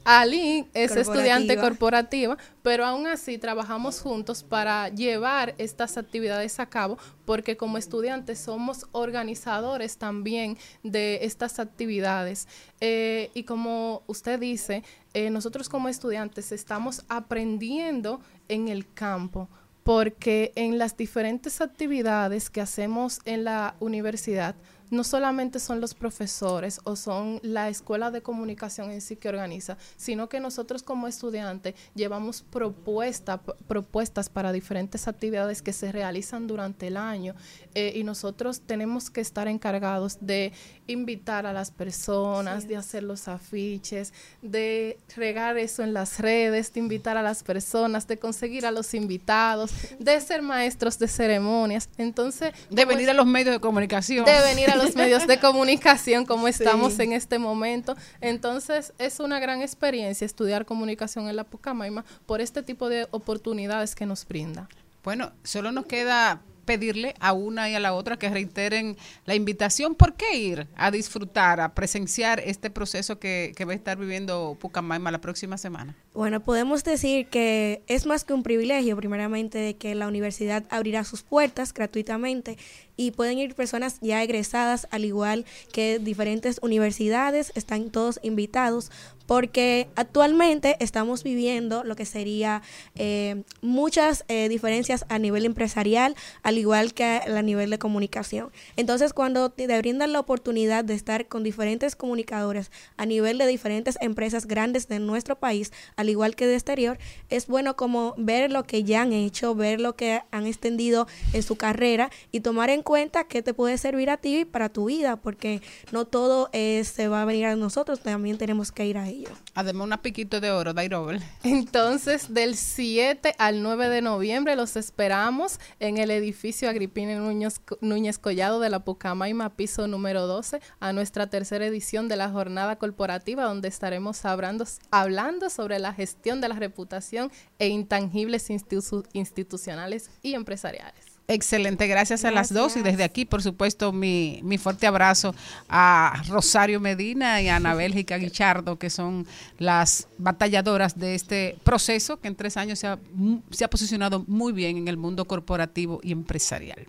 Ali 0.09 0.69
es 0.73 0.95
estudiante 0.95 1.57
Corporativa. 1.57 2.35
corporativa, 2.35 2.37
pero 2.63 2.85
aún 2.85 3.07
así 3.07 3.37
trabajamos 3.37 3.99
juntos 3.99 4.41
para 4.41 4.87
llevar 4.87 5.53
estas 5.57 5.97
actividades 5.97 6.61
a 6.61 6.65
cabo, 6.65 6.97
porque 7.25 7.57
como 7.57 7.77
estudiantes 7.77 8.39
somos 8.39 8.85
organizadores 8.93 9.97
también 9.97 10.57
de 10.81 11.19
estas 11.23 11.59
actividades. 11.59 12.47
Eh, 12.79 13.31
y 13.33 13.43
como 13.43 14.03
usted 14.07 14.39
dice, 14.39 14.81
eh, 15.13 15.29
nosotros 15.29 15.67
como 15.67 15.89
estudiantes 15.89 16.53
estamos 16.53 17.03
aprendiendo 17.09 18.21
en 18.47 18.69
el 18.69 18.89
campo 18.93 19.49
porque 19.83 20.51
en 20.55 20.77
las 20.77 20.97
diferentes 20.97 21.61
actividades 21.61 22.49
que 22.49 22.59
hacemos 22.59 23.19
en 23.23 23.45
la 23.45 23.75
universidad, 23.79 24.55
no 24.89 25.03
solamente 25.03 25.59
son 25.59 25.81
los 25.81 25.93
profesores 25.93 26.79
o 26.83 26.95
son 26.95 27.39
la 27.43 27.69
escuela 27.69 28.11
de 28.11 28.21
comunicación 28.21 28.91
en 28.91 29.01
sí 29.01 29.15
que 29.15 29.29
organiza, 29.29 29.77
sino 29.95 30.29
que 30.29 30.39
nosotros 30.39 30.83
como 30.83 31.07
estudiantes 31.07 31.75
llevamos 31.95 32.41
propuesta, 32.41 33.41
propuestas 33.41 34.29
para 34.29 34.51
diferentes 34.51 35.07
actividades 35.07 35.61
que 35.61 35.73
se 35.73 35.91
realizan 35.91 36.47
durante 36.47 36.87
el 36.87 36.97
año 36.97 37.35
eh, 37.73 37.93
y 37.95 38.03
nosotros 38.03 38.61
tenemos 38.61 39.09
que 39.09 39.21
estar 39.21 39.47
encargados 39.47 40.17
de 40.21 40.53
invitar 40.87 41.45
a 41.45 41.53
las 41.53 41.71
personas, 41.71 42.67
de 42.67 42.75
hacer 42.77 43.03
los 43.03 43.27
afiches, 43.27 44.13
de 44.41 44.97
regar 45.15 45.57
eso 45.57 45.83
en 45.83 45.93
las 45.93 46.19
redes, 46.19 46.73
de 46.73 46.79
invitar 46.79 47.17
a 47.17 47.21
las 47.21 47.43
personas, 47.43 48.07
de 48.07 48.17
conseguir 48.17 48.65
a 48.65 48.71
los 48.71 48.93
invitados, 48.93 49.71
de 49.99 50.19
ser 50.21 50.41
maestros 50.41 50.97
de 50.99 51.07
ceremonias. 51.07 51.89
Entonces, 51.97 52.53
De 52.69 52.85
venir 52.85 53.09
a 53.09 53.13
los 53.13 53.25
medios 53.25 53.53
de 53.53 53.59
comunicación. 53.59 54.25
de 54.25 54.39
venir 54.41 54.69
a 54.71 54.75
los 54.75 54.95
medios 54.95 55.27
de 55.27 55.39
comunicación 55.39 56.25
como 56.25 56.47
estamos 56.47 56.93
Sí. 56.93 57.03
en 57.03 57.13
este 57.13 57.37
momento. 57.39 57.95
Entonces 58.21 58.93
es 58.97 59.19
una 59.19 59.39
gran 59.39 59.61
experiencia 59.61 60.25
estudiar 60.25 60.65
comunicación 60.65 61.27
en 61.29 61.35
la 61.35 61.43
Pucamaima 61.43 62.05
por 62.25 62.41
este 62.41 62.63
tipo 62.63 62.89
de 62.89 63.07
oportunidades 63.11 63.95
que 63.95 64.05
nos 64.05 64.27
brinda. 64.27 64.67
Bueno, 65.03 65.31
solo 65.43 65.71
nos 65.71 65.85
queda 65.85 66.41
pedirle 66.67 67.15
a 67.19 67.33
una 67.33 67.67
y 67.71 67.73
a 67.73 67.79
la 67.79 67.93
otra 67.93 68.17
que 68.17 68.29
reiteren 68.29 68.95
la 69.25 69.33
invitación. 69.33 69.95
¿Por 69.95 70.13
qué 70.13 70.37
ir 70.37 70.67
a 70.75 70.91
disfrutar, 70.91 71.59
a 71.59 71.73
presenciar 71.73 72.39
este 72.41 72.69
proceso 72.69 73.17
que, 73.17 73.53
que 73.55 73.65
va 73.65 73.71
a 73.71 73.75
estar 73.75 73.97
viviendo 73.97 74.55
Pucamaima 74.59 75.09
la 75.09 75.21
próxima 75.21 75.57
semana? 75.57 75.95
Bueno, 76.17 76.39
podemos 76.39 76.83
decir 76.83 77.27
que 77.27 77.83
es 77.85 78.07
más 78.07 78.23
que 78.23 78.33
un 78.33 78.41
privilegio, 78.41 78.97
primeramente, 78.97 79.59
de 79.59 79.75
que 79.75 79.93
la 79.93 80.07
universidad 80.07 80.63
abrirá 80.71 81.03
sus 81.03 81.21
puertas 81.21 81.75
gratuitamente 81.75 82.57
y 82.95 83.11
pueden 83.11 83.37
ir 83.37 83.53
personas 83.53 83.99
ya 84.01 84.23
egresadas, 84.23 84.87
al 84.89 85.05
igual 85.05 85.45
que 85.71 85.99
diferentes 85.99 86.57
universidades, 86.63 87.51
están 87.53 87.91
todos 87.91 88.19
invitados, 88.23 88.91
porque 89.27 89.89
actualmente 89.95 90.77
estamos 90.79 91.23
viviendo 91.23 91.83
lo 91.83 91.95
que 91.95 92.05
sería 92.05 92.63
eh, 92.95 93.43
muchas 93.61 94.23
eh, 94.29 94.49
diferencias 94.49 95.05
a 95.09 95.19
nivel 95.19 95.45
empresarial, 95.45 96.15
al 96.41 96.57
igual 96.57 96.93
que 96.93 97.03
a 97.03 97.41
nivel 97.43 97.69
de 97.69 97.77
comunicación. 97.77 98.51
Entonces, 98.77 99.13
cuando 99.13 99.51
te 99.51 99.67
brindan 99.77 100.13
la 100.13 100.21
oportunidad 100.21 100.83
de 100.83 100.95
estar 100.95 101.27
con 101.27 101.43
diferentes 101.43 101.95
comunicadores 101.95 102.71
a 102.95 103.05
nivel 103.05 103.37
de 103.37 103.45
diferentes 103.45 103.97
empresas 104.01 104.47
grandes 104.47 104.87
de 104.87 104.99
nuestro 104.99 105.37
país, 105.37 105.71
al 105.97 106.06
igual 106.09 106.35
que 106.35 106.47
de 106.47 106.55
exterior, 106.55 106.97
es 107.29 107.47
bueno 107.47 107.75
como 107.75 108.13
ver 108.17 108.51
lo 108.51 108.63
que 108.63 108.83
ya 108.83 109.01
han 109.01 109.13
hecho, 109.13 109.55
ver 109.55 109.79
lo 109.79 109.95
que 109.95 110.21
han 110.31 110.45
extendido 110.45 111.07
en 111.33 111.43
su 111.43 111.55
carrera 111.55 112.09
y 112.31 112.41
tomar 112.41 112.69
en 112.69 112.83
cuenta 112.83 113.25
qué 113.25 113.41
te 113.41 113.53
puede 113.53 113.77
servir 113.77 114.09
a 114.09 114.17
ti 114.17 114.45
para 114.45 114.69
tu 114.69 114.85
vida, 114.85 115.17
porque 115.17 115.61
no 115.91 116.05
todo 116.05 116.49
eh, 116.53 116.83
se 116.83 117.07
va 117.07 117.21
a 117.21 117.25
venir 117.25 117.45
a 117.45 117.55
nosotros, 117.55 117.99
también 117.99 118.37
tenemos 118.37 118.71
que 118.71 118.85
ir 118.85 118.97
a 118.97 119.07
ello. 119.07 119.29
Además, 119.53 119.85
una 119.85 120.01
piquito 120.01 120.39
de 120.39 120.51
oro, 120.51 120.73
Dairobel. 120.73 121.21
Entonces, 121.43 122.33
del 122.33 122.55
7 122.55 123.35
al 123.37 123.63
9 123.63 123.89
de 123.89 124.01
noviembre 124.01 124.55
los 124.55 124.75
esperamos 124.75 125.59
en 125.79 125.97
el 125.97 126.11
edificio 126.11 126.69
Agripina 126.69 127.15
Núñez, 127.15 127.61
Núñez 127.81 128.19
Collado 128.19 128.59
de 128.59 128.69
la 128.69 128.79
Pucamaima, 128.79 129.49
piso 129.55 129.87
número 129.87 130.27
12, 130.27 130.61
a 130.79 130.93
nuestra 130.93 131.27
tercera 131.27 131.65
edición 131.65 132.07
de 132.07 132.15
la 132.15 132.29
jornada 132.29 132.77
corporativa, 132.77 133.43
donde 133.43 133.67
estaremos 133.67 134.25
hablando, 134.25 134.65
hablando 134.91 135.49
sobre 135.49 135.79
la 135.79 135.93
gestión 135.97 136.39
de 136.39 136.47
la 136.47 136.55
reputación 136.55 137.29
e 137.59 137.67
intangibles 137.67 138.49
institu- 138.49 139.05
institucionales 139.11 140.09
y 140.23 140.33
empresariales. 140.35 140.95
Excelente, 141.29 141.87
gracias, 141.87 142.23
a 142.23 142.31
las 142.31 142.53
dos. 142.53 142.77
Y 142.77 142.81
desde 142.83 143.03
aquí, 143.03 143.25
por 143.25 143.43
supuesto, 143.43 143.91
mi, 143.91 144.39
mi 144.43 144.57
fuerte 144.57 144.87
abrazo 144.87 145.35
a 145.67 146.23
Rosario 146.29 146.79
Medina 146.79 147.41
y 147.41 147.49
a 147.49 147.57
Ana 147.57 147.73
Bélgica 147.83 148.15
Guichardo, 148.17 148.79
que 148.79 148.89
son 148.89 149.27
las 149.59 150.07
batalladoras 150.17 150.97
de 150.97 151.15
este 151.15 151.57
proceso 151.65 152.21
que 152.21 152.29
en 152.29 152.35
tres 152.37 152.55
años 152.55 152.79
se 152.79 152.87
ha, 152.87 152.97
mu- 153.13 153.41
se 153.51 153.65
ha 153.65 153.69
posicionado 153.69 154.23
muy 154.25 154.53
bien 154.53 154.77
en 154.77 154.87
el 154.87 154.95
mundo 154.95 155.25
corporativo 155.25 155.99
y 156.01 156.13
empresarial. 156.13 156.87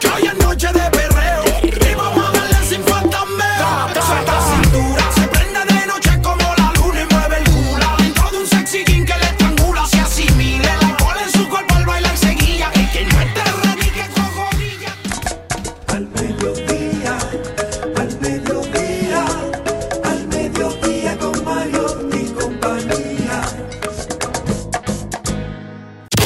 Que 0.00 0.08
hoy 0.08 0.22
es 0.26 0.36
noche 0.38 0.66
de 0.72 0.90
perreo 0.90 1.44
Y 1.62 1.94
vamos 1.94 2.28
a 2.28 2.32
darle 2.32 2.66
sin 2.66 2.82
fantasmeo 2.82 3.92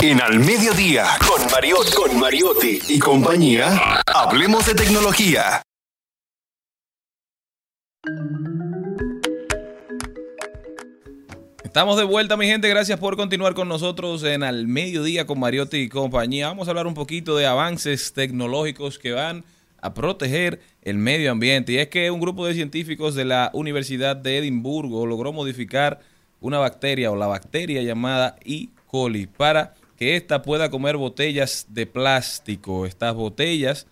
En 0.09 0.21
Al 0.21 0.39
Mediodía, 0.39 1.05
con 1.27 1.51
Mariotti, 1.51 1.93
con 1.93 2.21
Mariotti 2.21 2.79
y 2.91 3.01
compañía, 3.01 4.01
hablemos 4.07 4.65
de 4.65 4.75
tecnología. 4.77 5.63
Estamos 11.65 11.97
de 11.97 12.05
vuelta, 12.05 12.37
mi 12.37 12.47
gente. 12.47 12.69
Gracias 12.69 13.01
por 13.01 13.17
continuar 13.17 13.55
con 13.55 13.67
nosotros 13.67 14.23
en 14.23 14.45
Al 14.45 14.69
Mediodía 14.69 15.27
con 15.27 15.41
Mariotti 15.41 15.79
y 15.79 15.89
compañía. 15.89 16.47
Vamos 16.47 16.69
a 16.69 16.71
hablar 16.71 16.87
un 16.87 16.95
poquito 16.95 17.37
de 17.37 17.47
avances 17.47 18.13
tecnológicos 18.13 19.01
que 19.01 19.11
van 19.11 19.45
a 19.83 19.93
proteger 19.93 20.61
el 20.83 20.99
medio 20.99 21.33
ambiente. 21.33 21.73
Y 21.73 21.79
es 21.79 21.89
que 21.89 22.13
un 22.13 22.21
grupo 22.21 22.47
de 22.47 22.55
científicos 22.55 23.17
de 23.17 23.25
la 23.25 23.51
Universidad 23.55 24.15
de 24.15 24.39
Edimburgo 24.39 25.05
logró 25.05 25.33
modificar 25.33 25.99
una 26.41 26.61
bacteria 26.61 27.11
o 27.11 27.17
la 27.17 27.27
bacteria 27.27 27.83
llamada 27.83 28.37
E. 28.45 28.69
coli 28.87 29.27
para 29.27 29.75
que 29.97 30.17
ésta 30.17 30.43
pueda 30.43 30.71
comer 30.71 30.97
botellas 30.97 31.67
de 31.71 31.87
plástico. 31.87 32.87
Estas 32.87 33.15
botellas 33.15 33.87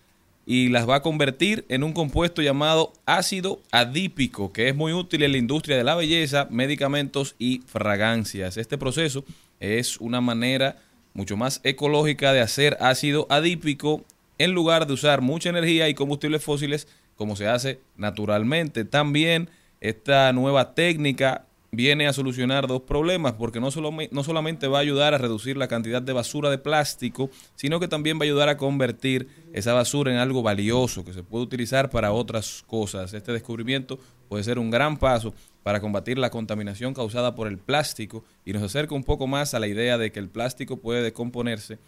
y 0.45 0.69
las 0.69 0.87
va 0.87 0.97
a 0.97 1.01
convertir 1.01 1.65
en 1.69 1.83
un 1.83 1.93
compuesto 1.93 2.41
llamado 2.41 2.93
ácido 3.05 3.61
adípico, 3.71 4.53
que 4.53 4.69
es 4.69 4.75
muy 4.75 4.93
útil 4.93 5.23
en 5.23 5.31
la 5.31 5.37
industria 5.37 5.77
de 5.77 5.83
la 5.83 5.95
belleza, 5.95 6.47
medicamentos 6.51 7.35
y 7.39 7.61
fragancias. 7.65 8.57
Este 8.57 8.77
proceso 8.77 9.25
es 9.59 9.97
una 9.99 10.21
manera 10.21 10.77
mucho 11.13 11.37
más 11.37 11.61
ecológica 11.63 12.33
de 12.33 12.41
hacer 12.41 12.77
ácido 12.79 13.25
adípico 13.29 14.03
en 14.37 14.51
lugar 14.51 14.85
de 14.85 14.93
usar 14.93 15.21
mucha 15.21 15.49
energía 15.49 15.89
y 15.89 15.93
combustibles 15.93 16.43
fósiles 16.43 16.87
como 17.15 17.35
se 17.35 17.47
hace 17.47 17.79
naturalmente. 17.95 18.85
También 18.85 19.49
esta 19.79 20.31
nueva 20.33 20.75
técnica 20.75 21.45
viene 21.75 22.07
a 22.07 22.13
solucionar 22.13 22.67
dos 22.67 22.81
problemas, 22.81 23.33
porque 23.33 23.59
no, 23.59 23.71
solo, 23.71 23.91
no 24.11 24.23
solamente 24.23 24.67
va 24.67 24.79
a 24.79 24.81
ayudar 24.81 25.13
a 25.13 25.17
reducir 25.17 25.57
la 25.57 25.67
cantidad 25.67 26.01
de 26.01 26.13
basura 26.13 26.49
de 26.49 26.57
plástico, 26.57 27.29
sino 27.55 27.79
que 27.79 27.87
también 27.87 28.17
va 28.17 28.21
a 28.21 28.25
ayudar 28.25 28.49
a 28.49 28.57
convertir 28.57 29.27
esa 29.53 29.73
basura 29.73 30.11
en 30.11 30.17
algo 30.17 30.41
valioso 30.43 31.05
que 31.05 31.13
se 31.13 31.23
puede 31.23 31.43
utilizar 31.43 31.89
para 31.89 32.11
otras 32.11 32.63
cosas. 32.67 33.13
Este 33.13 33.31
descubrimiento 33.31 33.99
puede 34.29 34.43
ser 34.43 34.59
un 34.59 34.71
gran 34.71 34.97
paso 34.97 35.33
para 35.63 35.79
combatir 35.79 36.17
la 36.17 36.29
contaminación 36.29 36.93
causada 36.93 37.35
por 37.35 37.47
el 37.47 37.57
plástico 37.57 38.23
y 38.45 38.53
nos 38.53 38.63
acerca 38.63 38.93
un 38.95 39.03
poco 39.03 39.27
más 39.27 39.53
a 39.53 39.59
la 39.59 39.67
idea 39.67 39.97
de 39.97 40.11
que 40.11 40.19
el 40.19 40.29
plástico 40.29 40.77
puede 40.77 41.01
decomponerse 41.01 41.79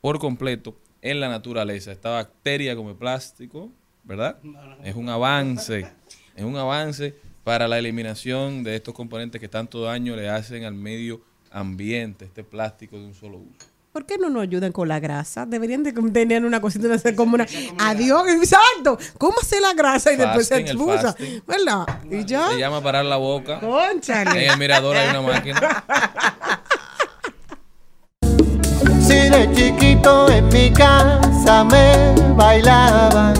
por 0.00 0.18
completo 0.18 0.76
en 1.00 1.20
la 1.20 1.28
naturaleza. 1.28 1.92
Esta 1.92 2.10
bacteria 2.10 2.74
come 2.74 2.94
plástico, 2.94 3.70
¿verdad? 4.04 4.38
Es 4.82 4.96
un 4.96 5.08
avance, 5.08 5.86
es 6.34 6.44
un 6.44 6.56
avance 6.56 7.14
para 7.44 7.68
la 7.68 7.78
eliminación 7.78 8.62
de 8.62 8.76
estos 8.76 8.94
componentes 8.94 9.40
que 9.40 9.48
tanto 9.48 9.82
daño 9.82 10.16
le 10.16 10.28
hacen 10.28 10.64
al 10.64 10.74
medio 10.74 11.20
ambiente, 11.50 12.24
este 12.24 12.44
plástico 12.44 12.98
de 12.98 13.06
un 13.06 13.14
solo 13.14 13.38
uso. 13.38 13.66
¿Por 13.92 14.06
qué 14.06 14.16
no 14.16 14.30
nos 14.30 14.42
ayudan 14.44 14.72
con 14.72 14.88
la 14.88 14.98
grasa? 15.00 15.44
Deberían 15.44 15.82
de 15.82 15.92
tener 15.92 16.46
una 16.46 16.62
cosita 16.62 16.88
de 16.88 16.94
hacer 16.94 17.14
como 17.14 17.34
una... 17.34 17.46
Adiós, 17.78 18.26
exacto. 18.28 18.98
¿Cómo 19.18 19.34
hacer 19.38 19.60
la 19.60 19.74
grasa 19.74 20.10
y 20.14 20.16
después 20.16 20.48
se 20.48 20.60
expulsa? 20.60 21.14
¿Verdad? 21.46 21.84
Y 22.10 22.24
ya. 22.24 22.48
Se 22.48 22.58
llama 22.58 22.82
parar 22.82 23.04
la 23.04 23.18
boca. 23.18 23.60
Cónchale. 23.60 24.46
En 24.46 24.52
el 24.52 24.58
mirador 24.58 24.96
hay 24.96 25.10
una 25.10 25.20
máquina. 25.20 25.84
Si 29.02 29.14
de 29.28 29.50
chiquito 29.52 30.30
en 30.30 30.48
mi 30.48 30.72
casa 30.72 31.64
me 31.64 32.14
bailaban 32.34 33.34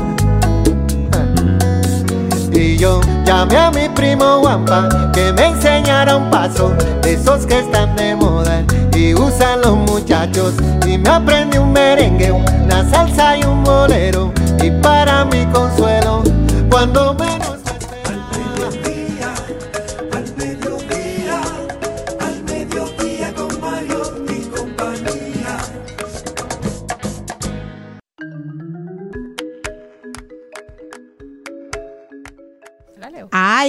Y 2.53 2.77
yo 2.77 3.01
llamé 3.25 3.57
a 3.57 3.71
mi 3.71 3.89
primo 3.89 4.41
Guampa 4.41 4.89
que 5.13 5.33
me 5.33 5.47
enseñara 5.47 6.17
un 6.17 6.31
paso 6.31 6.75
de 7.03 7.15
esos 7.15 7.47
que 7.47 7.61
están 7.61 7.95
de 7.97 8.15
moda 8.17 8.65
y 8.95 9.15
usan 9.15 9.61
los 9.63 9.77
muchachos. 9.77 10.55
Y 10.87 10.99
me 10.99 11.11
aprendí 11.11 11.59
un 11.59 11.73
merengue, 11.73 12.33
una 12.33 12.89
salsa 12.91 13.37
y 13.37 13.45
un 13.45 13.65
bolero 13.65 14.33
Y 14.63 14.71
para 14.71 15.25
mi 15.25 15.47
consuelo, 15.47 16.23
cuando 16.71 17.15
menos 17.15 17.42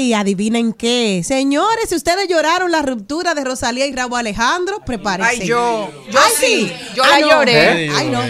Ay, 0.04 0.14
adivinen 0.14 0.74
qué. 0.74 1.22
Señores, 1.26 1.88
si 1.88 1.96
ustedes 1.96 2.28
lloraron 2.28 2.70
la 2.72 2.82
ruptura 2.82 3.34
de 3.34 3.44
Rosalía 3.46 3.86
y 3.88 3.94
Raúl 3.94 4.18
Alejandro, 4.20 4.82
prepárense. 4.86 5.44
Ay, 5.44 5.48
yo- 5.48 5.90
yo 6.12 6.20
Ay, 6.20 6.32
sí, 6.38 6.74
yo 6.94 7.04
Ah, 7.06 7.08
la 7.12 7.20
no. 7.22 7.28
lloré. 7.32 7.90
Ay, 7.90 8.10
no. 8.10 8.22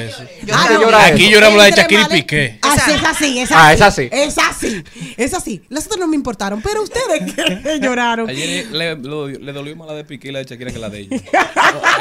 Yo 0.45 0.53
Ah, 0.55 0.67
no. 0.71 0.97
Aquí 0.97 1.29
lloramos 1.31 1.57
la 1.57 1.63
de 1.65 1.71
Shakira 1.71 2.01
y 2.11 2.13
Piqué. 2.21 2.59
Así, 2.61 2.91
es 2.91 3.03
así, 3.03 3.39
es 3.39 3.51
así. 3.51 3.53
Ah, 3.57 3.73
es 3.73 3.81
así. 3.81 4.09
Es 4.11 4.37
así. 4.37 4.83
Es 5.17 5.33
así. 5.33 5.61
Las 5.69 5.85
otras 5.87 5.99
no 5.99 6.07
me 6.07 6.15
importaron, 6.15 6.61
pero 6.61 6.83
ustedes 6.83 7.33
que 7.63 7.79
lloraron. 7.79 8.29
Ayer 8.29 8.67
le, 8.71 8.95
le- 8.95 9.39
le 9.39 9.51
dolió 9.53 9.75
más 9.75 9.87
la 9.87 9.93
de 9.95 10.03
Piqué 10.03 10.27
y 10.27 10.31
la 10.31 10.39
de 10.39 10.45
Shakira 10.45 10.71
que 10.71 10.77
la 10.79 10.89
de 10.89 10.99
ella. 10.99 11.17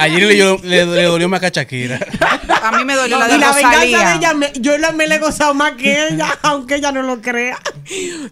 Ayer 0.00 0.22
le, 0.22 0.58
le- 0.58 0.86
le 0.86 1.02
dolió 1.04 1.28
más 1.30 1.40
que 1.40 1.46
a 1.46 1.50
Shakira. 1.50 1.98
A 2.62 2.72
mí 2.76 2.84
me 2.84 2.94
dolió 2.94 3.18
la 3.18 3.28
y 3.28 3.32
de 3.32 3.38
la 3.38 3.52
venganza 3.52 3.78
de 3.80 3.86
Rosalía. 3.86 4.16
ella, 4.16 4.34
me- 4.34 4.52
yo 4.60 4.76
la, 4.76 4.92
me 4.92 5.06
la 5.06 5.14
he 5.14 5.18
gozado 5.18 5.54
más 5.54 5.72
que 5.76 6.08
ella, 6.08 6.38
aunque 6.42 6.74
ella 6.76 6.92
no 6.92 7.02
lo 7.02 7.22
crea. 7.22 7.58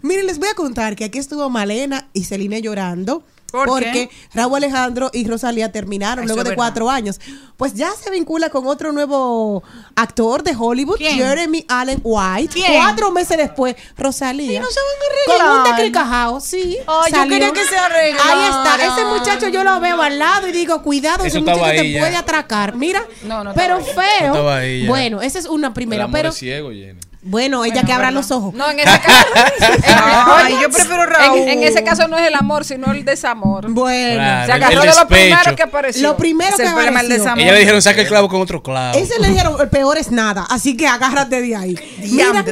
Miren, 0.01 0.27
les 0.27 0.37
voy 0.39 0.49
a 0.49 0.53
contar 0.55 0.95
que 0.95 1.05
aquí 1.05 1.17
estuvo 1.31 1.49
Malena 1.49 2.09
y 2.13 2.25
Celine 2.25 2.61
llorando 2.61 3.23
¿Por 3.51 3.67
porque 3.67 3.91
qué? 3.91 4.09
Raúl 4.33 4.55
Alejandro 4.55 5.09
y 5.13 5.27
Rosalía 5.27 5.73
terminaron 5.73 6.23
Eso 6.23 6.33
luego 6.35 6.49
de 6.49 6.55
cuatro 6.55 6.89
años. 6.89 7.19
Pues 7.57 7.73
ya 7.73 7.91
se 8.01 8.09
vincula 8.09 8.49
con 8.49 8.65
otro 8.65 8.93
nuevo 8.93 9.61
actor 9.93 10.41
de 10.43 10.55
Hollywood, 10.57 10.95
¿Quién? 10.95 11.17
Jeremy 11.17 11.65
Allen 11.67 11.99
White. 12.01 12.53
¿Quién? 12.53 12.75
Cuatro 12.81 13.11
meses 13.11 13.35
después, 13.37 13.75
Rosalía. 13.97 14.61
no 14.61 14.67
se 14.67 14.79
van 14.79 14.87
a 14.87 15.25
Con 15.25 15.35
un 15.35 15.59
arreglar. 15.59 15.75
decricajao, 15.75 16.39
sí. 16.39 16.77
Ay, 16.87 17.11
yo 17.13 17.27
quería 17.27 17.51
que 17.51 17.65
se 17.65 17.77
arreglaran. 17.77 18.37
Ahí 18.37 18.45
está. 18.45 18.85
Ese 18.95 19.05
muchacho 19.05 19.47
yo 19.49 19.65
lo 19.65 19.81
veo 19.81 20.01
al 20.01 20.17
lado 20.17 20.47
y 20.47 20.53
digo, 20.53 20.81
cuidado, 20.81 21.25
Eso 21.25 21.39
ese 21.39 21.39
muchacho 21.41 21.59
te 21.71 21.99
puede 21.99 22.15
atracar. 22.15 22.77
Mira, 22.77 23.05
No, 23.23 23.43
no 23.43 23.53
pero 23.53 23.79
No 23.79 23.85
feo. 23.85 24.87
Bueno, 24.87 25.21
esa 25.21 25.39
es 25.39 25.45
una 25.45 25.67
El 25.67 25.73
primera, 25.73 26.05
amor 26.05 26.13
pero 26.17 26.29
es 26.29 26.35
ciego, 26.35 26.69
Jenny. 26.71 27.01
Bueno, 27.23 27.63
ella 27.65 27.83
que 27.83 27.93
abra 27.93 28.09
los 28.11 28.31
ojos. 28.31 28.53
No, 28.53 28.69
en 28.69 28.79
ese 28.79 28.99
caso. 28.99 29.27
Ay, 30.35 30.57
yo 30.61 30.69
prefiero 30.69 31.05
Raúl. 31.05 31.39
En, 31.39 31.49
en 31.49 31.63
ese 31.63 31.83
caso 31.83 32.07
no 32.07 32.17
es 32.17 32.27
el 32.27 32.35
amor, 32.35 32.65
sino 32.65 32.91
el 32.91 33.05
desamor. 33.05 33.69
Bueno, 33.71 34.15
Claro, 34.15 34.45
Se 34.47 34.51
agarró 34.53 34.81
el 34.83 34.89
de 34.89 34.95
lo 34.95 35.07
primero 35.07 35.55
que 35.55 35.63
apareció. 35.63 36.07
lo 36.09 36.17
primero 36.17 36.57
que 36.57 36.63
el 36.63 36.69
apareció. 36.69 37.09
desamor. 37.09 37.39
Ella 37.39 37.51
le 37.53 37.59
dijeron, 37.59 37.81
saca 37.81 38.01
el 38.01 38.07
clavo 38.07 38.27
con 38.27 38.41
otro 38.41 38.61
clavo. 38.63 38.97
Ese 38.97 39.19
le 39.19 39.29
dijeron, 39.29 39.55
el 39.59 39.69
peor 39.69 39.97
es 39.97 40.11
nada, 40.11 40.45
así 40.49 40.75
que 40.75 40.87
agárrate 40.87 41.41
de 41.41 41.55
ahí. 41.55 41.79
Mira, 41.99 42.43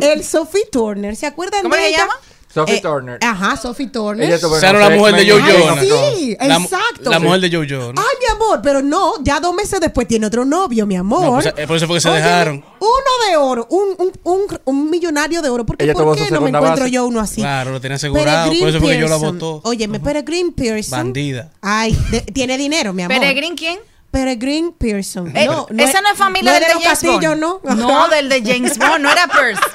el 0.00 0.24
Sophie 0.24 0.66
Turner, 0.70 1.16
¿se 1.16 1.26
acuerdan 1.26 1.62
¿Cómo 1.62 1.74
de 1.74 1.80
se 1.82 1.88
ella? 1.88 1.98
llama? 1.98 2.14
Sophie 2.52 2.76
Eh, 2.76 2.80
Turner. 2.80 3.18
Ajá, 3.22 3.56
Sophie 3.56 3.88
Turner. 3.88 4.26
Ella 4.26 4.40
tuvo 4.40 4.58
la 4.58 4.90
mujer 4.90 5.14
de 5.16 5.30
Joe 5.30 5.40
Jonas. 5.42 5.84
Sí, 6.16 6.36
La- 6.40 6.56
exacto. 6.56 7.10
La 7.10 7.18
mujer 7.18 7.40
de 7.42 7.50
Joe 7.54 7.66
Jonas. 7.66 8.04
Ay, 8.04 8.16
mi 8.20 8.34
amor, 8.34 8.60
pero 8.62 8.80
no, 8.82 9.22
ya 9.22 9.38
dos 9.38 9.54
meses 9.54 9.78
después 9.80 10.08
tiene 10.08 10.26
otro 10.26 10.44
novio, 10.44 10.86
mi 10.86 10.96
amor. 10.96 11.22
No, 11.24 11.32
pues, 11.34 11.46
eh, 11.56 11.66
por 11.66 11.76
eso 11.76 11.86
fue 11.86 11.96
que 11.96 12.00
se 12.00 12.08
Óyeme, 12.08 12.24
dejaron. 12.24 12.64
Uno 12.80 13.28
de 13.30 13.36
oro, 13.36 13.66
un, 13.70 13.88
un, 13.98 14.12
un, 14.24 14.58
un 14.64 14.90
millonario 14.90 15.42
de 15.42 15.48
oro. 15.50 15.66
¿Por 15.66 15.76
qué, 15.76 15.84
Ella 15.84 15.92
¿por 15.92 16.04
tuvo 16.04 16.14
qué 16.14 16.26
su 16.28 16.34
no 16.34 16.40
me 16.40 16.48
encuentro 16.48 16.80
base. 16.84 16.90
yo 16.90 17.06
uno 17.06 17.20
así? 17.20 17.40
Claro, 17.42 17.70
lo 17.72 17.80
tenía 17.80 17.96
asegurado. 17.96 18.50
Por 18.58 18.68
eso 18.68 18.80
fue 18.80 18.94
que 18.94 19.00
yo 19.00 19.08
la 19.08 19.16
votó. 19.16 19.60
Óyeme, 19.64 20.00
Peregrine 20.00 20.52
Pearson. 20.52 20.98
Bandida. 20.98 21.50
Ay, 21.60 21.96
de- 22.10 22.22
tiene 22.22 22.56
dinero, 22.56 22.92
mi 22.94 23.02
amor. 23.02 23.18
¿Peregrín 23.18 23.56
quién? 23.56 23.78
Peregrine 24.10 24.72
Pearson. 24.76 25.36
Eh, 25.36 25.46
no, 25.46 25.66
esa 25.78 26.00
no 26.00 26.08
es 26.10 26.16
familia 26.18 26.52
no 26.52 26.54
del 26.54 26.62
es 26.62 26.68
de 26.68 26.74
los 26.74 26.82
James 26.82 26.98
Castillo, 27.00 27.30
Bond. 27.30 27.40
¿no? 27.40 27.60
No, 27.76 28.08
del 28.08 28.28
de 28.28 28.42
James 28.42 28.78
Bond, 28.78 29.00
no 29.00 29.10
era 29.12 29.26
Percy. 29.26 29.60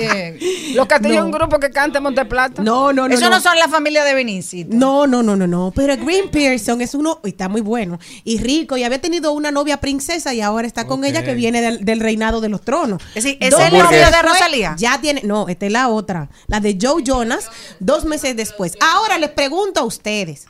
Eh, 0.00 0.72
Los 0.76 0.86
Castillos 0.86 1.16
es 1.16 1.20
No. 1.22 1.26
un 1.26 1.32
grupo 1.32 1.58
que 1.58 1.70
canta 1.72 1.98
en 1.98 2.04
Monteplata. 2.04 2.62
No, 2.62 2.92
no, 2.92 3.08
no. 3.08 3.12
Eso 3.14 3.28
no 3.30 3.40
son 3.40 3.58
la 3.58 3.66
familia 3.66 4.04
de 4.04 4.14
Benicio. 4.14 4.64
No, 4.68 5.08
no, 5.08 5.24
no, 5.24 5.34
no, 5.34 5.48
no. 5.48 5.72
Pero 5.74 5.96
Green 5.96 6.30
Pearson 6.30 6.80
es 6.80 6.94
uno, 6.94 7.18
y 7.24 7.30
está 7.30 7.48
muy 7.48 7.62
bueno 7.62 7.98
y 8.22 8.38
rico 8.38 8.76
y 8.76 8.84
había 8.84 9.00
tenido 9.00 9.32
una 9.32 9.50
novia 9.50 9.78
princesa 9.78 10.32
y 10.34 10.40
ahora 10.40 10.68
está 10.68 10.86
con 10.86 11.04
ella 11.04 11.24
que 11.24 11.34
viene 11.34 11.60
del, 11.60 11.84
del 11.84 11.98
reinado 11.98 12.40
de 12.40 12.48
los 12.48 12.62
tronos. 12.62 13.02
Es 13.16 13.24
decir, 13.24 13.38
¿ese 13.40 13.50
Dos 13.50 13.60
es 13.60 13.66
el 13.66 13.72
meses 13.72 13.90
novio 13.90 14.10
de 14.10 14.22
Rosalía? 14.22 14.76
Ya 14.78 15.00
tiene, 15.00 15.22
no, 15.24 15.48
esta 15.48 15.66
es 15.66 15.72
la 15.72 15.88
otra, 15.88 16.28
la 16.46 16.60
de 16.60 16.78
Joe 16.80 17.02
Jonas, 17.02 17.50
dos 17.80 18.04
meses 18.04 18.36
después. 18.36 18.74
Ahora 18.80 19.18
les 19.18 19.30
pregunto 19.30 19.80
a 19.80 19.84
ustedes. 19.84 20.46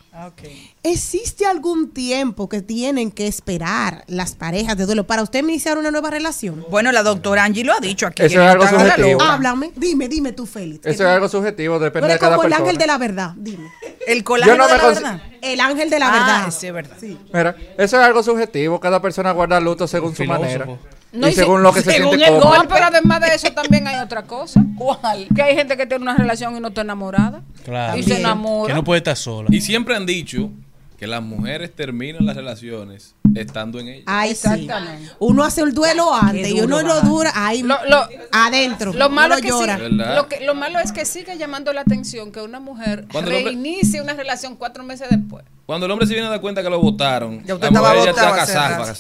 ¿Existe 0.83 1.47
algún 1.47 1.91
tiempo 1.91 2.49
que 2.49 2.63
tienen 2.63 3.11
que 3.11 3.27
esperar 3.27 4.05
las 4.07 4.35
parejas 4.35 4.77
de 4.77 4.87
duelo 4.87 5.07
para 5.07 5.23
usted 5.23 5.41
iniciar 5.43 5.79
una 5.79 5.91
nueva 5.91 6.11
relación? 6.11 6.65
Bueno, 6.71 6.93
la 6.93 7.03
doctora 7.03 7.45
Angie 7.45 7.65
lo 7.65 7.73
ha 7.73 7.81
dicho 7.81 8.07
aquí. 8.07 8.23
Eso 8.23 8.41
es 8.43 8.49
algo 8.49 8.67
subjetivo. 8.67 9.23
Háblame, 9.23 9.73
dime, 9.77 10.09
dime 10.09 10.33
tú, 10.33 10.47
Félix. 10.47 10.87
Eso 10.87 11.03
es 11.05 11.09
algo 11.09 11.29
subjetivo, 11.29 11.79
depende 11.79 12.09
de 12.09 12.19
cada 12.19 12.37
como 12.37 12.45
el 12.45 12.51
persona. 12.51 12.65
ángel 12.69 12.79
de 12.79 12.87
la 12.87 12.99
verdad, 12.99 13.33
dime. 13.37 13.71
El 14.07 14.25
colágeno 14.25 14.57
no 14.57 14.69
de 14.69 14.77
la 14.79 14.87
verdad. 14.87 15.23
El 15.43 15.61
ángel 15.61 15.91
de 15.91 15.99
la 15.99 16.09
Ah, 16.09 16.13
verdad. 16.13 16.51
sí, 16.59 16.67
es 16.67 16.73
verdad. 16.73 16.97
Mira, 17.33 17.57
eso 17.77 18.01
es 18.01 18.07
algo 18.07 18.23
subjetivo. 18.23 18.81
Cada 18.81 19.01
persona 19.03 19.33
guarda 19.33 19.61
luto 19.61 19.87
según 19.87 20.15
su 20.17 20.25
manera. 20.25 20.67
No, 21.13 21.27
y 21.27 21.31
y 21.31 21.33
si- 21.35 21.41
según 21.41 21.63
lo 21.63 21.73
que 21.73 21.83
se 21.83 21.91
según 21.93 22.17
siente 22.17 22.35
el. 22.35 22.41
No, 22.41 22.53
pero 22.69 22.85
además 22.87 23.21
de 23.21 23.35
eso 23.35 23.51
también 23.53 23.87
hay 23.89 24.01
otra 24.01 24.23
cosa. 24.25 24.63
¿Cuál? 24.77 25.27
Que 25.35 25.43
hay 25.43 25.57
gente 25.57 25.77
que 25.77 25.87
tiene 25.87 26.03
una 26.03 26.17
relación 26.17 26.57
y 26.57 26.61
no 26.61 26.69
está 26.69 26.83
enamorada. 26.83 27.43
Claro. 27.65 27.97
Y 27.99 28.03
se 28.03 28.19
enamora. 28.21 28.69
Que 28.69 28.75
no 28.75 28.85
puede 28.85 28.99
estar 28.99 29.17
sola. 29.17 29.49
Y 29.51 29.61
siempre 29.61 29.97
han 29.97 30.05
dicho 30.07 30.51
que 30.99 31.07
las 31.07 31.23
mujeres 31.23 31.75
terminan 31.75 32.27
las 32.27 32.35
relaciones 32.37 33.15
estando 33.37 33.79
en 33.79 33.87
ellas. 33.89 34.05
Ay, 34.07 34.35
sí. 34.35 34.49
Exactamente. 34.49 35.13
Uno 35.21 35.45
hace 35.45 35.61
el 35.61 35.73
duelo 35.73 36.13
antes 36.13 36.49
y 36.49 36.61
uno 36.61 36.83
lo 36.83 37.01
dura 37.03 37.31
ahí 37.37 37.63
Lo- 37.63 37.79
lo- 37.89 38.09
adentro. 38.33 38.93
Lo 38.93 39.09
malo, 39.09 39.37
es 39.37 39.43
que 39.43 39.49
llora. 39.49 39.77
sí- 39.79 39.85
lo, 39.91 40.27
que, 40.29 40.41
lo 40.45 40.55
malo 40.57 40.81
es 40.81 40.91
que 40.91 41.05
sigue 41.05 41.39
llamando 41.39 41.73
la 41.73 41.83
atención 41.83 42.33
que 42.33 42.41
una 42.43 42.59
mujer 42.59 43.07
Cuando 43.13 43.31
hombre- 43.31 43.45
reinicie 43.45 44.03
una 44.03 44.15
relación 44.15 44.57
cuatro 44.57 44.83
meses 44.83 45.09
después. 45.09 45.45
Cuando 45.67 45.87
el 45.87 45.93
hombre 45.93 46.07
se 46.09 46.15
viene 46.15 46.27
a 46.27 46.31
dar 46.31 46.41
cuenta 46.41 46.63
que 46.63 46.71
lo 46.71 46.81
votaron, 46.81 47.45
Ya 47.45 47.55
usted 47.55 47.67
la 47.71 47.79
estaba 47.79 47.89
mujer 47.95 48.05
ya 48.07 48.13
votado 48.13 48.29
está 48.29 48.47
casada. 48.47 48.95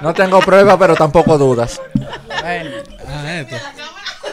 No 0.00 0.12
tengo 0.14 0.40
pruebas, 0.40 0.76
pero 0.78 0.94
tampoco 0.94 1.38
dudas. 1.38 1.80
Ah, 2.42 2.56
esto. 2.56 3.56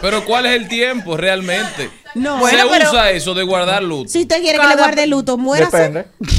Pero 0.02 0.26
¿cuál 0.26 0.46
es 0.48 0.54
el 0.60 0.68
tiempo 0.68 1.16
realmente? 1.16 1.90
No. 2.16 2.36
se 2.36 2.40
Bueno, 2.42 2.68
pero- 2.72 2.90
usa 2.90 3.12
eso 3.12 3.34
de 3.34 3.44
guardar 3.44 3.84
luto. 3.84 4.10
Si 4.10 4.22
usted 4.22 4.42
quiere 4.42 4.60
que 4.60 4.68
le 4.68 4.76
guarde 4.76 5.08
luto, 5.08 5.38
muérase. 5.38 5.78
Depende. 5.78 6.08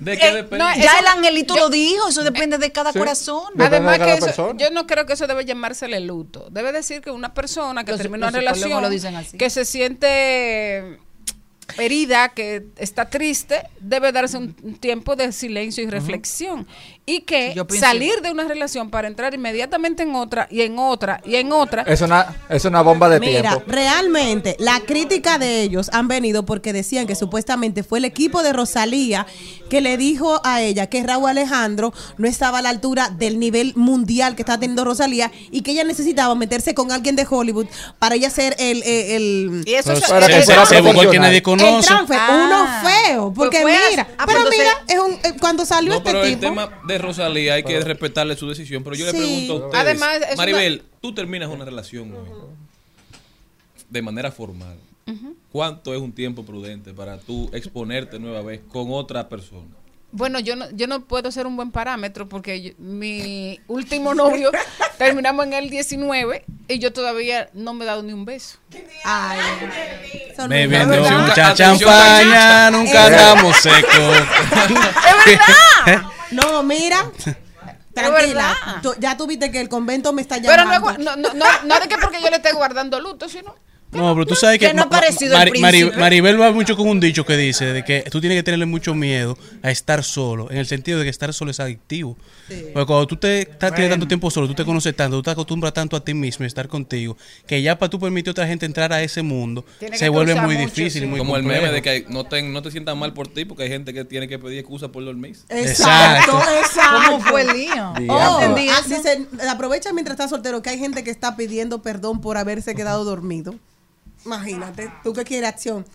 ¿De 0.00 0.16
qué 0.16 0.28
Eh, 0.28 0.34
depende? 0.34 0.58
no, 0.64 0.74
Ya 0.76 0.84
Eso- 0.92 0.98
el 1.00 1.06
angelito 1.08 1.54
yo- 1.56 1.60
lo 1.64 1.68
dijo, 1.68 2.08
eso 2.08 2.22
depende 2.24 2.56
de 2.56 2.72
cada 2.72 2.90
Sí. 2.92 2.98
corazón. 2.98 3.44
Depende 3.52 3.76
Además 3.76 3.92
de 3.94 3.98
cada 3.98 4.10
que 4.12 4.16
eso- 4.18 4.26
persona. 4.26 4.58
yo 4.58 4.70
no 4.70 4.86
creo 4.86 5.04
que 5.04 5.12
eso 5.12 5.26
debe 5.26 5.44
llamársele 5.44 6.00
luto. 6.00 6.46
Debe 6.50 6.72
decir 6.72 7.02
que 7.02 7.10
una 7.10 7.34
persona 7.34 7.84
que 7.84 7.92
Los- 7.92 8.00
termina 8.00 8.26
los 8.30 8.34
una 8.34 8.40
psicólogos 8.54 8.60
relación, 8.60 8.82
lo 8.82 8.88
dicen 8.88 9.16
así. 9.16 9.36
que 9.36 9.50
se 9.50 9.64
siente 9.66 10.98
herida, 11.78 12.28
que 12.30 12.64
está 12.78 13.08
triste, 13.10 13.62
debe 13.80 14.12
darse 14.12 14.36
un 14.38 14.54
tiempo 14.80 15.16
de 15.16 15.32
silencio 15.32 15.82
y 15.84 15.86
reflexión. 15.88 16.66
Y 17.06 17.22
que 17.22 17.50
Sí, 17.50 17.56
yo 17.56 17.66
pienso 17.66 17.86
salir 17.86 18.20
de 18.22 18.30
una 18.30 18.44
relación 18.44 18.90
para 18.90 19.08
entrar 19.08 19.34
inmediatamente 19.34 20.04
en 20.04 20.14
otra, 20.14 20.46
y 20.50 20.60
en 20.60 20.78
otra, 20.78 21.20
y 21.24 21.36
en 21.36 21.50
otra. 21.50 21.82
Es 21.82 22.00
una, 22.02 22.36
es 22.48 22.64
una 22.64 22.82
bomba 22.82 23.08
de 23.08 23.18
Mira, 23.18 23.40
tiempo. 23.50 23.62
realmente 23.66 24.54
la 24.60 24.80
crítica 24.80 25.38
de 25.38 25.62
ellos 25.62 25.90
han 25.92 26.06
venido 26.08 26.44
porque 26.46 26.72
decían 26.72 27.06
que 27.08 27.14
supuestamente 27.16 27.82
fue 27.82 27.98
el 27.98 28.04
equipo 28.04 28.42
de 28.42 28.52
Rosalía 28.52 29.26
que 29.68 29.80
le 29.80 29.96
dijo 29.96 30.40
a 30.44 30.62
ella 30.62 30.86
que 30.88 31.02
Raúl 31.02 31.30
Alejandro 31.30 31.92
no 32.16 32.28
estaba 32.28 32.58
a 32.58 32.62
la 32.62 32.68
altura 32.70 33.08
del 33.10 33.38
nivel 33.40 33.72
mundial 33.76 34.36
que 34.36 34.42
está 34.42 34.58
teniendo 34.60 34.84
Rosalía 34.84 35.32
y 35.50 35.62
que 35.62 35.72
ella 35.72 35.84
necesitaba 35.84 36.34
meterse 36.36 36.74
con 36.74 36.92
alguien 36.92 37.16
de 37.16 37.26
Hollywood 37.28 37.66
para 37.98 38.14
ella 38.14 38.30
ser 38.30 38.54
el, 38.58 38.82
el, 38.84 39.10
el- 39.10 39.62
Y 39.66 39.74
eso 39.74 39.88
Pero 39.94 39.98
es- 39.98 40.08
Para 40.08 40.26
que 40.28 40.42
se- 40.44 40.80
buscó 40.80 41.10
que 41.10 41.18
nadie 41.18 41.42
conoce. 41.64 41.86
transfer, 41.88 42.18
Ah. 42.20 42.80
uno 42.82 42.90
feo, 42.90 43.32
porque 43.34 43.58
Pues 43.62 43.74
fue 43.76 43.86
a- 43.86 43.90
mira, 43.90 44.08
ah, 44.18 44.24
pero 44.26 44.40
pues 44.42 44.50
mira, 44.58 44.70
entonces- 44.80 44.96
es 44.96 45.00
un, 45.00 45.32
eh, 45.32 45.36
cuando 45.40 45.64
salió 45.64 45.90
No, 45.92 45.98
este 45.98 46.10
pero 46.10 46.22
el 46.24 46.28
tipo, 46.30 46.40
tema 46.40 46.80
de 46.86 46.98
Rosalía 46.98 47.54
hay 47.54 47.62
que 47.62 47.80
respetarle 47.80 48.36
su 48.36 48.48
decisión. 48.48 48.82
Pero 48.84 48.96
yo 48.96 49.06
le 49.06 49.12
Sí. 49.12 49.18
pregunto 49.18 49.52
a 49.52 49.66
ustedes, 49.66 49.84
Además, 49.84 50.18
Maribel, 50.36 50.82
tú 51.00 51.14
terminas 51.14 51.48
una 51.48 51.64
relación 51.64 52.12
hoy 52.14 52.28
de 53.88 54.02
manera 54.02 54.30
formal. 54.30 54.76
¿Cuánto 55.50 55.92
es 55.92 56.00
un 56.00 56.12
tiempo 56.12 56.44
prudente 56.44 56.92
para 56.94 57.18
tú 57.18 57.50
exponerte 57.52 58.20
nueva 58.20 58.42
vez 58.42 58.60
con 58.70 58.92
otra 58.92 59.28
persona? 59.28 59.66
Bueno, 60.12 60.40
yo 60.40 60.56
no, 60.56 60.68
yo 60.72 60.86
no 60.88 61.02
puedo 61.02 61.30
ser 61.30 61.46
un 61.46 61.54
buen 61.56 61.70
parámetro 61.70 62.28
porque 62.28 62.60
yo- 62.60 62.72
mi 62.78 63.60
último 63.68 64.12
novio 64.14 64.50
terminamos 64.98 65.46
en 65.46 65.52
el 65.52 65.70
19 65.70 66.44
y 66.66 66.78
yo 66.80 66.92
todavía 66.92 67.48
no 67.54 67.74
me 67.74 67.84
he 67.84 67.86
dado 67.86 68.02
ni 68.02 68.12
un 68.12 68.24
beso. 68.24 68.58
ay, 69.04 69.38
no- 70.36 70.48
Bebiendo 70.48 70.94
Atención, 70.94 71.26
mucha 71.26 71.54
champaña, 71.54 72.70
nunca 72.72 73.06
andamos 73.06 73.56
secos. 73.58 74.16
No, 76.32 76.62
mira. 76.62 77.10
Tranquila. 77.92 78.20
verdad. 78.22 78.54
Tú- 78.82 78.94
ya 78.98 79.16
tuviste 79.16 79.50
que 79.50 79.60
el 79.60 79.68
convento 79.68 80.12
me 80.12 80.22
está 80.22 80.36
Pero 80.40 80.64
no, 80.64 80.72
llamando. 80.72 80.90
es 80.90 80.96
gua- 80.96 80.98
no, 80.98 81.16
no, 81.16 81.34
no, 81.34 81.44
no 81.64 81.80
de 81.80 81.88
que 81.88 81.98
porque 81.98 82.20
yo 82.22 82.30
le 82.30 82.36
esté 82.36 82.52
guardando 82.52 83.00
luto, 83.00 83.28
sino 83.28 83.54
No, 83.92 84.14
pero 84.14 84.26
tú 84.26 84.34
sabes 84.36 84.58
que, 84.58 84.68
que 84.68 84.74
no 84.74 84.82
ha 84.82 84.88
parecido 84.88 85.36
el 85.36 85.50
príncipe. 85.50 85.96
Maribel 85.96 86.40
va 86.40 86.52
mucho 86.52 86.76
con 86.76 86.88
un 86.88 87.00
dicho 87.00 87.24
que 87.24 87.36
dice 87.36 87.66
de 87.66 87.84
que 87.84 88.02
tú 88.10 88.20
tienes 88.20 88.38
que 88.38 88.42
tenerle 88.42 88.66
mucho 88.66 88.94
miedo 88.94 89.36
a 89.62 89.70
estar 89.70 90.04
solo, 90.04 90.50
en 90.50 90.58
el 90.58 90.66
sentido 90.66 90.98
de 90.98 91.04
que 91.04 91.10
estar 91.10 91.32
solo 91.34 91.50
es 91.50 91.60
adictivo. 91.60 92.16
Porque 92.72 92.86
cuando 92.86 93.06
tú 93.06 93.16
te 93.16 93.42
estás, 93.42 93.74
tienes 93.74 93.90
tanto 93.90 94.06
tiempo 94.06 94.30
solo, 94.30 94.46
tú 94.46 94.54
te 94.54 94.64
conoces 94.64 94.94
tanto, 94.94 95.16
tú 95.16 95.22
te 95.22 95.30
acostumbras 95.30 95.72
tanto 95.72 95.96
a 95.96 96.04
ti 96.04 96.14
mismo 96.14 96.44
y 96.44 96.46
estar 96.46 96.68
contigo, 96.68 97.16
que 97.46 97.62
ya 97.62 97.78
para 97.78 97.90
tú 97.90 97.98
permitir 97.98 98.30
a 98.30 98.32
otra 98.32 98.46
gente 98.46 98.66
entrar 98.66 98.92
a 98.92 99.02
ese 99.02 99.22
mundo, 99.22 99.64
Tiene 99.78 99.98
se 99.98 100.08
vuelve 100.08 100.34
muy 100.34 100.56
mucho, 100.56 100.66
difícil, 100.66 101.02
sí. 101.02 101.06
muy 101.06 101.18
Como 101.18 101.36
el 101.36 101.42
meme 101.42 101.70
de 101.70 101.82
que 101.82 102.06
no 102.08 102.24
te, 102.24 102.42
no 102.42 102.62
te 102.62 102.70
sientas 102.70 102.96
mal 102.96 103.12
por 103.12 103.28
ti 103.28 103.44
porque 103.44 103.64
hay 103.64 103.68
gente 103.68 103.92
que 103.92 104.04
tiene 104.04 104.28
que 104.28 104.38
pedir 104.38 104.58
excusa 104.58 104.88
por 104.88 105.04
dormir. 105.04 105.36
Exacto, 105.48 106.40
Exacto. 106.60 107.10
¿Cómo 107.10 107.20
fue 107.20 107.42
el 107.42 107.48
lío? 107.48 107.92
Oh, 108.10 108.40
entendí 108.40 108.68
ah, 108.68 108.80
eso. 108.80 108.96
dice, 108.96 109.26
aprovecha 109.48 109.92
mientras 109.92 110.14
estás 110.14 110.30
soltero 110.30 110.62
que 110.62 110.70
hay 110.70 110.78
gente 110.78 111.04
que 111.04 111.10
está 111.10 111.36
pidiendo 111.36 111.82
perdón 111.82 112.20
por 112.20 112.36
haberse 112.36 112.74
quedado 112.74 113.04
dormido. 113.04 113.54
Imagínate, 114.24 114.92
tú 115.02 115.12
que 115.12 115.24
quieres 115.24 115.48
acción. 115.48 115.86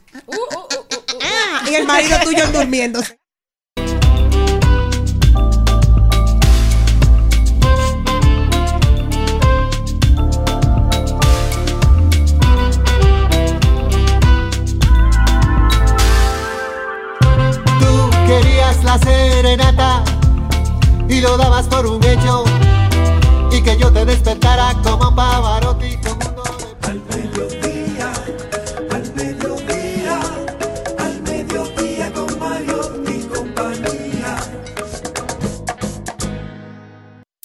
Ah, 1.22 1.64
y 1.69 1.76
el 1.76 1.85
marido 1.85 2.18
tuyo 2.23 2.47
durmiéndose. 2.47 3.19
Tú 17.80 18.10
querías 18.27 18.84
la 18.84 18.97
serenata 18.99 20.03
y 21.07 21.22
lo 21.22 21.38
dabas 21.38 21.68
por 21.68 21.85
un 21.85 22.03
hecho 22.03 22.43
y 23.52 23.61
que 23.61 23.77
yo 23.77 23.93
te 23.93 24.03
despertara 24.03 24.73
como 24.84 25.10
un 25.10 25.15
Pavarotti 25.15 25.97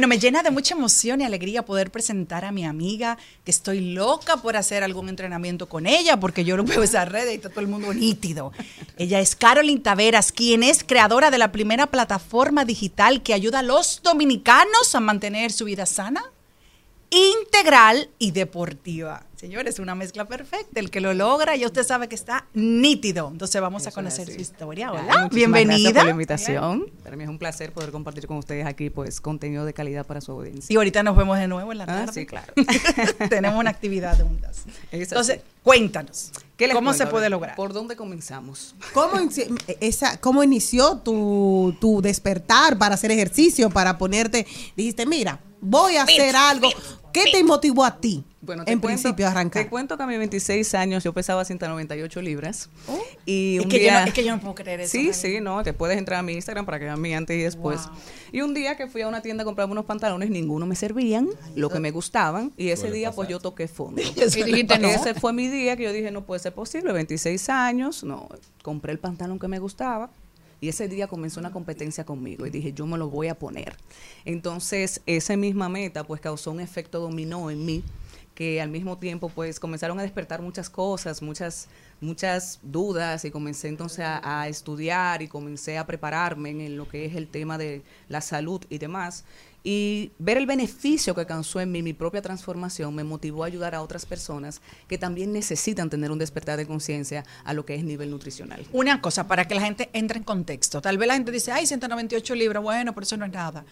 Bueno, 0.00 0.14
me 0.14 0.18
llena 0.18 0.42
de 0.42 0.50
mucha 0.50 0.74
emoción 0.74 1.20
y 1.20 1.24
alegría 1.24 1.62
poder 1.62 1.90
presentar 1.90 2.46
a 2.46 2.52
mi 2.52 2.64
amiga, 2.64 3.18
que 3.44 3.50
estoy 3.50 3.80
loca 3.80 4.38
por 4.38 4.56
hacer 4.56 4.82
algún 4.82 5.10
entrenamiento 5.10 5.68
con 5.68 5.86
ella, 5.86 6.18
porque 6.18 6.42
yo 6.42 6.56
no 6.56 6.64
veo 6.64 6.82
esa 6.82 7.04
red 7.04 7.28
y 7.28 7.34
está 7.34 7.50
todo 7.50 7.60
el 7.60 7.66
mundo 7.66 7.92
nítido. 7.92 8.50
Ella 8.96 9.20
es 9.20 9.36
Carolyn 9.36 9.82
Taveras, 9.82 10.32
quien 10.32 10.62
es 10.62 10.84
creadora 10.84 11.30
de 11.30 11.36
la 11.36 11.52
primera 11.52 11.86
plataforma 11.86 12.64
digital 12.64 13.22
que 13.22 13.34
ayuda 13.34 13.58
a 13.58 13.62
los 13.62 14.00
dominicanos 14.02 14.94
a 14.94 15.00
mantener 15.00 15.52
su 15.52 15.66
vida 15.66 15.84
sana, 15.84 16.24
integral 17.10 18.08
y 18.18 18.30
deportiva. 18.30 19.26
Señores, 19.40 19.78
una 19.78 19.94
mezcla 19.94 20.26
perfecta. 20.26 20.78
El 20.78 20.90
que 20.90 21.00
lo 21.00 21.14
logra, 21.14 21.56
ya 21.56 21.64
usted 21.66 21.82
sabe 21.82 22.08
que 22.10 22.14
está 22.14 22.44
nítido. 22.52 23.30
Entonces 23.32 23.58
vamos 23.58 23.86
a 23.86 23.90
conocer 23.90 24.30
su 24.30 24.38
historia. 24.38 24.92
Hola, 24.92 25.30
bienvenida. 25.32 25.78
Gracias 25.78 25.94
por 25.94 26.04
la 26.04 26.10
invitación. 26.10 26.86
Para 27.02 27.16
mí 27.16 27.22
es 27.24 27.30
un 27.30 27.38
placer 27.38 27.72
poder 27.72 27.90
compartir 27.90 28.26
con 28.26 28.36
ustedes 28.36 28.66
aquí 28.66 28.90
pues 28.90 29.18
contenido 29.22 29.64
de 29.64 29.72
calidad 29.72 30.04
para 30.04 30.20
su 30.20 30.32
audiencia. 30.32 30.70
Y 30.70 30.76
ahorita 30.76 31.02
nos 31.02 31.16
vemos 31.16 31.38
de 31.38 31.48
nuevo 31.48 31.72
en 31.72 31.78
la 31.78 31.84
Ah, 31.84 31.86
tarde. 31.86 32.12
sí, 32.12 32.26
claro. 32.26 32.52
Tenemos 33.30 33.58
una 33.58 33.70
actividad 33.70 34.20
juntas. 34.22 34.64
Es 34.92 35.08
Entonces, 35.10 35.40
cuéntanos. 35.62 36.32
¿Qué 36.58 36.66
les 36.66 36.76
¿Cómo 36.76 36.90
cuento? 36.90 37.02
se 37.06 37.10
puede 37.10 37.30
lograr? 37.30 37.56
¿Por 37.56 37.72
dónde 37.72 37.96
comenzamos? 37.96 38.74
¿Cómo, 38.92 39.14
esa, 39.80 40.20
¿Cómo 40.20 40.44
inició 40.44 40.98
tu, 40.98 41.74
tu 41.80 42.02
despertar 42.02 42.76
para 42.76 42.94
hacer 42.96 43.10
ejercicio, 43.10 43.70
para 43.70 43.96
ponerte? 43.96 44.46
Dijiste, 44.76 45.06
mira, 45.06 45.40
voy 45.62 45.96
a 45.96 46.02
hacer 46.02 46.36
algo. 46.36 46.68
¿Qué 47.10 47.24
te 47.32 47.42
motivó 47.42 47.86
a 47.86 47.96
ti 47.98 48.22
Bueno, 48.42 48.64
te 48.64 48.72
en 48.72 48.80
cuento- 48.80 49.02
principio 49.02 49.28
arrancar? 49.28 49.64
Te 49.64 49.68
cuento 49.68 49.96
que 49.98 50.02
a 50.02 50.06
mis 50.06 50.16
26 50.16 50.74
años 50.74 51.04
yo 51.04 51.12
pesaba 51.12 51.44
198 51.44 52.22
libras. 52.22 52.70
Y 53.26 53.56
Es 53.58 53.64
un 53.64 53.68
que 53.70 53.76
yo 53.76 53.82
día, 53.82 54.00
no- 54.00 54.06
es 54.06 54.14
que 54.14 54.24
yo 54.24 54.34
no 54.34 54.40
puedo 54.40 54.54
creer 54.54 54.80
eso, 54.80 54.92
Sí, 54.92 54.98
María. 54.98 55.12
sí, 55.12 55.40
no, 55.42 55.62
te 55.62 55.74
puedes 55.74 55.98
entrar 55.98 56.20
a 56.20 56.22
mi 56.22 56.32
Instagram 56.32 56.64
para 56.64 56.78
que 56.78 56.86
vean 56.86 56.98
mi 57.00 57.12
antes 57.12 57.36
y 57.36 57.42
después. 57.42 57.80
Y 58.32 58.40
un 58.40 58.54
día 58.54 58.78
que 58.78 58.86
fui 58.86 59.02
a 59.02 59.08
una 59.08 59.20
tienda 59.20 59.42
a 59.42 59.44
comprarme 59.44 59.72
unos 59.72 59.84
pantalones, 59.84 60.30
ninguno 60.30 60.64
me 60.64 60.74
servían, 60.74 61.28
lo 61.54 61.68
que 61.68 61.80
me 61.80 61.90
gustaban, 61.90 62.52
y 62.56 62.70
ese 62.70 62.90
día 62.90 63.12
pues 63.12 63.28
yo 63.28 63.40
toqué 63.40 63.68
fondo. 63.68 64.00
Y 64.40 64.42
dijiste, 64.44 64.78
no. 64.78 64.88
Ese 64.88 65.12
fue 65.14 65.34
mi 65.34 65.48
día 65.48 65.76
que 65.76 65.82
yo 65.82 65.92
dije, 65.92 66.10
no 66.10 66.24
puede 66.24 66.38
ser 66.40 66.54
posible, 66.54 66.92
26 66.94 67.48
años, 67.50 68.04
no, 68.04 68.26
compré 68.62 68.92
el 68.92 68.98
pantalón 68.98 69.38
que 69.38 69.48
me 69.48 69.58
gustaba. 69.58 70.08
Y 70.62 70.68
ese 70.68 70.88
día 70.88 71.06
comenzó 71.08 71.40
una 71.40 71.52
competencia 71.52 72.04
conmigo 72.04 72.46
y 72.46 72.50
dije, 72.50 72.72
yo 72.74 72.86
me 72.86 72.96
lo 72.98 73.08
voy 73.08 73.28
a 73.28 73.34
poner. 73.34 73.76
Entonces, 74.26 75.00
esa 75.06 75.36
misma 75.36 75.68
meta 75.68 76.04
pues 76.04 76.20
causó 76.20 76.50
un 76.50 76.60
efecto 76.60 77.00
dominó 77.00 77.50
en 77.50 77.64
mí 77.64 77.82
que 78.40 78.58
al 78.58 78.70
mismo 78.70 78.96
tiempo 78.96 79.28
pues 79.28 79.60
comenzaron 79.60 79.98
a 79.98 80.02
despertar 80.02 80.40
muchas 80.40 80.70
cosas, 80.70 81.20
muchas 81.20 81.68
muchas 82.00 82.58
dudas 82.62 83.22
y 83.26 83.30
comencé 83.30 83.68
entonces 83.68 84.02
a, 84.02 84.48
estudiar 84.48 85.20
y 85.20 85.28
comencé 85.28 85.76
a 85.76 85.86
prepararme 85.86 86.48
en 86.48 86.78
lo 86.78 86.88
que 86.88 87.04
es 87.04 87.16
el 87.16 87.28
tema 87.28 87.58
de 87.58 87.82
la 88.08 88.22
salud 88.22 88.62
y 88.70 88.78
demás. 88.78 89.26
Y 89.62 90.12
ver 90.18 90.38
el 90.38 90.46
beneficio 90.46 91.14
que 91.14 91.26
causó 91.26 91.60
en 91.60 91.70
mí 91.70 91.82
mi 91.82 91.92
propia 91.92 92.22
transformación 92.22 92.94
me 92.94 93.04
motivó 93.04 93.44
a 93.44 93.46
ayudar 93.46 93.74
a 93.74 93.82
otras 93.82 94.06
personas 94.06 94.62
que 94.88 94.96
también 94.96 95.34
necesitan 95.34 95.90
tener 95.90 96.10
un 96.10 96.18
despertar 96.18 96.56
de 96.56 96.66
conciencia 96.66 97.26
a 97.44 97.52
lo 97.52 97.66
que 97.66 97.74
es 97.74 97.84
nivel 97.84 98.10
nutricional. 98.10 98.66
Una 98.72 99.02
cosa, 99.02 99.28
para 99.28 99.46
que 99.46 99.54
la 99.54 99.60
gente 99.60 99.90
entre 99.92 100.16
en 100.16 100.24
contexto. 100.24 100.80
Tal 100.80 100.96
vez 100.96 101.08
la 101.08 101.12
gente 101.12 101.30
dice, 101.30 101.52
ay, 101.52 101.66
198 101.66 102.34
libras, 102.34 102.62
bueno, 102.62 102.94
pero 102.94 103.04
eso 103.04 103.18
no 103.18 103.26
es 103.26 103.32
nada. 103.32 103.66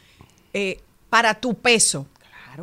Eh, 0.53 0.83
para 1.09 1.33
tu 1.33 1.55
peso, 1.55 2.07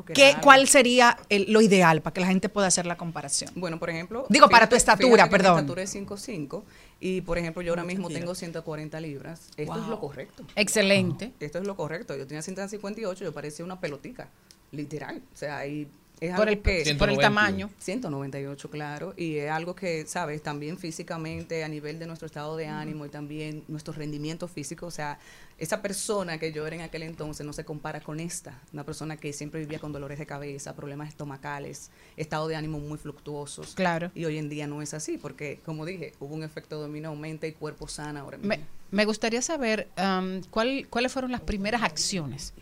¿qué, 0.04 0.14
claro. 0.14 0.40
¿cuál 0.42 0.68
sería 0.68 1.18
el- 1.30 1.52
lo 1.54 1.62
ideal 1.62 2.02
para 2.02 2.14
que 2.14 2.22
la 2.22 2.28
gente 2.28 2.50
pueda 2.50 2.68
hacer 2.68 2.86
la 2.86 2.98
comparación? 2.98 3.52
Bueno, 3.56 3.80
por 3.80 3.90
ejemplo. 3.90 4.26
Digo, 4.30 4.50
para 4.50 4.68
tu 4.68 4.76
estatura, 4.76 5.30
perdón. 5.30 5.54
Mi 5.56 5.60
estatura 5.62 5.84
es 5.84 5.90
5'5 5.96 6.64
y, 7.00 7.22
por 7.22 7.38
ejemplo, 7.38 7.62
yo 7.62 7.72
ahora 7.72 7.84
Mucho 7.84 7.94
mismo 7.96 8.08
tiro. 8.10 8.20
tengo 8.20 8.36
140 8.36 9.00
libras. 9.00 9.50
Esto 9.56 9.80
es 9.82 9.88
lo 9.88 10.00
correcto. 10.00 10.44
Excelente. 10.56 11.32
Esto 11.40 11.60
es 11.60 11.66
lo 11.68 11.76
correcto. 11.76 12.18
Yo 12.18 12.26
tenía 12.28 12.42
158, 12.42 13.24
yo 13.24 13.34
parecía 13.34 13.64
una 13.64 13.80
pelotica, 13.80 14.30
literal. 14.72 15.22
O 15.34 15.38
sea, 15.38 15.66
y 15.68 15.88
es 16.20 16.32
Por 16.36 16.48
algo 16.48 16.52
el- 16.52 16.84
que... 16.84 16.96
por 16.98 17.10
el 17.10 17.18
tamaño. 17.18 17.70
198, 17.80 18.70
claro. 18.70 19.14
Y 19.18 19.36
es 19.38 19.50
algo 19.52 19.76
que, 19.76 20.06
¿sabes? 20.08 20.42
También 20.42 20.78
físicamente, 20.78 21.64
a 21.64 21.68
nivel 21.68 22.00
de 22.00 22.08
nuestro 22.08 22.26
estado 22.26 22.56
de 22.58 22.68
ánimo 22.68 23.06
y 23.06 23.10
también 23.10 23.64
nuestro 23.68 23.94
rendimiento 23.94 24.48
físico. 24.48 24.86
O 24.86 24.92
sea, 24.92 25.20
esa 25.58 25.82
persona 25.82 26.38
que 26.38 26.52
yo 26.52 26.66
era 26.68 26.76
en 26.76 26.82
aquel 26.84 27.04
entonces 27.04 27.46
no 27.46 27.54
se 27.54 27.66
compara 27.66 28.02
con 28.02 28.20
esta. 28.20 28.62
Una 28.74 28.84
persona 28.86 29.18
que 29.18 29.34
siempre 29.34 29.60
vivía 29.60 29.80
con 29.80 29.92
dolores 29.92 30.18
de 30.20 30.26
cabeza, 30.26 30.76
problemas 30.76 31.10
estomacales, 31.10 31.92
estado 32.18 32.48
de 32.48 32.56
ánimo 32.56 32.80
muy 32.80 32.98
fluctuosos. 32.98 33.76
Claro. 33.76 34.12
Y 34.16 34.26
hoy 34.26 34.38
en 34.38 34.50
día 34.50 34.68
no 34.68 34.82
es 34.82 34.94
así, 34.94 35.18
porque, 35.18 35.60
como 35.66 35.86
dije, 35.86 36.14
hubo 36.20 36.34
un 36.34 36.44
efecto 36.44 36.80
dominó, 36.80 37.16
mente 37.16 37.48
y 37.48 37.52
cuerpo 37.54 37.88
sana 37.88 38.22
ahora 38.22 38.38
mismo. 38.38 38.50
Me, 38.50 38.60
me 38.92 39.06
gustaría 39.06 39.42
saber 39.42 39.90
um, 39.98 40.42
cuál- 40.50 40.88
cuáles 40.90 41.12
fueron 41.12 41.32
las 41.32 41.42
primeras 41.42 41.84
acciones 41.84 42.54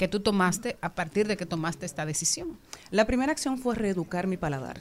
que 0.00 0.08
tú 0.08 0.20
tomaste 0.20 0.78
a 0.80 0.94
partir 0.94 1.28
de 1.28 1.36
que 1.36 1.44
tomaste 1.44 1.84
esta 1.84 2.06
decisión. 2.06 2.58
La 2.90 3.04
primera 3.04 3.32
acción 3.32 3.58
fue 3.58 3.74
reeducar 3.74 4.26
mi 4.26 4.38
paladar. 4.38 4.80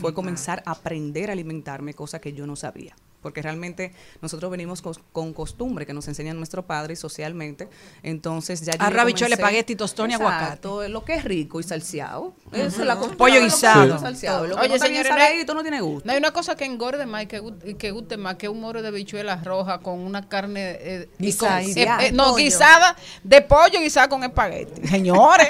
Fue 0.00 0.14
comenzar 0.14 0.62
a 0.64 0.70
aprender 0.70 1.28
a 1.28 1.32
alimentarme, 1.32 1.92
cosa 1.92 2.20
que 2.20 2.34
yo 2.34 2.46
no 2.46 2.54
sabía. 2.54 2.94
Porque 3.24 3.40
realmente 3.40 3.92
nosotros 4.20 4.50
venimos 4.50 4.84
cos- 4.84 5.00
con 5.12 5.32
costumbre 5.32 5.86
que 5.86 5.94
nos 5.94 6.06
enseñan 6.08 6.36
nuestro 6.36 6.66
padre 6.66 6.92
y 6.92 6.96
socialmente. 6.96 7.68
Entonces 8.02 8.60
ya 8.60 8.72
yo 8.72 8.78
comencé- 8.78 9.32
espagueti, 9.32 9.76
tostón 9.76 10.10
y 10.10 10.14
aguacate. 10.14 10.44
Exacto, 10.44 10.88
Lo 10.88 11.04
que 11.06 11.14
es 11.14 11.24
rico 11.24 11.58
y 11.58 11.62
salseado. 11.62 12.34
Esa 12.52 12.66
es 12.66 12.78
la 12.78 12.96
costumbre. 12.96 13.16
Pollo 13.16 13.40
guisado. 13.42 13.84
rico 13.84 13.96
y 13.96 14.00
salseado. 14.00 14.46
Lo 14.46 14.56
que 14.56 14.60
Oye, 14.60 14.78
no 14.78 14.84
señores, 14.84 15.08
no 15.10 15.14
hay- 15.16 15.22
saladito 15.22 15.54
no 15.54 15.62
tiene 15.62 15.80
gusto. 15.80 16.06
No 16.06 16.12
hay 16.12 16.18
una 16.18 16.32
cosa 16.32 16.54
que 16.54 16.66
engorde 16.66 17.06
más 17.06 17.22
y 17.22 17.26
que, 17.26 17.42
que 17.78 17.90
guste 17.92 18.18
más 18.18 18.36
que 18.36 18.48
un 18.50 18.60
moro 18.60 18.82
de 18.82 18.90
bichuelas 18.90 19.42
rojas 19.42 19.78
con 19.78 19.98
una 20.00 20.28
carne 20.28 20.76
eh, 20.80 21.08
y 21.18 21.32
con- 21.32 21.48
Guisada. 21.60 22.02
eh, 22.04 22.08
eh, 22.08 22.12
no, 22.12 22.24
Pollo. 22.32 22.36
guisada 22.44 22.94
de 23.22 23.40
pollo 23.40 23.80
guisada 23.80 24.08
con 24.10 24.22
espagueti. 24.22 24.86
Señores. 24.88 25.48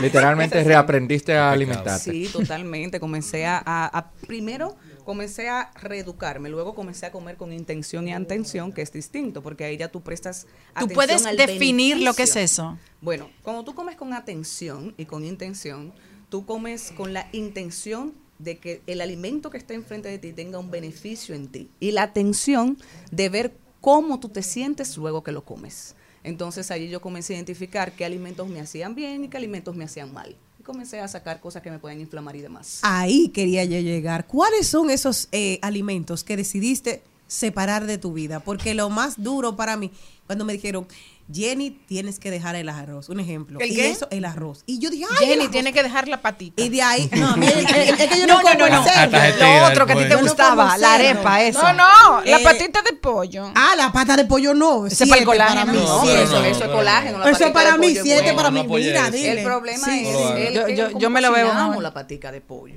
Literalmente 0.00 0.62
reaprendiste 0.62 1.36
a 1.36 1.50
alimentarte. 1.50 2.10
Sí, 2.12 2.28
totalmente. 2.32 3.00
Comencé 3.00 3.46
a, 3.46 3.58
a- 3.64 3.86
a- 3.98 4.10
primero 4.26 4.76
comencé 5.10 5.48
a 5.48 5.72
reeducarme, 5.74 6.48
luego 6.50 6.72
comencé 6.72 7.04
a 7.04 7.10
comer 7.10 7.36
con 7.36 7.52
intención 7.52 8.06
y 8.06 8.12
atención, 8.12 8.72
que 8.72 8.80
es 8.80 8.92
distinto, 8.92 9.42
porque 9.42 9.64
ahí 9.64 9.76
ya 9.76 9.88
tú 9.88 10.02
prestas 10.02 10.42
¿Tú 10.42 10.50
atención 10.74 10.94
puedes 10.94 11.26
al 11.26 11.36
definir 11.36 12.00
lo 12.00 12.14
que 12.14 12.22
es 12.22 12.36
eso? 12.36 12.78
Bueno, 13.00 13.28
cuando 13.42 13.64
tú 13.64 13.74
comes 13.74 13.96
con 13.96 14.12
atención 14.12 14.94
y 14.96 15.06
con 15.06 15.24
intención, 15.24 15.92
tú 16.28 16.46
comes 16.46 16.92
con 16.92 17.12
la 17.12 17.28
intención 17.32 18.14
de 18.38 18.58
que 18.58 18.82
el 18.86 19.00
alimento 19.00 19.50
que 19.50 19.58
está 19.58 19.74
enfrente 19.74 20.08
de 20.08 20.20
ti 20.20 20.32
tenga 20.32 20.60
un 20.60 20.70
beneficio 20.70 21.34
en 21.34 21.48
ti 21.48 21.68
y 21.80 21.90
la 21.90 22.04
atención 22.04 22.78
de 23.10 23.28
ver 23.30 23.56
cómo 23.80 24.20
tú 24.20 24.28
te 24.28 24.44
sientes 24.44 24.96
luego 24.96 25.24
que 25.24 25.32
lo 25.32 25.44
comes. 25.44 25.96
Entonces 26.22 26.70
allí 26.70 26.88
yo 26.88 27.00
comencé 27.00 27.32
a 27.32 27.36
identificar 27.36 27.96
qué 27.96 28.04
alimentos 28.04 28.48
me 28.48 28.60
hacían 28.60 28.94
bien 28.94 29.24
y 29.24 29.28
qué 29.28 29.38
alimentos 29.38 29.74
me 29.74 29.82
hacían 29.82 30.12
mal. 30.12 30.36
Comencé 30.70 31.00
a 31.00 31.08
sacar 31.08 31.40
cosas 31.40 31.62
que 31.62 31.70
me 31.72 31.80
pueden 31.80 32.00
inflamar 32.00 32.36
y 32.36 32.42
demás. 32.42 32.78
Ahí 32.82 33.30
quería 33.30 33.64
yo 33.64 33.80
llegar. 33.80 34.28
¿Cuáles 34.28 34.68
son 34.68 34.88
esos 34.88 35.26
eh, 35.32 35.58
alimentos 35.62 36.22
que 36.22 36.36
decidiste 36.36 37.02
separar 37.26 37.86
de 37.86 37.98
tu 37.98 38.12
vida? 38.12 38.38
Porque 38.38 38.72
lo 38.74 38.88
más 38.88 39.20
duro 39.20 39.56
para 39.56 39.76
mí, 39.76 39.90
cuando 40.28 40.44
me 40.44 40.52
dijeron, 40.52 40.86
Jenny, 41.32 41.70
tienes 41.70 42.18
que 42.18 42.30
dejar 42.30 42.54
el 42.56 42.68
arroz. 42.68 43.08
Un 43.08 43.20
ejemplo. 43.20 43.58
¿El 43.60 43.70
y 43.70 43.74
qué? 43.74 43.90
eso, 43.90 44.08
el 44.10 44.24
arroz. 44.24 44.62
Y 44.66 44.78
yo 44.78 44.90
dije, 44.90 45.04
ay, 45.20 45.26
Jenny 45.26 45.48
tiene 45.48 45.72
que 45.72 45.82
dejar 45.82 46.08
la 46.08 46.20
patita. 46.20 46.62
Y 46.62 46.68
de 46.68 46.82
ahí, 46.82 47.08
no, 47.16 47.34
es, 47.42 47.56
es 47.56 48.08
que 48.08 48.20
yo 48.20 48.26
no, 48.26 48.42
No, 48.42 48.54
no, 48.54 48.58
como 48.66 48.76
no, 48.76 48.84
cerdo. 48.84 49.18
Lo 49.38 49.66
otro 49.66 49.86
que 49.86 49.92
a 49.92 49.96
ti 49.96 50.04
te 50.08 50.16
gustaba, 50.16 50.66
como 50.66 50.78
la 50.78 50.94
arepa, 50.94 51.42
eso. 51.42 51.62
No, 51.62 51.72
no, 51.74 52.20
la 52.24 52.38
Eh, 52.38 52.42
patita 52.42 52.82
de 52.82 52.92
pollo. 52.94 53.52
Ah, 53.54 53.74
la 53.76 53.92
pata 53.92 54.16
de 54.16 54.24
pollo 54.24 54.54
no. 54.54 54.86
Ese 54.86 55.04
es 55.04 55.10
para 55.10 55.20
el 55.20 55.26
colágeno. 55.26 55.72
mí, 55.72 55.78
No, 55.78 56.02
siete. 56.02 56.22
eso, 56.24 56.44
eso 56.44 56.64
es 56.64 56.70
colágeno. 56.70 57.18
Eso 57.24 57.30
patica 57.38 57.52
para 57.52 57.76
mí, 57.76 57.86
es 57.88 58.02
siete 58.02 58.32
para 58.34 58.50
mí. 58.50 58.64
Mira, 58.68 59.10
dile. 59.10 59.32
El 59.40 59.44
problema 59.44 59.86
Sí, 59.86 60.06
es 60.06 60.98
Yo- 60.98 61.10
me 61.10 61.20
lo 61.20 61.32
veo 61.32 61.52
mejor. 61.52 61.82
la 61.82 61.92
patica 61.94 62.32
de 62.32 62.40
pollo. 62.40 62.76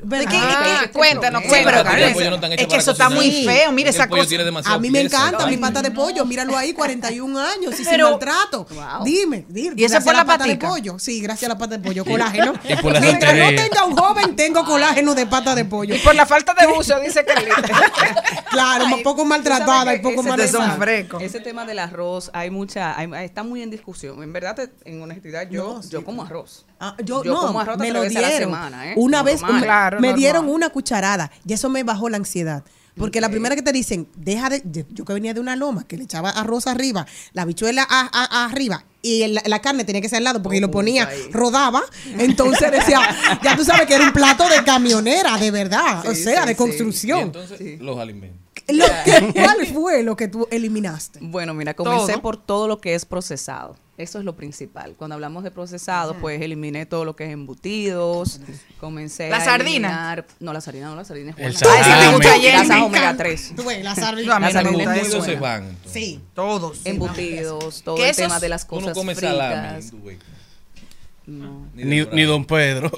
Cuéntanos, 0.94 1.44
están 1.44 2.54
es 2.54 2.68
que 2.68 2.76
eso 2.76 2.92
está 2.92 3.10
muy 3.10 3.44
feo. 3.46 3.72
Mira 3.72 3.90
esa 3.90 4.08
cosa. 4.08 4.28
A 4.66 4.80
mí 4.80 4.90
me 4.90 5.02
encanta 5.02 5.48
mi 5.48 5.58
pata 5.58 5.82
de 5.82 5.92
pollo. 5.92 6.26
Míralo 6.26 6.58
ahí, 6.58 6.74
41 6.74 7.40
años 7.40 7.74
y 7.74 7.78
sin 7.78 7.86
Pero- 7.86 8.20
Wow. 8.52 9.04
Dime, 9.04 9.46
dime. 9.50 9.76
¿Y 9.78 9.84
esa 9.84 10.02
fue 10.02 10.14
a 10.14 10.18
la 10.18 10.26
pata 10.26 10.46
de 10.46 10.56
pollo. 10.58 11.00
Sí, 11.00 11.22
gracias 11.22 11.50
a 11.50 11.54
la 11.54 11.58
pata 11.58 11.78
de 11.78 11.84
pollo. 11.84 12.04
Colágeno. 12.06 12.54
La 12.84 13.00
Mientras 13.00 13.36
no 13.36 13.48
tenga 13.50 13.86
un 13.86 13.96
joven, 13.96 14.36
tengo 14.36 14.64
colágeno 14.66 15.16
de 15.16 15.26
pata 15.26 15.56
de 15.56 15.66
pollo. 15.66 15.96
Y 15.96 16.00
por 16.00 16.14
la 16.16 16.26
falta 16.26 16.54
de 16.54 16.68
uso, 16.78 17.00
dice 17.00 17.24
Carlita. 17.26 17.62
Claro, 18.52 18.86
un 18.86 19.02
poco 19.04 19.26
maltratada 19.26 19.96
y 19.96 20.00
poco 20.00 20.22
ese 20.22 20.30
mal 20.30 20.40
Ustedes 20.40 20.52
son 20.52 20.62
tema- 20.62 20.76
frecos. 20.76 21.24
Ese 21.24 21.40
tema 21.40 21.66
del 21.66 21.80
arroz, 21.80 22.30
hay 22.34 22.52
mucha, 22.52 22.98
hay- 22.98 23.10
está 23.26 23.42
muy 23.44 23.64
en 23.64 23.72
discusión. 23.72 24.22
En 24.22 24.32
verdad, 24.32 24.70
en 24.86 25.02
honestidad, 25.02 25.50
yo, 25.50 25.76
No, 25.76 25.82
sí, 25.84 25.90
yo 25.90 26.04
como 26.06 26.22
arroz. 26.24 26.66
Ah, 26.80 26.96
yo, 27.04 27.24
Yo 27.24 27.34
no, 27.34 27.42
como 27.48 27.60
arroz 27.60 27.78
me 27.80 27.90
lo 27.92 28.04
la 28.04 28.10
dieron. 28.10 28.32
semana, 28.52 28.92
¿eh? 28.92 28.94
Una 28.98 29.24
vez 29.24 29.42
me- 29.42 29.62
Claro, 29.62 30.00
me 30.00 30.10
normal. 30.10 30.20
dieron 30.20 30.50
una 30.50 30.70
cucharada 30.70 31.32
y 31.48 31.54
eso 31.54 31.70
me 31.70 31.84
bajó 31.84 32.10
la 32.10 32.18
ansiedad. 32.18 32.64
Porque 32.96 33.20
la 33.22 33.30
primera 33.30 33.56
que 33.56 33.62
te 33.64 33.72
dicen, 33.72 34.08
deja 34.16 34.50
de. 34.50 34.62
Yo 34.92 35.04
que 35.06 35.14
venía 35.14 35.34
de 35.34 35.40
una 35.40 35.56
loma, 35.56 35.86
que 35.88 35.98
le 35.98 36.04
echaba 36.04 36.30
arroz 36.30 36.68
arriba, 36.68 37.06
la 37.34 37.44
bichuela 37.46 37.86
a- 37.90 38.10
a- 38.14 38.42
a 38.44 38.46
arriba 38.46 38.86
y 39.02 39.24
el- 39.24 39.40
la 39.46 39.60
carne 39.62 39.84
tenía 39.84 40.00
que 40.02 40.10
ser 40.10 40.18
al 40.18 40.24
lado 40.26 40.44
porque 40.44 40.62
lo 40.62 40.70
ponía, 40.72 41.10
rodaba. 41.32 41.82
Entonces 42.20 42.72
decía, 42.72 43.02
ya 43.44 43.56
tú 43.58 43.66
sabes 43.66 43.88
que 43.88 43.96
era 43.96 44.06
un 44.06 44.14
plato 44.14 44.48
de 44.48 44.64
camionera, 44.64 45.38
de 45.38 45.50
verdad. 45.52 46.00
o 46.08 46.14
sea, 46.14 46.42
sí, 46.44 46.48
de 46.48 46.54
sí. 46.54 46.56
construcción. 46.56 47.20
Y 47.20 47.22
entonces, 47.24 47.82
los 47.82 47.98
alimentos. 47.98 48.40
Lo 48.68 48.86
que- 49.06 49.34
¿Cuál 49.34 49.66
fue 49.74 50.04
lo 50.04 50.16
que 50.16 50.28
tú 50.28 50.48
eliminaste? 50.52 51.20
Bueno, 51.22 51.54
mira, 51.54 51.74
comencé 51.74 52.14
Todo. 52.14 52.22
por 52.22 52.38
todo 52.38 52.68
lo 52.68 52.78
que 52.80 52.94
es 52.96 53.06
procesado. 53.06 53.76
Eso 53.96 54.18
es 54.18 54.26
lo 54.26 54.36
principal. 54.36 54.96
Cuando 54.98 55.14
hablamos 55.14 55.44
de 55.44 55.52
procesado, 55.52 56.16
pues 56.16 56.42
eliminé 56.42 56.88
todo 56.88 57.06
lo 57.06 57.16
que 57.16 57.26
es 57.26 57.32
embutidos. 57.32 58.40
Comencé 58.80 59.30
¿La 59.30 59.38
a 59.38 59.46
sardina? 59.46 60.14
eliminar- 60.16 60.26
No, 60.40 60.52
la 60.52 60.62
sardina 60.62 60.88
no, 60.90 60.96
la 60.96 61.06
sardina 61.06 61.30
es 61.30 61.38
El 61.38 61.54
buena. 61.54 61.86
Ah, 61.86 62.64
Me 62.64 62.82
omega 62.82 63.04
encanta. 63.04 63.24
3. 63.24 63.54
Tú 63.56 63.64
ves, 63.64 63.84
la 63.84 63.94
sardina. 63.94 64.28
No, 64.30 64.34
a 64.34 64.40
mí 64.40 64.54
La 64.54 64.64
no 64.64 64.72
me 64.72 64.72
sardina 64.72 64.84
gusta 64.94 65.02
es 65.02 65.08
eso. 65.08 65.18
buena. 65.20 65.34
se 65.34 65.40
van. 65.40 65.78
Sí, 65.86 66.20
todos. 66.34 66.82
Embutidos, 66.86 67.84
todo 67.84 68.04
el 68.04 68.16
tema 68.16 68.40
de 68.40 68.50
las 68.50 68.66
cosas 68.66 68.94
come 68.96 69.14
fritas. 69.14 69.38
salami, 69.38 69.90
tú, 69.90 70.00
güey. 70.00 70.18
No. 71.28 71.68
Ni, 71.76 72.02
ni 72.06 72.24
Don 72.24 72.44
Pedro, 72.46 72.92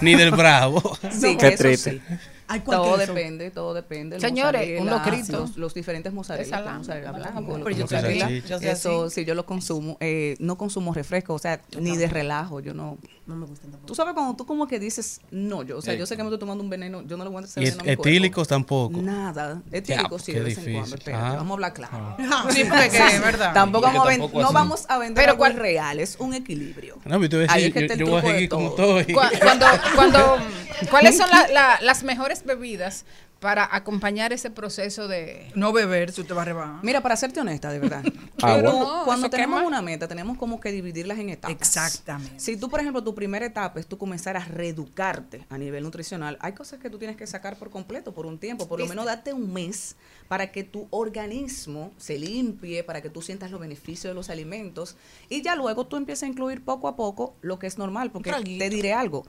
ni 0.00 0.14
del 0.16 0.30
Bravo. 0.32 0.98
Sí, 1.12 1.36
Qué 1.36 1.48
eso 1.48 1.62
triste. 1.62 1.90
sí. 2.08 2.14
Ay, 2.52 2.60
¿cuál 2.60 2.78
Todo 2.78 2.98
queso? 2.98 3.14
depende, 3.14 3.50
todo 3.50 3.74
depende. 3.74 4.16
El 4.16 4.22
Señores, 4.22 4.80
un 4.80 4.88
locrito. 4.90 5.40
Los, 5.40 5.56
los 5.56 5.74
diferentes 5.74 6.12
mozzarella, 6.12 6.62
Pero 6.62 7.58
los 7.58 7.76
yo 7.76 7.84
mozzarella, 7.84 8.26
así, 8.26 8.42
yo 8.48 8.56
eso 8.58 9.10
sí, 9.10 9.24
yo 9.24 9.34
lo 9.34 9.46
consumo, 9.46 9.96
eh, 10.00 10.36
no 10.38 10.56
consumo 10.58 10.92
refresco, 10.94 11.34
o 11.34 11.38
sea, 11.38 11.60
ni 11.78 11.96
de 11.96 12.08
relajo, 12.08 12.60
yo 12.60 12.74
no. 12.74 12.98
No 13.24 13.36
me 13.36 13.46
gustan 13.46 13.70
tampoco. 13.70 13.86
Tú 13.86 13.94
sabes 13.94 14.14
cuando 14.14 14.34
tú 14.34 14.44
como 14.44 14.66
que 14.66 14.80
dices, 14.80 15.20
no, 15.30 15.62
yo, 15.62 15.78
o 15.78 15.80
sea, 15.82 15.94
Eh. 15.94 15.98
yo 15.98 16.06
sé 16.06 16.16
que 16.16 16.24
me 16.24 16.28
estoy 16.28 16.40
tomando 16.40 16.64
un 16.64 16.68
veneno, 16.68 17.02
yo 17.02 17.16
no 17.16 17.22
le 17.22 17.30
voy 17.30 17.40
a 17.40 17.44
hacer 17.44 17.62
Y 17.62 17.66
veneno 17.70 17.84
etílicos 17.88 18.48
tampoco. 18.48 19.00
Nada, 19.00 19.62
etílicos 19.70 20.22
sí, 20.22 20.32
de 20.32 20.40
vez 20.40 20.58
en 20.58 20.64
difícil. 20.64 20.80
cuando, 20.80 20.96
espérate, 20.96 21.24
Ah. 21.24 21.34
vamos 21.36 21.50
a 21.50 21.54
hablar 21.54 21.72
claro. 21.72 22.16
Sí, 22.50 22.64
porque 22.64 22.88
que 22.90 22.98
es 23.06 23.20
verdad. 23.20 23.54
Tampoco 23.54 23.86
vamos 23.86 24.04
a 24.06 24.08
ven- 24.08 24.18
tampoco 24.20 24.42
no 24.42 24.52
vamos 24.52 24.86
a 24.88 24.98
vender 24.98 25.24
Pero 25.24 25.36
cuál- 25.38 25.54
real, 25.54 26.00
es 26.00 26.16
un 26.18 26.34
equilibrio. 26.34 26.96
No, 27.04 27.16
pero 27.18 27.28
te 27.28 27.36
voy 27.36 27.46
a 27.48 27.52
Ahí 27.52 27.62
decir, 27.62 27.68
es 27.68 27.72
que 27.74 27.80
yo, 27.80 27.84
está 27.84 27.94
el 27.94 28.00
yo 28.00 28.06
voy 28.06 28.18
a 28.18 28.34
seguir 28.34 28.48
como 28.48 28.70
todo. 28.72 28.98
estoy. 28.98 29.14
Cu- 29.14 29.20
Cuando, 29.40 29.66
cuando, 29.94 30.36
¿Cuáles 30.90 31.16
son 31.16 31.30
la- 31.30 31.46
la- 31.48 31.78
las 31.80 32.02
mejores 32.02 32.41
bebidas 32.44 33.04
para 33.40 33.68
acompañar 33.74 34.32
ese 34.32 34.50
proceso 34.50 35.08
de... 35.08 35.50
No 35.56 35.72
beber, 35.72 36.12
si 36.12 36.20
usted 36.20 36.36
va 36.36 36.42
a 36.42 36.44
rebajar. 36.44 36.84
Mira, 36.84 37.00
para 37.00 37.16
serte 37.16 37.40
honesta, 37.40 37.72
de 37.72 37.80
verdad. 37.80 38.04
Tú, 38.36 38.46
No, 38.46 39.02
cuando 39.04 39.28
tenemos 39.30 39.58
quema. 39.58 39.66
una 39.66 39.82
meta, 39.82 40.06
tenemos 40.06 40.38
como 40.38 40.60
que 40.60 40.70
dividirlas 40.70 41.18
en 41.18 41.28
etapas. 41.30 41.56
Exactamente. 41.56 42.38
Si 42.38 42.56
tú, 42.56 42.70
por 42.70 42.78
ejemplo, 42.78 43.02
tu 43.02 43.16
primera 43.16 43.44
etapa 43.44 43.80
es 43.80 43.86
tú 43.88 43.98
comenzar 43.98 44.36
a 44.36 44.44
reeducarte 44.44 45.44
a 45.50 45.58
nivel 45.58 45.82
nutricional, 45.82 46.38
hay 46.40 46.52
cosas 46.52 46.78
que 46.78 46.88
tú 46.88 46.98
tienes 46.98 47.16
que 47.16 47.26
sacar 47.26 47.56
por 47.56 47.70
completo, 47.70 48.14
por 48.14 48.26
un 48.26 48.38
tiempo, 48.38 48.68
por 48.68 48.78
lo 48.78 48.86
menos 48.86 49.06
date 49.06 49.32
un 49.32 49.52
mes 49.52 49.96
para 50.28 50.52
que 50.52 50.62
tu 50.62 50.86
organismo 50.90 51.92
se 51.98 52.18
limpie, 52.20 52.84
para 52.84 53.02
que 53.02 53.10
tú 53.10 53.22
sientas 53.22 53.50
los 53.50 53.60
beneficios 53.60 54.10
de 54.10 54.14
los 54.14 54.30
alimentos 54.30 54.96
y 55.28 55.42
ya 55.42 55.56
luego 55.56 55.86
tú 55.86 55.96
empiezas 55.96 56.24
a 56.24 56.26
incluir 56.28 56.64
poco 56.64 56.86
a 56.88 56.94
poco 56.96 57.34
lo 57.42 57.58
que 57.58 57.66
es 57.66 57.76
normal, 57.76 58.12
porque 58.12 58.30
Traguito. 58.30 58.64
te 58.64 58.70
diré 58.70 58.92
algo, 58.92 59.26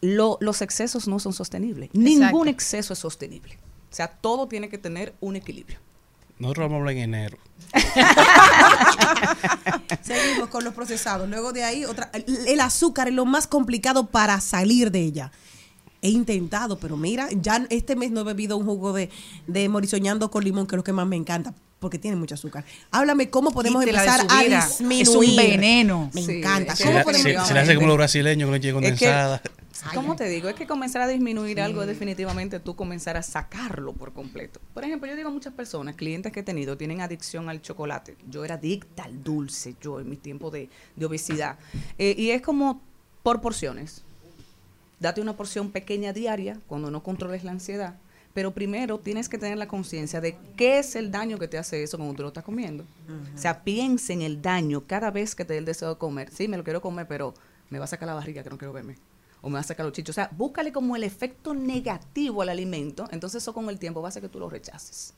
lo- 0.00 0.38
los 0.40 0.62
excesos 0.62 1.08
no 1.08 1.18
son 1.18 1.32
sostenibles, 1.32 1.90
Exacto. 1.94 2.00
ningún 2.08 2.48
exceso 2.48 2.92
es 2.92 2.98
sostenible. 2.98 3.58
O 3.90 3.94
sea, 3.94 4.08
todo 4.08 4.48
tiene 4.48 4.68
que 4.68 4.78
tener 4.78 5.14
un 5.20 5.36
equilibrio. 5.36 5.78
Nosotros 6.38 6.64
vamos 6.66 6.76
a 6.76 6.78
hablar 6.78 6.94
en 6.94 7.02
enero. 7.14 7.38
Seguimos 10.02 10.48
con 10.48 10.64
los 10.64 10.74
procesados. 10.74 11.28
Luego 11.28 11.52
de 11.52 11.64
ahí, 11.64 11.84
otra, 11.84 12.10
el, 12.12 12.24
el 12.46 12.60
azúcar 12.60 13.08
es 13.08 13.14
lo 13.14 13.24
más 13.24 13.46
complicado 13.46 14.06
para 14.06 14.40
salir 14.40 14.90
de 14.90 15.00
ella. 15.00 15.32
He 16.00 16.10
intentado, 16.10 16.78
pero 16.78 16.96
mira, 16.96 17.28
ya 17.32 17.66
este 17.70 17.96
mes 17.96 18.12
no 18.12 18.20
he 18.20 18.24
bebido 18.24 18.56
un 18.56 18.64
jugo 18.66 18.92
de, 18.92 19.10
de 19.48 19.68
morisoñando 19.68 20.30
con 20.30 20.44
limón, 20.44 20.66
que 20.66 20.76
es 20.76 20.78
lo 20.78 20.84
que 20.84 20.92
más 20.92 21.06
me 21.08 21.16
encanta, 21.16 21.54
porque 21.78 21.98
tiene 21.98 22.16
mucho 22.16 22.34
azúcar. 22.34 22.64
Háblame 22.90 23.30
cómo 23.30 23.50
podemos 23.52 23.82
empezar 23.84 24.20
a 24.28 24.42
disminuir. 24.42 25.02
Es 25.02 25.08
un 25.08 25.36
veneno. 25.36 26.10
Me 26.12 26.22
Sí, 26.22 26.32
encanta. 26.38 26.72
es 26.72 26.78
Se, 26.78 26.84
¿Cómo 26.84 26.98
le- 26.98 27.04
¿Cómo 27.04 27.04
podemos 27.04 27.22
se- 27.22 27.22
podemos 27.22 27.24
llevar 27.32 27.46
se 27.48 27.54
le 27.54 27.60
hace 27.60 27.74
como 27.76 27.86
los 27.88 27.96
brasileños 27.96 28.46
con 28.46 28.52
leche 28.54 28.68
Es 28.68 28.72
que- 28.72 28.74
condensada. 28.74 29.42
¿Cómo 29.94 30.16
te 30.16 30.28
digo? 30.28 30.48
Es 30.48 30.56
que 30.56 30.66
comenzar 30.66 31.02
a 31.02 31.06
disminuir 31.06 31.60
algo 31.60 31.82
es 31.82 31.86
definitivamente 31.86 32.58
tú 32.58 32.74
comenzar 32.74 33.16
a 33.16 33.22
sacarlo 33.22 33.92
por 33.92 34.12
completo. 34.12 34.60
Por 34.74 34.82
ejemplo, 34.82 35.08
yo 35.08 35.14
digo 35.14 35.28
a 35.28 35.32
muchas 35.32 35.52
personas, 35.54 35.94
clientes 35.94 36.32
que 36.32 36.40
he 36.40 36.42
tenido, 36.42 36.76
tienen 36.76 37.00
adicción 37.00 37.48
al 37.48 37.62
chocolate. 37.62 38.16
Yo 38.28 38.44
era 38.44 38.56
adicta 38.56 39.04
al 39.04 39.22
dulce, 39.22 39.76
yo 39.80 40.00
en 40.00 40.10
mi 40.10 40.16
tiempo 40.16 40.50
de, 40.50 40.68
de 40.96 41.06
obesidad. 41.06 41.58
Eh, 41.96 42.12
y 42.18 42.30
es 42.30 42.42
como 42.42 42.82
por 43.22 43.40
porciones. 43.40 44.02
Date 44.98 45.20
una 45.20 45.36
porción 45.36 45.70
pequeña 45.70 46.12
diaria 46.12 46.58
cuando 46.66 46.90
no 46.90 47.04
controles 47.04 47.44
la 47.44 47.52
ansiedad. 47.52 47.94
Pero 48.34 48.52
primero 48.52 48.98
tienes 48.98 49.28
que 49.28 49.38
tener 49.38 49.58
la 49.58 49.66
conciencia 49.66 50.20
de 50.20 50.36
qué 50.56 50.78
es 50.78 50.94
el 50.96 51.10
daño 51.10 51.38
que 51.38 51.48
te 51.48 51.58
hace 51.58 51.82
eso 51.82 51.96
cuando 51.96 52.14
tú 52.14 52.22
lo 52.22 52.28
estás 52.28 52.44
comiendo. 52.44 52.84
O 53.34 53.38
sea, 53.38 53.64
piensa 53.64 54.12
en 54.12 54.22
el 54.22 54.40
daño 54.40 54.84
cada 54.86 55.10
vez 55.10 55.34
que 55.34 55.44
te 55.44 55.54
dé 55.54 55.58
el 55.58 55.64
deseo 55.64 55.88
de 55.88 55.98
comer. 55.98 56.30
Sí, 56.30 56.46
me 56.46 56.56
lo 56.56 56.64
quiero 56.64 56.80
comer, 56.80 57.08
pero 57.08 57.34
me 57.70 57.78
va 57.78 57.86
a 57.86 57.88
sacar 57.88 58.06
la 58.06 58.14
barriga 58.14 58.42
que 58.42 58.50
no 58.50 58.58
quiero 58.58 58.72
verme. 58.72 58.96
O 59.40 59.48
me 59.48 59.54
va 59.54 59.60
a 59.60 59.64
sacar 59.64 59.86
los 59.86 59.92
chichos. 59.92 60.14
O 60.14 60.14
sea, 60.14 60.30
búscale 60.36 60.72
como 60.72 60.94
el 60.96 61.04
efecto 61.04 61.54
negativo 61.54 62.42
al 62.42 62.48
alimento. 62.48 63.08
Entonces 63.10 63.42
eso 63.42 63.52
con 63.54 63.68
el 63.68 63.78
tiempo 63.78 64.02
va 64.02 64.08
a 64.08 64.10
hacer 64.10 64.22
que 64.22 64.28
tú 64.28 64.38
lo 64.38 64.50
rechaces. 64.50 65.14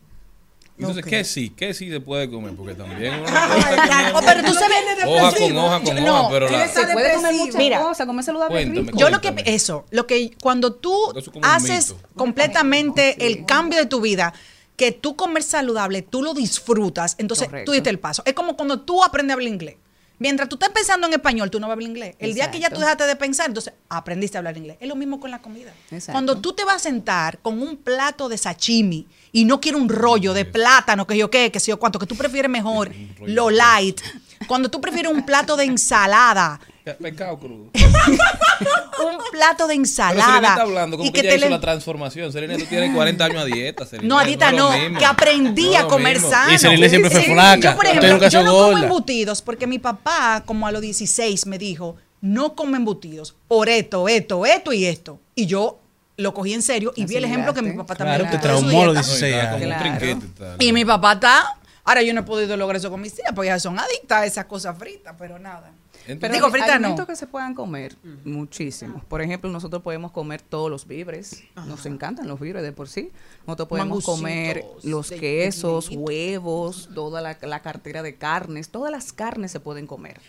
Entonces. 0.79 1.05
¿qué 1.05 1.25
sí? 1.25 1.51
¿Qué 1.51 1.75
sí 1.75 1.91
se 1.91 2.01
puede 2.01 2.31
comer? 2.31 2.55
Porque 2.55 2.75
también 2.75 3.15
uno 3.15 3.25
no 3.31 4.19
Oh, 4.19 4.21
pero 4.25 4.43
tú 4.45 4.55
sabes- 4.55 4.77
hoja 5.07 5.33
con 5.37 5.57
hoja 5.57 5.81
con 5.83 6.05
No, 6.05 6.21
hoja, 6.21 6.29
pero 6.31 6.49
la, 6.51 6.69
Se 6.69 6.87
puede 6.87 7.15
comer 7.15 7.35
muchas 7.35 7.55
Mira, 7.57 7.81
cosas, 7.83 8.07
comer 8.07 8.25
saludable 8.25 8.65
Cuéntame. 8.73 8.93
Yo 8.99 9.11
lo 9.11 9.21
que 9.21 9.35
eso, 9.47 9.85
lo 9.91 10.07
que 10.07 10.31
cuando 10.43 10.73
tú 10.73 10.95
haces 11.43 11.91
mito. 11.93 12.09
completamente 12.17 13.27
el 13.27 13.45
cambio 13.45 13.79
de 13.79 13.87
tu 13.87 14.01
vida, 14.01 14.33
que 14.77 14.93
tú 14.93 15.17
comer 15.17 15.43
saludable, 15.43 16.01
tú 16.03 16.23
lo 16.23 16.33
disfrutas, 16.33 17.15
entonces 17.19 17.49
Correcto. 17.49 17.67
tú 17.71 17.73
diste 17.73 17.91
el 17.91 17.99
paso. 17.99 18.23
Es 18.25 18.33
como 18.33 18.57
cuando 18.57 18.81
tú 18.81 19.05
aprendes 19.05 19.33
a 19.33 19.35
hablar 19.35 19.49
inglés. 19.53 19.77
Mientras 20.21 20.51
tú 20.51 20.57
estés 20.57 20.69
pensando 20.69 21.07
en 21.07 21.15
español, 21.15 21.51
tú 21.51 21.59
no 21.59 21.67
vas 21.67 21.71
a 21.71 21.75
hablar 21.77 21.89
inglés. 21.89 22.15
El 22.19 22.35
día 22.35 22.51
que 22.51 22.61
ya 22.61 22.69
tú 22.69 22.79
dejaste 22.79 23.05
de 23.05 23.17
pensar, 23.17 23.47
entonces 23.47 23.73
aprendiste 23.89 24.37
a 24.37 24.41
hablar 24.41 24.55
inglés. 24.55 24.77
Es 24.79 24.87
lo 24.87 24.95
mismo 24.95 25.19
con 25.19 25.31
la 25.31 25.41
comida. 25.41 25.73
Exacto. 25.91 26.13
Cuando 26.13 26.39
tú 26.39 26.53
te 26.53 26.63
vas 26.63 26.77
a 26.77 26.79
sentar 26.79 27.39
con 27.39 27.63
un 27.63 27.79
plato 27.79 28.29
de 28.29 28.37
sashimi 28.37 29.09
y 29.33 29.47
no 29.47 29.63
quieres 29.63 29.81
un 29.81 29.89
rollo 29.89 30.35
de 30.35 30.45
plátano, 30.45 31.07
que 31.07 31.17
yo 31.17 31.31
qué, 31.31 31.51
que 31.51 31.59
sé 31.59 31.71
yo 31.71 31.79
cuánto, 31.79 31.99
que 31.99 32.05
tú 32.05 32.17
prefieres 32.17 32.51
mejor 32.51 32.93
lo 33.27 33.49
light. 33.49 33.99
Cuando 34.47 34.71
tú 34.71 34.83
prefieres 34.83 35.11
un 35.11 35.25
plato 35.25 35.57
de 35.57 35.65
ensalada, 35.65 36.61
pescado 37.01 37.39
crudo. 37.39 37.71
un 37.75 39.19
plato 39.33 39.67
de 39.67 39.75
Pero 39.77 39.87
Serena 39.87 40.15
ensalada 40.17 40.49
está 40.49 40.63
hablando 40.63 40.97
como 40.97 41.09
y 41.09 41.13
que, 41.13 41.21
que 41.23 41.29
ella 41.29 41.37
hizo 41.37 41.45
le- 41.47 41.51
la 41.51 41.61
transformación. 41.61 42.33
Serena, 42.33 42.57
tú 42.57 42.65
tienes 42.67 42.95
40 42.95 43.25
años 43.25 43.43
a 43.43 43.45
dieta. 43.45 43.87
Serena. 43.87 44.09
No, 44.09 44.19
Adita, 44.19 44.47
es 44.49 44.53
lo 44.53 44.59
no, 44.71 44.79
mismo. 44.79 44.99
que 44.99 45.05
aprendí 45.05 45.71
No 45.71 45.79
a 45.79 45.89
comer 45.89 46.15
mismo. 46.17 46.31
sano. 46.31 46.53
Y 46.53 46.59
Celine 46.59 46.89
siempre 46.89 47.11
fue 47.11 47.23
Sí, 47.23 47.33
flaca. 47.33 47.71
Yo, 47.71 47.77
por 47.77 47.87
ejemplo, 47.87 48.09
nunca 48.13 48.29
yo 48.29 48.43
no 48.43 48.53
como 48.53 48.79
embutidos 48.79 49.43
porque 49.43 49.67
mi 49.67 49.79
papá, 49.79 50.43
como 50.47 50.67
a 50.67 50.73
los 50.73 50.81
16, 50.83 51.47
me 51.47 51.59
dijo, 51.59 51.97
no 52.21 52.55
come 52.55 52.77
embutidos 52.77 53.35
por 53.49 53.69
esto, 53.69 54.09
esto, 54.09 54.45
esto 54.47 54.73
y 54.73 54.85
esto. 54.87 55.21
Y 55.35 55.47
yo 55.47 55.79
lo 56.17 56.35
cogí 56.35 56.53
en 56.53 56.63
serio 56.63 56.93
y 56.97 57.07
vi 57.07 57.17
el 57.17 57.25
ejemplo 57.25 57.55
que 57.55 57.63
mi 57.63 57.73
papá 57.77 57.95
también 57.95 58.19
Claro, 58.21 58.37
te 58.37 58.43
traumó 58.43 58.83
a 58.83 58.87
los 58.87 58.95
dieta. 58.95 59.09
16 59.09 59.21
No, 59.23 59.29
y 59.29 59.33
está 59.33 59.41
años. 59.41 59.53
como 59.53 59.65
un 59.65 59.79
Claro. 59.79 59.99
trinquete, 59.99 60.27
está. 60.27 60.65
Y 60.65 60.73
mi 60.73 60.85
papá 60.85 61.13
está... 61.15 61.57
Ahora 61.83 62.03
yo 62.03 62.13
no 62.13 62.21
he 62.21 62.25
podido 62.25 62.57
lograr 62.59 62.77
eso 62.77 62.91
con 62.91 63.01
mis 63.01 63.19
hijas 63.19 63.33
porque 63.35 63.49
ellas 63.49 63.63
son 63.63 63.79
adictas 63.79 64.19
a 64.21 64.27
esas 64.27 64.45
cosas 64.45 64.77
fritas, 64.79 65.15
pero 65.19 65.39
nada. 65.39 65.73
Entonces, 66.07 66.33
Digo, 66.33 66.47
hay 66.47 66.53
frita 66.53 66.67
no. 66.67 66.73
alimentos 66.87 67.07
que 67.07 67.17
se 67.17 67.27
puedan 67.27 67.55
comer, 67.55 67.97
muchísimos. 68.25 69.05
Por 69.05 69.23
ejemplo, 69.23 69.51
nosotros 69.51 69.83
podemos 69.83 70.13
comer 70.13 70.41
todos 70.43 70.71
los 70.71 70.87
víveres. 70.87 71.43
Nos 71.67 71.87
encantan 71.87 72.27
los 72.27 72.41
víveres 72.41 72.63
de 72.63 72.73
por 72.73 72.89
sí. 72.89 73.11
Nosotros 73.47 73.69
podemos 73.69 73.89
Mangucitos 73.89 74.17
comer 74.17 74.65
los 74.83 75.11
de- 75.11 75.17
quesos, 75.19 75.91
de- 75.91 75.97
huevos, 75.97 76.89
toda 76.95 77.21
la, 77.21 77.37
la 77.43 77.61
cartera 77.63 78.03
de 78.03 78.17
carnes. 78.17 78.71
Todas 78.71 78.91
las 78.91 79.13
carnes 79.13 79.53
se 79.53 79.61
pueden 79.61 79.87
comer. 79.87 80.21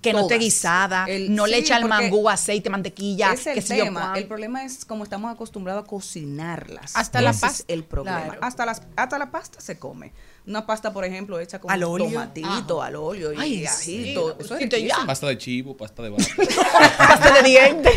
Que 0.00 0.12
no 0.12 0.20
esté 0.20 0.38
guisada, 0.38 1.06
El- 1.06 1.34
no 1.34 1.46
le 1.46 1.56
sí, 1.56 1.62
echa 1.62 1.78
el 1.78 1.86
mangú, 1.86 2.28
aceite, 2.28 2.70
mantequilla, 2.70 3.32
Es 3.32 3.46
el 3.46 3.64
tema. 3.64 4.00
cuánto. 4.00 4.18
El 4.20 4.26
problema 4.28 4.64
es 4.64 4.84
como 4.84 5.02
estamos 5.04 5.32
acostumbrados 5.32 5.84
a 5.84 5.86
cocinarlas. 5.86 6.96
Hasta 6.96 7.20
la 7.20 7.32
pasta. 7.32 7.64
El 7.68 7.84
problema. 7.84 8.22
Claro. 8.24 8.38
Hasta, 8.42 8.66
las, 8.66 8.82
hasta 8.94 9.18
la 9.18 9.30
pasta 9.30 9.60
se 9.60 9.78
come. 9.78 10.12
Una 10.46 10.64
pasta, 10.64 10.92
por 10.92 11.04
ejemplo, 11.04 11.38
hecha 11.40 11.58
con 11.60 11.70
Al 11.70 11.82
óleo. 11.82 12.06
tomatito, 12.08 12.80
al 12.82 12.94
óleo 12.96 13.32
y 13.32 13.36
Ay, 13.38 13.66
ajito. 13.66 14.36
sí, 14.38 14.44
Eso 14.44 14.56
es. 14.56 14.92
Pasta 15.06 15.26
de 15.26 15.38
chivo, 15.38 15.76
pasta 15.76 16.02
de 16.04 16.10
vaca. 16.10 16.24
pasta 16.98 17.34
de 17.34 17.42
dientes. 17.48 17.94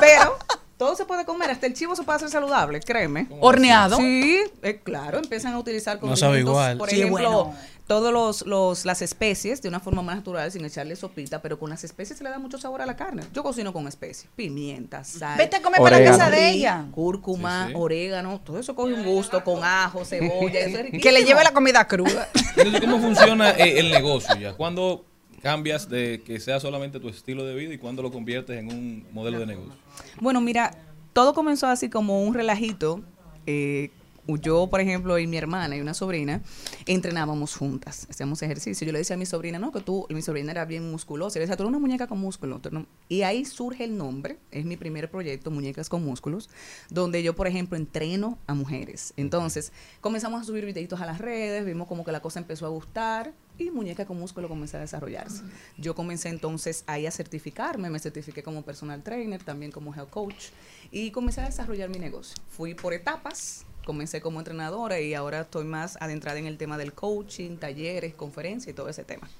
Pero 0.00 0.38
todo 0.76 0.94
se 0.96 1.04
puede 1.06 1.24
comer, 1.24 1.50
hasta 1.50 1.66
el 1.66 1.74
chivo 1.74 1.96
se 1.96 2.02
puede 2.02 2.16
hacer 2.16 2.28
saludable, 2.28 2.80
créeme. 2.80 3.26
Horneado. 3.40 3.96
Sí, 3.96 4.38
eh, 4.62 4.80
claro, 4.82 5.18
empiezan 5.18 5.54
a 5.54 5.58
utilizar 5.58 5.98
No 6.02 6.16
sabe 6.16 6.42
condimentos, 6.44 6.52
igual. 6.52 6.78
por 6.78 6.90
Sí, 6.90 6.96
ejemplo, 7.00 7.44
bueno. 7.44 7.54
todos 7.86 8.12
los, 8.12 8.44
los 8.46 8.84
las 8.84 9.00
especies 9.00 9.62
de 9.62 9.68
una 9.70 9.80
forma 9.80 10.02
más 10.02 10.16
natural 10.16 10.52
sin 10.52 10.64
echarle 10.66 10.94
sopita, 10.96 11.40
pero 11.40 11.58
con 11.58 11.70
las 11.70 11.82
especies 11.84 12.18
se 12.18 12.24
le 12.24 12.30
da 12.30 12.38
mucho 12.38 12.58
sabor 12.58 12.82
a 12.82 12.86
la 12.86 12.94
carne. 12.94 13.22
Yo 13.32 13.42
cocino 13.42 13.72
con 13.72 13.88
especies, 13.88 14.28
pimienta, 14.36 15.02
sal, 15.04 15.38
Vete 15.38 15.56
a 15.56 15.62
comer 15.62 15.80
para 15.80 16.04
casa 16.04 16.28
de 16.28 16.50
ella. 16.50 16.84
cúrcuma, 16.92 17.66
Sí, 17.68 17.72
sí. 17.72 17.78
orégano, 17.80 18.40
todo 18.44 18.58
eso 18.58 18.74
coge 18.74 18.92
un 18.92 19.04
gusto 19.04 19.42
con 19.44 19.64
ajo, 19.64 20.04
cebolla, 20.04 20.60
eso 20.60 20.78
es. 20.80 20.90
Que 21.02 21.12
le 21.12 21.24
lleve 21.24 21.42
la 21.42 21.52
comida 21.52 21.86
cruda. 21.88 22.28
Entonces, 22.56 22.80
¿cómo 22.82 22.98
funciona 22.98 23.50
eh, 23.52 23.78
el 23.78 23.90
negocio 23.90 24.34
ya? 24.36 24.52
¿Cuándo 24.54 25.04
cambias 25.46 25.88
de 25.88 26.22
que 26.26 26.40
sea 26.40 26.58
solamente 26.58 26.98
tu 26.98 27.08
estilo 27.08 27.44
de 27.44 27.54
vida 27.54 27.72
y 27.72 27.78
cuándo 27.78 28.02
lo 28.02 28.10
conviertes 28.10 28.58
en 28.58 28.66
un 28.66 29.06
modelo 29.12 29.38
de 29.38 29.46
negocio? 29.46 29.72
Bueno, 30.20 30.40
mira, 30.40 30.72
todo 31.12 31.34
comenzó 31.34 31.68
así 31.68 31.88
como 31.88 32.24
un 32.24 32.34
relajito. 32.34 33.00
eh, 33.46 33.90
yo, 34.28 34.68
por 34.68 34.80
ejemplo, 34.80 35.18
y 35.18 35.26
mi 35.26 35.36
hermana 35.36 35.76
y 35.76 35.80
una 35.80 35.94
sobrina 35.94 36.42
entrenábamos 36.86 37.56
juntas, 37.56 38.06
hacíamos 38.10 38.42
ejercicio. 38.42 38.86
Yo 38.86 38.92
le 38.92 38.98
decía 38.98 39.14
a 39.14 39.18
mi 39.18 39.26
sobrina, 39.26 39.58
no, 39.58 39.72
que 39.72 39.80
tú, 39.80 40.06
mi 40.10 40.22
sobrina 40.22 40.50
era 40.52 40.64
bien 40.64 40.90
musculosa. 40.90 41.38
Y 41.38 41.40
le 41.40 41.44
decía, 41.44 41.56
tú 41.56 41.62
eres 41.62 41.70
una 41.70 41.78
muñeca 41.78 42.06
con 42.06 42.18
músculo. 42.18 42.60
Y 43.08 43.22
ahí 43.22 43.44
surge 43.44 43.84
el 43.84 43.96
nombre, 43.96 44.38
es 44.50 44.64
mi 44.64 44.76
primer 44.76 45.10
proyecto, 45.10 45.50
Muñecas 45.50 45.88
con 45.88 46.04
Músculos, 46.04 46.48
donde 46.90 47.22
yo, 47.22 47.34
por 47.34 47.46
ejemplo, 47.46 47.76
entreno 47.76 48.38
a 48.46 48.54
mujeres. 48.54 49.12
Entonces, 49.16 49.72
comenzamos 50.00 50.42
a 50.42 50.44
subir 50.44 50.64
videitos 50.64 51.00
a 51.00 51.06
las 51.06 51.18
redes, 51.18 51.64
vimos 51.64 51.88
como 51.88 52.04
que 52.04 52.12
la 52.12 52.20
cosa 52.20 52.40
empezó 52.40 52.66
a 52.66 52.70
gustar 52.70 53.32
y 53.58 53.70
Muñeca 53.70 54.04
con 54.06 54.18
Músculo 54.18 54.48
comenzó 54.48 54.76
a 54.76 54.80
desarrollarse. 54.80 55.42
Yo 55.78 55.94
comencé 55.94 56.28
entonces 56.28 56.84
ahí 56.86 57.06
a 57.06 57.10
certificarme, 57.10 57.90
me 57.90 57.98
certifiqué 57.98 58.42
como 58.42 58.62
personal 58.62 59.02
trainer, 59.02 59.42
también 59.42 59.72
como 59.72 59.94
health 59.94 60.10
coach 60.10 60.46
y 60.90 61.10
comencé 61.10 61.40
a 61.40 61.44
desarrollar 61.44 61.88
mi 61.88 61.98
negocio. 61.98 62.36
Fui 62.48 62.74
por 62.74 62.92
etapas, 62.92 63.64
comencé 63.86 64.20
como 64.20 64.40
entrenadora 64.40 65.00
y 65.00 65.14
ahora 65.14 65.40
estoy 65.42 65.64
más 65.64 65.96
adentrada 66.02 66.38
en 66.38 66.46
el 66.46 66.58
tema 66.58 66.76
del 66.76 66.92
coaching, 66.92 67.56
talleres, 67.56 68.14
conferencias 68.14 68.70
y 68.70 68.74
todo 68.76 68.90
ese 68.90 69.04
tema. 69.04 69.30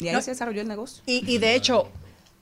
Y 0.00 0.08
ahí 0.08 0.14
No. 0.14 0.20
se 0.20 0.32
desarrolló 0.32 0.60
el 0.60 0.68
negocio. 0.68 1.02
Y, 1.06 1.24
y 1.32 1.38
de 1.38 1.54
hecho, 1.54 1.88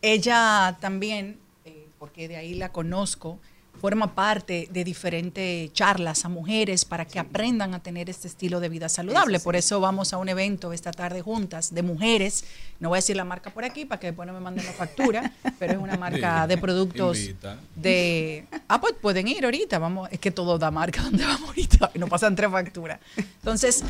ella 0.03 0.77
también, 0.81 1.39
eh, 1.65 1.87
porque 1.99 2.27
de 2.27 2.37
ahí 2.37 2.55
la 2.55 2.73
conozco, 2.73 3.39
forma 3.79 4.15
parte 4.15 4.69
de 4.71 4.85
diferentes 4.85 5.73
charlas 5.73 6.25
a 6.25 6.29
mujeres 6.29 6.85
para 6.85 7.05
que 7.07 7.19
aprendan 7.19 7.75
a 7.75 7.83
tener 7.83 8.11
este 8.11 8.29
estilo 8.29 8.61
de 8.61 8.69
vida 8.69 8.89
saludable. 8.89 9.37
Eso 9.37 9.43
sí. 9.43 9.45
Por 9.45 9.57
eso 9.57 9.81
vamos 9.81 10.13
a 10.13 10.19
un 10.19 10.29
evento 10.29 10.73
esta 10.73 10.93
tarde 10.93 11.23
juntas 11.23 11.73
de 11.73 11.83
mujeres. 11.83 12.45
No 12.81 12.89
voy 12.91 12.97
a 12.97 13.01
decir 13.01 13.17
la 13.17 13.25
marca 13.25 13.51
por 13.51 13.65
aquí 13.65 13.85
para 13.85 13.99
que 14.01 14.09
después 14.09 14.27
no 14.27 14.33
me 14.33 14.41
manden 14.41 14.67
la 14.67 14.73
factura, 14.73 15.33
pero 15.59 15.73
es 15.75 15.79
una 15.79 15.97
marca 15.99 16.43
Sí. 16.43 16.49
de 16.49 16.59
productos 16.59 17.19
Invita. 17.19 17.59
de... 17.77 18.47
Ah, 18.69 18.81
pues 18.81 18.95
pueden 19.01 19.29
ir 19.29 19.45
ahorita, 19.45 19.79
vamos, 19.79 20.09
es 20.13 20.19
que 20.19 20.31
todo 20.31 20.59
da 20.59 20.71
marca 20.71 21.03
donde 21.05 21.25
vamos 21.25 21.49
ahorita 21.49 21.91
y 21.95 21.99
no 21.99 22.07
pasan 22.09 22.35
tres 22.37 22.51
facturas. 22.51 23.01
Entonces, 23.17 23.83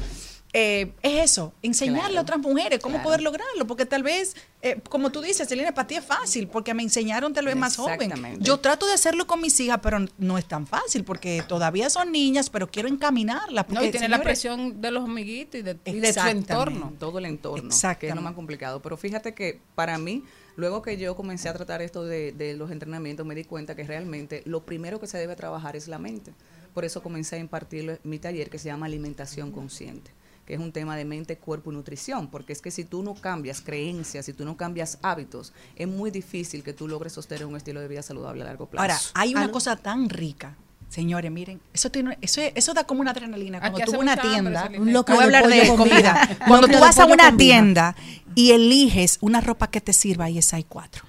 eh, 0.54 0.94
es 1.02 1.30
eso, 1.32 1.52
enseñarle 1.60 2.16
a 2.16 2.22
otras 2.22 2.38
mujeres 2.38 2.78
cómo 2.80 3.02
poder 3.02 3.20
lograrlo, 3.20 3.66
porque 3.66 3.84
tal 3.84 4.02
vez, 4.02 4.34
eh, 4.62 4.80
como 4.88 5.10
tú 5.10 5.20
dices, 5.20 5.46
Celina, 5.46 5.72
para 5.72 5.86
ti 5.86 5.96
es 5.96 6.04
fácil, 6.04 6.48
porque 6.48 6.72
me 6.72 6.82
enseñaron 6.82 7.34
tal 7.34 7.44
vez 7.44 7.56
más 7.56 7.76
joven. 7.76 8.10
Yo 8.40 8.58
trato 8.58 8.86
de 8.86 8.94
hacerlo 8.94 9.26
con 9.26 9.42
mis 9.42 9.60
hijas, 9.60 9.80
pero 9.82 9.98
no 10.16 10.38
es 10.38 10.46
tan 10.46 10.66
fácil, 10.66 11.04
porque 11.04 11.44
todavía 11.46 11.90
son 11.90 12.12
niñas, 12.12 12.48
pero 12.48 12.70
quiero 12.70 12.88
encaminarlas. 12.88 13.68
No, 13.68 13.74
porque, 13.74 13.88
y 13.88 13.90
tiene 13.90 14.08
la 14.08 14.22
presión 14.22 14.80
de 14.80 14.90
los 14.90 15.04
amiguitos 15.04 15.60
y 15.60 15.62
de, 15.62 15.72
y 15.84 15.92
de 16.00 16.00
su 16.00 16.18
Exactamente. 16.20 16.52
entorno. 16.54 16.92
todo 16.98 17.18
el 17.18 17.26
entorno, 17.26 17.74
que 18.00 18.08
es 18.08 18.14
lo 18.14 18.22
más 18.22 18.34
complicado. 18.34 18.80
Pero 18.80 18.96
fíjate 18.96 19.34
que 19.34 19.60
para 19.74 19.98
mí, 19.98 20.24
luego 20.56 20.80
que 20.80 20.96
yo 20.96 21.14
comencé 21.14 21.50
a 21.50 21.52
tratar 21.52 21.82
esto 21.82 22.04
de, 22.04 22.32
de 22.32 22.54
los 22.54 22.70
entrenamientos, 22.70 23.26
me 23.26 23.34
di 23.34 23.44
cuenta 23.44 23.76
que 23.76 23.84
realmente 23.84 24.42
lo 24.46 24.64
primero 24.64 24.98
que 24.98 25.06
se 25.06 25.18
debe 25.18 25.36
trabajar 25.36 25.76
es 25.76 25.88
la 25.88 25.98
mente. 25.98 26.32
Por 26.72 26.86
eso 26.86 27.02
comencé 27.02 27.36
a 27.36 27.38
impartir 27.38 28.00
mi 28.02 28.18
taller 28.18 28.48
que 28.48 28.58
se 28.58 28.66
llama 28.66 28.86
Alimentación 28.86 29.52
Consciente 29.52 30.17
que 30.48 30.54
es 30.54 30.60
un 30.60 30.72
tema 30.72 30.96
de 30.96 31.04
mente, 31.04 31.36
cuerpo 31.36 31.70
y 31.70 31.74
nutrición, 31.74 32.28
porque 32.28 32.54
es 32.54 32.62
que 32.62 32.70
si 32.70 32.82
tú 32.82 33.02
no 33.02 33.14
cambias 33.14 33.60
creencias, 33.60 34.24
si 34.24 34.32
tú 34.32 34.46
no 34.46 34.56
cambias 34.56 34.98
hábitos, 35.02 35.52
es 35.76 35.86
muy 35.86 36.10
difícil 36.10 36.62
que 36.62 36.72
tú 36.72 36.88
logres 36.88 37.12
sostener 37.12 37.44
un 37.44 37.54
estilo 37.54 37.82
de 37.82 37.88
vida 37.88 38.00
saludable 38.00 38.40
a 38.44 38.46
largo 38.46 38.64
plazo. 38.64 38.82
Ahora, 38.82 38.98
hay 39.12 39.34
una 39.34 39.50
cosa 39.50 39.76
tan 39.76 40.08
rica. 40.08 40.56
Señores, 40.88 41.30
miren, 41.30 41.60
eso 41.74 41.90
tiene, 41.90 42.16
eso, 42.22 42.40
eso 42.40 42.72
da 42.72 42.84
como 42.84 43.02
una 43.02 43.10
adrenalina. 43.10 43.60
Cuando 43.60 43.78
tú 43.80 43.92
vas 43.92 43.94
a 43.94 43.98
una 43.98 44.16
tienda, 44.16 44.70
Loca 44.70 45.12
voy 45.12 45.24
a 45.24 45.26
hablar 45.26 45.48
de 45.48 45.68
comida. 45.76 46.38
Cuando 46.48 46.66
tú 46.66 46.78
vas 46.80 46.98
a 46.98 47.04
una 47.04 47.36
tienda 47.36 47.94
y 48.34 48.52
eliges 48.52 49.18
una 49.20 49.42
ropa 49.42 49.70
que 49.70 49.82
te 49.82 49.92
sirva 49.92 50.30
y 50.30 50.38
esa 50.38 50.56
hay 50.56 50.64
cuatro. 50.64 51.04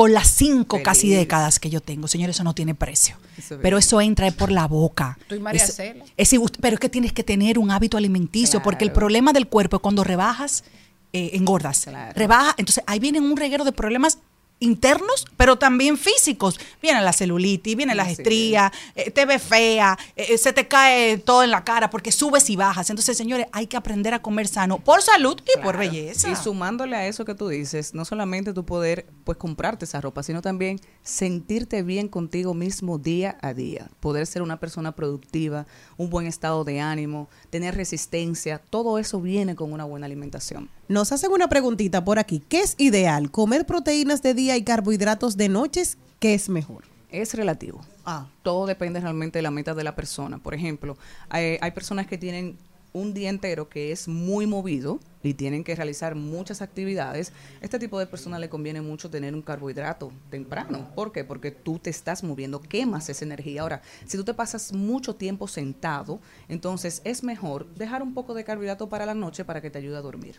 Con 0.00 0.14
las 0.14 0.28
cinco 0.28 0.82
casi 0.82 1.10
décadas 1.10 1.58
que 1.58 1.68
yo 1.68 1.82
tengo, 1.82 2.08
señores, 2.08 2.36
eso 2.36 2.42
no 2.42 2.54
tiene 2.54 2.74
precio. 2.74 3.16
Eso 3.36 3.58
pero 3.60 3.76
eso 3.76 4.00
entra 4.00 4.30
por 4.30 4.50
la 4.50 4.66
boca. 4.66 5.18
Tú 5.28 5.34
y 5.34 5.40
María 5.40 5.62
Es- 5.62 5.78
es 6.16 6.40
pero 6.58 6.74
es 6.74 6.80
que 6.80 6.88
tienes 6.88 7.12
que 7.12 7.22
tener 7.22 7.58
un 7.58 7.70
hábito 7.70 7.98
alimenticio, 7.98 8.62
porque 8.62 8.84
el 8.84 8.92
problema 8.92 9.34
del 9.34 9.46
cuerpo 9.46 9.76
es 9.76 9.82
cuando 9.82 10.02
rebajas, 10.02 10.64
eh, 11.12 11.32
engordas. 11.34 11.82
Claro. 11.84 12.14
Rebaja, 12.16 12.54
entonces 12.56 12.82
ahí 12.86 12.98
vienen 12.98 13.24
un 13.24 13.36
reguero 13.36 13.62
de 13.64 13.72
problemas 13.72 14.16
internos, 14.60 15.26
pero 15.36 15.56
también 15.58 15.96
físicos. 15.98 16.60
Viene 16.80 17.00
la 17.02 17.12
celulitis, 17.12 17.76
vienen 17.76 17.96
las 17.96 18.06
Sí. 18.08 18.12
estrías, 18.12 18.70
eh, 18.94 19.10
te 19.10 19.24
ves 19.26 19.42
fea, 19.42 19.98
eh, 20.16 20.36
se 20.38 20.52
te 20.52 20.68
cae 20.68 21.18
todo 21.18 21.42
en 21.42 21.50
la 21.50 21.64
cara 21.64 21.90
porque 21.90 22.12
subes 22.12 22.48
y 22.50 22.56
bajas. 22.56 22.90
Entonces, 22.90 23.16
señores, 23.16 23.46
hay 23.52 23.66
que 23.66 23.76
aprender 23.76 24.14
a 24.14 24.22
comer 24.22 24.46
sano 24.48 24.78
por 24.78 25.02
salud 25.02 25.40
y 25.56 25.60
por 25.62 25.76
belleza. 25.78 26.28
Y 26.30 26.36
sumándole 26.36 26.94
a 26.96 27.06
eso 27.06 27.24
que 27.24 27.34
tú 27.34 27.48
dices, 27.48 27.94
no 27.94 28.04
solamente 28.04 28.52
tú 28.52 28.64
poder 28.64 29.06
pues 29.24 29.38
comprarte 29.38 29.84
esa 29.86 30.00
ropa, 30.00 30.22
sino 30.22 30.42
también 30.42 30.78
sentirte 31.02 31.82
bien 31.82 32.08
contigo 32.08 32.54
mismo 32.54 32.98
día 32.98 33.38
a 33.40 33.54
día, 33.54 33.90
poder 34.00 34.26
ser 34.26 34.42
una 34.42 34.60
persona 34.60 34.92
productiva, 34.92 35.66
un 35.96 36.10
buen 36.10 36.26
estado 36.26 36.64
de 36.64 36.80
ánimo, 36.80 37.28
tener 37.50 37.74
resistencia, 37.74 38.58
todo 38.70 38.98
eso 38.98 39.20
viene 39.20 39.54
con 39.56 39.72
una 39.72 39.84
buena 39.84 40.06
alimentación. 40.06 40.68
Nos 40.88 41.12
hacen 41.12 41.30
una 41.30 41.48
preguntita 41.48 42.04
por 42.04 42.18
aquí. 42.18 42.42
¿Qué 42.48 42.60
es 42.60 42.74
ideal? 42.78 43.30
¿Comer 43.30 43.64
proteínas 43.64 44.22
de 44.22 44.34
día 44.34 44.49
y 44.56 44.64
carbohidratos 44.64 45.36
de 45.36 45.48
noches? 45.48 45.98
¿Qué 46.18 46.34
es 46.34 46.48
mejor? 46.48 46.84
Es 47.10 47.34
relativo. 47.34 47.80
Ah. 48.04 48.28
Todo 48.42 48.66
depende 48.66 49.00
realmente 49.00 49.38
de 49.38 49.42
la 49.42 49.50
meta 49.50 49.74
de 49.74 49.84
la 49.84 49.96
persona. 49.96 50.38
Por 50.38 50.54
ejemplo, 50.54 50.96
hay, 51.28 51.58
hay 51.60 51.70
personas 51.72 52.06
que 52.06 52.18
tienen 52.18 52.56
un 52.92 53.14
día 53.14 53.30
entero 53.30 53.68
que 53.68 53.92
es 53.92 54.08
muy 54.08 54.46
movido 54.46 55.00
y 55.22 55.34
tienen 55.34 55.64
que 55.64 55.74
realizar 55.74 56.14
muchas 56.14 56.62
actividades. 56.62 57.32
Este 57.60 57.78
tipo 57.78 57.98
de 57.98 58.06
personas 58.06 58.40
le 58.40 58.48
conviene 58.48 58.80
mucho 58.80 59.10
tener 59.10 59.34
un 59.34 59.42
carbohidrato 59.42 60.12
temprano. 60.30 60.90
¿Por 60.94 61.12
qué? 61.12 61.24
Porque 61.24 61.50
tú 61.50 61.78
te 61.78 61.90
estás 61.90 62.24
moviendo, 62.24 62.60
quemas 62.60 63.08
esa 63.08 63.24
energía. 63.24 63.62
Ahora, 63.62 63.82
si 64.06 64.16
tú 64.16 64.24
te 64.24 64.34
pasas 64.34 64.72
mucho 64.72 65.14
tiempo 65.14 65.46
sentado, 65.46 66.20
entonces 66.48 67.02
es 67.04 67.22
mejor 67.22 67.72
dejar 67.74 68.02
un 68.02 68.14
poco 68.14 68.34
de 68.34 68.44
carbohidrato 68.44 68.88
para 68.88 69.06
la 69.06 69.14
noche 69.14 69.44
para 69.44 69.60
que 69.60 69.70
te 69.70 69.78
ayude 69.78 69.96
a 69.96 70.02
dormir. 70.02 70.36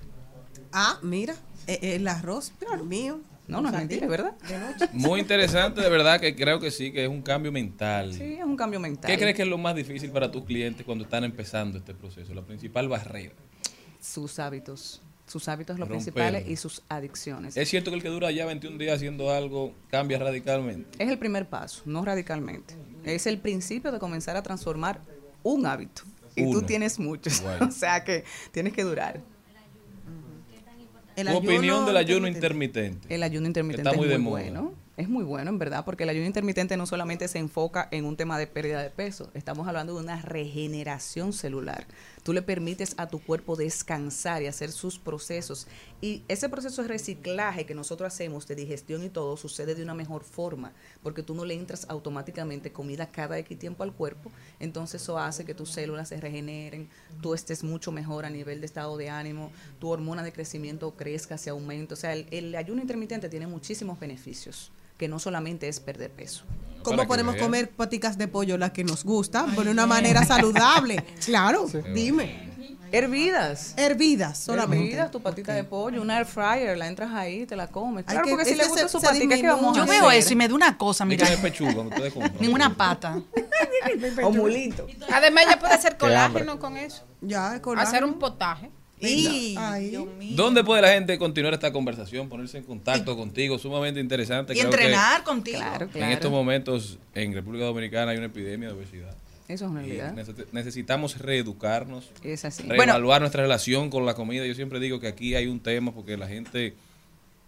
Ah, 0.73 0.99
mira, 1.01 1.35
eh, 1.67 1.95
el 1.95 2.07
arroz, 2.07 2.53
Dios 2.59 2.83
mío. 2.85 3.19
No, 3.51 3.61
no 3.61 3.67
es 3.67 3.75
mentira, 3.75 4.07
¿verdad? 4.07 4.33
De 4.47 4.57
noche. 4.57 4.89
Muy 4.93 5.19
interesante, 5.19 5.81
de 5.81 5.89
verdad 5.89 6.21
que 6.21 6.35
creo 6.35 6.59
que 6.59 6.71
sí, 6.71 6.91
que 6.91 7.03
es 7.03 7.09
un 7.09 7.21
cambio 7.21 7.51
mental. 7.51 8.13
Sí, 8.13 8.35
es 8.39 8.45
un 8.45 8.55
cambio 8.55 8.79
mental. 8.79 9.11
¿Qué 9.11 9.17
crees 9.17 9.35
que 9.35 9.41
es 9.41 9.47
lo 9.47 9.57
más 9.57 9.75
difícil 9.75 10.09
para 10.09 10.31
tus 10.31 10.45
clientes 10.45 10.85
cuando 10.85 11.03
están 11.03 11.25
empezando 11.25 11.77
este 11.77 11.93
proceso? 11.93 12.33
La 12.33 12.43
principal 12.43 12.87
barrera. 12.87 13.33
Sus 13.99 14.39
hábitos. 14.39 15.01
Sus 15.27 15.47
hábitos 15.49 15.77
los 15.77 15.87
Romperlo. 15.87 16.13
principales 16.13 16.49
y 16.49 16.55
sus 16.55 16.81
adicciones. 16.89 17.55
Es 17.57 17.69
cierto 17.69 17.91
que 17.91 17.97
el 17.97 18.03
que 18.03 18.09
dura 18.09 18.31
ya 18.31 18.45
21 18.45 18.77
días 18.77 18.95
haciendo 18.95 19.31
algo 19.31 19.73
cambia 19.89 20.17
radicalmente. 20.17 21.03
Es 21.03 21.09
el 21.09 21.17
primer 21.19 21.47
paso, 21.47 21.83
no 21.85 22.03
radicalmente. 22.05 22.73
Es 23.03 23.27
el 23.27 23.37
principio 23.37 23.91
de 23.91 23.99
comenzar 23.99 24.37
a 24.37 24.43
transformar 24.43 25.01
un 25.43 25.65
hábito. 25.65 26.03
Y 26.35 26.49
tú 26.49 26.61
tienes 26.61 26.99
muchos. 26.99 27.41
Bueno. 27.41 27.67
o 27.67 27.71
sea 27.71 28.03
que 28.03 28.23
tienes 28.51 28.71
que 28.73 28.83
durar. 28.83 29.21
El 31.29 31.35
opinión 31.35 31.85
del 31.85 31.97
ayuno 31.97 32.27
intermitente. 32.27 32.79
intermitente. 32.87 33.15
El 33.15 33.23
ayuno 33.23 33.47
intermitente 33.47 33.89
Está 33.89 33.97
muy 33.97 34.07
es 34.07 34.11
de 34.11 34.17
moda. 34.17 34.41
bueno. 34.41 34.73
Es 34.97 35.07
muy 35.07 35.23
bueno, 35.23 35.49
en 35.49 35.57
verdad, 35.57 35.85
porque 35.85 36.03
el 36.03 36.09
ayuno 36.09 36.25
intermitente 36.25 36.75
no 36.75 36.85
solamente 36.85 37.29
se 37.29 37.39
enfoca 37.39 37.87
en 37.91 38.03
un 38.03 38.17
tema 38.17 38.37
de 38.37 38.45
pérdida 38.45 38.83
de 38.83 38.89
peso, 38.89 39.31
estamos 39.33 39.65
hablando 39.65 39.95
de 39.95 40.03
una 40.03 40.21
regeneración 40.21 41.31
celular. 41.31 41.87
Tú 42.23 42.33
le 42.33 42.41
permites 42.41 42.93
a 42.97 43.07
tu 43.07 43.19
cuerpo 43.19 43.55
descansar 43.55 44.43
y 44.43 44.47
hacer 44.47 44.69
sus 44.69 44.99
procesos. 44.99 45.65
Y 46.01 46.23
ese 46.27 46.49
proceso 46.49 46.81
de 46.81 46.89
reciclaje 46.89 47.65
que 47.65 47.73
nosotros 47.73 48.13
hacemos 48.13 48.47
de 48.47 48.55
digestión 48.55 49.01
y 49.03 49.09
todo 49.09 49.37
sucede 49.37 49.75
de 49.75 49.83
una 49.83 49.93
mejor 49.93 50.25
forma, 50.25 50.73
porque 51.01 51.23
tú 51.23 51.35
no 51.35 51.45
le 51.45 51.53
entras 51.53 51.85
automáticamente 51.87 52.73
comida 52.73 53.11
cada 53.11 53.39
X 53.39 53.57
tiempo 53.57 53.83
al 53.83 53.93
cuerpo, 53.93 54.29
entonces 54.59 55.01
eso 55.01 55.17
hace 55.17 55.45
que 55.45 55.55
tus 55.55 55.71
células 55.71 56.09
se 56.09 56.19
regeneren, 56.19 56.89
tú 57.21 57.33
estés 57.33 57.63
mucho 57.63 57.93
mejor 57.93 58.25
a 58.25 58.29
nivel 58.29 58.59
de 58.59 58.65
estado 58.65 58.97
de 58.97 59.09
ánimo, 59.09 59.53
tu 59.79 59.87
hormona 59.87 60.21
de 60.21 60.33
crecimiento 60.33 60.91
crezca, 60.97 61.37
se 61.37 61.49
aumente. 61.49 61.93
O 61.93 61.97
sea, 61.97 62.13
el 62.13 62.53
ayuno 62.55 62.81
intermitente 62.81 63.29
tiene 63.29 63.47
muchísimos 63.47 63.97
beneficios, 63.97 64.69
que 65.01 65.07
no 65.07 65.17
solamente 65.17 65.67
es 65.67 65.79
perder 65.79 66.11
peso. 66.11 66.43
¿Cómo 66.83 67.07
podemos 67.07 67.35
comer 67.35 67.71
paticas 67.71 68.19
de 68.19 68.27
pollo, 68.27 68.55
las 68.59 68.69
que 68.69 68.83
nos 68.83 69.03
gustan, 69.03 69.55
de 69.55 69.71
una 69.71 69.87
manera 69.87 70.23
saludable? 70.23 71.03
Claro, 71.25 71.65
dime. 71.91 72.51
Hervidas. 72.91 73.73
Hervidas 73.77 74.37
solamente. 74.37 74.85
Hervidas, 74.85 75.09
tu 75.11 75.21
patita 75.21 75.53
de 75.53 75.63
pollo, 75.63 76.01
una 76.03 76.17
air 76.19 76.25
fryer, 76.27 76.77
la 76.77 76.87
entras 76.87 77.09
ahí, 77.13 77.47
te 77.47 77.55
la 77.55 77.67
comes. 77.67 78.05
Claro, 78.05 78.23
que- 78.25 78.29
porque 78.31 78.45
si 78.45 78.53
le 78.55 78.65
gusta 78.67 78.81
se- 78.87 78.89
su 78.89 78.99
¿qué 78.99 79.47
vamos 79.47 79.75
a 79.75 79.77
Yo 79.79 79.83
hacer? 79.85 80.01
veo 80.01 80.11
eso 80.11 80.33
y 80.33 80.35
me 80.35 80.47
da 80.47 80.53
una 80.53 80.77
cosa, 80.77 81.03
mira. 81.05 81.25
Dígame 81.27 81.41
pechuga 81.49 81.81
ustedes. 81.81 82.13
Ninguna 82.39 82.75
pata. 82.77 83.19
O 84.23 84.31
mulito. 84.31 84.85
Además, 85.11 85.45
ella 85.47 85.57
puede 85.59 85.73
hacer 85.73 85.97
colágeno 85.97 86.59
con 86.59 86.77
eso. 86.77 87.03
Ya, 87.21 87.59
con 87.61 87.79
Hacer 87.79 88.03
un 88.03 88.19
potaje. 88.19 88.69
¿Dónde 90.35 90.63
puede 90.63 90.81
la 90.81 90.89
gente 90.93 91.17
continuar 91.17 91.53
esta 91.53 91.71
conversación, 91.71 92.29
ponerse 92.29 92.57
en 92.59 92.63
contacto 92.63 93.15
contigo? 93.17 93.57
Sumamente 93.57 93.99
interesante. 93.99 94.53
Y 94.53 94.57
Creo 94.59 94.69
que 94.69 94.75
entrenar 94.77 95.23
contigo. 95.23 95.57
Claro, 95.59 95.89
En 95.93 96.03
estos 96.11 96.31
momentos 96.31 96.97
en 97.15 97.33
República 97.33 97.65
Dominicana 97.65 98.11
hay 98.11 98.17
una 98.17 98.27
epidemia 98.27 98.69
de 98.69 98.75
obesidad. 98.75 99.15
Eso 99.47 99.65
es 99.65 99.71
una 99.71 99.81
realidad. 99.81 100.15
neces- 100.15 100.45
necesitamos 100.53 101.17
reeducarnos, 101.17 102.09
Es 102.23 102.45
así. 102.45 102.63
reevaluar 102.63 103.19
nuestra 103.21 103.41
relación 103.41 103.89
con 103.89 104.05
la 104.05 104.13
comida. 104.13 104.45
Yo 104.45 104.55
siempre 104.55 104.79
digo 104.79 104.99
que 105.01 105.07
aquí 105.07 105.35
hay 105.35 105.47
un 105.47 105.59
tema 105.59 105.91
porque 105.93 106.15
la 106.15 106.27
gente 106.27 106.73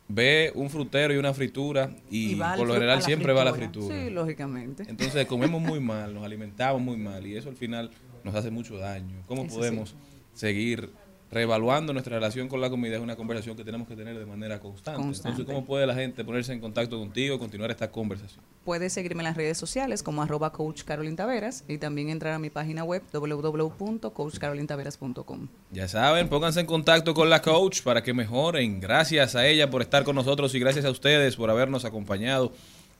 ve 0.09 0.51
un 0.53 0.69
frutero 0.69 1.13
y 1.13 1.17
una 1.17 1.33
fritura 1.33 1.91
y, 2.11 2.35
por 2.35 2.67
lo 2.67 2.73
general 2.73 3.01
siempre 3.01 3.31
va 3.31 3.43
a 3.43 3.45
la 3.45 3.53
fritura. 3.53 3.95
Sí, 3.95 4.09
lógicamente. 4.09 4.83
Entonces 4.87 5.25
comemos 5.27 5.61
muy 5.61 5.79
mal, 5.81 6.13
nos 6.13 6.25
alimentamos 6.25 6.81
muy 6.81 6.97
mal 6.97 7.25
y 7.25 7.37
eso 7.37 7.47
al 7.47 7.55
final 7.55 7.89
nos 8.25 8.35
hace 8.35 8.51
mucho 8.51 8.77
daño. 8.77 9.23
¿Cómo 9.25 9.45
Eso 9.45 9.55
podemos 9.55 9.95
seguir 10.33 10.89
reevaluando 11.33 11.93
nuestra 11.93 12.15
relación 12.15 12.47
con 12.47 12.61
la 12.61 12.69
comida? 12.69 12.95
Es 12.95 13.01
una 13.01 13.15
conversación 13.15 13.57
que 13.57 13.63
tenemos 13.63 13.87
que 13.87 13.95
tener 13.95 14.15
de 14.17 14.25
manera 14.25 14.59
constante. 14.59 15.01
Constante. 15.01 15.29
Entonces, 15.29 15.53
¿cómo 15.53 15.65
puede 15.65 15.87
la 15.87 15.95
gente 15.95 16.23
ponerse 16.23 16.53
en 16.53 16.59
contacto 16.59 16.99
contigo, 16.99 17.39
continuar 17.39 17.71
esta 17.71 17.91
conversación? 17.91 18.43
Puedes 18.63 18.93
seguirme 18.93 19.21
en 19.21 19.25
las 19.25 19.35
redes 19.35 19.57
sociales 19.57 20.03
como 20.03 20.21
arroba 20.21 20.51
coach 20.51 20.83
Taveras 20.83 21.63
y 21.67 21.77
también 21.77 22.09
entrar 22.09 22.33
a 22.33 22.39
mi 22.39 22.49
página 22.49 22.83
web 22.83 23.01
www.coachcarolintaveras.com. 23.11 25.47
Ya 25.71 25.87
saben, 25.87 26.27
pónganse 26.29 26.61
en 26.61 26.65
contacto 26.65 27.13
con 27.13 27.29
la 27.29 27.41
coach 27.41 27.81
para 27.81 28.03
que 28.03 28.13
mejoren. 28.13 28.79
Gracias 28.79 29.35
a 29.35 29.45
ella 29.47 29.69
por 29.69 29.81
estar 29.81 30.03
con 30.03 30.15
nosotros 30.15 30.55
y 30.55 30.59
gracias 30.59 30.85
a 30.85 30.91
ustedes 30.91 31.35
por 31.35 31.49
habernos 31.49 31.83
acompañado 31.85 32.51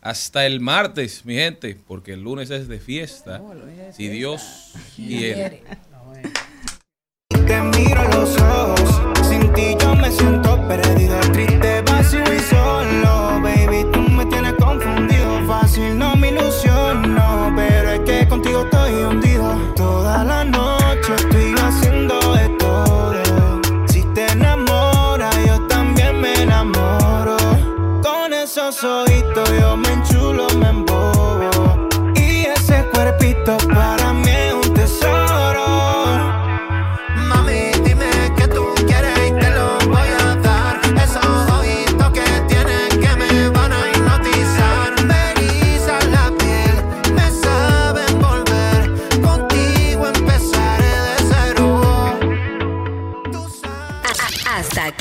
hasta 0.04 0.46
el 0.46 0.60
martes, 0.60 1.24
mi 1.24 1.36
gente, 1.36 1.78
porque 1.88 2.14
el 2.14 2.22
lunes 2.22 2.50
es 2.50 2.68
de 2.68 2.80
fiesta. 2.80 3.42
Si 3.94 4.10
Dios 4.10 4.74
quiere. 4.98 5.64
Te 7.48 7.62
miro 7.62 8.02
los 8.14 8.38
ojos, 8.42 9.02
sin 9.28 9.52
ti 9.54 9.76
yo 9.80 9.94
me 9.96 10.10
siento 10.10 10.58
perdido, 10.68 11.20
triste, 11.34 11.82
vacío 11.82 12.24
y 12.34 12.40
solo. 12.40 13.42
Baby, 13.42 13.86
tú 13.92 14.00
me 14.00 14.26
tienes 14.26 14.54
confundido, 14.54 15.23